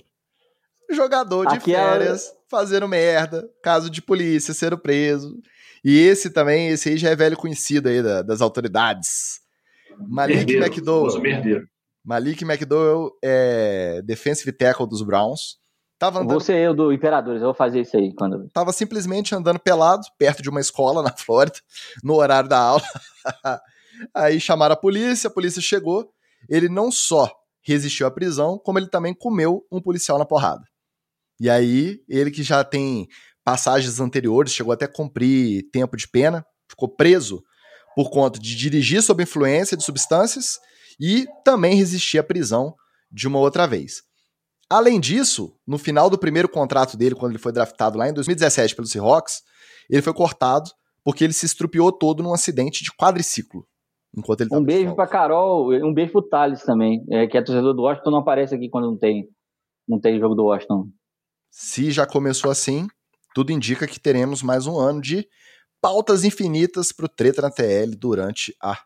jogador 0.90 1.46
de 1.46 1.56
Aquela- 1.56 1.92
férias 1.92 2.32
fazendo 2.50 2.88
merda, 2.88 3.46
caso 3.62 3.90
de 3.90 4.00
polícia, 4.00 4.54
sendo 4.54 4.78
preso. 4.78 5.36
E 5.84 5.98
esse 6.00 6.30
também, 6.30 6.68
esse 6.68 6.88
aí 6.88 6.96
já 6.96 7.10
é 7.10 7.14
velho 7.16 7.36
conhecido 7.36 7.90
aí 7.90 8.02
da- 8.02 8.22
das 8.22 8.40
autoridades. 8.40 9.40
Malik 10.08 10.36
Merdeiro, 10.38 10.64
McDowell. 10.64 11.20
merdeiro. 11.20 11.68
Malik 12.02 12.42
McDowell 12.42 13.10
é 13.22 14.00
defensive 14.02 14.50
tackle 14.50 14.88
dos 14.88 15.02
Browns. 15.02 15.58
Tava 15.98 16.20
andando 16.20 16.30
Vou 16.30 16.40
ser 16.40 16.56
eu 16.56 16.72
do 16.72 16.90
Imperadores, 16.90 17.42
eu 17.42 17.48
vou 17.48 17.54
fazer 17.54 17.82
isso 17.82 17.96
aí 17.96 18.14
quando. 18.14 18.48
tava 18.48 18.72
simplesmente 18.72 19.34
andando 19.34 19.58
pelado 19.58 20.06
perto 20.16 20.40
de 20.42 20.48
uma 20.48 20.60
escola 20.60 21.02
na 21.02 21.10
Flórida, 21.14 21.58
no 22.02 22.14
horário 22.14 22.48
da 22.48 22.58
aula. 22.58 22.82
Aí 24.14 24.40
chamaram 24.40 24.74
a 24.74 24.76
polícia, 24.76 25.28
a 25.28 25.32
polícia 25.32 25.60
chegou. 25.62 26.10
Ele 26.48 26.68
não 26.68 26.90
só 26.90 27.30
resistiu 27.62 28.06
à 28.06 28.10
prisão, 28.10 28.58
como 28.58 28.78
ele 28.78 28.88
também 28.88 29.14
comeu 29.14 29.66
um 29.70 29.80
policial 29.80 30.18
na 30.18 30.24
porrada. 30.24 30.64
E 31.40 31.48
aí, 31.48 32.00
ele 32.08 32.30
que 32.30 32.42
já 32.42 32.64
tem 32.64 33.06
passagens 33.44 34.00
anteriores, 34.00 34.52
chegou 34.52 34.72
até 34.72 34.84
a 34.84 34.92
cumprir 34.92 35.70
tempo 35.70 35.96
de 35.96 36.08
pena, 36.08 36.44
ficou 36.68 36.88
preso 36.88 37.42
por 37.94 38.10
conta 38.10 38.38
de 38.38 38.54
dirigir 38.56 39.02
sob 39.02 39.22
influência 39.22 39.76
de 39.76 39.84
substâncias 39.84 40.58
e 41.00 41.26
também 41.44 41.74
resistir 41.76 42.18
à 42.18 42.22
prisão 42.22 42.74
de 43.10 43.26
uma 43.26 43.38
outra 43.38 43.66
vez. 43.66 44.02
Além 44.70 45.00
disso, 45.00 45.56
no 45.66 45.78
final 45.78 46.10
do 46.10 46.18
primeiro 46.18 46.48
contrato 46.48 46.96
dele, 46.96 47.14
quando 47.14 47.32
ele 47.32 47.38
foi 47.38 47.52
draftado 47.52 47.96
lá 47.96 48.08
em 48.08 48.12
2017 48.12 48.76
pelo 48.76 48.86
Seahawks, 48.86 49.40
ele 49.88 50.02
foi 50.02 50.12
cortado 50.12 50.70
porque 51.02 51.24
ele 51.24 51.32
se 51.32 51.46
estrupiou 51.46 51.90
todo 51.90 52.22
num 52.22 52.34
acidente 52.34 52.84
de 52.84 52.92
quadriciclo. 52.92 53.66
Enquanto 54.16 54.40
ele 54.40 54.50
tava 54.50 54.60
Um 54.62 54.64
beijo 54.64 54.94
pra 54.94 55.06
Carol, 55.06 55.72
um 55.84 55.92
beijo 55.92 56.12
pro 56.12 56.22
Thales 56.22 56.62
também, 56.62 57.04
é, 57.10 57.26
que 57.26 57.36
é 57.36 57.42
torcedor 57.42 57.74
do 57.74 57.82
Washington, 57.82 58.10
não 58.10 58.18
aparece 58.18 58.54
aqui 58.54 58.68
quando 58.68 58.86
não 58.90 58.96
tem, 58.96 59.28
não 59.86 60.00
tem 60.00 60.18
jogo 60.18 60.34
do 60.34 60.44
Washington. 60.44 60.88
Se 61.50 61.90
já 61.90 62.06
começou 62.06 62.50
assim, 62.50 62.86
tudo 63.34 63.52
indica 63.52 63.86
que 63.86 64.00
teremos 64.00 64.42
mais 64.42 64.66
um 64.66 64.78
ano 64.78 65.00
de 65.00 65.26
pautas 65.80 66.24
infinitas 66.24 66.92
pro 66.92 67.08
Treta 67.08 67.42
na 67.42 67.50
TL 67.50 67.94
durante 67.96 68.54
a 68.62 68.78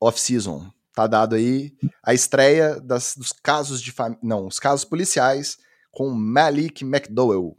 off-season. 0.00 0.66
Tá 0.94 1.06
dado 1.06 1.34
aí 1.34 1.72
a 2.04 2.14
estreia 2.14 2.80
das- 2.80 3.14
dos 3.16 3.32
casos 3.32 3.80
de 3.82 3.90
fam... 3.92 4.16
não, 4.22 4.46
os 4.46 4.58
casos 4.58 4.84
policiais 4.84 5.56
com 5.90 6.10
Malik 6.10 6.84
McDowell. 6.84 7.56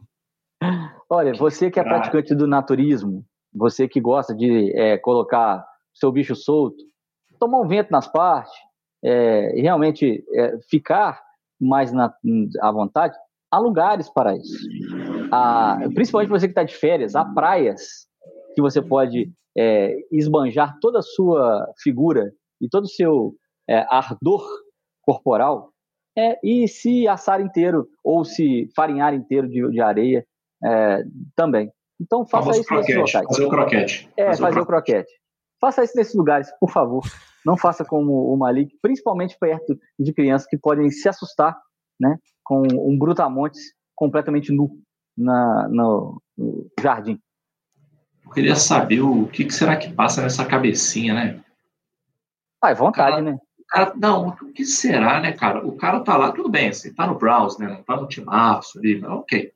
Olha, 1.08 1.34
você 1.34 1.70
que 1.70 1.78
é 1.78 1.82
praticante 1.84 2.34
do 2.34 2.46
naturismo, 2.46 3.24
você 3.54 3.86
que 3.88 4.00
gosta 4.00 4.34
de 4.34 4.72
é, 4.76 4.98
colocar 4.98 5.64
seu 5.94 6.10
bicho 6.10 6.34
solto, 6.34 6.82
tomar 7.38 7.60
um 7.60 7.66
vento 7.68 7.90
nas 7.90 8.06
partes, 8.06 8.52
é, 9.04 9.58
e 9.58 9.62
realmente 9.62 10.24
é, 10.34 10.58
ficar 10.68 11.22
mais 11.60 11.92
na, 11.92 12.12
à 12.60 12.70
vontade, 12.70 13.16
há 13.50 13.58
lugares 13.58 14.08
para 14.10 14.36
isso. 14.36 14.68
Há- 15.30 15.78
principalmente 15.94 16.30
você 16.30 16.46
que 16.46 16.52
está 16.52 16.64
de 16.64 16.74
férias, 16.74 17.14
há 17.14 17.24
praias 17.24 18.06
que 18.54 18.60
você 18.60 18.82
pode 18.82 19.30
é, 19.56 19.96
esbanjar 20.12 20.76
toda 20.80 20.98
a 20.98 21.02
sua 21.02 21.66
figura 21.82 22.32
e 22.60 22.68
todo 22.68 22.84
o 22.84 22.88
seu 22.88 23.34
é, 23.68 23.86
ardor 23.88 24.44
corporal 25.02 25.70
é, 26.16 26.38
e 26.42 26.66
se 26.66 27.06
assar 27.06 27.40
inteiro 27.40 27.86
ou 28.02 28.24
se 28.24 28.68
farinhar 28.74 29.14
inteiro 29.14 29.48
de, 29.48 29.70
de 29.70 29.80
areia 29.80 30.26
é, 30.64 31.04
também. 31.34 31.70
Então 32.00 32.26
faça 32.26 32.50
isso 32.50 32.64
croquete. 32.64 33.12
Fazer 33.12 33.44
o 33.44 33.48
croquete. 33.48 34.10
É, 34.16 34.36
fazer 34.36 34.60
o 34.60 34.66
croquete. 34.66 35.12
Faça 35.60 35.84
isso 35.84 35.96
nesses 35.96 36.14
lugares, 36.14 36.50
por 36.60 36.70
favor. 36.70 37.02
Não 37.44 37.56
faça 37.56 37.84
como 37.84 38.32
o 38.32 38.36
Malik, 38.36 38.76
principalmente 38.82 39.38
perto 39.38 39.78
de 39.98 40.12
crianças 40.12 40.48
que 40.48 40.58
podem 40.58 40.90
se 40.90 41.08
assustar, 41.08 41.56
né, 41.98 42.18
com 42.44 42.62
um 42.62 42.98
brutamontes 42.98 43.72
completamente 43.94 44.52
nu 44.52 44.78
na, 45.16 45.68
no, 45.68 46.20
no 46.36 46.70
jardim. 46.80 47.20
Eu 48.24 48.30
queria 48.32 48.56
saber 48.56 49.00
o 49.00 49.26
que, 49.28 49.44
que 49.44 49.54
será 49.54 49.76
que 49.76 49.92
passa 49.92 50.20
nessa 50.20 50.44
cabecinha, 50.44 51.14
né? 51.14 51.40
Ah, 52.60 52.70
é 52.70 52.74
vontade, 52.74 53.12
Cara, 53.12 53.22
né? 53.22 53.38
Cara, 53.68 53.92
não, 53.96 54.28
o 54.28 54.52
que 54.52 54.64
será, 54.64 55.20
né, 55.20 55.32
cara? 55.32 55.64
O 55.66 55.76
cara 55.76 56.00
tá 56.00 56.16
lá, 56.16 56.32
tudo 56.32 56.48
bem, 56.48 56.68
assim, 56.68 56.92
tá 56.92 57.06
no 57.06 57.18
Browns, 57.18 57.58
né? 57.58 57.68
Não 57.68 57.82
tá 57.82 57.96
no 57.96 58.08
timaço 58.08 58.78
ali, 58.78 59.00
mas 59.00 59.10
ok. 59.10 59.52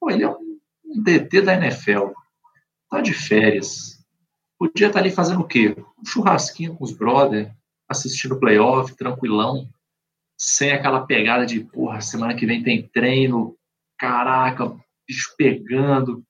Pô, 0.00 0.10
ele 0.10 0.24
é 0.24 0.28
um 0.28 0.58
DT 1.02 1.42
da 1.42 1.54
NFL. 1.54 2.12
Tá 2.90 3.00
de 3.00 3.12
férias. 3.12 3.95
Podia 4.58 4.86
estar 4.86 5.00
ali 5.00 5.10
fazendo 5.10 5.40
o 5.40 5.46
quê? 5.46 5.76
Um 5.98 6.04
churrasquinho 6.04 6.74
com 6.74 6.84
os 6.84 6.92
brother, 6.92 7.52
assistindo 7.88 8.38
playoff, 8.40 8.94
tranquilão, 8.96 9.68
sem 10.38 10.72
aquela 10.72 11.06
pegada 11.06 11.44
de, 11.44 11.60
porra, 11.60 12.00
semana 12.00 12.34
que 12.34 12.46
vem 12.46 12.62
tem 12.62 12.86
treino, 12.88 13.56
caraca, 13.98 14.74
bicho 15.06 15.34
pegando. 15.36 16.22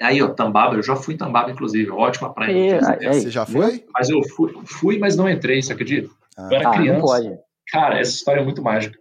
Aí, 0.00 0.20
ó, 0.20 0.28
Tambaba, 0.28 0.74
eu 0.74 0.82
já 0.82 0.96
fui 0.96 1.14
em 1.14 1.16
Tambaba, 1.16 1.50
inclusive, 1.50 1.90
ótima 1.90 2.32
praia. 2.34 2.50
É, 2.52 2.78
fiz, 2.78 2.88
é, 2.88 2.96
né? 2.98 3.12
Você 3.12 3.30
já 3.30 3.46
foi? 3.46 3.84
Mas 3.94 4.10
eu 4.10 4.20
fui, 4.30 4.52
fui, 4.66 4.98
mas 4.98 5.16
não 5.16 5.28
entrei, 5.28 5.62
você 5.62 5.72
acredita? 5.72 6.10
Ah. 6.36 6.48
Eu 6.50 6.56
era 6.58 6.68
Ah, 6.68 6.72
não 6.72 6.78
criança. 6.78 7.00
pode. 7.00 7.38
Cara, 7.68 8.00
essa 8.00 8.12
história 8.12 8.40
é 8.40 8.44
muito 8.44 8.62
mágica. 8.62 8.98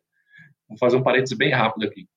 Vou 0.69 0.77
fazer 0.77 0.97
um 0.97 1.03
parênteses 1.03 1.37
bem 1.37 1.51
rápido 1.51 1.85
aqui. 1.85 2.07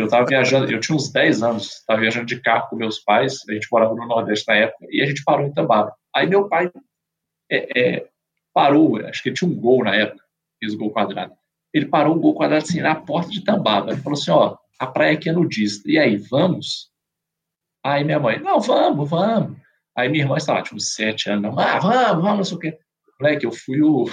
Eu 0.00 0.08
tava 0.08 0.24
viajando, 0.24 0.70
eu 0.72 0.80
tinha 0.80 0.96
uns 0.96 1.12
10 1.12 1.42
anos, 1.42 1.84
tava 1.86 2.00
viajando 2.00 2.24
de 2.24 2.40
carro 2.40 2.68
com 2.70 2.76
meus 2.76 2.98
pais, 3.00 3.40
a 3.48 3.52
gente 3.52 3.68
morava 3.70 3.94
no 3.94 4.06
Nordeste 4.06 4.48
na 4.48 4.54
época, 4.54 4.86
e 4.88 5.02
a 5.02 5.06
gente 5.06 5.22
parou 5.22 5.46
em 5.46 5.52
Tambaba. 5.52 5.94
Aí 6.14 6.26
meu 6.26 6.48
pai 6.48 6.70
é, 7.50 7.80
é, 7.80 8.06
parou, 8.54 8.96
acho 9.04 9.22
que 9.22 9.28
ele 9.28 9.36
tinha 9.36 9.50
um 9.50 9.54
gol 9.54 9.84
na 9.84 9.94
época, 9.94 10.24
fez 10.58 10.72
o 10.72 10.78
gol 10.78 10.90
quadrado. 10.90 11.34
Ele 11.72 11.84
parou 11.84 12.16
o 12.16 12.20
gol 12.20 12.34
quadrado 12.34 12.64
assim 12.64 12.80
na 12.80 12.94
porta 12.94 13.30
de 13.30 13.44
Tambaba. 13.44 13.92
Ele 13.92 14.00
falou 14.00 14.18
assim: 14.18 14.30
ó, 14.30 14.56
a 14.78 14.86
praia 14.86 15.12
aqui 15.12 15.28
é 15.28 15.32
nudista. 15.32 15.88
E 15.88 15.98
aí, 15.98 16.16
vamos? 16.16 16.90
Aí 17.84 18.02
minha 18.02 18.18
mãe, 18.18 18.40
não, 18.40 18.58
vamos, 18.58 19.08
vamos. 19.08 19.58
Aí 19.94 20.08
minha 20.08 20.24
irmã 20.24 20.36
estava, 20.36 20.64
uns 20.72 20.94
7 20.94 21.30
anos, 21.30 21.58
ah, 21.58 21.78
vamos, 21.78 22.22
vamos, 22.22 22.36
não 22.38 22.44
sei 22.44 22.56
o 22.56 22.60
quê. 22.60 22.78
Moleque, 23.20 23.44
eu 23.44 23.52
fui 23.52 23.82
o. 23.82 24.06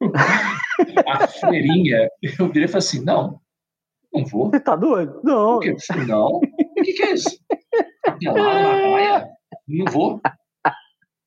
a 1.06 1.26
freirinha, 1.26 2.08
eu 2.22 2.46
virei 2.48 2.64
e 2.64 2.68
falei 2.68 2.78
assim: 2.78 3.04
não, 3.04 3.40
não 4.12 4.24
vou. 4.24 4.50
Você 4.50 4.60
tá 4.60 4.76
doido? 4.76 5.20
Não. 5.22 5.60
Quê? 5.60 5.74
Não, 6.06 6.36
o 6.36 6.40
que, 6.82 6.92
que 6.92 7.02
é 7.02 7.12
isso? 7.12 7.38
Pelado 8.18 8.42
na 8.42 8.76
praia? 8.76 9.28
Não 9.68 9.92
vou. 9.92 10.20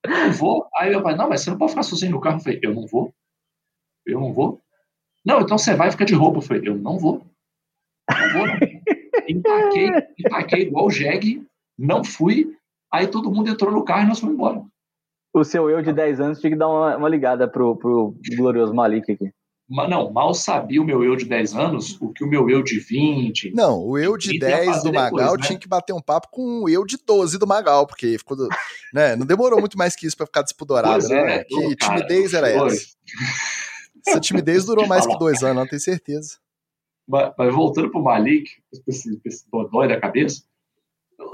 Não 0.05 0.31
vou. 0.33 0.67
Aí 0.77 0.89
meu 0.89 1.01
pai, 1.01 1.15
não, 1.15 1.29
mas 1.29 1.41
você 1.41 1.49
não 1.49 1.57
pode 1.57 1.71
ficar 1.71 1.83
sozinho 1.83 2.11
no 2.11 2.21
carro. 2.21 2.37
Eu 2.37 2.41
falei, 2.41 2.59
eu 2.61 2.73
não 2.73 2.85
vou. 2.85 3.13
Eu 4.05 4.19
não 4.19 4.33
vou. 4.33 4.61
Não, 5.25 5.39
então 5.39 5.57
você 5.57 5.75
vai 5.75 5.89
ficar 5.91 6.05
de 6.05 6.13
roupa. 6.13 6.39
Eu 6.39 6.41
falei, 6.41 6.67
eu 6.67 6.75
não 6.75 6.97
vou. 6.97 7.21
Não 8.09 8.33
vou, 8.33 8.47
não. 8.47 8.55
Empaquei, 9.27 9.89
empaquei 10.19 10.61
igual 10.63 10.87
o 10.87 10.91
Jeg, 10.91 11.45
não 11.77 12.03
fui. 12.03 12.53
Aí 12.91 13.07
todo 13.07 13.31
mundo 13.31 13.49
entrou 13.49 13.71
no 13.71 13.85
carro 13.85 14.03
e 14.03 14.07
nós 14.07 14.19
fomos 14.19 14.35
embora. 14.35 14.61
O 15.33 15.43
seu 15.43 15.69
eu 15.69 15.81
de 15.81 15.93
10 15.93 16.19
anos 16.19 16.39
tinha 16.39 16.51
que 16.51 16.57
dar 16.57 16.67
uma, 16.67 16.97
uma 16.97 17.09
ligada 17.09 17.47
pro, 17.47 17.75
pro 17.75 18.13
glorioso 18.35 18.73
Malik 18.73 19.11
aqui. 19.11 19.31
Mas 19.75 19.89
não, 19.89 20.11
mal 20.11 20.35
sabia 20.35 20.79
o 20.79 20.85
meu 20.85 21.03
eu 21.03 21.15
de 21.15 21.25
10 21.25 21.55
anos 21.55 21.97
o 21.99 22.13
que 22.13 22.23
o 22.23 22.27
meu 22.27 22.47
eu 22.47 22.61
de 22.61 22.79
20. 22.79 23.51
Não, 23.55 23.79
o 23.83 23.97
eu 23.97 24.15
de 24.15 24.35
E 24.35 24.39
tem 24.39 24.53
a 24.53 24.57
10 24.57 24.67
fase 24.67 24.83
do 24.83 24.91
depois, 24.91 25.11
Magal 25.11 25.35
né? 25.35 25.47
tinha 25.47 25.57
que 25.57 25.67
bater 25.67 25.93
um 25.93 25.99
papo 26.01 26.27
com 26.29 26.61
o 26.61 26.69
eu 26.69 26.85
de 26.85 26.95
12 27.03 27.39
do 27.39 27.47
Magal, 27.47 27.87
porque 27.87 28.15
ficou. 28.19 28.37
do- 28.37 28.47
né, 28.93 29.15
não 29.15 29.25
demorou 29.25 29.59
muito 29.59 29.75
mais 29.75 29.95
que 29.95 30.05
isso 30.05 30.15
pra 30.15 30.27
ficar 30.27 30.43
despudorado, 30.43 30.99
Pois 30.99 31.09
né? 31.09 31.37
é, 31.37 31.43
que 31.43 31.75
cara, 31.75 31.95
timidez 31.95 32.33
era 32.35 32.51
foi. 32.59 32.67
essa? 32.75 32.85
Essa 34.05 34.19
timidez 34.19 34.63
durou 34.65 34.85
mais 34.87 35.07
que 35.07 35.17
dois 35.17 35.41
anos, 35.43 35.55
não 35.55 35.67
tenho 35.67 35.81
certeza. 35.81 36.37
Mas, 37.07 37.33
mas 37.35 37.51
voltando 37.53 37.89
pro 37.89 38.03
Malik, 38.03 38.51
esse, 38.87 39.19
esse 39.25 39.49
dodói 39.49 39.87
da 39.87 39.99
cabeça, 39.99 40.43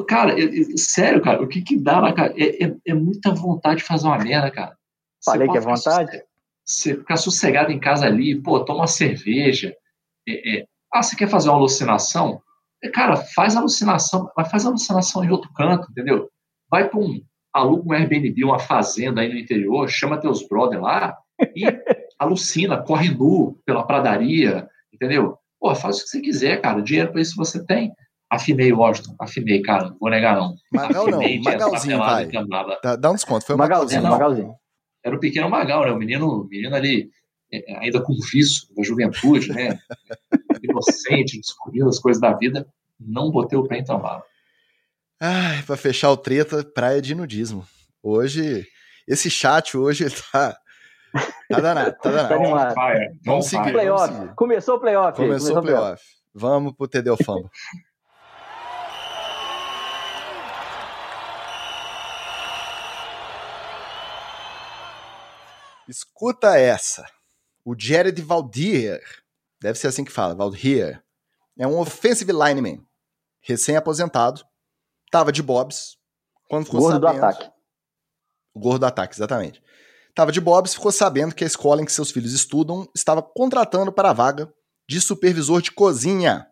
cara, 0.07 0.39
eu- 0.39 0.47
eu- 0.53 0.77
sério, 0.77 1.21
cara, 1.21 1.43
o 1.43 1.47
que 1.47 1.61
que 1.61 1.77
dá 1.77 1.99
na 1.99 2.13
cara? 2.13 2.33
É, 2.37 2.63
é, 2.67 2.75
é 2.87 2.93
muita 2.93 3.31
vontade 3.33 3.81
de 3.81 3.85
fazer 3.85 4.07
uma 4.07 4.17
merda, 4.17 4.49
cara. 4.49 4.77
Falei 5.23 5.45
que 5.49 5.57
é 5.57 5.59
vontade? 5.59 6.23
Você 6.69 6.95
ficar 6.95 7.17
sossegado 7.17 7.71
em 7.71 7.79
casa 7.79 8.05
ali, 8.05 8.39
pô, 8.39 8.63
toma 8.63 8.81
uma 8.81 8.87
cerveja. 8.87 9.73
é, 10.27 10.59
é. 10.59 10.65
Ah, 10.93 11.01
você 11.01 11.15
quer 11.15 11.27
fazer 11.27 11.49
uma 11.49 11.57
alucinação? 11.57 12.41
É, 12.83 12.89
Cara, 12.89 13.15
faz 13.17 13.55
alucinação, 13.55 14.31
mas 14.37 14.51
faz 14.51 14.65
alucinação 14.67 15.23
em 15.23 15.31
outro 15.31 15.51
canto, 15.53 15.89
entendeu? 15.89 16.29
Vai 16.69 16.87
para 16.87 16.99
um, 16.99 17.21
aluga 17.51 17.89
um 17.89 17.93
Airbnb, 17.93 18.43
uma 18.43 18.59
fazenda 18.59 19.21
aí 19.21 19.29
no 19.29 19.39
interior, 19.39 19.89
chama 19.89 20.19
teus 20.19 20.47
brother 20.47 20.79
lá 20.79 21.17
e 21.55 21.63
alucina, 22.19 22.77
corre 22.77 23.09
nu 23.09 23.59
pela 23.65 23.85
pradaria, 23.85 24.67
entendeu? 24.93 25.39
Pô, 25.59 25.73
faz 25.73 25.97
o 25.97 26.03
que 26.03 26.09
você 26.09 26.21
quiser, 26.21 26.61
cara. 26.61 26.83
Dinheiro 26.83 27.11
para 27.11 27.21
isso 27.21 27.35
você 27.35 27.65
tem. 27.65 27.91
Afinei, 28.29 28.71
Washington. 28.71 29.15
Afinei, 29.19 29.59
cara. 29.63 29.89
Não 29.89 29.97
vou 29.99 30.09
negar, 30.11 30.35
não. 30.35 30.53
Magal 30.71 31.07
não, 31.07 31.19
Afinei 31.19 31.37
entrar 31.37 31.51
Magalzinho, 31.51 31.97
vai. 31.97 32.27
Cambaba. 32.27 32.79
Dá, 32.83 32.95
dá 32.95 33.09
um 33.09 33.15
desconto, 33.15 33.43
foi 33.43 33.55
o 33.55 33.57
Magalzinho, 33.57 34.03
Magalzinho. 34.03 34.55
Era 35.03 35.15
o 35.15 35.19
pequeno 35.19 35.49
Magal, 35.49 35.85
né? 35.85 35.91
O 35.91 35.97
menino, 35.97 36.47
menino 36.49 36.75
ali, 36.75 37.09
é, 37.51 37.77
ainda 37.79 38.01
com 38.01 38.13
vício 38.31 38.67
da 38.75 38.83
juventude, 38.83 39.51
né? 39.53 39.79
Inocente, 40.63 41.39
descobrindo 41.39 41.89
as 41.89 41.99
coisas 41.99 42.21
da 42.21 42.33
vida. 42.33 42.67
Não 42.99 43.31
botei 43.31 43.57
o 43.57 43.67
pé 43.67 43.79
em 43.79 43.83
Tambaba. 43.83 44.23
Ai, 45.19 45.63
pra 45.63 45.75
fechar 45.75 46.11
o 46.11 46.17
treta, 46.17 46.63
praia 46.63 47.01
de 47.01 47.13
nudismo. 47.15 47.65
Hoje, 48.01 48.65
esse 49.07 49.29
chat 49.29 49.77
hoje 49.77 50.05
tá. 50.31 50.57
Tá 51.49 51.59
danado, 51.59 51.95
tá 52.01 52.11
Tá 52.11 52.37
danado. 52.37 52.73
Fire. 52.73 53.19
Vamos 53.25 53.45
On 53.45 53.49
seguir. 53.49 53.71
Playoff. 53.71 54.13
seguir. 54.13 54.35
Começou 54.35 54.75
o 54.75 54.79
playoff. 54.79 55.17
Começou 55.17 55.57
o 55.57 55.61
playoff. 55.61 56.03
Vamos 56.33 56.73
pro 56.73 56.87
TD 56.87 57.09
Fumble. 57.25 57.49
Escuta 65.89 66.55
essa. 66.55 67.03
O 67.65 67.73
Jared 67.75 68.21
Valdir, 68.21 69.01
deve 69.59 69.79
ser 69.79 69.87
assim 69.87 70.03
que 70.03 70.11
fala, 70.11 70.35
Valdir, 70.35 71.03
é 71.57 71.65
um 71.65 71.79
offensive 71.79 72.31
lineman, 72.31 72.85
recém-aposentado, 73.41 74.43
tava 75.11 75.31
de 75.31 75.41
bobs, 75.41 75.97
quando 76.47 76.65
ficou 76.65 76.81
Gordo 76.81 77.01
sabendo... 77.01 77.19
do 77.19 77.25
ataque. 77.25 77.51
O 78.53 78.59
gordo 78.59 78.79
do 78.81 78.85
ataque, 78.85 79.15
exatamente. 79.15 79.63
Tava 80.13 80.31
de 80.31 80.39
bobs, 80.39 80.75
ficou 80.75 80.91
sabendo 80.91 81.33
que 81.33 81.43
a 81.43 81.47
escola 81.47 81.81
em 81.81 81.85
que 81.85 81.91
seus 81.91 82.11
filhos 82.11 82.33
estudam 82.33 82.87
estava 82.95 83.23
contratando 83.23 83.91
para 83.91 84.11
a 84.11 84.13
vaga 84.13 84.53
de 84.87 85.01
supervisor 85.01 85.59
de 85.59 85.71
cozinha. 85.71 86.45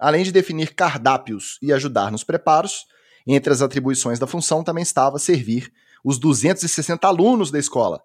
Além 0.00 0.24
de 0.24 0.32
definir 0.32 0.74
cardápios 0.74 1.58
e 1.60 1.74
ajudar 1.74 2.10
nos 2.10 2.24
preparos, 2.24 2.86
entre 3.26 3.52
as 3.52 3.60
atribuições 3.60 4.18
da 4.18 4.26
função 4.26 4.64
também 4.64 4.82
estava 4.82 5.18
servir 5.18 5.70
os 6.02 6.18
260 6.18 7.06
alunos 7.06 7.50
da 7.50 7.58
escola, 7.58 8.02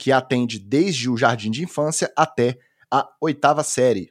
que 0.00 0.10
atende 0.10 0.58
desde 0.58 1.10
o 1.10 1.16
jardim 1.16 1.50
de 1.50 1.62
infância 1.62 2.10
até 2.16 2.58
a 2.90 3.06
oitava 3.20 3.62
série. 3.62 4.10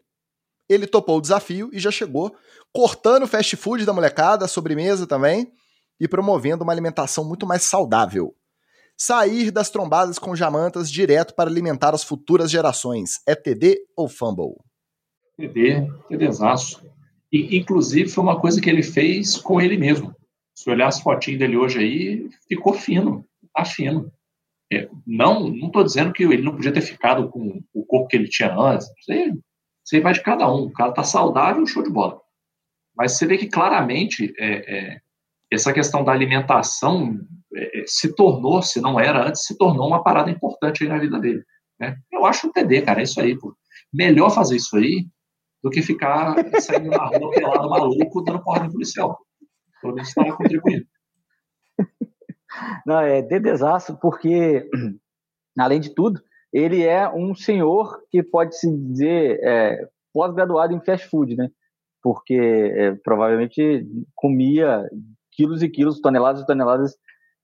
Ele 0.70 0.86
topou 0.86 1.18
o 1.18 1.22
desafio 1.22 1.72
e 1.74 1.80
já 1.80 1.90
chegou 1.90 2.36
cortando 2.72 3.24
o 3.24 3.28
fast 3.28 3.56
food 3.56 3.84
da 3.88 3.92
molecada, 3.92 4.46
a 4.46 4.48
sobremesa 4.48 5.08
também, 5.08 5.52
e 6.00 6.08
promovendo 6.08 6.64
uma 6.64 6.72
alimentação 6.72 7.28
muito 7.28 7.48
mais 7.48 7.64
saudável. 7.64 8.36
Sair 8.96 9.50
das 9.50 9.72
trombadas 9.72 10.20
com 10.20 10.36
jamantas 10.36 10.92
direto 10.92 11.34
para 11.34 11.50
alimentar 11.50 11.96
as 11.96 12.04
futuras 12.04 12.52
gerações. 12.52 13.20
É 13.28 13.34
TD 13.34 13.80
ou 13.98 14.08
Fumble? 14.08 14.58
TD, 15.38 15.88
TDzaço. 16.08 16.84
E, 17.32 17.58
inclusive, 17.58 18.10
foi 18.10 18.24
uma 18.24 18.40
coisa 18.40 18.62
que 18.62 18.70
ele 18.70 18.84
fez 18.84 19.38
com 19.38 19.60
ele 19.60 19.76
mesmo. 19.76 20.16
Se 20.54 20.70
olhar 20.70 20.88
as 20.88 21.02
fotinhas 21.02 21.40
dele 21.40 21.58
hoje 21.58 21.80
aí, 21.80 22.30
ficou 22.48 22.74
fino, 22.74 23.26
tá 23.56 23.66
fino. 23.66 24.12
É, 24.72 24.88
não 25.06 25.50
estou 25.52 25.84
dizendo 25.84 26.14
que 26.14 26.24
ele 26.24 26.44
não 26.44 26.56
podia 26.56 26.72
ter 26.72 26.82
ficado 26.82 27.30
com 27.30 27.62
o 27.74 27.86
corpo 27.86 28.08
que 28.08 28.16
ele 28.16 28.30
tinha 28.30 28.54
antes. 28.56 28.88
Isso 29.00 29.96
aí, 29.96 30.02
vai 30.02 30.14
de 30.14 30.22
cada 30.22 30.52
um. 30.52 30.66
O 30.66 30.74
cara 30.74 30.92
tá 30.92 31.04
saudável, 31.04 31.66
show 31.66 31.82
de 31.82 31.90
bola. 31.90 32.20
Mas 32.96 33.18
você 33.18 33.26
vê 33.26 33.38
que 33.38 33.48
claramente 33.48 34.34
é, 34.38 34.78
é, 34.78 35.02
essa 35.52 35.74
questão 35.74 36.04
da 36.04 36.12
alimentação 36.12 37.18
é, 37.56 37.84
se 37.88 38.14
tornou, 38.16 38.62
se 38.62 38.80
não 38.80 39.00
era 39.00 39.28
antes, 39.28 39.46
se 39.46 39.58
tornou 39.58 39.88
uma 39.88 40.04
parada 40.04 40.30
importante 40.30 40.88
na 40.88 41.00
vida 41.00 41.20
dele. 41.20 41.44
Né? 41.80 41.98
Eu 42.12 42.26
acho 42.26 42.48
um 42.48 42.52
TD, 42.52 42.84
cara, 42.84 43.00
é 43.00 43.04
isso 43.04 43.20
aí. 43.20 43.38
Pô. 43.38 43.56
Melhor 43.92 44.30
fazer 44.30 44.58
isso 44.58 44.76
aí 44.78 45.08
do 45.64 45.70
que 45.70 45.82
ficar 45.82 46.36
saindo 46.62 46.90
na 46.90 47.06
rua 47.06 47.32
pelado 47.32 47.70
maluco 47.70 48.22
dando 48.22 48.44
porra 48.44 48.66
no 48.66 48.72
policial. 48.72 49.18
Pelo 49.82 49.96
menos 49.96 50.10
estava 50.10 50.36
contribuindo. 50.36 50.86
Não, 52.86 53.00
é 53.00 53.22
de 53.22 53.40
desastre, 53.40 53.96
porque, 54.02 54.68
além 55.58 55.80
de 55.80 55.94
tudo, 55.94 56.22
ele 56.52 56.84
é 56.84 57.08
um 57.10 57.36
senhor 57.36 58.02
que 58.10 58.24
pode 58.24 58.58
se 58.58 58.70
dizer 58.76 59.40
é, 59.44 59.88
pós-graduado 60.14 60.74
em 60.74 60.84
fast 60.84 61.08
food, 61.08 61.36
né? 61.36 61.50
Porque 62.02 62.34
é, 62.34 62.96
provavelmente 63.04 63.86
comia 64.16 64.90
quilos 65.32 65.62
e 65.62 65.70
quilos, 65.70 66.02
toneladas 66.02 66.42
e 66.42 66.46
toneladas 66.46 66.96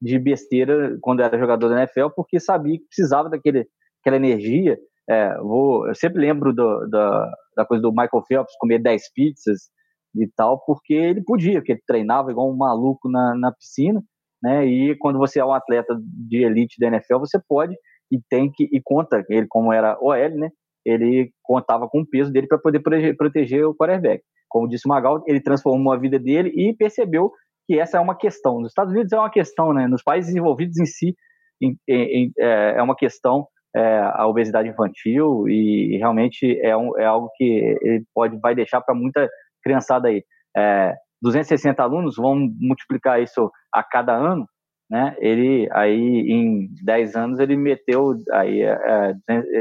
de 0.02 0.18
besteira 0.19 0.98
quando 1.02 1.22
era 1.22 1.38
jogador 1.38 1.69
da 1.69 1.77
NFL, 1.77 2.10
porque 2.15 2.40
sabia 2.40 2.77
que 2.77 2.86
precisava 2.86 3.30
daquele, 3.30 3.68
daquela 3.98 4.18
energia. 4.18 4.77
É, 5.07 5.38
vou, 5.38 5.88
eu 5.88 5.95
sempre 5.95 6.19
lembro 6.19 6.53
do, 6.53 6.88
da, 6.88 7.32
da 7.56 7.65
coisa 7.65 7.82
do 7.82 7.91
Michael 7.91 8.23
Phelps 8.27 8.56
comer 8.60 8.80
10 8.80 9.14
pizzas 9.14 9.69
e 10.15 10.27
tal, 10.36 10.60
porque 10.65 10.94
ele 10.94 11.22
podia, 11.22 11.60
porque 11.60 11.73
ele 11.73 11.84
treinava 11.86 12.32
igual 12.32 12.52
um 12.52 12.56
maluco 12.56 13.10
na, 13.10 13.36
na 13.36 13.52
piscina, 13.52 14.03
né? 14.45 14.65
E 14.65 14.95
quando 14.97 15.17
você 15.17 15.39
é 15.39 15.45
um 15.45 15.51
atleta 15.51 15.97
de 15.99 16.43
elite 16.43 16.80
da 16.80 16.88
NFL, 16.88 17.17
você 17.19 17.39
pode 17.47 17.76
e 18.11 18.19
tem 18.30 18.51
que 18.51 18.69
e 18.72 18.80
conta 18.84 19.23
ele 19.27 19.47
como 19.49 19.73
era 19.73 19.97
OL, 19.99 20.30
né? 20.38 20.49
Ele 20.85 21.31
contava 21.43 21.89
com 21.89 22.01
o 22.01 22.07
peso 22.07 22.31
dele 22.31 22.47
para 22.47 22.59
poder 22.59 22.80
proteger, 23.17 23.65
o 23.65 23.76
quarterback. 23.76 24.23
Como 24.47 24.69
disse 24.69 24.85
o 24.85 24.89
Magal, 24.89 25.23
ele 25.26 25.41
transformou 25.41 25.91
a 25.91 25.97
vida 25.97 26.19
dele 26.19 26.51
e 26.55 26.76
percebeu 26.76 27.31
que 27.65 27.80
essa 27.80 27.97
é 27.97 27.99
uma 27.99 28.15
questão. 28.15 28.59
Nos 28.59 28.69
Estados 28.69 28.93
Unidos 28.93 29.11
é 29.11 29.17
uma 29.17 29.31
questão, 29.31 29.73
né? 29.73 29.88
Nos 29.88 30.03
países 30.03 30.31
desenvolvidos 30.31 30.77
em 30.77 30.85
si 30.85 31.15
em, 31.59 31.76
em, 31.88 32.31
é, 32.38 32.76
é 32.77 32.81
uma 32.84 32.95
questão 32.95 33.47
é, 33.76 33.99
a 34.13 34.27
obesidade 34.27 34.69
infantil 34.69 35.49
e 35.49 35.97
realmente 35.97 36.59
é, 36.61 36.77
um, 36.77 36.97
é 36.97 37.05
algo 37.05 37.30
que 37.35 37.77
ele 37.81 38.05
pode 38.13 38.38
vai 38.38 38.55
deixar 38.55 38.81
para 38.81 38.95
muita 38.95 39.27
criançada 39.63 40.07
aí. 40.07 40.23
É, 40.55 40.93
260 41.21 41.81
alunos 41.81 42.15
vão 42.15 42.35
multiplicar 42.59 43.21
isso 43.21 43.51
a 43.73 43.83
cada 43.83 44.15
ano, 44.15 44.47
né? 44.89 45.15
Ele 45.19 45.67
aí 45.71 46.31
em 46.31 46.69
10 46.83 47.15
anos 47.15 47.39
ele 47.39 47.55
meteu 47.55 48.13
aí 48.31 48.61
é, 48.61 49.13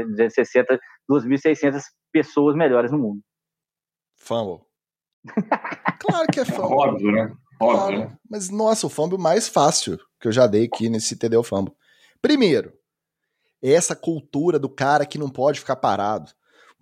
260, 0.03 0.79
2.600 1.09 1.81
pessoas 2.11 2.55
melhores 2.55 2.91
no 2.91 2.99
mundo. 2.99 3.21
Fumble. 4.17 4.65
claro 5.99 6.27
que 6.31 6.39
é 6.39 6.45
fumble. 6.45 6.75
Óbvio, 6.75 7.11
né? 7.11 7.35
Óbvio, 7.59 7.97
claro. 7.99 8.17
Mas, 8.29 8.49
nossa, 8.49 8.87
o 8.87 8.89
fumble 8.89 9.17
mais 9.17 9.47
fácil 9.47 9.97
que 10.19 10.27
eu 10.27 10.31
já 10.31 10.47
dei 10.47 10.65
aqui 10.65 10.89
nesse 10.89 11.15
TD 11.15 11.41
Fumble. 11.43 11.73
Primeiro, 12.21 12.73
essa 13.61 13.95
cultura 13.95 14.59
do 14.59 14.69
cara 14.69 15.05
que 15.05 15.17
não 15.17 15.29
pode 15.29 15.59
ficar 15.59 15.75
parado. 15.75 16.31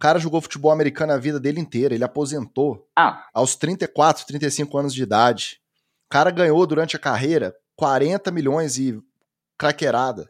O 0.04 0.06
cara 0.06 0.20
jogou 0.20 0.42
futebol 0.42 0.70
americano 0.70 1.14
a 1.14 1.18
vida 1.18 1.40
dele 1.40 1.62
inteira, 1.62 1.96
ele 1.96 2.04
aposentou 2.04 2.86
ah. 2.94 3.24
aos 3.34 3.56
34, 3.56 4.26
35 4.26 4.78
anos 4.78 4.94
de 4.94 5.02
idade. 5.02 5.62
O 6.08 6.10
cara 6.10 6.30
ganhou 6.30 6.68
durante 6.68 6.98
a 6.98 7.00
carreira 7.00 7.56
40 7.78 8.30
milhões 8.30 8.78
e 8.78 9.02
craqueirada. 9.58 10.30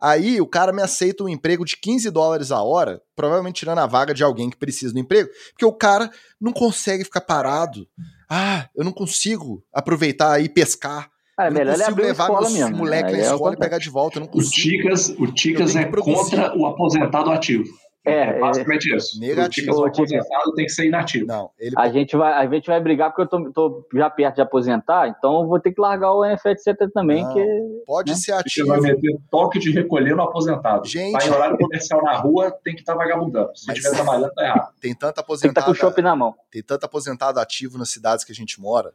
Aí 0.00 0.40
o 0.40 0.46
cara 0.46 0.72
me 0.72 0.80
aceita 0.80 1.22
um 1.22 1.28
emprego 1.28 1.62
de 1.62 1.76
15 1.76 2.10
dólares 2.10 2.50
a 2.50 2.62
hora, 2.62 3.02
provavelmente 3.14 3.56
tirando 3.56 3.80
a 3.80 3.86
vaga 3.86 4.14
de 4.14 4.24
alguém 4.24 4.48
que 4.48 4.56
precisa 4.56 4.94
do 4.94 4.98
emprego, 4.98 5.28
porque 5.50 5.66
o 5.66 5.74
cara 5.74 6.10
não 6.40 6.50
consegue 6.50 7.04
ficar 7.04 7.20
parado. 7.20 7.86
Ah, 8.30 8.66
eu 8.74 8.82
não 8.82 8.92
consigo 8.92 9.62
aproveitar 9.74 10.42
e 10.42 10.48
pescar. 10.48 11.10
Ah, 11.38 11.44
é 11.44 11.48
eu 11.48 11.52
melhor 11.52 11.76
não 11.76 11.84
consigo 11.84 12.00
levar 12.00 12.30
meus 12.30 12.52
mesmo, 12.54 12.76
moleque 12.78 13.12
né? 13.12 13.18
na 13.18 13.24
é 13.24 13.30
o 13.30 13.34
escola 13.34 13.34
e 13.34 13.38
contrário. 13.38 13.58
pegar 13.58 13.78
de 13.78 13.90
volta. 13.90 14.16
Eu 14.16 14.20
não 14.20 14.28
O 14.28 14.32
consigo. 14.32 14.54
Ticas, 14.54 15.08
o 15.10 15.26
Ticas 15.26 15.76
é 15.76 15.84
contra 15.84 16.56
o 16.56 16.64
aposentado 16.64 17.30
ativo. 17.30 17.81
É, 18.04 18.38
basicamente 18.38 18.94
isso. 18.94 19.18
Negativo. 19.20 19.70
O 19.70 19.74
Ticas, 19.74 19.76
o 19.76 19.82
Ô, 19.82 20.06
Ticas. 20.06 20.26
aposentado 20.26 20.54
tem 20.54 20.66
que 20.66 20.72
ser 20.72 20.86
inativo. 20.86 21.26
Não, 21.26 21.50
ele 21.58 21.74
A 21.78 21.88
gente 21.88 22.16
vai, 22.16 22.32
a 22.32 22.50
gente 22.50 22.66
vai 22.66 22.80
brigar 22.80 23.10
porque 23.10 23.22
eu 23.22 23.26
tô, 23.28 23.52
tô 23.52 23.88
já 23.94 24.10
perto 24.10 24.36
de 24.36 24.40
aposentar, 24.40 25.08
então 25.08 25.42
eu 25.42 25.46
vou 25.46 25.60
ter 25.60 25.72
que 25.72 25.80
largar 25.80 26.12
o 26.12 26.24
NFL 26.24 26.50
também, 26.92 27.22
Não. 27.22 27.32
que 27.32 27.82
pode 27.86 28.10
né? 28.10 28.16
ser 28.16 28.32
Você 28.32 28.40
ativo. 28.40 28.68
vai 28.68 28.80
meter 28.80 29.18
toque 29.30 29.58
de 29.60 29.70
recolher 29.70 30.16
no 30.16 30.22
aposentado. 30.22 30.86
Gente. 30.86 31.12
Tá 31.12 31.26
em 31.26 31.30
horário 31.30 31.56
comercial 31.56 32.02
na 32.02 32.16
rua, 32.16 32.50
tem 32.64 32.74
que 32.74 32.80
estar 32.80 32.94
vagabundando. 32.94 33.50
Se 33.54 33.70
estiver 33.70 33.90
trabalhando, 33.94 34.32
tá 34.34 34.44
errado. 34.44 34.72
Tem 34.80 34.94
tanta 34.94 35.22
tem 35.22 35.36
que 35.36 35.46
estar 35.46 35.62
com 35.64 36.00
o 36.00 36.02
na 36.02 36.16
mão. 36.16 36.34
tem 36.50 36.62
tanto 36.62 36.84
aposentado 36.84 37.38
ativo 37.38 37.78
nas 37.78 37.90
cidades 37.90 38.24
que 38.24 38.32
a 38.32 38.34
gente 38.34 38.60
mora. 38.60 38.92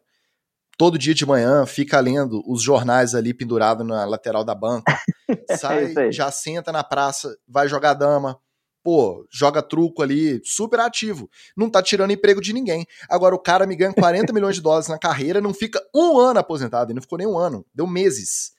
Todo 0.78 0.98
dia 0.98 1.14
de 1.14 1.26
manhã 1.26 1.66
fica 1.66 2.00
lendo 2.00 2.44
os 2.46 2.62
jornais 2.62 3.16
ali 3.16 3.34
pendurado 3.34 3.84
na 3.84 4.06
lateral 4.06 4.44
da 4.44 4.54
banca. 4.54 4.94
Sai, 5.58 5.86
isso 5.86 6.00
aí. 6.00 6.12
já 6.12 6.30
senta 6.30 6.72
na 6.72 6.84
praça, 6.84 7.36
vai 7.48 7.68
jogar 7.68 7.94
dama. 7.94 8.38
Pô, 8.88 9.27
joga 9.30 9.61
truco 9.61 10.01
ali, 10.01 10.39
super 10.45 10.80
ativo. 10.80 11.30
Não 11.57 11.69
tá 11.69 11.84
tirando 11.84 12.11
emprego 12.11 12.39
de 12.39 12.53
ninguém. 12.53 12.88
Agora 13.09 13.35
o 13.35 13.38
cara 13.38 13.68
me 13.68 13.76
ganha 13.76 13.91
40 13.91 14.31
milhões 14.31 14.55
de 14.55 14.61
dólares 14.61 14.88
na 14.88 14.97
carreira, 14.97 15.41
não 15.41 15.53
fica 15.53 15.85
um 15.93 16.18
ano 16.18 16.39
aposentado, 16.39 16.89
e 16.89 16.95
não 16.95 17.01
ficou 17.01 17.18
nem 17.18 17.27
um 17.27 17.38
ano, 17.38 17.65
deu 17.76 17.85
meses. 17.85 18.53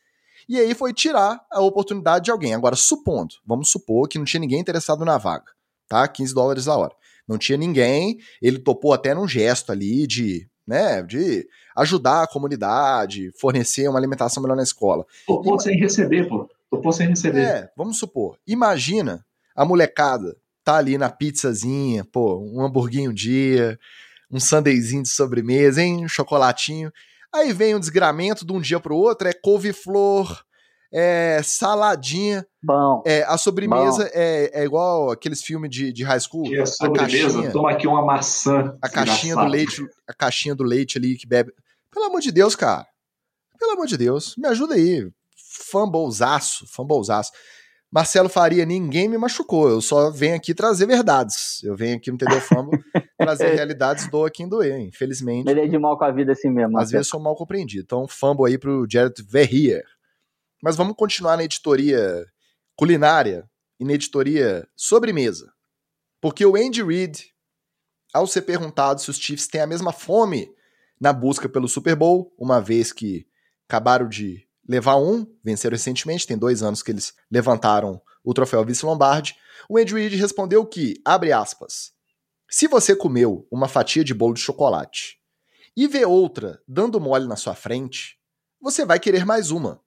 E 0.46 0.60
aí 0.60 0.74
foi 0.74 0.92
tirar 0.92 1.40
a 1.50 1.62
oportunidade 1.62 2.26
de 2.26 2.30
alguém. 2.30 2.52
Agora, 2.52 2.76
supondo, 2.76 3.36
vamos 3.42 3.70
supor 3.70 4.06
que 4.06 4.18
não 4.18 4.26
tinha 4.26 4.38
ninguém 4.38 4.60
interessado 4.60 5.02
na 5.02 5.16
vaga, 5.16 5.46
tá? 5.88 6.06
15 6.06 6.34
dólares 6.34 6.68
a 6.68 6.76
hora. 6.76 6.94
Não 7.26 7.38
tinha 7.38 7.56
ninguém, 7.56 8.18
ele 8.42 8.58
topou 8.58 8.92
até 8.92 9.14
num 9.14 9.26
gesto 9.26 9.72
ali 9.72 10.06
de, 10.06 10.46
né, 10.66 11.02
de 11.02 11.48
ajudar 11.74 12.24
a 12.24 12.28
comunidade, 12.28 13.32
fornecer 13.40 13.88
uma 13.88 13.98
alimentação 13.98 14.42
melhor 14.42 14.56
na 14.56 14.62
escola. 14.62 15.06
Topou 15.26 15.58
sem 15.58 15.78
receber, 15.78 16.28
pô. 16.28 16.46
Topou 16.70 16.92
sem 16.92 17.08
receber. 17.08 17.40
É, 17.40 17.70
vamos 17.74 17.98
supor. 17.98 18.36
Imagina 18.46 19.24
a 19.58 19.64
molecada 19.64 20.36
tá 20.62 20.76
ali 20.76 20.96
na 20.96 21.10
pizzazinha, 21.10 22.04
pô, 22.04 22.38
um 22.38 22.64
hamburguinho 22.64 23.10
um 23.10 23.14
dia, 23.14 23.76
um 24.30 24.38
sandeizinho 24.38 25.02
de 25.02 25.08
sobremesa, 25.08 25.82
hein, 25.82 26.04
um 26.04 26.08
chocolatinho. 26.08 26.92
Aí 27.34 27.52
vem 27.52 27.74
um 27.74 27.80
desgramento 27.80 28.46
de 28.46 28.52
um 28.52 28.60
dia 28.60 28.78
pro 28.78 28.96
outro, 28.96 29.26
é 29.26 29.32
couve-flor, 29.32 30.44
é 30.92 31.40
saladinha, 31.42 32.46
Bom, 32.62 33.02
é, 33.04 33.24
a 33.24 33.36
sobremesa 33.36 34.08
é, 34.14 34.60
é 34.60 34.64
igual 34.64 35.10
aqueles 35.10 35.42
filmes 35.42 35.70
de, 35.70 35.92
de 35.92 36.04
high 36.04 36.20
school, 36.20 36.46
E 36.46 36.60
a 36.60 36.62
a 36.62 36.66
sobremesa, 36.66 37.32
caixinha, 37.32 37.50
toma 37.50 37.72
aqui 37.72 37.88
uma 37.88 38.04
maçã. 38.04 38.76
a 38.80 38.88
caixinha 38.88 39.34
do 39.34 39.44
leite, 39.44 39.82
a 40.06 40.14
caixinha 40.14 40.54
do 40.54 40.62
leite 40.62 40.98
ali 40.98 41.16
que 41.16 41.26
bebe. 41.26 41.52
Pelo 41.92 42.04
amor 42.06 42.20
de 42.20 42.30
Deus, 42.30 42.54
cara. 42.54 42.86
Pelo 43.58 43.72
amor 43.72 43.88
de 43.88 43.96
Deus, 43.96 44.36
me 44.38 44.46
ajuda 44.46 44.76
aí. 44.76 45.10
Fumblezaço, 45.70 46.64
fumblezaço. 46.68 47.32
Marcelo 47.90 48.28
Faria, 48.28 48.66
ninguém 48.66 49.08
me 49.08 49.16
machucou. 49.16 49.68
Eu 49.68 49.80
só 49.80 50.10
venho 50.10 50.36
aqui 50.36 50.54
trazer 50.54 50.86
verdades. 50.86 51.62
Eu 51.62 51.74
venho 51.74 51.96
aqui 51.96 52.10
no 52.10 52.18
TD 52.18 52.40
Fumble 52.42 52.78
trazer 53.16 53.54
realidades 53.54 54.08
do 54.08 54.30
quem 54.30 54.46
doer, 54.46 54.78
infelizmente. 54.78 55.48
Ele 55.48 55.60
é 55.60 55.66
de 55.66 55.78
mal 55.78 55.96
com 55.96 56.04
a 56.04 56.10
vida 56.10 56.32
assim 56.32 56.50
mesmo. 56.50 56.78
Às 56.78 56.90
vezes 56.90 57.08
sou 57.08 57.18
mal 57.18 57.34
compreendido. 57.34 57.84
Então, 57.84 58.06
fumble 58.06 58.46
aí 58.46 58.58
pro 58.58 58.86
Jared 58.88 59.22
Verrier. 59.22 59.84
Mas 60.62 60.76
vamos 60.76 60.94
continuar 60.96 61.36
na 61.36 61.44
editoria 61.44 62.26
culinária 62.76 63.48
e 63.80 63.84
na 63.84 63.94
editoria 63.94 64.68
sobremesa. 64.76 65.50
Porque 66.20 66.44
o 66.44 66.56
Andy 66.56 66.82
Reid, 66.82 67.32
ao 68.12 68.26
ser 68.26 68.42
perguntado 68.42 69.00
se 69.00 69.08
os 69.08 69.18
Chiefs 69.18 69.46
têm 69.46 69.60
a 69.60 69.66
mesma 69.66 69.92
fome 69.92 70.52
na 71.00 71.12
busca 71.12 71.48
pelo 71.48 71.68
Super 71.68 71.96
Bowl, 71.96 72.34
uma 72.36 72.60
vez 72.60 72.92
que 72.92 73.26
acabaram 73.68 74.08
de 74.08 74.47
levar 74.68 74.96
um, 74.96 75.26
venceram 75.42 75.74
recentemente, 75.74 76.26
tem 76.26 76.36
dois 76.36 76.62
anos 76.62 76.82
que 76.82 76.90
eles 76.90 77.14
levantaram 77.30 78.00
o 78.22 78.34
troféu 78.34 78.64
Vice 78.64 78.84
Lombardi, 78.84 79.34
o 79.68 79.78
Andy 79.78 79.94
Reid 79.94 80.16
respondeu 80.16 80.66
que, 80.66 81.00
abre 81.04 81.32
aspas, 81.32 81.92
se 82.50 82.68
você 82.68 82.94
comeu 82.94 83.46
uma 83.50 83.68
fatia 83.68 84.04
de 84.04 84.12
bolo 84.12 84.34
de 84.34 84.40
chocolate 84.40 85.18
e 85.76 85.86
vê 85.86 86.04
outra 86.04 86.62
dando 86.66 87.00
mole 87.00 87.26
na 87.26 87.36
sua 87.36 87.54
frente, 87.54 88.18
você 88.60 88.84
vai 88.84 88.98
querer 88.98 89.24
mais 89.24 89.50
uma. 89.50 89.80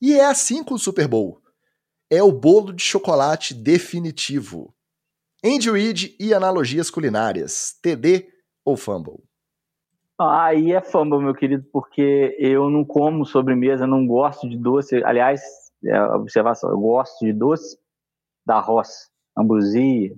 E 0.00 0.14
é 0.14 0.24
assim 0.24 0.64
com 0.64 0.74
o 0.74 0.78
Super 0.78 1.06
Bowl. 1.06 1.40
É 2.10 2.22
o 2.22 2.32
bolo 2.32 2.72
de 2.72 2.82
chocolate 2.82 3.54
definitivo. 3.54 4.74
Andy 5.44 5.70
Reid 5.70 6.16
e 6.18 6.32
analogias 6.32 6.90
culinárias, 6.90 7.76
TD 7.82 8.28
ou 8.64 8.76
Fumble? 8.76 9.22
Aí 10.18 10.72
é 10.72 10.80
fumble, 10.80 11.18
meu 11.18 11.34
querido, 11.34 11.64
porque 11.72 12.36
eu 12.38 12.70
não 12.70 12.84
como 12.84 13.26
sobremesa, 13.26 13.86
não 13.86 14.06
gosto 14.06 14.48
de 14.48 14.56
doce. 14.56 15.02
Aliás, 15.04 15.42
é, 15.84 16.00
observação, 16.02 16.70
eu 16.70 16.78
gosto 16.78 17.24
de 17.24 17.32
doce 17.32 17.76
da 18.46 18.60
roça, 18.60 19.08
ambrosia, 19.36 20.14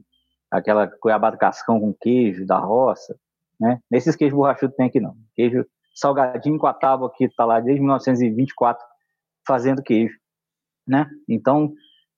aquela 0.50 0.86
goiabada 1.02 1.38
cascão 1.38 1.80
com 1.80 1.94
queijo 1.94 2.46
da 2.46 2.58
roça, 2.58 3.18
né? 3.58 3.80
Nesses 3.90 4.14
queijos 4.14 4.36
borrachudos 4.36 4.76
tem 4.76 4.86
aqui 4.86 5.00
não. 5.00 5.16
Queijo 5.34 5.64
salgadinho 5.94 6.58
com 6.58 6.66
a 6.66 6.74
tábua 6.74 7.10
que 7.14 7.24
está 7.24 7.46
lá 7.46 7.58
desde 7.58 7.80
1924 7.80 8.84
fazendo 9.46 9.82
queijo, 9.82 10.18
né? 10.86 11.08
Então, 11.26 11.72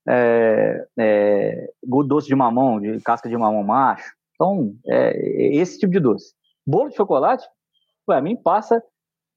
é, 0.07 0.85
é, 0.97 1.69
doce 1.83 2.27
de 2.27 2.35
mamão, 2.35 2.81
de 2.81 2.99
casca 3.01 3.29
de 3.29 3.37
mamão 3.37 3.63
macho. 3.63 4.11
Então, 4.35 4.75
é, 4.85 5.55
esse 5.55 5.79
tipo 5.79 5.93
de 5.93 5.99
doce. 5.99 6.33
Bolo 6.67 6.89
de 6.89 6.95
chocolate, 6.95 7.47
para 8.09 8.23
mim 8.23 8.35
passa 8.35 8.81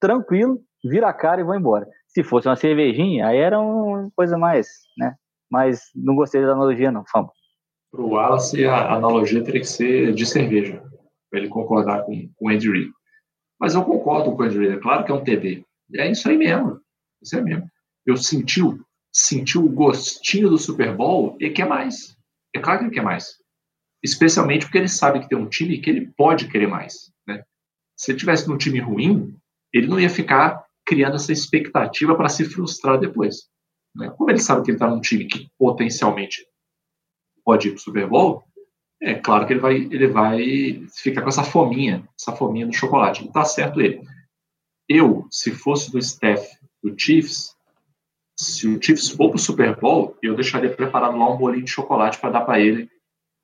tranquilo, 0.00 0.62
vira 0.82 1.06
a 1.06 1.12
cara 1.12 1.42
e 1.42 1.44
vou 1.44 1.54
embora. 1.54 1.86
Se 2.08 2.24
fosse 2.24 2.48
uma 2.48 2.56
cervejinha, 2.56 3.26
aí 3.26 3.36
era 3.36 3.60
uma 3.60 4.10
coisa 4.16 4.38
mais, 4.38 4.66
né? 4.96 5.14
Mas 5.50 5.90
não 5.94 6.14
gostei 6.14 6.40
da 6.40 6.52
analogia, 6.52 6.90
não, 6.90 7.04
Fama. 7.06 7.30
Para 7.90 8.00
o 8.00 8.12
Wallace, 8.12 8.64
a 8.64 8.94
analogia 8.94 9.44
teria 9.44 9.60
que 9.60 9.66
ser 9.66 10.14
de 10.14 10.24
cerveja, 10.24 10.82
para 11.30 11.40
ele 11.40 11.50
concordar 11.50 12.06
com, 12.06 12.14
com 12.34 12.46
o 12.46 12.48
Andy 12.48 12.70
Reid. 12.70 12.90
Mas 13.60 13.74
eu 13.74 13.84
concordo 13.84 14.34
com 14.34 14.42
o 14.42 14.46
Andy 14.46 14.58
Reid, 14.58 14.76
é 14.76 14.80
claro 14.80 15.04
que 15.04 15.12
é 15.12 15.14
um 15.14 15.22
TD. 15.22 15.62
É 15.94 16.10
isso 16.10 16.26
aí 16.30 16.38
mesmo, 16.38 16.80
isso 17.22 17.36
aí 17.36 17.42
mesmo. 17.42 17.68
Eu 18.06 18.16
senti, 18.16 18.62
senti 19.12 19.58
o 19.58 19.68
gostinho 19.68 20.48
do 20.48 20.56
Super 20.56 20.96
Bowl 20.96 21.36
e 21.38 21.50
quer 21.50 21.68
mais. 21.68 22.16
É 22.56 22.58
claro 22.58 22.78
que 22.78 22.84
ele 22.86 22.94
quer 22.94 23.02
mais. 23.02 23.34
Especialmente 24.02 24.64
porque 24.64 24.78
ele 24.78 24.88
sabe 24.88 25.20
que 25.20 25.28
tem 25.28 25.36
um 25.36 25.46
time 25.46 25.78
que 25.78 25.90
ele 25.90 26.10
pode 26.16 26.48
querer 26.48 26.68
mais. 26.68 27.11
Se 28.02 28.10
ele 28.10 28.18
tivesse 28.18 28.48
num 28.48 28.58
time 28.58 28.80
ruim, 28.80 29.32
ele 29.72 29.86
não 29.86 30.00
ia 30.00 30.10
ficar 30.10 30.66
criando 30.84 31.14
essa 31.14 31.32
expectativa 31.32 32.16
para 32.16 32.28
se 32.28 32.44
frustrar 32.44 32.98
depois. 32.98 33.48
Né? 33.94 34.10
Como 34.18 34.28
ele 34.28 34.40
sabe 34.40 34.64
que 34.64 34.72
ele 34.72 34.76
está 34.76 34.88
num 34.88 35.00
time 35.00 35.24
que 35.24 35.48
potencialmente 35.56 36.44
pode 37.44 37.68
ir 37.68 37.70
para 37.70 37.78
o 37.78 37.80
Super 37.80 38.08
Bowl, 38.08 38.42
é 39.00 39.14
claro 39.14 39.46
que 39.46 39.52
ele 39.52 39.60
vai, 39.60 39.76
ele 39.76 40.08
vai 40.08 40.84
ficar 40.96 41.22
com 41.22 41.28
essa 41.28 41.44
fominha, 41.44 42.04
essa 42.20 42.32
fominha 42.34 42.66
do 42.66 42.72
chocolate. 42.72 43.24
Está 43.24 43.44
certo 43.44 43.80
ele. 43.80 44.02
Eu, 44.88 45.28
se 45.30 45.52
fosse 45.52 45.92
do 45.92 45.98
staff 45.98 46.44
do 46.82 46.98
Chiefs, 46.98 47.54
se 48.36 48.66
o 48.66 48.82
Chiefs 48.82 49.10
for 49.10 49.28
para 49.28 49.36
o 49.36 49.40
Super 49.40 49.78
Bowl, 49.78 50.18
eu 50.20 50.34
deixaria 50.34 50.74
preparado 50.74 51.16
lá 51.16 51.32
um 51.32 51.38
bolinho 51.38 51.64
de 51.64 51.70
chocolate 51.70 52.18
para 52.18 52.30
dar 52.30 52.40
para 52.40 52.58
ele 52.58 52.90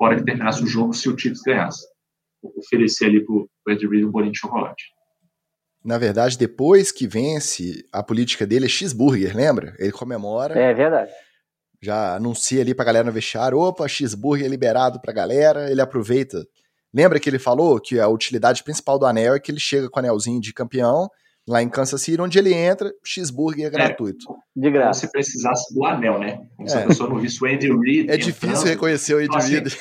hora 0.01 0.17
que 0.17 0.25
terminasse 0.25 0.65
o 0.65 0.67
jogo, 0.67 0.93
se 0.93 1.09
o 1.09 1.17
Chiefs 1.17 1.43
ganhasse. 1.43 1.87
Oferecer 2.43 3.07
ali 3.07 3.25
para 3.25 3.35
o 3.35 3.49
Ed 3.69 3.87
Reed 3.87 4.05
um 4.05 4.11
bolinho 4.11 4.33
de 4.33 4.39
chocolate. 4.39 4.85
Na 5.85 5.97
verdade, 5.99 6.37
depois 6.37 6.93
que 6.93 7.07
vence, 7.07 7.85
a 7.93 8.03
política 8.03 8.47
dele 8.47 8.67
é 8.67 8.69
cheeseburger, 8.69 9.37
lembra? 9.37 9.75
Ele 9.79 9.93
comemora. 9.93 10.59
É 10.59 10.75
verdade. 10.75 11.11
Já 11.81 12.17
anuncia 12.17 12.61
ali 12.61 12.75
pra 12.75 12.85
galera 12.85 13.07
no 13.07 13.13
vestiário, 13.13 13.59
opa, 13.59 13.87
cheeseburger 13.87 14.49
liberado 14.49 15.01
pra 15.01 15.13
galera, 15.13 15.71
ele 15.71 15.81
aproveita. 15.81 16.45
Lembra 16.93 17.21
que 17.21 17.31
ele 17.31 17.39
falou 17.39 17.81
que 17.81 18.01
a 18.01 18.09
utilidade 18.09 18.65
principal 18.65 18.99
do 18.99 19.07
anel 19.07 19.35
é 19.35 19.41
que 19.41 19.53
ele 19.53 19.61
chega 19.61 19.89
com 19.89 19.99
o 19.99 20.01
anelzinho 20.01 20.41
de 20.41 20.53
campeão 20.53 21.09
lá 21.49 21.63
em 21.63 21.69
Kansas 21.69 22.03
City, 22.03 22.21
onde 22.21 22.39
ele 22.39 22.53
entra, 22.53 22.93
cheeseburger 23.03 23.67
é 23.67 23.71
gratuito. 23.71 24.27
De 24.55 24.71
graça. 24.71 25.01
Se 25.01 25.11
precisasse 25.11 25.75
do 25.75 25.85
anel, 25.85 26.19
né? 26.19 26.47
Como 26.57 26.69
é. 26.69 26.71
se 26.71 26.79
a 26.79 26.87
pessoa 26.87 27.09
não 27.09 27.19
visse 27.19 27.43
o 27.43 27.47
Andy 27.47 27.73
Reid. 27.73 28.11
É 28.11 28.17
difícil 28.17 28.67
reconhecer 28.67 29.15
o 29.15 29.19
Andy 29.19 29.37
assim, 29.37 29.53
Reid. 29.55 29.79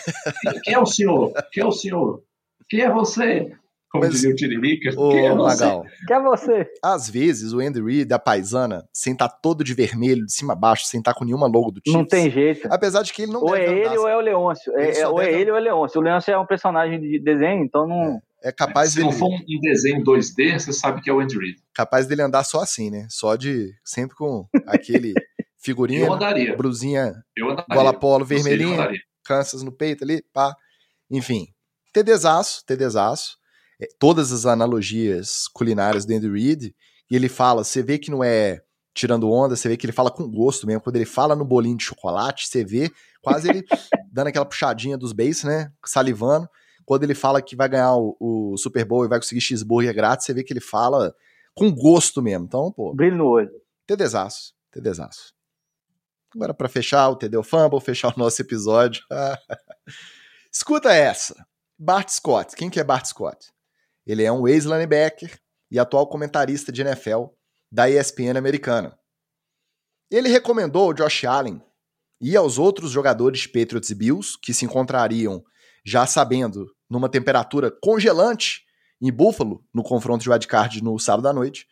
Quem 0.63 0.73
é 0.73 0.79
o 0.79 0.85
senhor? 0.85 1.33
Quem 1.51 1.63
é 1.63 1.65
o 1.65 1.71
senhor? 1.71 2.23
Quem 2.69 2.81
é 2.81 2.91
você? 2.91 3.51
Como 3.89 4.03
Mas, 4.03 4.13
dizia 4.13 4.31
o 4.31 4.35
Tiririca, 4.35 4.89
ô, 4.99 5.11
quem 5.11 5.25
é 5.25 5.33
você? 5.33 5.63
Magal, 5.63 5.85
quem 6.05 6.15
é 6.15 6.21
você? 6.21 6.67
Às 6.83 7.09
vezes, 7.09 7.53
o 7.53 7.59
Andy 7.59 7.81
Reid, 7.81 8.13
a 8.13 8.19
paisana, 8.19 8.85
sem 8.91 9.13
estar 9.13 9.29
tá 9.29 9.39
todo 9.41 9.63
de 9.63 9.73
vermelho, 9.73 10.25
de 10.25 10.33
cima 10.33 10.53
a 10.53 10.55
baixo, 10.55 10.85
sem 10.85 10.99
estar 10.99 11.13
tá 11.13 11.17
com 11.17 11.23
nenhuma 11.23 11.47
logo 11.47 11.71
do 11.71 11.79
time. 11.79 11.95
Não 11.95 12.05
tem 12.05 12.29
jeito. 12.29 12.67
Apesar 12.69 13.01
de 13.03 13.13
que 13.13 13.21
ele 13.21 13.31
não 13.31 13.41
ou 13.41 13.51
deve 13.51 13.63
é 13.63 13.69
ele 13.69 13.87
andar, 13.87 13.99
ou 13.99 14.09
é 14.09 14.17
o 14.17 14.19
Leôncio. 14.19 14.77
É, 14.77 14.99
é, 14.99 15.07
ou 15.07 15.21
é 15.21 15.31
ele 15.31 15.51
ou 15.51 15.57
é 15.57 15.61
o 15.61 15.63
Leôncio. 15.63 16.01
O 16.01 16.03
Leôncio 16.03 16.33
é 16.33 16.37
um 16.37 16.45
personagem 16.45 16.99
de 16.99 17.19
desenho, 17.19 17.63
então 17.63 17.87
não... 17.87 18.21
É, 18.43 18.49
é 18.49 18.51
capaz 18.51 18.89
Se 18.89 18.97
dele... 18.97 19.09
não 19.09 19.13
for 19.13 19.29
um 19.29 19.59
desenho 19.61 20.03
2D, 20.03 20.59
você 20.59 20.73
sabe 20.73 21.01
que 21.01 21.09
é 21.09 21.13
o 21.13 21.21
Andy 21.21 21.37
Reid. 21.39 21.55
Capaz 21.73 22.07
dele 22.07 22.23
andar 22.23 22.43
só 22.43 22.59
assim, 22.59 22.89
né? 22.89 23.07
Só 23.09 23.37
de... 23.37 23.73
Sempre 23.85 24.17
com 24.17 24.45
aquele 24.67 25.13
figurinha, 25.57 26.07
eu 26.07 26.13
andaria. 26.13 26.57
brusinha, 26.57 27.13
eu 27.37 27.49
andaria. 27.51 27.73
bola 27.73 27.93
polo 27.93 28.25
vermelhinha, 28.25 28.89
Kansas 29.23 29.63
no 29.63 29.71
peito 29.71 30.03
ali, 30.03 30.21
pá. 30.33 30.53
Enfim, 31.09 31.47
TDzaço, 31.93 32.63
TDzaço. 32.65 33.37
É, 33.79 33.87
todas 33.99 34.31
as 34.31 34.45
analogias 34.45 35.47
culinárias 35.53 36.05
do 36.05 36.13
Andy 36.13 36.29
Reid, 36.29 36.75
e 37.09 37.15
ele 37.15 37.29
fala, 37.29 37.63
você 37.63 37.83
vê 37.83 37.97
que 37.97 38.09
não 38.09 38.23
é 38.23 38.61
tirando 38.93 39.29
onda, 39.29 39.55
você 39.55 39.69
vê 39.69 39.77
que 39.77 39.85
ele 39.85 39.93
fala 39.93 40.09
com 40.09 40.27
gosto 40.27 40.65
mesmo. 40.65 40.81
Quando 40.81 40.95
ele 40.95 41.05
fala 41.05 41.35
no 41.35 41.45
bolinho 41.45 41.77
de 41.77 41.83
chocolate, 41.83 42.47
você 42.47 42.65
vê 42.65 42.91
quase 43.21 43.49
ele 43.49 43.63
dando 44.11 44.27
aquela 44.27 44.45
puxadinha 44.45 44.97
dos 44.97 45.13
beijos, 45.13 45.43
né? 45.43 45.71
Salivando. 45.85 46.49
Quando 46.83 47.03
ele 47.03 47.13
fala 47.13 47.41
que 47.41 47.55
vai 47.55 47.69
ganhar 47.69 47.95
o, 47.95 48.15
o, 48.19 48.57
Super 48.57 48.85
Bowl 48.85 49.05
e 49.05 49.07
vai 49.07 49.19
conseguir 49.19 49.41
cheeseburger 49.41 49.93
grátis, 49.93 50.25
você 50.25 50.33
vê 50.33 50.43
que 50.43 50.51
ele 50.51 50.61
fala 50.61 51.13
com 51.53 51.71
gosto 51.71 52.21
mesmo. 52.21 52.45
Então, 52.45 52.71
pô. 52.71 52.93
Brilho 52.93 53.17
no 53.17 53.27
olho. 53.27 53.51
TDzaço. 53.85 54.53
TDzaço. 54.71 55.33
Agora, 56.33 56.53
para 56.53 56.67
fechar 56.67 57.09
o 57.09 57.15
TD 57.15 57.41
Fumble, 57.43 57.79
fechar 57.79 58.13
o 58.15 58.19
nosso 58.19 58.41
episódio. 58.41 59.03
Escuta 60.51 60.91
essa. 60.91 61.46
Bart 61.79 62.09
Scott. 62.09 62.55
Quem 62.55 62.71
que 62.71 62.79
é 62.79 62.83
Bart 62.83 63.05
Scott? 63.05 63.51
Ele 64.05 64.23
é 64.23 64.31
um 64.31 64.47
ex-linebacker 64.47 65.39
e 65.69 65.77
atual 65.77 66.07
comentarista 66.07 66.71
de 66.71 66.81
NFL 66.81 67.25
da 67.71 67.87
ESPN 67.87 68.35
americana. 68.35 68.97
Ele 70.09 70.27
recomendou 70.27 70.85
ao 70.85 70.93
Josh 70.93 71.25
Allen 71.25 71.61
e 72.19 72.35
aos 72.35 72.57
outros 72.57 72.89
jogadores 72.89 73.45
Patriots 73.45 73.91
e 73.91 73.95
Bills, 73.95 74.39
que 74.41 74.55
se 74.55 74.65
encontrariam 74.65 75.43
já 75.85 76.07
sabendo 76.07 76.65
numa 76.89 77.07
temperatura 77.09 77.69
congelante 77.69 78.65
em 78.99 79.11
Buffalo, 79.11 79.63
no 79.71 79.83
confronto 79.83 80.23
de 80.23 80.29
wildcard 80.31 80.83
no 80.83 80.97
sábado 80.97 81.27
à 81.27 81.33
noite, 81.33 81.67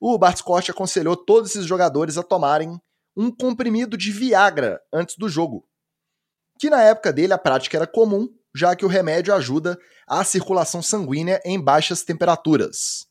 o 0.00 0.18
Bart 0.18 0.38
Scott 0.38 0.68
aconselhou 0.70 1.16
todos 1.16 1.50
esses 1.50 1.64
jogadores 1.64 2.18
a 2.18 2.24
tomarem 2.24 2.80
um 3.16 3.30
comprimido 3.30 3.96
de 3.96 4.10
Viagra 4.10 4.80
antes 4.92 5.16
do 5.16 5.28
jogo, 5.28 5.64
que 6.58 6.68
na 6.68 6.82
época 6.82 7.12
dele 7.12 7.32
a 7.32 7.38
prática 7.38 7.76
era 7.76 7.86
comum 7.86 8.28
já 8.54 8.76
que 8.76 8.84
o 8.84 8.88
remédio 8.88 9.34
ajuda 9.34 9.78
a 10.06 10.22
circulação 10.24 10.82
sanguínea 10.82 11.40
em 11.44 11.60
baixas 11.60 12.02
temperaturas. 12.02 13.06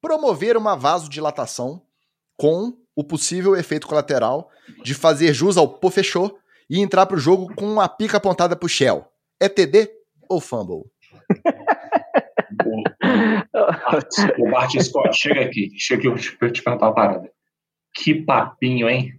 Promover 0.00 0.56
uma 0.56 0.76
vasodilatação 0.76 1.82
com 2.36 2.76
o 2.94 3.02
possível 3.02 3.56
efeito 3.56 3.86
colateral 3.86 4.50
de 4.82 4.94
fazer 4.94 5.32
jus 5.32 5.56
ao 5.56 5.68
pô 5.68 5.90
fechou 5.90 6.38
e 6.68 6.80
entrar 6.80 7.06
para 7.06 7.16
o 7.16 7.20
jogo 7.20 7.54
com 7.54 7.64
uma 7.64 7.88
pica 7.88 8.18
apontada 8.18 8.54
para 8.54 8.66
o 8.66 8.68
Shell. 8.68 9.06
É 9.40 9.48
TD 9.48 9.90
ou 10.28 10.40
Fumble? 10.40 10.84
o 14.38 14.50
Bart 14.50 14.72
Scott, 14.80 15.16
chega 15.16 15.42
aqui, 15.42 15.72
chega 15.76 16.00
aqui 16.10 16.36
eu 16.42 16.52
te 16.52 16.62
perguntar 16.62 16.86
uma 16.86 16.94
parada. 16.94 17.30
Que 17.94 18.14
papinho, 18.14 18.88
hein? 18.88 19.12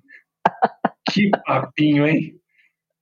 Que 1.09 1.29
papinho, 1.45 2.07
hein? 2.07 2.38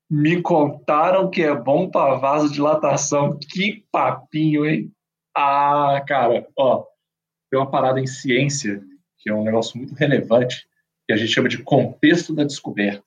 Me 0.10 0.42
contaram 0.42 1.30
que 1.30 1.44
é 1.44 1.54
bom 1.54 1.90
para 1.90 2.16
vasodilatação. 2.16 3.38
Que 3.38 3.86
papinho, 3.92 4.66
hein? 4.66 4.92
Ah, 5.36 6.02
cara, 6.08 6.48
ó, 6.58 6.86
tem 7.50 7.60
uma 7.60 7.70
parada 7.70 8.00
em 8.00 8.08
ciência 8.08 8.82
que 9.18 9.30
é 9.30 9.34
um 9.34 9.44
negócio 9.44 9.78
muito 9.78 9.94
relevante 9.94 10.68
que 11.06 11.14
a 11.14 11.18
gente 11.18 11.32
chama 11.32 11.50
de 11.50 11.64
contexto 11.64 12.34
da 12.34 12.44
descoberta. 12.44 13.04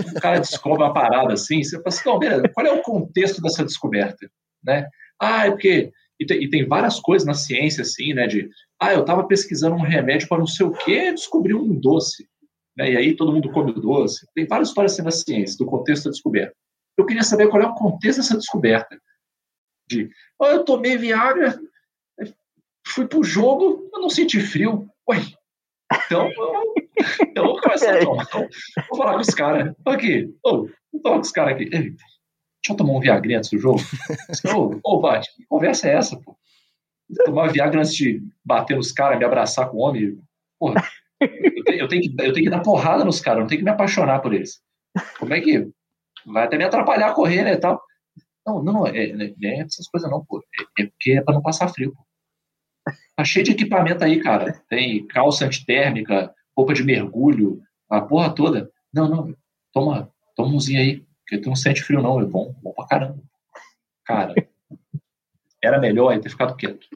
O 0.00 0.20
cara 0.20 0.40
descobre 0.40 0.82
uma 0.82 0.92
parada 0.92 1.32
assim, 1.34 1.62
você 1.62 1.76
fala 1.76 1.88
assim, 1.88 2.08
não, 2.08 2.18
beleza, 2.18 2.48
qual 2.48 2.66
é 2.66 2.72
o 2.72 2.82
contexto 2.82 3.42
dessa 3.42 3.64
descoberta? 3.64 4.30
Né? 4.62 4.88
Ah, 5.20 5.46
é 5.46 5.50
porque. 5.50 5.92
E 6.20 6.26
tem, 6.26 6.42
e 6.42 6.50
tem 6.50 6.66
várias 6.66 6.98
coisas 6.98 7.24
na 7.26 7.34
ciência, 7.34 7.82
assim, 7.82 8.12
né? 8.12 8.26
De. 8.26 8.50
Ah, 8.80 8.92
eu 8.92 9.02
estava 9.02 9.26
pesquisando 9.26 9.76
um 9.76 9.82
remédio 9.82 10.28
para 10.28 10.38
não 10.38 10.46
sei 10.46 10.66
o 10.66 10.72
quê 10.72 11.12
descobri 11.12 11.54
um 11.54 11.78
doce. 11.78 12.28
Né? 12.78 12.92
E 12.92 12.96
aí 12.96 13.16
todo 13.16 13.32
mundo 13.32 13.50
come 13.50 13.72
o 13.72 13.74
doce. 13.74 14.26
Tem 14.34 14.46
várias 14.46 14.68
histórias 14.68 14.92
assim 14.92 15.02
na 15.02 15.10
ciência, 15.10 15.58
do 15.58 15.66
contexto 15.66 16.04
da 16.04 16.10
descoberta. 16.10 16.54
Eu 16.96 17.04
queria 17.04 17.24
saber 17.24 17.48
qual 17.48 17.62
é 17.62 17.66
o 17.66 17.74
contexto 17.74 18.18
dessa 18.18 18.36
descoberta. 18.36 18.98
De. 19.88 20.08
Oh, 20.38 20.46
eu 20.46 20.64
tomei 20.64 20.96
Viagra, 20.96 21.58
fui 22.86 23.06
pro 23.06 23.24
jogo, 23.24 23.88
eu 23.92 24.00
não 24.00 24.08
senti 24.08 24.40
frio. 24.40 24.88
Ué, 25.08 25.18
então, 26.06 26.30
eu, 26.30 26.74
eu 27.34 27.44
vou 27.44 27.60
começar 27.60 27.96
a 27.96 28.00
tomar. 28.00 28.24
Então, 28.24 28.48
vou 28.88 28.98
falar 28.98 29.14
com 29.14 29.20
os 29.20 29.34
caras. 29.34 29.74
Aqui, 29.86 30.34
ô, 30.44 30.68
vou 30.92 31.02
falar 31.02 31.16
com 31.16 31.22
os 31.22 31.32
caras 31.32 31.54
aqui. 31.54 31.64
Ei, 31.64 31.70
deixa 31.70 31.98
eu 32.70 32.76
tomar 32.76 32.92
um 32.92 33.00
Viagra 33.00 33.38
antes 33.38 33.50
do 33.50 33.58
jogo. 33.58 33.80
Ô, 34.84 35.00
Vati, 35.00 35.34
que 35.34 35.46
conversa 35.46 35.88
é 35.88 35.94
essa, 35.94 36.20
pô? 36.20 36.36
Tomar 37.24 37.50
Viagra 37.50 37.80
antes 37.80 37.94
de 37.94 38.22
bater 38.44 38.76
nos 38.76 38.92
caras, 38.92 39.18
me 39.18 39.24
abraçar 39.24 39.70
com 39.70 39.78
o 39.78 39.80
homem. 39.80 40.20
Porra, 40.58 40.82
eu 41.20 41.64
tenho, 41.64 41.80
eu 41.80 41.88
que, 41.88 42.14
eu 42.18 42.32
tenho 42.32 42.44
que 42.44 42.50
dar 42.50 42.60
porrada 42.60 43.04
nos 43.04 43.20
caras, 43.20 43.40
não 43.40 43.46
tenho 43.46 43.60
que 43.60 43.64
me 43.64 43.70
apaixonar 43.70 44.20
por 44.20 44.32
eles. 44.32 44.60
Como 45.18 45.34
é 45.34 45.40
que. 45.40 45.68
Vai 46.26 46.44
até 46.44 46.58
me 46.58 46.64
atrapalhar 46.64 47.10
a 47.10 47.14
correr, 47.14 47.44
né? 47.44 47.56
Tal. 47.56 47.80
Não, 48.46 48.62
não, 48.62 48.86
é, 48.86 48.98
é, 48.98 49.34
é 49.42 49.60
essas 49.60 49.88
coisas 49.88 50.10
não, 50.10 50.24
pô. 50.24 50.42
É, 50.78 50.82
é 50.82 50.86
porque 50.86 51.12
é 51.12 51.22
pra 51.22 51.34
não 51.34 51.42
passar 51.42 51.68
frio, 51.68 51.92
pô. 51.94 52.06
Tá 53.16 53.24
cheio 53.24 53.44
de 53.44 53.52
equipamento 53.52 54.04
aí, 54.04 54.20
cara. 54.20 54.52
Tem 54.68 55.06
calça 55.06 55.44
antitérmica, 55.44 56.32
roupa 56.56 56.72
de 56.72 56.84
mergulho, 56.84 57.60
a 57.90 58.00
porra 58.00 58.34
toda. 58.34 58.70
Não, 58.92 59.08
não, 59.08 59.34
toma, 59.72 60.12
toma 60.36 60.54
umzinho 60.54 60.80
aí, 60.80 61.04
porque 61.20 61.38
tu 61.38 61.48
não 61.48 61.56
sente 61.56 61.82
frio 61.82 62.02
não, 62.02 62.20
é 62.20 62.24
bom, 62.24 62.54
bom 62.62 62.72
pra 62.72 62.86
caramba. 62.86 63.22
Cara, 64.04 64.34
era 65.62 65.78
melhor 65.78 66.12
ele 66.12 66.22
ter 66.22 66.30
ficado 66.30 66.56
quieto. 66.56 66.86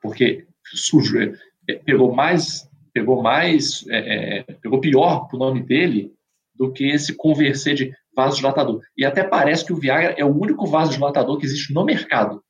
Porque 0.00 0.46
sujo, 0.64 1.20
é, 1.20 1.34
é, 1.68 1.74
pegou 1.74 2.14
mais, 2.14 2.69
pegou 2.92 3.22
mais, 3.22 3.86
é, 3.88 4.38
é, 4.38 4.42
pegou 4.60 4.80
pior 4.80 5.26
pro 5.28 5.38
nome 5.38 5.62
dele 5.62 6.12
do 6.54 6.72
que 6.72 6.84
esse 6.90 7.14
conversar 7.14 7.74
de 7.74 7.94
vasodilatador. 8.14 8.82
E 8.96 9.04
até 9.04 9.24
parece 9.24 9.64
que 9.64 9.72
o 9.72 9.76
Viagra 9.76 10.14
é 10.16 10.24
o 10.24 10.36
único 10.36 10.66
vasodilatador 10.66 11.38
que 11.38 11.46
existe 11.46 11.72
no 11.72 11.84
mercado. 11.84 12.42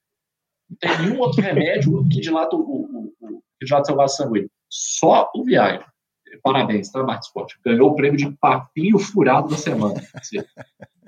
Não 0.68 0.76
tem 0.78 0.98
nenhum 0.98 1.20
outro 1.20 1.42
remédio 1.42 2.06
que 2.08 2.20
dilata 2.20 2.56
o, 2.56 2.60
o, 2.60 3.12
o, 3.20 3.42
que 3.58 3.66
dilata 3.66 3.86
seu 3.86 3.96
vaso 3.96 4.16
sanguíneo. 4.16 4.50
Só 4.68 5.30
o 5.34 5.44
Viagra. 5.44 5.86
Parabéns, 6.42 6.90
tá, 6.90 7.02
Marcos 7.02 7.26
Sport? 7.26 7.54
Ganhou 7.64 7.90
o 7.90 7.96
prêmio 7.96 8.16
de 8.16 8.30
papinho 8.38 8.98
furado 8.98 9.48
da 9.48 9.56
semana. 9.56 10.00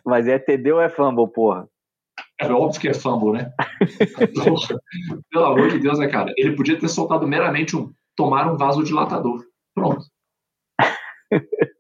Mas 0.04 0.26
é 0.26 0.38
TD 0.38 0.72
ou 0.72 0.80
é 0.80 0.88
fumble, 0.88 1.28
porra? 1.28 1.68
É 2.40 2.50
óbvio 2.50 2.80
que 2.80 2.88
é 2.88 2.94
fumble, 2.94 3.32
né? 3.32 3.52
Pelo 5.30 5.44
amor 5.44 5.70
de 5.70 5.78
Deus, 5.78 5.98
né, 5.98 6.08
cara? 6.08 6.32
Ele 6.36 6.56
podia 6.56 6.78
ter 6.78 6.88
soltado 6.88 7.26
meramente 7.26 7.76
um 7.76 7.92
tomar 8.16 8.50
um 8.50 8.56
vasodilatador. 8.56 9.44
Pronto. 9.74 10.04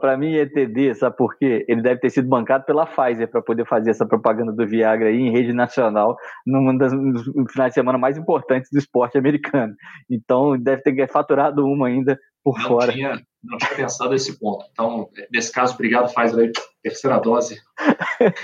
Para 0.00 0.18
mim, 0.18 0.34
ETD, 0.34 0.94
sabe 0.94 1.16
por 1.16 1.34
quê? 1.36 1.64
Ele 1.66 1.80
deve 1.80 1.98
ter 2.00 2.10
sido 2.10 2.28
bancado 2.28 2.66
pela 2.66 2.84
Pfizer 2.84 3.26
para 3.26 3.40
poder 3.40 3.66
fazer 3.66 3.90
essa 3.90 4.04
propaganda 4.04 4.52
do 4.52 4.66
Viagra 4.66 5.08
aí 5.08 5.16
em 5.16 5.30
rede 5.30 5.54
nacional, 5.54 6.14
num 6.46 6.76
dos 6.76 6.92
finais 7.50 7.70
de 7.70 7.74
semana 7.74 7.96
mais 7.96 8.18
importantes 8.18 8.70
do 8.70 8.78
esporte 8.78 9.16
americano. 9.16 9.74
Então, 10.10 10.58
deve 10.58 10.82
ter 10.82 11.08
faturado 11.08 11.64
uma 11.64 11.86
ainda 11.86 12.18
por 12.44 12.58
não 12.58 12.68
fora. 12.68 12.92
Tinha, 12.92 13.18
não 13.42 13.56
tinha 13.56 13.76
pensado 13.76 14.10
nesse 14.10 14.38
ponto. 14.38 14.66
Então, 14.72 15.08
nesse 15.32 15.50
caso, 15.50 15.74
obrigado, 15.74 16.12
Pfizer 16.12 16.38
aí, 16.38 16.52
terceira 16.82 17.18
dose. 17.18 17.58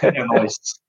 É 0.02 0.24
nóis. 0.24 0.54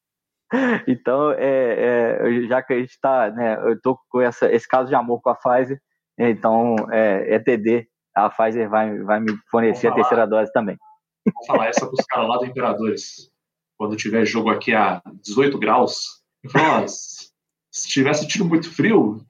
Então, 0.88 1.34
é, 1.34 2.16
é, 2.22 2.48
já 2.48 2.64
que 2.64 2.72
a 2.72 2.80
gente 2.80 2.92
está, 2.92 3.30
né, 3.30 3.58
eu 3.66 3.74
estou 3.74 4.00
com 4.08 4.22
essa, 4.22 4.50
esse 4.50 4.66
caso 4.66 4.88
de 4.88 4.96
amor 4.96 5.20
com 5.22 5.30
a 5.30 5.36
Pfizer, 5.36 5.78
então 6.18 6.76
é 6.92 7.36
ETD 7.36 7.88
a 8.18 8.30
Pfizer 8.30 8.68
vai, 8.68 8.98
vai 9.00 9.20
me 9.20 9.38
fornecer 9.52 9.88
a 9.88 9.94
terceira 9.94 10.26
dose 10.26 10.52
também. 10.52 10.78
Vou 11.24 11.46
falar 11.46 11.68
essa 11.68 11.86
para 11.86 11.94
os 11.94 12.06
caras 12.06 12.28
lá 12.28 12.38
do 12.38 12.46
Imperadores. 12.46 13.32
Quando 13.78 13.96
tiver 13.96 14.26
jogo 14.26 14.50
aqui 14.50 14.74
a 14.74 15.02
18 15.24 15.60
graus, 15.60 16.24
eu 16.44 16.50
falo, 16.50 16.88
se 16.88 17.88
tivesse 17.88 18.28
tido 18.28 18.46
muito 18.46 18.74
frio, 18.74 19.22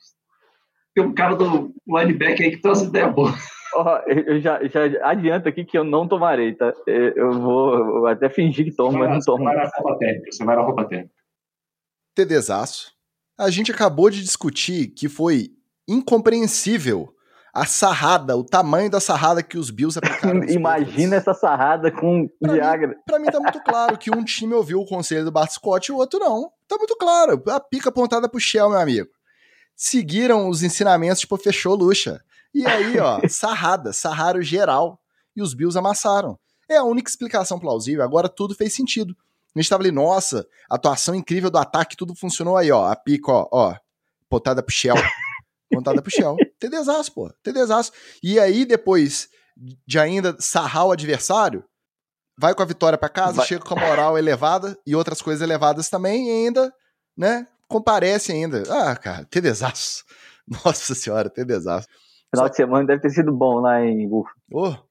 tem 0.95 1.03
um 1.03 1.14
cara 1.14 1.35
do 1.35 1.73
linebacker 1.85 2.45
aí 2.45 2.51
que 2.51 2.61
tem 2.61 2.72
umas 2.72 2.81
ideias 2.81 3.14
boas. 3.14 3.35
Oh, 3.76 4.09
eu 4.09 4.39
já, 4.39 4.65
já 4.65 4.81
adianto 5.03 5.49
aqui 5.49 5.65
que 5.65 5.77
eu 5.77 5.84
não 5.84 6.07
tomarei, 6.07 6.55
tá? 6.55 6.73
Eu 6.88 7.34
vou 7.34 8.07
até 8.07 8.30
fingir 8.30 8.65
que 8.65 8.76
tomo, 8.76 8.97
mas 8.97 9.09
não 9.09 9.19
tomo. 9.19 9.43
Você 9.43 9.53
vai 9.53 9.55
na 9.55 9.72
roupa 9.76 9.99
técnica, 9.99 10.31
você 10.31 10.45
vai 10.45 10.55
na 10.55 10.61
roupa 10.61 10.85
técnica. 10.85 11.14
TDzaço. 12.15 12.93
A 13.38 13.51
gente 13.51 13.72
acabou 13.72 14.09
de 14.09 14.22
discutir 14.22 14.88
que 14.88 15.09
foi 15.09 15.56
incompreensível 15.88 17.14
a 17.57 17.65
sarrada, 17.65 18.38
o 18.38 18.43
tamanho 18.43 18.88
da 18.88 18.99
sarrada 18.99 19.41
que 19.41 19.57
os 19.57 19.72
Bills 19.72 19.97
aplicaram. 19.97 20.43
Imagina 20.45 21.15
essa 21.15 21.34
sarrada 21.34 21.91
com 21.91 22.30
pra 22.39 22.53
Viagra. 22.53 22.89
Mim, 22.89 22.95
pra 23.03 23.18
mim 23.18 23.26
tá 23.26 23.39
muito 23.39 23.59
claro 23.64 23.97
que 23.97 24.15
um 24.15 24.23
time 24.23 24.53
ouviu 24.53 24.80
o 24.80 24.85
conselho 24.85 25.26
do 25.26 25.31
Bart 25.31 25.49
Scott 25.49 25.89
e 25.89 25.91
o 25.91 25.97
outro 25.97 26.19
não. 26.19 26.51
Tá 26.68 26.77
muito 26.77 26.95
claro. 26.97 27.41
A 27.47 27.59
pica 27.59 27.89
apontada 27.89 28.30
pro 28.30 28.39
Shell, 28.39 28.69
meu 28.69 28.80
amigo. 28.80 29.09
Seguiram 29.76 30.49
os 30.49 30.61
ensinamentos, 30.61 31.22
tipo, 31.22 31.35
fechou 31.35 31.73
luxa. 31.73 32.22
E 32.53 32.64
aí, 32.64 32.99
ó, 32.99 33.22
sarrada, 33.27 33.91
sarraram 33.91 34.41
geral. 34.43 34.99
E 35.35 35.41
os 35.41 35.55
Bills 35.55 35.77
amassaram. 35.80 36.38
É 36.69 36.77
a 36.77 36.84
única 36.84 37.09
explicação 37.09 37.57
plausível. 37.57 38.03
Agora 38.03 38.30
tudo 38.30 38.53
fez 38.53 38.76
sentido. 38.76 39.15
A 39.55 39.59
gente 39.59 39.69
tava 39.69 39.81
ali, 39.81 39.91
nossa, 39.91 40.45
atuação 40.69 41.15
incrível 41.15 41.49
do 41.49 41.57
ataque, 41.57 41.97
tudo 41.97 42.14
funcionou 42.14 42.55
aí, 42.55 42.72
ó. 42.72 42.85
A 42.85 42.95
pica, 42.95 43.31
ó, 43.31 43.47
ó, 43.51 43.76
pontada 44.30 44.61
pro 44.61 44.72
Shell. 44.72 44.95
Contada 45.73 46.02
pro 46.02 46.11
Shell. 46.11 46.35
TDzaço, 46.60 47.14
pô. 47.14 47.31
TDzaço. 47.44 47.91
E 48.23 48.39
aí, 48.39 48.65
depois 48.65 49.30
de 49.85 49.99
ainda 49.99 50.35
sarrar 50.39 50.85
o 50.85 50.91
adversário, 50.91 51.64
vai 52.39 52.53
com 52.53 52.61
a 52.61 52.65
vitória 52.65 52.98
para 52.98 53.10
casa, 53.10 53.38
vai. 53.38 53.48
chega 53.48 53.64
com 53.64 53.77
a 53.77 53.88
moral 53.88 54.18
elevada 54.18 54.77
e 54.85 54.95
outras 54.95 55.22
coisas 55.22 55.41
elevadas 55.41 55.89
também, 55.89 56.27
e 56.27 56.31
ainda, 56.45 56.72
né, 57.18 57.48
comparece 57.68 58.31
ainda. 58.31 58.64
Ah, 58.69 58.95
cara, 58.95 59.26
TDzaço. 59.26 60.03
Nossa 60.64 60.95
senhora, 60.95 61.30
TDzaço. 61.30 61.88
Final 62.34 62.45
Só... 62.45 62.49
de 62.49 62.56
semana 62.56 62.88
deve 62.88 63.02
ter 63.02 63.10
sido 63.10 63.35
bom 63.35 63.60
lá 63.60 63.84
em 63.84 64.07
Búfalo. 64.07 64.35
Oh, 64.52 64.88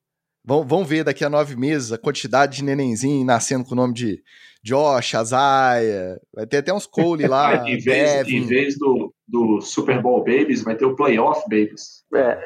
Vamos 0.49 0.89
ver 0.89 1.03
daqui 1.03 1.25
a 1.25 1.29
nove 1.29 1.57
meses 1.57 1.91
a 1.91 1.99
quantidade 1.99 2.59
de 2.59 2.65
nenenzinho 2.65 3.27
nascendo 3.27 3.65
com 3.65 3.73
o 3.73 3.77
nome 3.77 3.93
de 3.93 4.23
Josh, 4.63 5.17
Azaia. 5.17 6.21
Vai 6.33 6.47
ter 6.47 6.59
até 6.59 6.73
uns 6.73 6.87
Cole 6.87 7.27
lá. 7.27 7.69
em, 7.69 7.77
vez, 7.79 8.29
em 8.29 8.47
vez 8.47 8.79
do, 8.79 9.13
do 9.27 9.61
Super 9.61 10.01
Bowl 10.01 10.19
Babies, 10.21 10.63
vai 10.63 10.77
ter 10.77 10.85
o 10.85 10.95
Playoff 10.95 11.43
Babies. 11.43 12.05
É. 12.15 12.43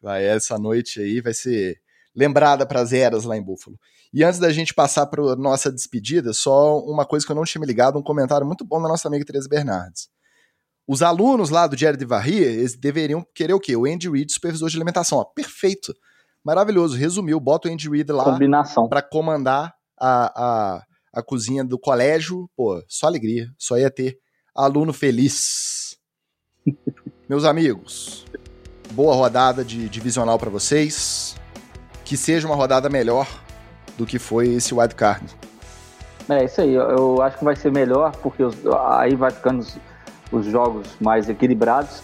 Vai, 0.00 0.24
essa 0.24 0.58
noite 0.58 1.00
aí 1.00 1.20
vai 1.20 1.34
ser 1.34 1.78
lembrada 2.14 2.64
para 2.66 2.80
as 2.80 2.92
eras 2.92 3.24
lá 3.24 3.36
em 3.36 3.42
Buffalo. 3.42 3.78
E 4.12 4.24
antes 4.24 4.38
da 4.38 4.50
gente 4.50 4.72
passar 4.72 5.06
para 5.06 5.36
nossa 5.36 5.70
despedida, 5.70 6.32
só 6.32 6.78
uma 6.80 7.04
coisa 7.04 7.26
que 7.26 7.32
eu 7.32 7.36
não 7.36 7.44
tinha 7.44 7.60
me 7.60 7.66
ligado, 7.66 7.98
um 7.98 8.02
comentário 8.02 8.46
muito 8.46 8.64
bom 8.64 8.80
da 8.80 8.88
nossa 8.88 9.08
amiga 9.08 9.24
Teresa 9.24 9.48
Bernardes. 9.48 10.08
Os 10.88 11.02
alunos 11.02 11.50
lá 11.50 11.66
do 11.66 11.76
Jared 11.76 12.02
Varria, 12.04 12.46
eles 12.46 12.76
deveriam 12.76 13.26
querer 13.34 13.52
o 13.54 13.60
quê? 13.60 13.76
O 13.76 13.84
Andy 13.84 14.08
Reid, 14.08 14.32
supervisor 14.32 14.70
de 14.70 14.76
alimentação. 14.76 15.18
Ó, 15.18 15.24
perfeito 15.24 15.92
maravilhoso. 16.46 16.96
Resumiu, 16.96 17.40
bota 17.40 17.68
o 17.68 17.72
Andy 17.72 17.90
Reid 17.90 18.12
lá 18.12 18.22
Combinação. 18.22 18.88
pra 18.88 19.02
comandar 19.02 19.74
a, 19.98 20.44
a, 20.76 20.82
a 21.12 21.22
cozinha 21.22 21.64
do 21.64 21.76
colégio. 21.76 22.48
Pô, 22.56 22.80
só 22.86 23.08
alegria. 23.08 23.48
Só 23.58 23.76
ia 23.76 23.90
ter 23.90 24.18
aluno 24.54 24.92
feliz. 24.92 25.85
Meus 27.28 27.44
amigos, 27.44 28.24
boa 28.92 29.14
rodada 29.14 29.64
de 29.64 29.88
divisional 29.88 30.38
para 30.38 30.50
vocês. 30.50 31.36
Que 32.04 32.16
seja 32.16 32.46
uma 32.46 32.54
rodada 32.54 32.88
melhor 32.88 33.26
do 33.98 34.06
que 34.06 34.18
foi 34.18 34.54
esse 34.54 34.72
wildcard. 34.72 35.24
É 36.28 36.44
isso 36.44 36.60
aí, 36.60 36.74
eu 36.74 37.22
acho 37.22 37.38
que 37.38 37.44
vai 37.44 37.54
ser 37.54 37.70
melhor, 37.70 38.12
porque 38.16 38.42
os, 38.42 38.56
aí 38.90 39.14
vai 39.14 39.30
ficando 39.30 39.60
os, 39.60 39.76
os 40.32 40.46
jogos 40.46 40.88
mais 41.00 41.28
equilibrados, 41.28 42.02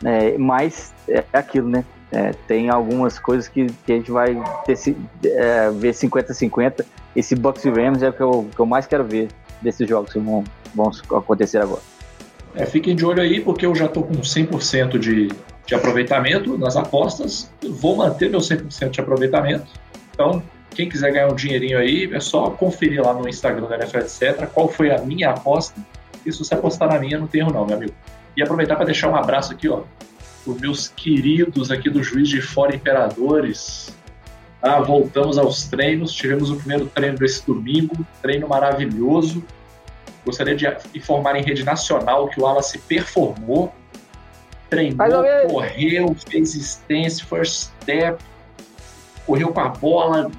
né? 0.00 0.36
mas 0.38 0.92
é 1.06 1.24
aquilo, 1.32 1.68
né? 1.68 1.84
É, 2.10 2.32
tem 2.46 2.70
algumas 2.70 3.18
coisas 3.18 3.48
que, 3.48 3.66
que 3.84 3.92
a 3.92 3.96
gente 3.96 4.10
vai 4.10 4.34
ter, 4.64 4.96
é, 5.24 5.70
ver 5.70 5.92
50-50. 5.92 6.84
Esse 7.14 7.34
Bucks 7.34 7.64
e 7.66 7.70
Rams 7.70 8.02
é 8.02 8.08
o 8.08 8.12
que 8.12 8.22
eu, 8.22 8.48
que 8.54 8.60
eu 8.60 8.64
mais 8.64 8.86
quero 8.86 9.04
ver 9.04 9.28
desses 9.60 9.86
jogos 9.86 10.12
que 10.12 10.18
vão, 10.18 10.44
vão 10.74 10.90
acontecer 11.18 11.58
agora. 11.58 11.82
É, 12.58 12.66
fiquem 12.66 12.96
de 12.96 13.06
olho 13.06 13.22
aí, 13.22 13.40
porque 13.40 13.64
eu 13.64 13.72
já 13.72 13.86
estou 13.86 14.02
com 14.02 14.14
100% 14.14 14.98
de, 14.98 15.28
de 15.64 15.74
aproveitamento 15.76 16.58
nas 16.58 16.76
apostas. 16.76 17.48
Vou 17.62 17.94
manter 17.94 18.28
meu 18.28 18.40
100% 18.40 18.90
de 18.90 19.00
aproveitamento. 19.00 19.68
Então, 20.12 20.42
quem 20.74 20.88
quiser 20.88 21.12
ganhar 21.12 21.28
um 21.28 21.36
dinheirinho 21.36 21.78
aí, 21.78 22.12
é 22.12 22.18
só 22.18 22.50
conferir 22.50 23.00
lá 23.00 23.14
no 23.14 23.28
Instagram 23.28 23.68
da 23.68 23.76
NFL, 23.76 23.98
etc., 23.98 24.44
qual 24.52 24.68
foi 24.68 24.90
a 24.90 24.98
minha 24.98 25.30
aposta. 25.30 25.80
E 26.26 26.32
se 26.32 26.40
você 26.40 26.54
apostar 26.54 26.88
na 26.88 26.98
minha, 26.98 27.16
não 27.16 27.28
tem 27.28 27.42
erro 27.42 27.52
não, 27.52 27.64
meu 27.64 27.76
amigo. 27.76 27.94
E 28.36 28.42
aproveitar 28.42 28.74
para 28.74 28.86
deixar 28.86 29.08
um 29.08 29.14
abraço 29.14 29.52
aqui, 29.52 29.68
ó, 29.68 29.82
os 30.44 30.60
meus 30.60 30.88
queridos 30.88 31.70
aqui 31.70 31.88
do 31.88 32.02
Juiz 32.02 32.28
de 32.28 32.42
Fora 32.42 32.74
Imperadores. 32.74 33.96
Ah, 34.60 34.80
voltamos 34.80 35.38
aos 35.38 35.68
treinos, 35.68 36.12
tivemos 36.12 36.50
o 36.50 36.56
primeiro 36.56 36.86
treino 36.86 37.18
desse 37.18 37.46
domingo, 37.46 38.04
treino 38.20 38.48
maravilhoso. 38.48 39.44
Gostaria 40.28 40.54
de 40.54 40.66
informar 40.94 41.36
em 41.36 41.42
rede 41.42 41.64
nacional 41.64 42.28
que 42.28 42.38
o 42.38 42.44
Wallace 42.44 42.78
performou, 42.78 43.72
treinou, 44.68 45.24
correu, 45.48 46.14
fez 46.28 46.54
stance, 46.54 47.24
first 47.24 47.70
step, 47.82 48.22
correu 49.26 49.48
com 49.48 49.60
a 49.60 49.70
bola, 49.70 50.30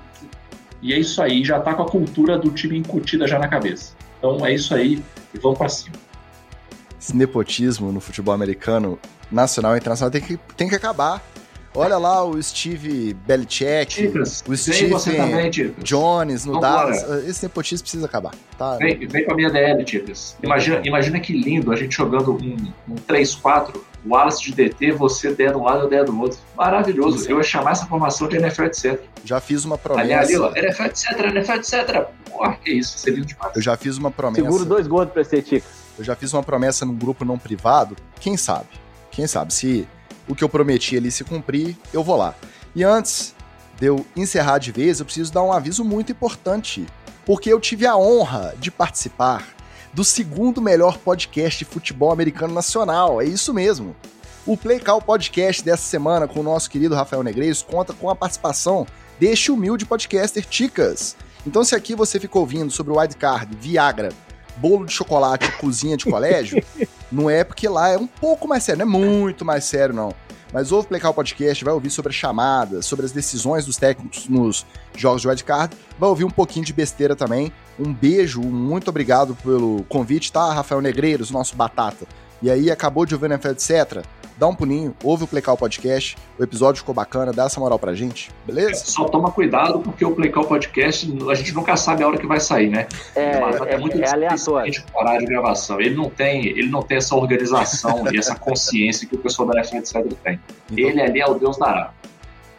e 0.79 0.93
é 0.93 0.99
isso 0.99 1.21
aí, 1.23 1.43
já 1.43 1.59
tá 1.59 1.73
com 1.73 1.81
a 1.81 1.89
cultura 1.89 2.37
do 2.37 2.51
time 2.51 2.77
incutida 2.77 3.27
já 3.27 3.39
na 3.39 3.47
cabeça. 3.47 3.95
Então 4.19 4.45
é 4.45 4.53
isso 4.53 4.75
aí, 4.75 5.03
e 5.33 5.39
vamos 5.39 5.57
para 5.57 5.69
cima. 5.69 5.95
Esse 7.01 7.17
nepotismo 7.17 7.91
no 7.91 7.99
futebol 7.99 8.33
americano, 8.33 8.99
nacional 9.31 9.73
e 9.73 9.79
internacional, 9.79 10.11
tem 10.11 10.21
que, 10.21 10.37
tem 10.55 10.69
que 10.69 10.75
acabar. 10.75 11.23
Olha 11.79 11.97
lá 11.97 12.25
o 12.25 12.43
Steve 12.43 13.13
Belichick, 13.25 14.11
o 14.45 14.57
Steve 14.57 14.93
também, 15.01 15.49
Jones 15.81 16.43
no 16.43 16.55
Vambora. 16.55 16.91
Dallas. 16.91 17.25
Esse 17.25 17.43
nepotismo 17.43 17.83
precisa 17.83 18.05
acabar. 18.05 18.35
Tá? 18.57 18.75
Vem, 18.75 19.07
vem 19.07 19.23
com 19.23 19.31
a 19.31 19.35
minha 19.35 19.49
DL, 19.49 19.85
Ticas. 19.85 20.35
Imagina, 20.43 20.81
imagina 20.83 21.21
que 21.21 21.31
lindo 21.31 21.71
a 21.71 21.77
gente 21.77 21.95
jogando 21.95 22.33
um, 22.33 22.73
um 22.89 22.95
3-4, 23.07 23.77
o 24.05 24.09
Wallace 24.09 24.43
de 24.43 24.51
DT, 24.51 24.91
você 24.91 25.33
der 25.33 25.51
de 25.51 25.57
um 25.57 25.63
lado 25.63 25.79
e 25.79 25.85
eu 25.85 25.89
der 25.89 26.03
do 26.03 26.19
outro. 26.19 26.37
Maravilhoso. 26.57 27.15
Isso. 27.15 27.31
Eu 27.31 27.37
ia 27.37 27.43
chamar 27.43 27.71
essa 27.71 27.85
formação 27.85 28.27
de 28.27 28.35
NFL, 28.35 28.63
etc. 28.63 28.99
Já 29.23 29.39
fiz 29.39 29.63
uma 29.63 29.77
promessa. 29.77 30.19
ali, 30.19 30.37
ó, 30.37 30.53
NFL, 30.53 30.83
etc, 30.83 31.19
NFL, 31.33 31.53
etc. 31.53 32.07
Porra, 32.29 32.57
que 32.61 32.71
isso, 32.71 32.97
seria 32.97 33.19
lindo 33.19 33.27
demais. 33.27 33.55
Eu 33.55 33.61
já 33.61 33.77
fiz 33.77 33.97
uma 33.97 34.11
promessa. 34.11 34.43
Seguro 34.43 34.65
dois 34.65 34.85
gordos 34.85 35.13
pra 35.13 35.23
ser 35.23 35.41
Ticas. 35.43 35.69
Eu 35.97 36.03
já 36.03 36.13
fiz 36.13 36.33
uma 36.33 36.43
promessa 36.43 36.85
num 36.85 36.95
grupo 36.95 37.23
não 37.23 37.39
privado. 37.39 37.95
Quem 38.19 38.35
sabe? 38.35 38.67
Quem 39.11 39.25
sabe? 39.25 39.53
Se 39.53 39.87
o 40.29 40.35
que 40.35 40.43
eu 40.43 40.47
prometi 40.47 40.95
ali 40.95 41.11
se 41.11 41.23
cumprir, 41.23 41.75
eu 41.91 42.03
vou 42.03 42.15
lá. 42.15 42.35
E 42.75 42.83
antes 42.83 43.35
de 43.79 43.87
eu 43.87 44.05
encerrar 44.15 44.59
de 44.59 44.71
vez, 44.71 44.99
eu 44.99 45.05
preciso 45.05 45.33
dar 45.33 45.43
um 45.43 45.51
aviso 45.51 45.83
muito 45.83 46.11
importante. 46.11 46.85
Porque 47.25 47.51
eu 47.51 47.59
tive 47.59 47.85
a 47.85 47.97
honra 47.97 48.53
de 48.57 48.69
participar 48.71 49.47
do 49.91 50.03
segundo 50.03 50.61
melhor 50.61 50.97
podcast 50.99 51.59
de 51.59 51.65
futebol 51.65 52.11
americano 52.11 52.53
nacional. 52.53 53.21
É 53.21 53.25
isso 53.25 53.53
mesmo. 53.53 53.95
O 54.45 54.55
Play 54.55 54.79
Call 54.79 55.01
Podcast 55.01 55.63
dessa 55.63 55.83
semana 55.83 56.27
com 56.27 56.39
o 56.39 56.43
nosso 56.43 56.69
querido 56.69 56.95
Rafael 56.95 57.23
Negreiros 57.23 57.61
conta 57.61 57.93
com 57.93 58.09
a 58.09 58.15
participação 58.15 58.85
deste 59.19 59.51
humilde 59.51 59.85
podcaster 59.85 60.45
Ticas. 60.45 61.15
Então, 61.45 61.63
se 61.63 61.75
aqui 61.75 61.95
você 61.95 62.19
ficou 62.19 62.41
ouvindo 62.41 62.71
sobre 62.71 62.93
o 62.93 62.99
wildcard, 62.99 63.55
Viagra, 63.59 64.09
bolo 64.59 64.85
de 64.85 64.93
chocolate 64.93 65.51
cozinha 65.57 65.97
de 65.97 66.05
colégio, 66.05 66.63
não 67.11 67.29
é 67.29 67.43
porque 67.43 67.67
lá 67.67 67.89
é 67.89 67.97
um 67.97 68.07
pouco 68.07 68.47
mais 68.47 68.63
sério, 68.63 68.85
não 68.85 68.99
é 68.99 68.99
muito 68.99 69.45
mais 69.45 69.63
sério, 69.63 69.93
não. 69.93 70.13
Mas 70.51 70.71
ouve 70.71 70.87
o 70.91 71.13
Podcast, 71.13 71.63
vai 71.63 71.73
ouvir 71.73 71.91
sobre 71.91 72.09
as 72.09 72.15
chamadas, 72.15 72.85
sobre 72.85 73.05
as 73.05 73.11
decisões 73.11 73.65
dos 73.65 73.77
técnicos 73.77 74.27
nos 74.27 74.65
jogos 74.95 75.21
de 75.21 75.27
wildcard, 75.27 75.77
vai 75.97 76.09
ouvir 76.09 76.23
um 76.23 76.29
pouquinho 76.29 76.65
de 76.65 76.73
besteira 76.73 77.15
também. 77.15 77.51
Um 77.79 77.93
beijo, 77.93 78.41
muito 78.41 78.89
obrigado 78.89 79.35
pelo 79.43 79.83
convite, 79.87 80.31
tá, 80.31 80.51
Rafael 80.51 80.81
Negreiros, 80.81 81.29
nosso 81.29 81.55
batata. 81.55 82.07
E 82.41 82.49
aí, 82.49 82.71
acabou 82.71 83.05
de 83.05 83.13
ouvir 83.13 83.25
o 83.27 83.33
NFL, 83.33 83.49
etc., 83.49 84.03
dá 84.37 84.47
um 84.47 84.55
pulinho, 84.55 84.95
ouve 85.03 85.25
o 85.25 85.27
Playcal 85.27 85.57
Podcast, 85.57 86.15
o 86.39 86.43
episódio 86.43 86.79
ficou 86.79 86.95
bacana, 86.95 87.33
dá 87.33 87.43
essa 87.43 87.59
moral 87.59 87.77
pra 87.77 87.93
gente, 87.93 88.31
beleza? 88.47 88.85
Só 88.85 89.03
toma 89.03 89.29
cuidado, 89.31 89.79
porque 89.81 90.05
o 90.05 90.11
Playcall 90.15 90.45
Podcast, 90.45 91.13
a 91.29 91.35
gente 91.35 91.53
nunca 91.53 91.75
sabe 91.75 92.03
a 92.03 92.07
hora 92.07 92.17
que 92.17 92.25
vai 92.25 92.39
sair, 92.39 92.69
né? 92.69 92.87
É, 93.13 93.37
Mas 93.37 93.55
é, 93.63 93.77
muito 93.77 94.01
é 94.01 94.09
aleatório. 94.09 94.81
horário 94.93 95.19
de 95.19 95.25
gravação. 95.25 95.81
Ele 95.81 95.93
não 95.93 96.09
tem, 96.09 96.45
ele 96.45 96.69
não 96.69 96.81
tem 96.81 96.97
essa 96.99 97.15
organização 97.15 98.05
e 98.09 98.17
essa 98.17 98.33
consciência 98.33 99.05
que 99.05 99.15
o 99.15 99.19
pessoal 99.19 99.49
da 99.49 99.59
NFL 99.59 99.77
etc 99.77 99.93
tem. 100.23 100.39
Então, 100.71 100.89
Ele 100.89 101.01
ali 101.01 101.19
é 101.19 101.27
o 101.27 101.33
Deus 101.33 101.57
dará. 101.57 101.91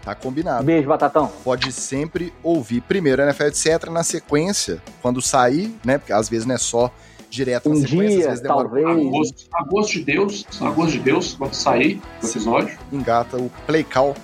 tá 0.05 0.15
combinado. 0.15 0.63
Beijo, 0.63 0.87
Batatão. 0.87 1.33
pode 1.43 1.73
sempre 1.73 2.31
ouvir 2.43 2.83
primeiro 2.83 3.23
NFL, 3.23 3.45
etc. 3.45 3.89
Na 3.91 4.03
sequência, 4.03 4.83
quando 5.01 5.23
sair, 5.23 5.75
né? 5.83 5.97
Porque 5.97 6.13
às 6.13 6.29
vezes 6.29 6.45
não 6.45 6.57
é 6.57 6.59
só 6.59 6.93
direto 7.31 7.69
na 7.69 7.75
Um 7.77 7.81
sequência, 7.81 8.07
às 8.07 8.17
dia, 8.17 8.29
vezes 8.29 8.41
demora 8.43 8.69
talvez. 8.69 8.87
um 8.87 8.91
pouquinho. 8.91 9.09
A 9.09 9.19
gosto, 9.19 9.49
a 9.53 9.63
gosto 9.65 9.93
de 9.93 10.05
Deus, 10.05 10.47
a 10.61 10.71
gosto 10.71 10.93
de 10.93 10.99
Deus, 10.99 11.35
quando 11.35 11.55
sair 11.55 12.03
o 12.23 12.27
episódio. 12.27 12.79
Engata 12.93 13.37
o 13.37 13.51
Playcall 13.67 14.15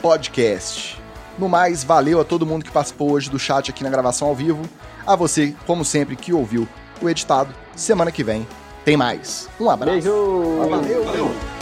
Podcast. 0.00 1.00
No 1.38 1.48
mais, 1.48 1.82
valeu 1.84 2.20
a 2.20 2.24
todo 2.24 2.46
mundo 2.46 2.64
que 2.64 2.70
participou 2.70 3.12
hoje 3.12 3.28
do 3.28 3.38
chat 3.38 3.70
aqui 3.70 3.82
na 3.82 3.90
gravação 3.90 4.28
ao 4.28 4.34
vivo. 4.34 4.62
A 5.06 5.14
você, 5.16 5.54
como 5.66 5.84
sempre, 5.84 6.16
que 6.16 6.32
ouviu 6.32 6.66
o 7.02 7.08
editado. 7.08 7.54
Semana 7.74 8.10
que 8.10 8.24
vem 8.24 8.46
tem 8.84 8.96
mais. 8.96 9.48
Um 9.60 9.68
abraço. 9.68 9.92
Beijo. 9.92 10.68
Valeu. 10.70 11.04
Valeu! 11.04 11.55